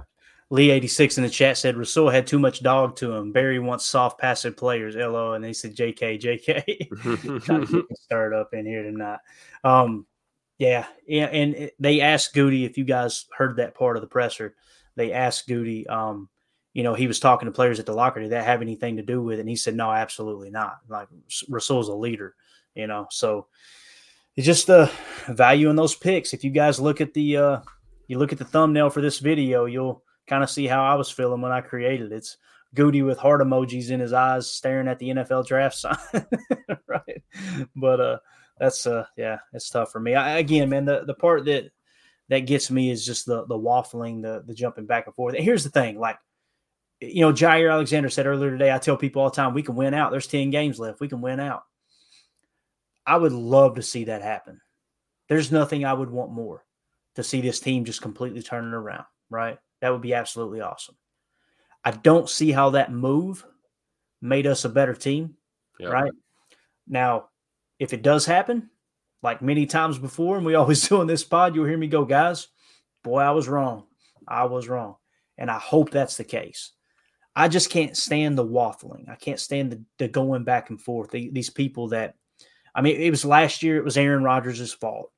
Lee 0.53 0.69
eighty 0.69 0.87
six 0.87 1.17
in 1.17 1.23
the 1.23 1.29
chat 1.31 1.57
said 1.57 1.77
Rasul 1.77 2.11
had 2.11 2.27
too 2.27 2.37
much 2.37 2.61
dog 2.61 2.95
to 2.97 3.11
him. 3.11 3.31
Barry 3.31 3.57
wants 3.57 3.87
soft 3.87 4.19
passive 4.19 4.55
players. 4.55 4.95
Lo 4.95 5.33
and 5.33 5.43
they 5.43 5.51
said 5.51 5.75
Jk 5.75 6.21
Jk. 6.21 7.41
Trying 7.43 7.65
to 7.65 7.65
get 7.65 7.89
me 7.89 7.95
stirred 7.95 8.35
up 8.35 8.53
in 8.53 8.63
here 8.63 8.83
tonight. 8.83 9.17
Um, 9.63 10.05
yeah, 10.59 10.85
yeah, 11.07 11.25
and 11.25 11.71
they 11.79 12.01
asked 12.01 12.35
Goody 12.35 12.65
if 12.65 12.77
you 12.77 12.83
guys 12.83 13.25
heard 13.35 13.55
that 13.55 13.73
part 13.73 13.97
of 13.97 14.01
the 14.01 14.07
presser. 14.07 14.53
They 14.95 15.11
asked 15.11 15.47
Goody, 15.47 15.87
um, 15.87 16.29
you 16.73 16.83
know, 16.83 16.93
he 16.93 17.07
was 17.07 17.19
talking 17.19 17.47
to 17.47 17.51
players 17.51 17.79
at 17.79 17.87
the 17.87 17.93
locker. 17.95 18.19
Did 18.19 18.33
that 18.33 18.45
have 18.45 18.61
anything 18.61 18.97
to 18.97 19.01
do 19.01 19.23
with 19.23 19.39
it? 19.39 19.41
And 19.41 19.49
he 19.49 19.55
said, 19.55 19.75
no, 19.75 19.91
absolutely 19.91 20.51
not. 20.51 20.81
Like 20.87 21.07
Rasul's 21.49 21.87
a 21.87 21.95
leader, 21.95 22.35
you 22.75 22.85
know. 22.85 23.07
So 23.09 23.47
it's 24.35 24.45
just 24.45 24.67
the 24.67 24.91
value 25.29 25.71
in 25.71 25.75
those 25.75 25.95
picks. 25.95 26.31
If 26.31 26.43
you 26.43 26.51
guys 26.51 26.79
look 26.79 27.01
at 27.01 27.15
the 27.15 27.37
uh, 27.37 27.59
you 28.07 28.19
look 28.19 28.31
at 28.31 28.37
the 28.37 28.45
thumbnail 28.45 28.91
for 28.91 29.01
this 29.01 29.17
video, 29.17 29.65
you'll 29.65 30.03
kind 30.27 30.43
of 30.43 30.49
see 30.49 30.67
how 30.67 30.83
I 30.83 30.95
was 30.95 31.09
feeling 31.09 31.41
when 31.41 31.51
I 31.51 31.61
created 31.61 32.11
it. 32.11 32.15
It's 32.15 32.37
Goody 32.73 33.01
with 33.01 33.17
heart 33.17 33.41
emojis 33.41 33.91
in 33.91 33.99
his 33.99 34.13
eyes, 34.13 34.49
staring 34.49 34.87
at 34.87 34.99
the 34.99 35.09
NFL 35.09 35.45
draft 35.45 35.75
sign, 35.75 35.97
right? 36.87 37.23
But 37.75 37.99
uh, 37.99 38.17
that's 38.59 38.87
uh, 38.87 39.05
yeah, 39.15 39.39
it's 39.53 39.69
tough 39.69 39.91
for 39.91 39.99
me. 39.99 40.15
I, 40.15 40.39
again, 40.39 40.69
man, 40.69 40.85
the 40.85 41.03
the 41.05 41.13
part 41.13 41.45
that 41.45 41.71
that 42.29 42.39
gets 42.39 42.71
me 42.71 42.89
is 42.89 43.05
just 43.05 43.25
the 43.25 43.45
the 43.45 43.57
waffling, 43.57 44.21
the 44.21 44.43
the 44.45 44.55
jumping 44.55 44.85
back 44.85 45.05
and 45.05 45.15
forth. 45.15 45.35
And 45.35 45.43
here's 45.43 45.63
the 45.63 45.69
thing, 45.69 45.99
like 45.99 46.17
you 46.99 47.21
know, 47.21 47.33
Jaire 47.33 47.71
Alexander 47.71 48.09
said 48.09 48.25
earlier 48.25 48.51
today. 48.51 48.71
I 48.71 48.79
tell 48.79 48.97
people 48.97 49.21
all 49.21 49.29
the 49.29 49.35
time, 49.35 49.53
we 49.53 49.63
can 49.63 49.75
win 49.75 49.93
out. 49.93 50.11
There's 50.11 50.27
ten 50.27 50.49
games 50.49 50.79
left. 50.79 50.99
We 50.99 51.09
can 51.09 51.21
win 51.21 51.39
out. 51.39 51.63
I 53.05 53.17
would 53.17 53.33
love 53.33 53.75
to 53.75 53.83
see 53.83 54.05
that 54.05 54.21
happen. 54.21 54.61
There's 55.29 55.51
nothing 55.51 55.85
I 55.85 55.93
would 55.93 56.09
want 56.09 56.31
more 56.31 56.65
to 57.15 57.23
see 57.23 57.41
this 57.41 57.59
team 57.59 57.85
just 57.85 58.01
completely 58.01 58.41
turning 58.41 58.73
around, 58.73 59.05
right? 59.29 59.59
That 59.83 59.91
would 59.91 60.01
be 60.01 60.13
absolutely 60.13 60.61
awesome. 60.61 60.95
I 61.83 61.91
don't 61.91 62.29
see 62.29 62.53
how 62.53 62.69
that 62.69 62.93
move 62.93 63.45
made 64.21 64.47
us 64.47 64.63
a 64.63 64.69
better 64.69 64.93
team, 64.93 65.35
Yeah. 65.77 65.89
right? 65.89 66.13
Now, 66.87 67.25
if 67.79 67.91
it 67.91 68.01
does 68.01 68.25
happen, 68.25 68.69
like 69.21 69.41
many 69.41 69.65
times 69.65 69.97
before, 69.99 70.37
and 70.37 70.45
we 70.45 70.55
always 70.55 70.87
do 70.87 71.01
on 71.01 71.07
this 71.07 71.25
pod, 71.25 71.53
you'll 71.53 71.65
hear 71.65 71.77
me 71.77 71.87
go, 71.87 72.05
guys, 72.05 72.47
boy, 73.03 73.19
I 73.19 73.31
was 73.31 73.49
wrong. 73.49 73.83
I 74.25 74.45
was 74.45 74.69
wrong. 74.69 74.95
And 75.37 75.51
I 75.51 75.59
hope 75.59 75.89
that's 75.89 76.15
the 76.15 76.23
case. 76.23 76.71
I 77.35 77.49
just 77.49 77.69
can't 77.69 77.97
stand 77.97 78.37
the 78.37 78.45
waffling. 78.45 79.09
I 79.09 79.15
can't 79.15 79.37
stand 79.37 79.69
the, 79.73 79.83
the 79.99 80.07
going 80.07 80.45
back 80.45 80.69
and 80.69 80.81
forth. 80.81 81.11
The, 81.11 81.29
these 81.29 81.49
people 81.49 81.89
that, 81.89 82.15
I 82.73 82.81
mean, 82.81 82.95
it 83.01 83.09
was 83.09 83.25
last 83.25 83.61
year, 83.61 83.75
it 83.75 83.83
was 83.83 83.97
Aaron 83.97 84.23
Rodgers' 84.23 84.71
fault. 84.71 85.11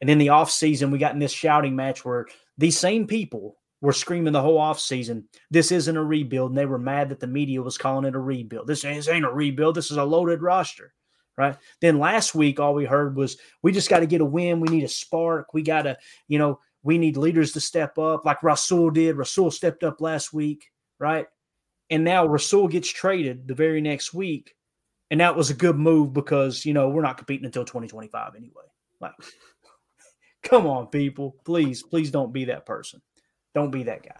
And 0.00 0.10
in 0.10 0.18
the 0.18 0.26
offseason, 0.26 0.90
we 0.90 0.98
got 0.98 1.12
in 1.14 1.20
this 1.20 1.30
shouting 1.30 1.76
match 1.76 2.04
where 2.04 2.26
these 2.58 2.76
same 2.76 3.06
people 3.06 3.58
were 3.82 3.92
screaming 3.92 4.32
the 4.32 4.40
whole 4.40 4.58
offseason, 4.58 5.24
this 5.50 5.72
isn't 5.72 5.96
a 5.96 6.02
rebuild. 6.02 6.52
And 6.52 6.58
they 6.58 6.66
were 6.66 6.78
mad 6.78 7.10
that 7.10 7.20
the 7.20 7.26
media 7.26 7.60
was 7.60 7.76
calling 7.76 8.06
it 8.06 8.14
a 8.14 8.18
rebuild. 8.18 8.68
This 8.68 8.84
ain't, 8.84 9.08
a 9.08 9.30
rebuild. 9.30 9.74
This 9.74 9.90
is 9.90 9.96
a 9.98 10.04
loaded 10.04 10.40
roster. 10.40 10.94
Right. 11.36 11.56
Then 11.80 11.98
last 11.98 12.34
week, 12.34 12.60
all 12.60 12.74
we 12.74 12.84
heard 12.84 13.16
was 13.16 13.38
we 13.62 13.72
just 13.72 13.88
got 13.88 14.00
to 14.00 14.06
get 14.06 14.20
a 14.20 14.24
win. 14.24 14.60
We 14.60 14.68
need 14.68 14.84
a 14.84 14.88
spark. 14.88 15.52
We 15.52 15.62
got 15.62 15.82
to, 15.82 15.98
you 16.28 16.38
know, 16.38 16.60
we 16.82 16.98
need 16.98 17.16
leaders 17.16 17.52
to 17.52 17.60
step 17.60 17.98
up 17.98 18.24
like 18.24 18.42
Rasul 18.42 18.90
did. 18.90 19.16
Rasul 19.16 19.50
stepped 19.50 19.82
up 19.82 20.00
last 20.00 20.32
week. 20.32 20.70
Right. 20.98 21.26
And 21.90 22.04
now 22.04 22.26
Rasul 22.26 22.68
gets 22.68 22.88
traded 22.88 23.48
the 23.48 23.54
very 23.54 23.80
next 23.80 24.14
week. 24.14 24.54
And 25.10 25.20
that 25.20 25.36
was 25.36 25.50
a 25.50 25.54
good 25.54 25.76
move 25.76 26.12
because, 26.12 26.64
you 26.64 26.72
know, 26.72 26.88
we're 26.88 27.02
not 27.02 27.18
competing 27.18 27.46
until 27.46 27.64
2025 27.64 28.34
anyway. 28.36 28.64
Like, 29.00 29.12
come 30.42 30.66
on, 30.66 30.86
people. 30.88 31.36
Please, 31.44 31.82
please 31.82 32.10
don't 32.10 32.32
be 32.32 32.44
that 32.46 32.66
person. 32.66 33.02
Don't 33.54 33.70
be 33.70 33.84
that 33.84 34.02
guy. 34.02 34.16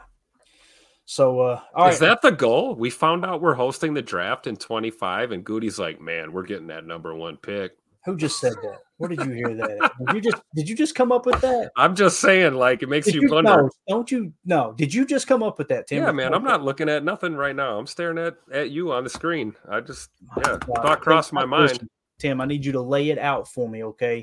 So, 1.05 1.41
uh, 1.41 1.61
all 1.75 1.89
Is 1.89 2.01
right. 2.01 2.09
that 2.09 2.23
the 2.23 2.31
goal? 2.31 2.75
We 2.75 2.89
found 2.89 3.25
out 3.25 3.43
we're 3.43 3.55
hosting 3.55 3.93
the 3.93 4.03
draft 4.03 4.47
in 4.47 4.57
25, 4.57 5.33
and 5.33 5.45
Goody's 5.45 5.79
like, 5.79 6.01
man, 6.01 6.33
we're 6.33 6.45
getting 6.45 6.69
that 6.69 6.87
number 6.87 7.15
one 7.15 7.37
pick. 7.37 7.73
Who 8.05 8.17
just 8.17 8.41
said 8.41 8.55
that? 8.63 8.79
Where 8.97 9.09
did 9.09 9.21
you 9.21 9.31
hear 9.31 9.55
that? 9.55 9.93
Did 9.99 10.15
you 10.15 10.21
just 10.21 10.43
did 10.55 10.69
you 10.69 10.77
just 10.77 10.95
come 10.95 11.13
up 11.13 11.25
with 11.25 11.41
that? 11.41 11.71
I'm 11.77 11.95
just 11.95 12.21
saying, 12.21 12.55
like, 12.55 12.83
it 12.83 12.89
makes 12.89 13.07
you, 13.07 13.23
you, 13.23 13.31
wonder. 13.31 13.63
no, 13.63 13.71
don't 13.89 14.11
you? 14.11 14.33
No, 14.45 14.75
did 14.77 14.93
you 14.93 15.05
just 15.05 15.27
come 15.27 15.43
up 15.43 15.59
with 15.59 15.69
that, 15.69 15.87
Tim? 15.87 16.03
yeah, 16.03 16.11
man, 16.13 16.35
I'm 16.35 16.43
not 16.43 16.63
looking 16.63 16.89
at 16.89 17.05
nothing 17.05 17.35
right 17.35 17.55
now. 17.55 17.79
I'm 17.79 17.87
staring 17.87 18.19
at, 18.19 18.35
at 18.53 18.71
you 18.71 18.93
on 18.93 19.05
the 19.05 19.11
screen. 19.11 19.55
I 19.69 19.81
just, 19.81 20.11
yeah, 20.39 20.57
thought 20.59 21.01
crossed 21.01 21.33
my 21.33 21.45
mind. 21.45 21.73
Listen, 21.73 21.91
Tim, 22.19 22.41
I 22.41 22.45
need 22.45 22.65
you 22.65 22.73
to 22.73 22.81
lay 22.81 23.11
it 23.11 23.19
out 23.19 23.49
for 23.49 23.69
me, 23.69 23.85
okay? 23.85 24.23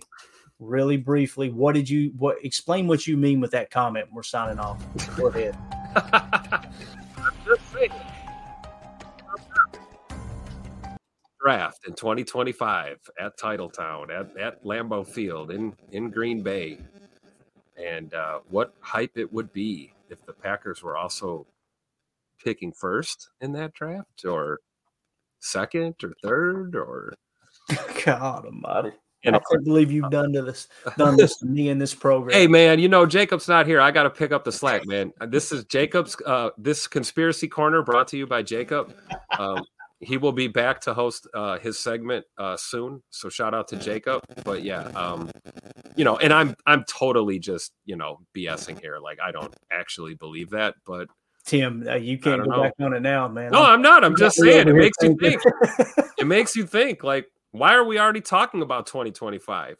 Really 0.59 0.97
briefly. 0.97 1.49
What 1.49 1.73
did 1.73 1.89
you 1.89 2.11
what 2.17 2.43
explain 2.43 2.87
what 2.87 3.07
you 3.07 3.15
mean 3.15 3.39
with 3.39 3.51
that 3.51 3.71
comment? 3.71 4.07
We're 4.11 4.23
signing 4.23 4.59
off. 4.59 4.83
Go 5.15 5.27
ahead. 5.27 5.57
Draft 11.41 11.87
in 11.87 11.93
2025 11.93 12.97
at 13.19 13.37
Titletown, 13.37 14.09
at, 14.11 14.37
at 14.37 14.63
Lambeau 14.65 15.07
Field 15.07 15.51
in, 15.51 15.73
in 15.91 16.09
Green 16.09 16.43
Bay. 16.43 16.79
And 17.81 18.13
uh, 18.13 18.39
what 18.49 18.73
hype 18.81 19.17
it 19.17 19.31
would 19.31 19.53
be 19.53 19.93
if 20.09 20.25
the 20.25 20.33
Packers 20.33 20.83
were 20.83 20.97
also 20.97 21.47
picking 22.43 22.73
first 22.73 23.29
in 23.39 23.53
that 23.53 23.73
draft 23.73 24.25
or 24.25 24.59
second 25.39 25.95
or 26.03 26.13
third 26.21 26.75
or 26.75 27.13
God 28.05 28.45
almighty. 28.45 28.91
I 29.25 29.31
can't 29.31 29.65
believe 29.65 29.91
you've 29.91 30.09
done 30.09 30.31
to 30.33 30.41
this 30.41 30.67
done 30.97 31.17
this 31.17 31.37
to 31.37 31.45
me 31.45 31.69
in 31.69 31.77
this 31.77 31.93
program. 31.93 32.37
Hey 32.37 32.47
man, 32.47 32.79
you 32.79 32.87
know 32.87 33.05
Jacob's 33.05 33.47
not 33.47 33.67
here. 33.67 33.81
I 33.81 33.91
got 33.91 34.03
to 34.03 34.09
pick 34.09 34.31
up 34.31 34.43
the 34.43 34.51
slack, 34.51 34.85
man. 34.85 35.11
This 35.27 35.51
is 35.51 35.65
Jacob's. 35.65 36.15
Uh, 36.25 36.51
this 36.57 36.87
conspiracy 36.87 37.47
corner 37.47 37.81
brought 37.81 38.07
to 38.09 38.17
you 38.17 38.27
by 38.27 38.43
Jacob. 38.43 38.93
Um, 39.37 39.63
he 40.01 40.17
will 40.17 40.31
be 40.31 40.47
back 40.47 40.79
to 40.81 40.93
host 40.93 41.27
uh, 41.33 41.59
his 41.59 41.77
segment 41.77 42.25
uh, 42.37 42.55
soon. 42.55 43.03
So 43.09 43.27
shout 43.29 43.53
out 43.53 43.67
to 43.69 43.75
Jacob. 43.75 44.23
But 44.45 44.63
yeah, 44.63 44.83
um, 44.89 45.29
you 45.95 46.05
know, 46.05 46.17
and 46.17 46.31
I'm 46.31 46.55
I'm 46.65 46.85
totally 46.85 47.39
just 47.39 47.73
you 47.85 47.97
know 47.97 48.19
BSing 48.35 48.79
here. 48.79 48.99
Like 48.99 49.19
I 49.21 49.31
don't 49.31 49.53
actually 49.71 50.15
believe 50.15 50.51
that, 50.51 50.75
but 50.85 51.09
Tim, 51.45 51.85
uh, 51.87 51.95
you 51.95 52.17
can't 52.17 52.43
go 52.43 52.49
know. 52.49 52.63
back 52.63 52.73
on 52.79 52.93
it 52.93 53.01
now, 53.01 53.27
man. 53.27 53.51
no, 53.51 53.63
I'm 53.63 53.81
not. 53.81 54.03
I'm 54.03 54.15
just 54.15 54.37
saying 54.37 54.67
it 54.67 54.73
makes 54.73 54.97
you 55.01 55.17
think. 55.19 55.41
it 56.17 56.27
makes 56.27 56.55
you 56.55 56.65
think. 56.65 57.03
Like 57.03 57.27
why 57.51 57.73
are 57.75 57.83
we 57.83 57.99
already 57.99 58.21
talking 58.21 58.61
about 58.61 58.87
2025? 58.87 59.77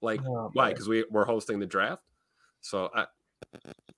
Like 0.00 0.20
Oh, 0.26 0.50
why? 0.52 0.70
Because 0.70 0.88
we 0.88 1.04
we're 1.10 1.24
hosting 1.24 1.60
the 1.60 1.66
draft. 1.66 2.02
So 2.60 2.90
I 2.94 3.06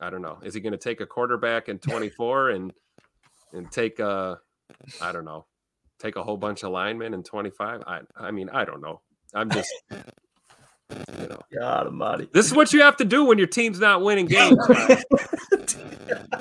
I 0.01 0.11
don't 0.11 0.23
know. 0.23 0.39
Is 0.43 0.55
he 0.55 0.61
going 0.61 0.73
to 0.73 0.79
take 0.79 1.01
a 1.01 1.07
quarterback 1.07 1.69
in 1.69 1.79
24 1.81 2.51
and 2.51 2.73
and 3.53 3.71
take 3.71 3.99
a 4.01 4.41
I 5.01 5.13
don't 5.13 5.25
know, 5.25 5.47
take 5.99 6.17
a 6.17 6.23
whole 6.23 6.37
bunch 6.37 6.63
of 6.65 6.71
linemen 6.73 7.15
in 7.15 7.23
25? 7.23 7.83
I 7.87 8.01
I 8.17 8.31
mean 8.31 8.51
I 8.51 8.65
don't 8.65 8.81
know. 8.81 9.01
I'm 9.35 9.51
just 9.51 9.73
you 10.91 10.97
know. 11.29 11.41
God 11.53 11.87
almighty. 11.87 12.29
This 12.33 12.47
is 12.47 12.55
what 12.55 12.73
you 12.73 12.83
have 12.83 12.97
to 12.99 13.05
do 13.05 13.25
when 13.25 13.39
your 13.39 13.47
team's 13.47 13.81
not 13.81 14.03
winning 14.03 14.27
games. 14.27 14.59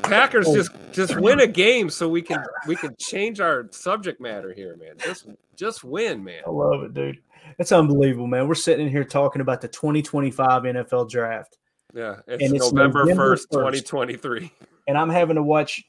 Packers 0.03 0.47
oh. 0.47 0.55
just 0.55 0.71
just 0.91 1.19
win 1.19 1.39
a 1.39 1.47
game 1.47 1.89
so 1.89 2.09
we 2.09 2.21
can 2.21 2.43
we 2.67 2.75
can 2.75 2.95
change 2.99 3.39
our 3.39 3.67
subject 3.71 4.19
matter 4.19 4.53
here, 4.53 4.75
man. 4.77 4.95
Just 4.97 5.27
just 5.55 5.83
win, 5.83 6.23
man. 6.23 6.41
I 6.45 6.49
love 6.49 6.83
it, 6.83 6.93
dude. 6.93 7.19
It's 7.59 7.71
unbelievable, 7.71 8.27
man. 8.27 8.47
We're 8.47 8.55
sitting 8.55 8.85
in 8.87 8.91
here 8.91 9.03
talking 9.03 9.41
about 9.41 9.61
the 9.61 9.67
2025 9.67 10.63
NFL 10.63 11.09
draft, 11.09 11.57
Yeah, 11.93 12.15
it's, 12.27 12.43
And 12.43 12.55
it's 12.55 12.71
November 12.71 12.99
November 13.01 13.35
1st, 13.35 13.47
1st. 13.47 13.49
2023. 13.51 14.51
and 14.87 14.97
I'm 14.97 15.09
having 15.09 15.35
to 15.35 15.43
watch 15.43 15.83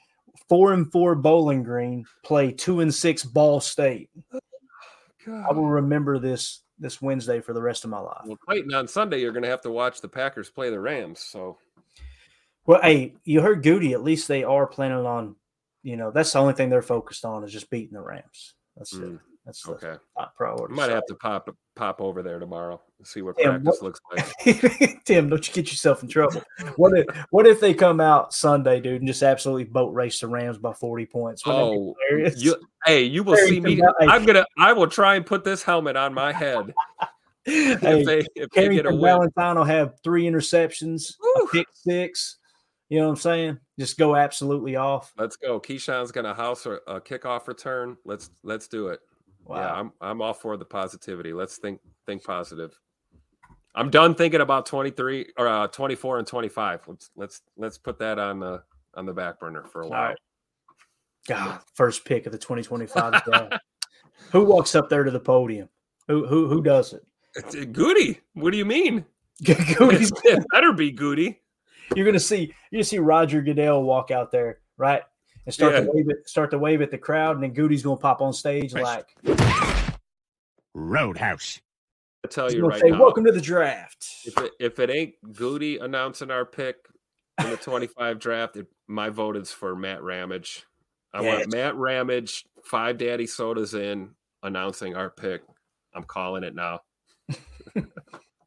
four 0.48 0.72
and 0.72 0.90
four 0.93 1.14
Bowling 1.14 1.62
Green 1.62 2.05
play 2.22 2.52
two 2.52 2.81
and 2.81 2.93
six 2.93 3.24
Ball 3.24 3.60
State. 3.60 4.10
I 5.26 5.52
will 5.52 5.68
remember 5.68 6.18
this 6.18 6.64
this 6.85 7.01
Wednesday 7.01 7.40
for 7.40 7.55
the 7.55 7.62
rest 7.62 7.85
of 7.85 7.90
my 7.90 7.98
life. 7.98 8.20
Well, 8.27 8.36
Clayton, 8.36 8.74
on 8.74 8.86
Sunday 8.86 9.19
you're 9.19 9.32
going 9.32 9.43
to 9.43 9.48
have 9.48 9.62
to 9.62 9.70
watch 9.70 10.02
the 10.02 10.09
Packers 10.09 10.51
play 10.51 10.69
the 10.69 10.78
Rams. 10.78 11.19
So 11.19 11.56
Well, 12.66 12.81
hey, 12.82 13.15
you 13.24 13.40
heard 13.40 13.62
Goody. 13.62 13.94
At 13.94 14.05
least 14.05 14.28
they 14.28 14.44
are 14.44 14.66
planning 14.66 15.06
on, 15.06 15.35
you 15.82 15.97
know, 15.97 16.11
that's 16.11 16.31
the 16.31 16.40
only 16.40 16.52
thing 16.52 16.69
they're 16.69 16.82
focused 16.82 17.24
on 17.24 17.43
is 17.43 17.52
just 17.52 17.70
beating 17.70 17.94
the 17.94 18.02
Rams. 18.02 18.52
That's 18.77 18.93
it. 18.93 19.01
Mm. 19.01 19.20
That's 19.46 19.68
okay, 19.68 19.94
top 20.16 20.34
priority. 20.36 20.72
I 20.72 20.76
might 20.76 20.90
have 20.90 21.04
to 21.06 21.14
pop 21.16 21.54
pop 21.76 22.00
over 22.00 22.22
there 22.22 22.38
tomorrow 22.38 22.80
and 22.98 23.06
see 23.06 23.20
what 23.20 23.34
Yeah, 23.38 23.50
practice 23.58 23.78
what- 23.80 23.82
looks 23.82 24.00
like. 24.46 25.04
Tim, 25.04 25.28
don't 25.28 25.46
you 25.46 25.52
get 25.54 25.70
yourself 25.70 26.02
in 26.02 26.08
trouble. 26.08 26.42
What 26.76 26.96
if 26.98 27.06
what 27.30 27.46
if 27.46 27.60
they 27.60 27.74
come 27.74 28.00
out 28.00 28.32
Sunday, 28.32 28.80
dude, 28.80 29.02
and 29.02 29.06
just 29.08 29.22
absolutely 29.22 29.64
boat 29.64 29.92
race 29.92 30.18
the 30.20 30.28
Rams 30.28 30.56
by 30.56 30.72
40 30.72 31.06
points? 31.06 31.44
Wouldn't 31.44 31.62
Oh, 31.62 31.94
you, 32.36 32.56
hey, 32.86 33.02
you 33.02 33.22
will 33.22 33.36
see 33.36 33.60
me. 33.60 33.82
I'm 34.00 34.24
gonna. 34.24 34.46
I 34.58 34.72
will 34.72 34.86
try 34.88 35.16
and 35.16 35.26
put 35.26 35.44
this 35.44 35.62
helmet 35.62 35.96
on 35.96 36.14
my 36.14 36.32
head 36.32 36.72
Hey, 37.46 37.76
if 37.82 38.06
they 38.06 38.18
if 38.36 38.48
they 38.50 38.68
get 38.70 38.86
a. 38.86 38.96
Valentine 38.96 39.56
will 39.56 39.64
have 39.64 39.94
three 40.02 40.24
interceptions, 40.24 41.12
a 41.42 41.46
pick 41.48 41.66
six. 41.74 42.38
You 42.88 43.00
know 43.00 43.06
what 43.06 43.10
I'm 43.12 43.16
saying? 43.16 43.58
Just 43.78 43.98
go 43.98 44.14
absolutely 44.16 44.76
off. 44.76 45.12
Let's 45.18 45.36
go. 45.36 45.60
Keisean's 45.60 46.12
gonna 46.12 46.32
house 46.32 46.64
a, 46.64 46.78
a 46.86 47.00
kickoff 47.00 47.46
return. 47.46 47.98
Let's 48.06 48.30
let's 48.42 48.68
do 48.68 48.88
it. 48.88 49.00
Yeah, 49.48 49.72
I'm 49.72 49.92
I'm 50.00 50.22
all 50.22 50.34
for 50.34 50.56
the 50.56 50.64
positivity. 50.64 51.32
Let's 51.32 51.58
think 51.58 51.80
think 52.06 52.24
positive. 52.24 52.78
I'm 53.74 53.90
done 53.90 54.14
thinking 54.14 54.40
about 54.40 54.66
23 54.66 55.32
or 55.36 55.48
uh, 55.48 55.66
24 55.66 56.18
and 56.18 56.26
25. 56.26 56.80
Let's 56.86 57.10
let's 57.16 57.42
let's 57.56 57.78
put 57.78 57.98
that 57.98 58.18
on 58.18 58.40
the 58.40 58.62
on 58.94 59.06
the 59.06 59.12
back 59.12 59.40
burner 59.40 59.64
for 59.64 59.82
a 59.82 59.88
while. 59.88 60.08
Right. 60.08 60.18
God, 61.26 61.60
first 61.74 62.04
pick 62.04 62.26
of 62.26 62.32
the 62.32 62.38
2025 62.38 63.24
draft. 63.24 63.54
who 64.30 64.44
walks 64.44 64.74
up 64.74 64.88
there 64.88 65.04
to 65.04 65.10
the 65.10 65.20
podium? 65.20 65.68
Who 66.08 66.26
who 66.26 66.48
who 66.48 66.62
does 66.62 66.92
it? 66.92 67.04
It's 67.34 67.56
uh, 67.56 67.64
Goody. 67.70 68.20
What 68.34 68.52
do 68.52 68.58
you 68.58 68.64
mean? 68.64 69.04
Goody's 69.44 70.12
it 70.24 70.44
better 70.52 70.72
be 70.72 70.92
Goody. 70.92 71.40
You're 71.96 72.06
gonna 72.06 72.20
see 72.20 72.54
you're 72.70 72.78
gonna 72.78 72.84
see 72.84 72.98
Roger 72.98 73.42
Goodell 73.42 73.82
walk 73.82 74.10
out 74.10 74.30
there, 74.30 74.60
right? 74.76 75.02
And 75.46 75.52
start 75.54 75.74
Yeah. 75.74 75.80
to 75.80 75.90
wave 75.92 76.08
it, 76.08 76.28
start 76.28 76.50
to 76.52 76.58
wave 76.58 76.80
at 76.80 76.90
the 76.90 76.98
crowd, 76.98 77.36
and 77.36 77.42
then 77.42 77.52
Goody's 77.52 77.82
gonna 77.82 77.96
pop 77.98 78.22
on 78.22 78.32
stage 78.32 78.72
like 78.74 79.14
Roadhouse. 80.74 81.60
I 82.24 82.28
tell 82.28 82.46
he's 82.46 82.54
you 82.54 82.62
gonna 82.62 82.72
right 82.72 82.80
say, 82.80 82.90
now. 82.90 83.00
"Welcome 83.00 83.24
to 83.26 83.32
the 83.32 83.40
draft." 83.40 84.06
If 84.24 84.38
it, 84.38 84.52
if 84.58 84.78
it 84.78 84.90
ain't 84.90 85.14
Goody 85.34 85.78
announcing 85.78 86.30
our 86.30 86.46
pick 86.46 86.76
in 87.42 87.50
the 87.50 87.56
25 87.58 88.18
draft, 88.18 88.56
it, 88.56 88.66
my 88.88 89.10
vote 89.10 89.36
is 89.36 89.52
for 89.52 89.76
Matt 89.76 90.02
Ramage. 90.02 90.64
I 91.12 91.22
Yeah, 91.22 91.36
want 91.36 91.52
Matt 91.52 91.76
Ramage, 91.76 92.44
five 92.64 92.96
daddy 92.96 93.26
sodas 93.26 93.74
in, 93.74 94.14
announcing 94.42 94.96
our 94.96 95.10
pick. 95.10 95.42
I'm 95.94 96.04
calling 96.04 96.42
it 96.42 96.54
now. 96.54 96.80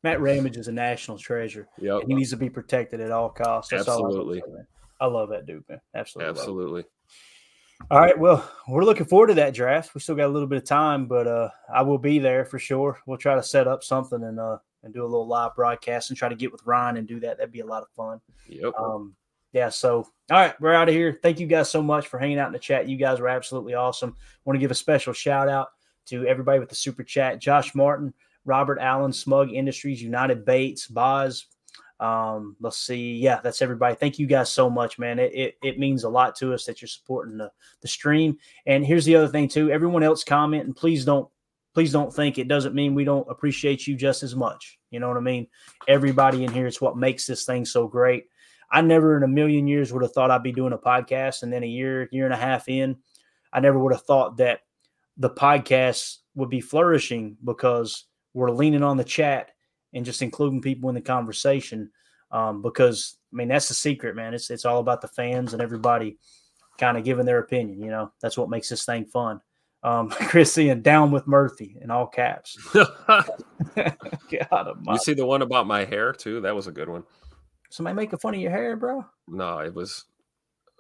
Matt 0.03 0.19
Ramage 0.21 0.57
is 0.57 0.67
a 0.67 0.71
national 0.71 1.17
treasure. 1.17 1.67
Yep. 1.79 2.03
He 2.07 2.13
needs 2.15 2.31
to 2.31 2.37
be 2.37 2.49
protected 2.49 2.99
at 2.99 3.11
all 3.11 3.29
costs. 3.29 3.71
That's 3.71 3.87
all 3.87 3.97
I 3.97 3.99
can 3.99 4.05
Absolutely. 4.07 4.39
say, 4.41 4.51
man. 4.53 4.67
I 4.99 5.05
love 5.07 5.29
that 5.29 5.45
dude, 5.45 5.63
man. 5.69 5.81
Absolutely. 5.93 6.29
Absolutely. 6.29 6.83
All 7.91 7.99
right. 7.99 8.17
Well, 8.17 8.49
we're 8.67 8.83
looking 8.83 9.05
forward 9.05 9.27
to 9.27 9.33
that 9.35 9.53
draft. 9.53 9.93
We 9.93 10.01
still 10.01 10.15
got 10.15 10.25
a 10.25 10.33
little 10.33 10.47
bit 10.47 10.57
of 10.57 10.65
time, 10.65 11.05
but 11.05 11.27
uh, 11.27 11.49
I 11.73 11.83
will 11.83 11.99
be 11.99 12.19
there 12.19 12.43
for 12.43 12.59
sure. 12.59 12.99
We'll 13.05 13.17
try 13.17 13.35
to 13.35 13.43
set 13.43 13.67
up 13.67 13.83
something 13.83 14.23
and 14.23 14.39
uh, 14.39 14.57
and 14.83 14.93
do 14.93 15.03
a 15.03 15.05
little 15.05 15.27
live 15.27 15.55
broadcast 15.55 16.09
and 16.09 16.17
try 16.17 16.29
to 16.29 16.35
get 16.35 16.51
with 16.51 16.65
Ryan 16.65 16.97
and 16.97 17.07
do 17.07 17.19
that. 17.19 17.37
That'd 17.37 17.51
be 17.51 17.59
a 17.59 17.65
lot 17.65 17.83
of 17.83 17.89
fun. 17.89 18.19
Yep. 18.47 18.73
Um, 18.77 19.15
yeah. 19.53 19.69
So, 19.69 20.07
all 20.31 20.37
right, 20.37 20.59
we're 20.59 20.73
out 20.73 20.89
of 20.89 20.95
here. 20.95 21.19
Thank 21.21 21.39
you 21.39 21.47
guys 21.47 21.69
so 21.69 21.81
much 21.81 22.07
for 22.07 22.19
hanging 22.19 22.39
out 22.39 22.47
in 22.47 22.53
the 22.53 22.59
chat. 22.59 22.89
You 22.89 22.97
guys 22.97 23.19
were 23.19 23.29
absolutely 23.29 23.75
awesome. 23.75 24.15
Want 24.45 24.55
to 24.55 24.61
give 24.61 24.71
a 24.71 24.75
special 24.75 25.13
shout 25.13 25.47
out 25.47 25.69
to 26.07 26.25
everybody 26.25 26.59
with 26.59 26.69
the 26.69 26.75
super 26.75 27.03
chat: 27.03 27.39
Josh 27.39 27.75
Martin, 27.75 28.13
Robert 28.45 28.79
Allen, 28.79 29.13
Smug 29.13 29.51
Industries, 29.51 30.01
United 30.01 30.45
Baits, 30.45 30.87
Boz. 30.87 31.45
Um, 31.99 32.55
let's 32.59 32.77
see. 32.77 33.15
Yeah, 33.15 33.39
that's 33.43 33.61
everybody. 33.61 33.95
Thank 33.95 34.19
you 34.19 34.27
guys 34.27 34.51
so 34.51 34.69
much, 34.69 34.99
man. 34.99 35.19
It, 35.19 35.33
it, 35.33 35.57
it 35.63 35.79
means 35.79 36.03
a 36.03 36.09
lot 36.09 36.35
to 36.37 36.53
us 36.53 36.65
that 36.65 36.81
you're 36.81 36.87
supporting 36.87 37.37
the, 37.37 37.51
the 37.81 37.87
stream. 37.87 38.37
And 38.65 38.85
here's 38.85 39.05
the 39.05 39.15
other 39.15 39.27
thing 39.27 39.47
too. 39.47 39.71
Everyone 39.71 40.03
else 40.03 40.23
comment 40.23 40.65
and 40.65 40.75
please 40.75 41.05
don't 41.05 41.27
please 41.73 41.91
don't 41.91 42.11
think 42.11 42.39
it 42.39 42.47
doesn't 42.47 42.73
mean 42.73 42.95
we 42.95 43.03
don't 43.03 43.29
appreciate 43.29 43.85
you 43.85 43.95
just 43.95 44.23
as 44.23 44.35
much. 44.35 44.79
You 44.89 44.99
know 44.99 45.07
what 45.07 45.17
I 45.17 45.21
mean? 45.21 45.47
Everybody 45.87 46.43
in 46.43 46.51
here, 46.51 46.65
it's 46.65 46.81
what 46.81 46.97
makes 46.97 47.27
this 47.27 47.45
thing 47.45 47.65
so 47.65 47.87
great. 47.87 48.25
I 48.71 48.81
never 48.81 49.15
in 49.15 49.21
a 49.21 49.27
million 49.27 49.67
years 49.67 49.93
would 49.93 50.01
have 50.01 50.11
thought 50.11 50.31
I'd 50.31 50.41
be 50.41 50.51
doing 50.51 50.73
a 50.73 50.77
podcast. 50.79 51.43
And 51.43 51.53
then 51.53 51.63
a 51.63 51.67
year, 51.67 52.09
year 52.11 52.25
and 52.25 52.33
a 52.33 52.37
half 52.37 52.67
in, 52.67 52.97
I 53.53 53.59
never 53.59 53.77
would 53.77 53.93
have 53.93 54.01
thought 54.01 54.37
that 54.37 54.61
the 55.17 55.29
podcast 55.29 56.17
would 56.33 56.49
be 56.49 56.61
flourishing 56.61 57.37
because 57.43 58.05
we're 58.33 58.49
leaning 58.49 58.83
on 58.83 58.97
the 58.97 59.03
chat 59.03 59.51
and 59.93 60.05
just 60.05 60.21
including 60.21 60.61
people 60.61 60.89
in 60.89 60.95
the 60.95 61.01
conversation. 61.01 61.91
Um, 62.31 62.61
because 62.61 63.17
I 63.33 63.35
mean, 63.35 63.47
that's 63.47 63.67
the 63.69 63.73
secret, 63.73 64.15
man. 64.15 64.33
It's 64.33 64.49
it's 64.49 64.65
all 64.65 64.79
about 64.79 65.01
the 65.01 65.07
fans 65.07 65.53
and 65.53 65.61
everybody 65.61 66.17
kind 66.77 66.97
of 66.97 67.03
giving 67.03 67.25
their 67.25 67.39
opinion. 67.39 67.81
You 67.81 67.89
know, 67.89 68.11
that's 68.21 68.37
what 68.37 68.49
makes 68.49 68.69
this 68.69 68.85
thing 68.85 69.05
fun. 69.05 69.41
Um, 69.83 70.09
Chris 70.09 70.53
saying 70.53 70.81
down 70.81 71.11
with 71.11 71.27
Murphy 71.27 71.77
in 71.81 71.91
all 71.91 72.07
caps. 72.07 72.57
God 72.73 73.25
You 73.75 74.97
see 74.97 75.13
the 75.13 75.25
one 75.25 75.41
about 75.41 75.67
my 75.67 75.85
hair 75.85 76.11
too? 76.13 76.41
That 76.41 76.55
was 76.55 76.67
a 76.67 76.71
good 76.71 76.89
one. 76.89 77.03
Somebody 77.69 77.95
making 77.95 78.19
fun 78.19 78.35
of 78.35 78.41
your 78.41 78.51
hair, 78.51 78.75
bro? 78.75 79.05
No, 79.27 79.59
it 79.59 79.73
was. 79.73 80.05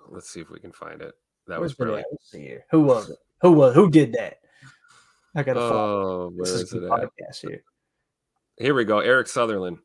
Let's 0.09 0.29
see 0.29 0.39
if 0.39 0.49
we 0.49 0.59
can 0.59 0.71
find 0.71 1.01
it. 1.01 1.13
That 1.47 1.59
Where's 1.59 1.71
was 1.71 1.73
it 1.73 1.77
brilliant. 1.77 2.05
at? 2.05 2.11
Let's 2.11 2.31
see 2.31 2.41
here. 2.41 2.65
Who 2.71 2.81
was 2.81 3.09
it? 3.09 3.17
Who 3.41 3.51
was 3.51 3.75
who 3.75 3.89
did 3.89 4.13
that? 4.13 4.39
I 5.35 5.43
gotta 5.43 5.59
find 5.59 5.73
Oh, 5.73 6.33
this 6.37 6.49
is 6.49 6.61
is 6.63 6.73
it 6.73 6.83
podcast 6.83 7.41
here. 7.41 7.63
Here 8.57 8.73
we 8.73 8.85
go. 8.85 8.99
Eric 8.99 9.27
Sutherland. 9.27 9.77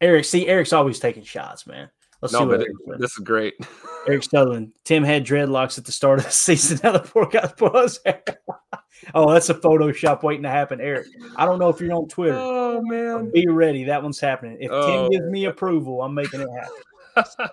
Eric, 0.00 0.24
see, 0.24 0.46
Eric's 0.48 0.72
always 0.72 0.98
taking 0.98 1.24
shots, 1.24 1.66
man. 1.66 1.90
Let's 2.22 2.32
see 2.34 2.40
No, 2.40 2.46
what 2.46 2.58
but 2.60 2.66
it- 2.94 3.00
this 3.00 3.12
is 3.12 3.18
great. 3.18 3.54
Eric 4.08 4.22
Sutherland. 4.24 4.72
Tim 4.84 5.02
had 5.04 5.24
dreadlocks 5.26 5.76
at 5.78 5.84
the 5.84 5.92
start 5.92 6.18
of 6.20 6.24
the 6.26 6.30
season. 6.32 6.78
Now 6.82 6.92
the 6.92 7.00
poor 7.00 7.26
guy's 7.26 7.98
hair. 8.04 8.22
oh, 9.14 9.32
that's 9.32 9.48
a 9.50 9.54
Photoshop 9.54 10.22
waiting 10.22 10.42
to 10.44 10.48
happen, 10.50 10.80
Eric. 10.80 11.06
I 11.36 11.44
don't 11.46 11.58
know 11.58 11.68
if 11.68 11.80
you're 11.80 11.92
on 11.94 12.08
Twitter. 12.08 12.36
Oh 12.38 12.80
man. 12.82 13.30
Be 13.32 13.46
ready. 13.48 13.84
That 13.84 14.02
one's 14.02 14.20
happening. 14.20 14.58
If 14.60 14.70
Oh. 14.70 14.86
Tim 14.86 15.10
gives 15.10 15.30
me 15.30 15.46
approval, 15.46 16.02
I'm 16.02 16.14
making 16.14 16.40
it 16.42 16.48
happen. 17.16 17.50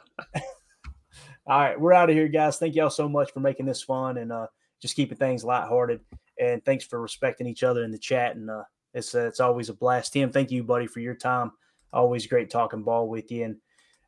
All 1.49 1.57
right, 1.59 1.80
we're 1.80 1.93
out 1.93 2.09
of 2.09 2.15
here, 2.15 2.27
guys. 2.27 2.57
Thank 2.57 2.76
y'all 2.76 2.89
so 2.89 3.07
much 3.07 3.31
for 3.31 3.39
making 3.39 3.65
this 3.65 3.81
fun 3.81 4.18
and 4.18 4.34
uh, 4.34 4.47
just 4.81 4.97
keeping 4.97 5.18
things 5.18 5.45
lighthearted. 5.45 6.01
And 6.39 6.64
thanks 6.65 6.84
for 6.85 6.99
respecting 7.01 7.47
each 7.47 7.64
other 7.64 7.84
in 7.85 7.91
the 7.91 7.97
chat. 7.97 8.35
And 8.35 8.49
uh, 8.49 8.64
it's 8.97 9.15
uh, 9.15 9.27
it's 9.27 9.39
always 9.39 9.69
a 9.69 9.73
blast. 9.73 10.13
Tim, 10.13 10.31
thank 10.31 10.51
you, 10.51 10.63
buddy, 10.63 10.87
for 10.87 10.99
your 10.99 11.15
time. 11.15 11.51
Always 11.93 12.27
great 12.27 12.49
talking 12.49 12.83
ball 12.83 13.07
with 13.07 13.31
you. 13.31 13.45
And 13.45 13.57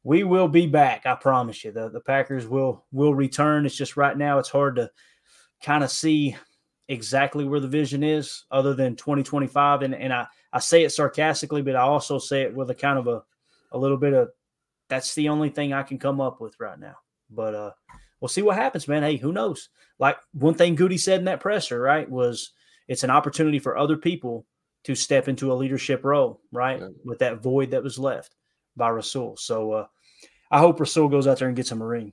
we 0.04 0.24
will 0.24 0.48
be 0.48 0.68
back. 0.68 1.06
I 1.06 1.16
promise 1.16 1.64
you. 1.64 1.72
The 1.72 1.90
the 1.90 2.02
Packers 2.02 2.48
will 2.48 2.86
will 2.92 3.14
return. 3.14 3.66
It's 3.66 3.76
just 3.76 3.98
right 3.98 4.18
now 4.18 4.40
it's 4.40 4.50
hard 4.50 4.76
to 4.78 4.90
kind 5.62 5.84
of 5.84 5.92
see 5.92 6.36
exactly 6.88 7.46
where 7.46 7.60
the 7.60 7.68
vision 7.68 8.04
is 8.04 8.46
other 8.50 8.74
than 8.74 8.96
2025 8.96 9.84
and 9.84 9.94
and 9.94 10.12
I 10.12 10.26
I 10.52 10.58
say 10.58 10.84
it 10.84 10.90
sarcastically 10.90 11.62
but 11.62 11.76
I 11.76 11.82
also 11.82 12.18
say 12.18 12.42
it 12.42 12.56
with 12.56 12.72
a 12.72 12.76
kind 12.76 12.98
of 12.98 13.08
a 13.08 13.22
a 13.72 13.78
little 13.78 13.98
bit 13.98 14.14
of 14.14 14.30
that's 14.88 15.14
the 15.14 15.30
only 15.30 15.50
thing 15.50 15.72
I 15.72 15.84
can 15.84 16.00
come 16.00 16.20
up 16.20 16.42
with 16.42 16.60
right 16.60 16.80
now. 16.80 16.96
But 17.30 17.54
uh 17.54 17.72
we'll 18.20 18.30
see 18.30 18.42
what 18.42 18.56
happens, 18.56 18.88
man. 18.88 19.04
Hey, 19.04 19.18
who 19.18 19.32
knows? 19.32 19.70
Like 20.00 20.18
one 20.34 20.56
thing 20.56 20.74
Goody 20.76 20.98
said 20.98 21.20
in 21.20 21.26
that 21.26 21.42
presser, 21.42 21.80
right, 21.80 22.10
was 22.10 22.54
it's 22.88 23.04
an 23.04 23.12
opportunity 23.12 23.60
for 23.60 23.78
other 23.78 23.98
people 23.98 24.48
to 24.84 24.96
step 24.96 25.28
into 25.28 25.52
a 25.52 25.56
leadership 25.56 26.04
role, 26.04 26.42
right? 26.52 26.82
With 27.04 27.20
that 27.20 27.42
void 27.42 27.72
that 27.72 27.84
was 27.84 28.00
left 28.00 28.36
by 28.76 28.90
Rasul. 28.90 29.38
So 29.38 29.72
uh 29.74 29.86
I 30.52 30.60
hope 30.60 30.80
Rasul 30.80 31.10
goes 31.10 31.28
out 31.28 31.38
there 31.38 31.48
and 31.48 31.56
gets 31.56 31.72
him 31.72 31.82
a 31.82 31.86
ring 31.86 32.12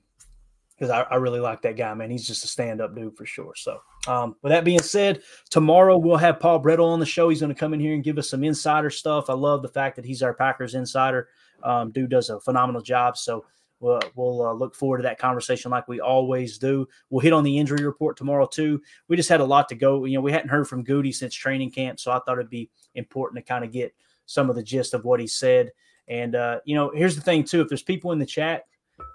because 0.77 0.91
I, 0.91 1.01
I 1.03 1.15
really 1.15 1.39
like 1.39 1.61
that 1.63 1.75
guy, 1.75 1.93
man. 1.93 2.11
He's 2.11 2.27
just 2.27 2.43
a 2.43 2.47
stand 2.47 2.81
up 2.81 2.95
dude 2.95 3.17
for 3.17 3.25
sure. 3.25 3.53
So, 3.55 3.79
um, 4.07 4.35
with 4.43 4.51
that 4.51 4.63
being 4.63 4.81
said, 4.81 5.21
tomorrow 5.49 5.97
we'll 5.97 6.17
have 6.17 6.39
Paul 6.39 6.61
Bretl 6.61 6.85
on 6.85 6.99
the 6.99 7.05
show. 7.05 7.29
He's 7.29 7.39
going 7.39 7.53
to 7.53 7.59
come 7.59 7.73
in 7.73 7.79
here 7.79 7.95
and 7.95 8.03
give 8.03 8.17
us 8.17 8.29
some 8.29 8.43
insider 8.43 8.89
stuff. 8.89 9.29
I 9.29 9.33
love 9.33 9.63
the 9.63 9.69
fact 9.69 9.95
that 9.95 10.05
he's 10.05 10.21
our 10.21 10.33
Packers 10.33 10.75
insider. 10.75 11.29
Um, 11.63 11.91
dude 11.91 12.11
does 12.11 12.29
a 12.29 12.39
phenomenal 12.39 12.81
job. 12.81 13.17
So, 13.17 13.45
we'll, 13.79 13.99
we'll 14.15 14.47
uh, 14.47 14.53
look 14.53 14.75
forward 14.75 14.97
to 14.97 15.03
that 15.03 15.19
conversation 15.19 15.71
like 15.71 15.87
we 15.87 15.99
always 15.99 16.57
do. 16.57 16.87
We'll 17.09 17.21
hit 17.21 17.33
on 17.33 17.43
the 17.43 17.57
injury 17.57 17.85
report 17.85 18.17
tomorrow, 18.17 18.47
too. 18.47 18.81
We 19.07 19.15
just 19.15 19.29
had 19.29 19.41
a 19.41 19.45
lot 19.45 19.69
to 19.69 19.75
go. 19.75 20.05
You 20.05 20.17
know, 20.17 20.21
we 20.21 20.31
hadn't 20.31 20.49
heard 20.49 20.67
from 20.67 20.83
Goody 20.83 21.11
since 21.11 21.33
training 21.33 21.71
camp. 21.71 21.99
So, 21.99 22.11
I 22.11 22.19
thought 22.19 22.37
it'd 22.37 22.49
be 22.49 22.69
important 22.95 23.43
to 23.43 23.49
kind 23.49 23.63
of 23.63 23.71
get 23.71 23.93
some 24.25 24.49
of 24.49 24.55
the 24.55 24.63
gist 24.63 24.93
of 24.93 25.05
what 25.05 25.19
he 25.19 25.27
said. 25.27 25.71
And, 26.07 26.35
uh, 26.35 26.59
you 26.65 26.75
know, 26.75 26.91
here's 26.93 27.15
the 27.15 27.21
thing, 27.21 27.43
too. 27.43 27.61
If 27.61 27.69
there's 27.69 27.83
people 27.83 28.11
in 28.11 28.19
the 28.19 28.25
chat, 28.25 28.65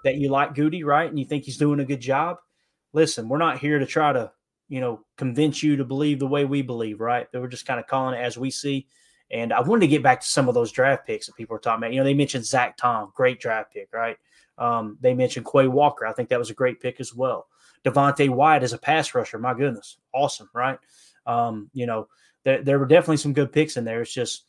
that 0.03 0.15
you 0.15 0.29
like 0.29 0.55
Goody, 0.55 0.83
right? 0.83 1.09
And 1.09 1.19
you 1.19 1.25
think 1.25 1.43
he's 1.43 1.57
doing 1.57 1.79
a 1.79 1.85
good 1.85 2.01
job. 2.01 2.37
Listen, 2.93 3.27
we're 3.27 3.37
not 3.37 3.59
here 3.59 3.79
to 3.79 3.85
try 3.85 4.13
to, 4.13 4.31
you 4.69 4.79
know, 4.79 5.01
convince 5.17 5.63
you 5.63 5.75
to 5.77 5.83
believe 5.83 6.19
the 6.19 6.27
way 6.27 6.45
we 6.45 6.61
believe, 6.61 7.01
right? 7.01 7.27
We're 7.33 7.47
just 7.47 7.65
kind 7.65 7.79
of 7.79 7.87
calling 7.87 8.15
it 8.15 8.23
as 8.23 8.37
we 8.37 8.51
see. 8.51 8.87
And 9.31 9.51
I 9.51 9.61
wanted 9.61 9.81
to 9.81 9.87
get 9.87 10.03
back 10.03 10.21
to 10.21 10.27
some 10.27 10.47
of 10.47 10.53
those 10.53 10.71
draft 10.71 11.07
picks 11.07 11.25
that 11.25 11.35
people 11.35 11.55
are 11.55 11.59
talking 11.59 11.79
about. 11.79 11.93
You 11.93 11.99
know, 11.99 12.03
they 12.03 12.13
mentioned 12.13 12.45
Zach 12.45 12.77
Tom, 12.77 13.11
great 13.15 13.39
draft 13.39 13.73
pick, 13.73 13.89
right? 13.91 14.17
Um, 14.57 14.97
they 15.01 15.13
mentioned 15.13 15.47
Quay 15.51 15.67
Walker. 15.67 16.05
I 16.05 16.13
think 16.13 16.29
that 16.29 16.39
was 16.39 16.49
a 16.49 16.55
great 16.55 16.79
pick 16.79 16.99
as 16.99 17.13
well. 17.13 17.47
Devonte 17.83 18.29
Wyatt 18.29 18.63
as 18.63 18.73
a 18.73 18.77
pass 18.77 19.13
rusher, 19.13 19.39
my 19.39 19.53
goodness, 19.53 19.97
awesome, 20.13 20.49
right? 20.53 20.79
Um, 21.25 21.69
you 21.73 21.85
know, 21.85 22.07
there, 22.43 22.61
there 22.61 22.79
were 22.79 22.85
definitely 22.85 23.17
some 23.17 23.33
good 23.33 23.51
picks 23.51 23.77
in 23.77 23.83
there. 23.83 24.01
It's 24.01 24.13
just 24.13 24.45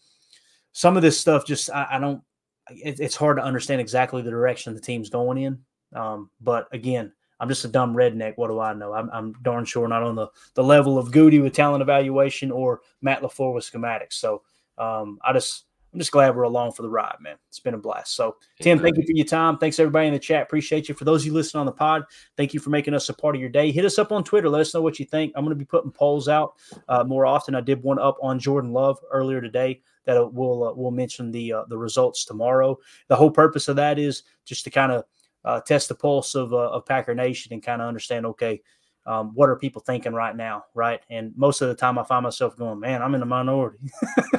some 0.73 0.97
of 0.97 1.03
this 1.03 1.19
stuff, 1.19 1.47
just 1.47 1.71
I, 1.71 1.87
I 1.93 1.99
don't 1.99 2.23
it, 2.71 3.01
it's 3.01 3.17
hard 3.17 3.37
to 3.37 3.45
understand 3.45 3.81
exactly 3.81 4.23
the 4.23 4.31
direction 4.31 4.75
the 4.75 4.81
team's 4.81 5.11
going 5.11 5.39
in. 5.39 5.59
Um, 5.95 6.31
but 6.41 6.69
again, 6.73 7.13
I'm 7.41 7.49
just 7.49 7.65
a 7.65 7.69
dumb 7.69 7.95
redneck. 7.95 8.35
What 8.37 8.49
do 8.49 8.61
I 8.61 8.73
know? 8.75 8.93
I'm, 8.93 9.11
I'm 9.13 9.33
darn 9.43 9.65
sure 9.65 9.89
not 9.89 10.03
on 10.03 10.15
the, 10.15 10.29
the 10.55 10.65
level 10.65 10.99
of 10.99 11.13
Goody 11.13 11.41
with 11.41 11.53
talent 11.53 11.83
evaluation 11.83 12.51
or 12.51 12.81
Matt 13.03 13.23
LaFleur 13.23 13.55
with 13.55 13.71
schematics. 13.71 14.15
So 14.15 14.43
um, 14.79 15.19
I 15.23 15.33
just 15.33 15.65
I'm 15.95 16.01
just 16.01 16.11
glad 16.11 16.35
we're 16.35 16.43
along 16.43 16.73
for 16.73 16.83
the 16.83 16.91
ride, 16.91 17.15
man. 17.21 17.37
It's 17.49 17.61
been 17.61 17.75
a 17.75 17.79
blast. 17.79 18.17
So 18.17 18.35
Tim, 18.61 18.81
thank 18.81 18.97
you 18.97 19.05
for 19.07 19.13
your 19.13 19.25
time. 19.25 19.59
Thanks 19.59 19.79
everybody 19.79 20.09
in 20.09 20.13
the 20.13 20.19
chat. 20.19 20.43
Appreciate 20.43 20.89
you. 20.89 20.95
For 20.95 21.05
those 21.05 21.23
of 21.23 21.27
you 21.27 21.33
listening 21.33 21.61
on 21.61 21.67
the 21.67 21.73
pod, 21.73 22.03
thank 22.37 22.53
you 22.53 22.59
for 22.59 22.71
making 22.71 22.95
us 22.95 23.09
a 23.11 23.15
part 23.15 23.37
of 23.37 23.41
your 23.41 23.49
day. 23.49 23.71
Hit 23.71 23.85
us 23.85 23.97
up 23.97 24.11
on 24.11 24.25
Twitter. 24.25 24.49
Let 24.49 24.61
us 24.61 24.75
know 24.75 24.83
what 24.83 24.99
you 24.99 25.07
think. 25.07 25.33
I'm 25.37 25.45
going 25.45 25.57
to 25.57 25.59
be 25.59 25.65
putting 25.65 25.93
polls 25.93 26.29
out 26.29 26.55
uh, 26.89 27.05
more 27.05 27.27
often. 27.27 27.55
I 27.55 27.61
did 27.61 27.81
one 27.81 28.01
up 28.01 28.17
on 28.21 28.41
Jordan 28.41 28.73
Love 28.73 28.99
earlier 29.13 29.41
today 29.41 29.83
that 30.05 30.33
we'll 30.33 30.65
uh, 30.65 30.73
we'll 30.75 30.91
mention 30.91 31.31
the 31.31 31.53
uh, 31.53 31.65
the 31.69 31.79
results 31.79 32.25
tomorrow. 32.25 32.77
The 33.07 33.17
whole 33.17 33.31
purpose 33.31 33.69
of 33.69 33.77
that 33.77 33.97
is 33.97 34.25
just 34.45 34.65
to 34.65 34.71
kind 34.71 34.91
of 34.91 35.05
uh, 35.45 35.61
test 35.61 35.89
the 35.89 35.95
pulse 35.95 36.35
of 36.35 36.53
uh, 36.53 36.71
of 36.71 36.87
Packer 36.87 37.15
Nation 37.15 37.53
and 37.53 37.63
kind 37.63 37.81
of 37.81 37.87
understand. 37.87 38.27
Okay, 38.27 38.61
um, 39.07 39.33
what 39.35 39.51
are 39.51 39.57
people 39.57 39.83
thinking 39.83 40.15
right 40.15 40.35
now, 40.35 40.65
right? 40.75 41.01
And 41.11 41.33
most 41.37 41.61
of 41.61 41.69
the 41.69 41.75
time, 41.75 41.99
I 41.99 42.05
find 42.05 42.23
myself 42.23 42.57
going, 42.57 42.81
"Man, 42.81 43.03
I'm 43.03 43.15
in 43.15 43.21
the 43.21 43.27
minority," 43.27 43.79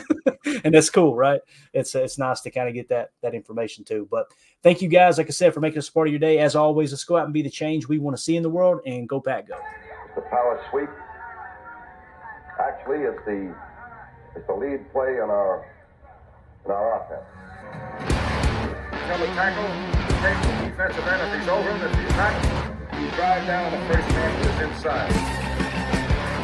and 0.64 0.74
that's 0.74 0.90
cool, 0.90 1.16
right? 1.16 1.42
It's 1.74 1.94
it's 1.94 2.18
nice 2.18 2.42
to 2.42 2.52
kind 2.52 2.68
of 2.68 2.74
get 2.74 2.90
that 2.90 3.12
that 3.22 3.36
information 3.36 3.84
too. 3.84 4.08
But 4.10 4.28
thank 4.64 4.82
you 4.82 4.88
guys, 4.88 5.18
like 5.18 5.28
I 5.28 5.32
said, 5.32 5.54
for 5.54 5.60
making 5.60 5.80
us 5.80 5.90
part 5.90 6.08
of 6.08 6.14
your 6.14 6.20
day. 6.20 6.40
As 6.40 6.56
always, 6.56 6.92
let's 6.92 7.04
go 7.04 7.18
out 7.18 7.26
and 7.26 7.34
be 7.34 7.44
the 7.44 7.50
change 7.50 7.88
we 7.88 8.00
want 8.00 8.18
to 8.18 8.22
see 8.22 8.36
in 8.36 8.44
the 8.44 8.50
world, 8.50 8.82
and 8.86 9.08
go 9.08 9.20
back, 9.20 9.48
go. 9.48 9.60
The 10.16 10.22
power 10.22 10.64
sweep 10.72 10.90
actually 12.60 13.00
is 13.00 13.16
the 13.26 13.54
is 14.36 14.46
the 14.48 14.54
lead 14.54 14.92
play 14.92 15.16
in 15.16 15.30
our 15.30 15.66
in 16.66 16.72
our 16.72 17.04
offense. 17.04 17.24
Come 19.06 19.22
a 19.22 19.28
tackle, 19.36 19.70
take 20.24 20.42
the 20.42 20.70
defensive 20.70 21.08
end 21.08 21.22
if 21.22 21.40
he's 21.40 21.48
over 21.50 21.70
him. 21.70 21.92
If 21.92 22.00
he's 22.00 22.18
not, 22.18 22.65
drive 23.12 23.46
down 23.46 23.72
the 23.72 23.94
first 23.94 24.08
man 24.10 24.42
to 24.42 24.52
his 24.52 24.62
inside. 24.70 25.12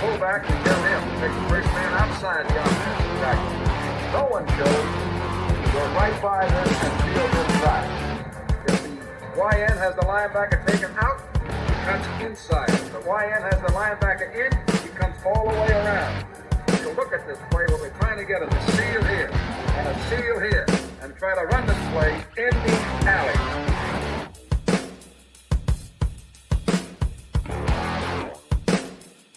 Pull 0.01 0.17
back 0.17 0.49
and 0.49 0.65
get 0.65 0.77
him. 0.77 1.01
Take 1.21 1.33
the 1.33 1.49
first 1.49 1.67
man 1.73 1.93
outside 1.93 2.45
offensive 2.45 3.17
tackle. 3.21 3.71
No 4.13 4.25
one 4.29 4.45
shows. 4.57 5.11
Go 5.73 5.81
right 5.95 6.21
by 6.21 6.47
them 6.47 6.67
and 6.67 6.93
field 7.07 7.31
inside. 7.45 7.87
If 8.67 8.83
the 8.83 8.89
YN 9.37 9.77
has 9.77 9.95
the 9.95 10.01
linebacker 10.01 10.65
taken 10.67 10.91
out, 10.97 11.21
he 11.67 11.73
cuts 11.85 12.07
inside. 12.21 12.69
If 12.69 12.91
the 12.91 12.99
YN 12.99 13.41
has 13.41 13.61
the 13.61 13.71
linebacker 13.73 14.29
in, 14.35 14.51
he 14.83 14.89
comes 14.89 15.15
all 15.25 15.49
the 15.49 15.55
way 15.55 15.71
around. 15.71 16.25
So 16.83 16.91
look 16.93 17.13
at 17.13 17.25
this 17.27 17.39
play. 17.49 17.65
What 17.69 17.81
we're 17.81 17.89
trying 17.99 18.17
to 18.17 18.25
get 18.25 18.41
is 18.41 18.53
a 18.53 18.71
seal 18.71 19.03
here 19.03 19.29
and 19.31 19.87
a 19.87 19.95
seal 20.09 20.39
here 20.39 20.65
and 21.01 21.15
try 21.15 21.35
to 21.35 21.45
run 21.47 21.65
this 21.65 21.77
play 21.91 22.13
in 22.37 22.49
the 22.49 23.09
alley. 23.09 23.70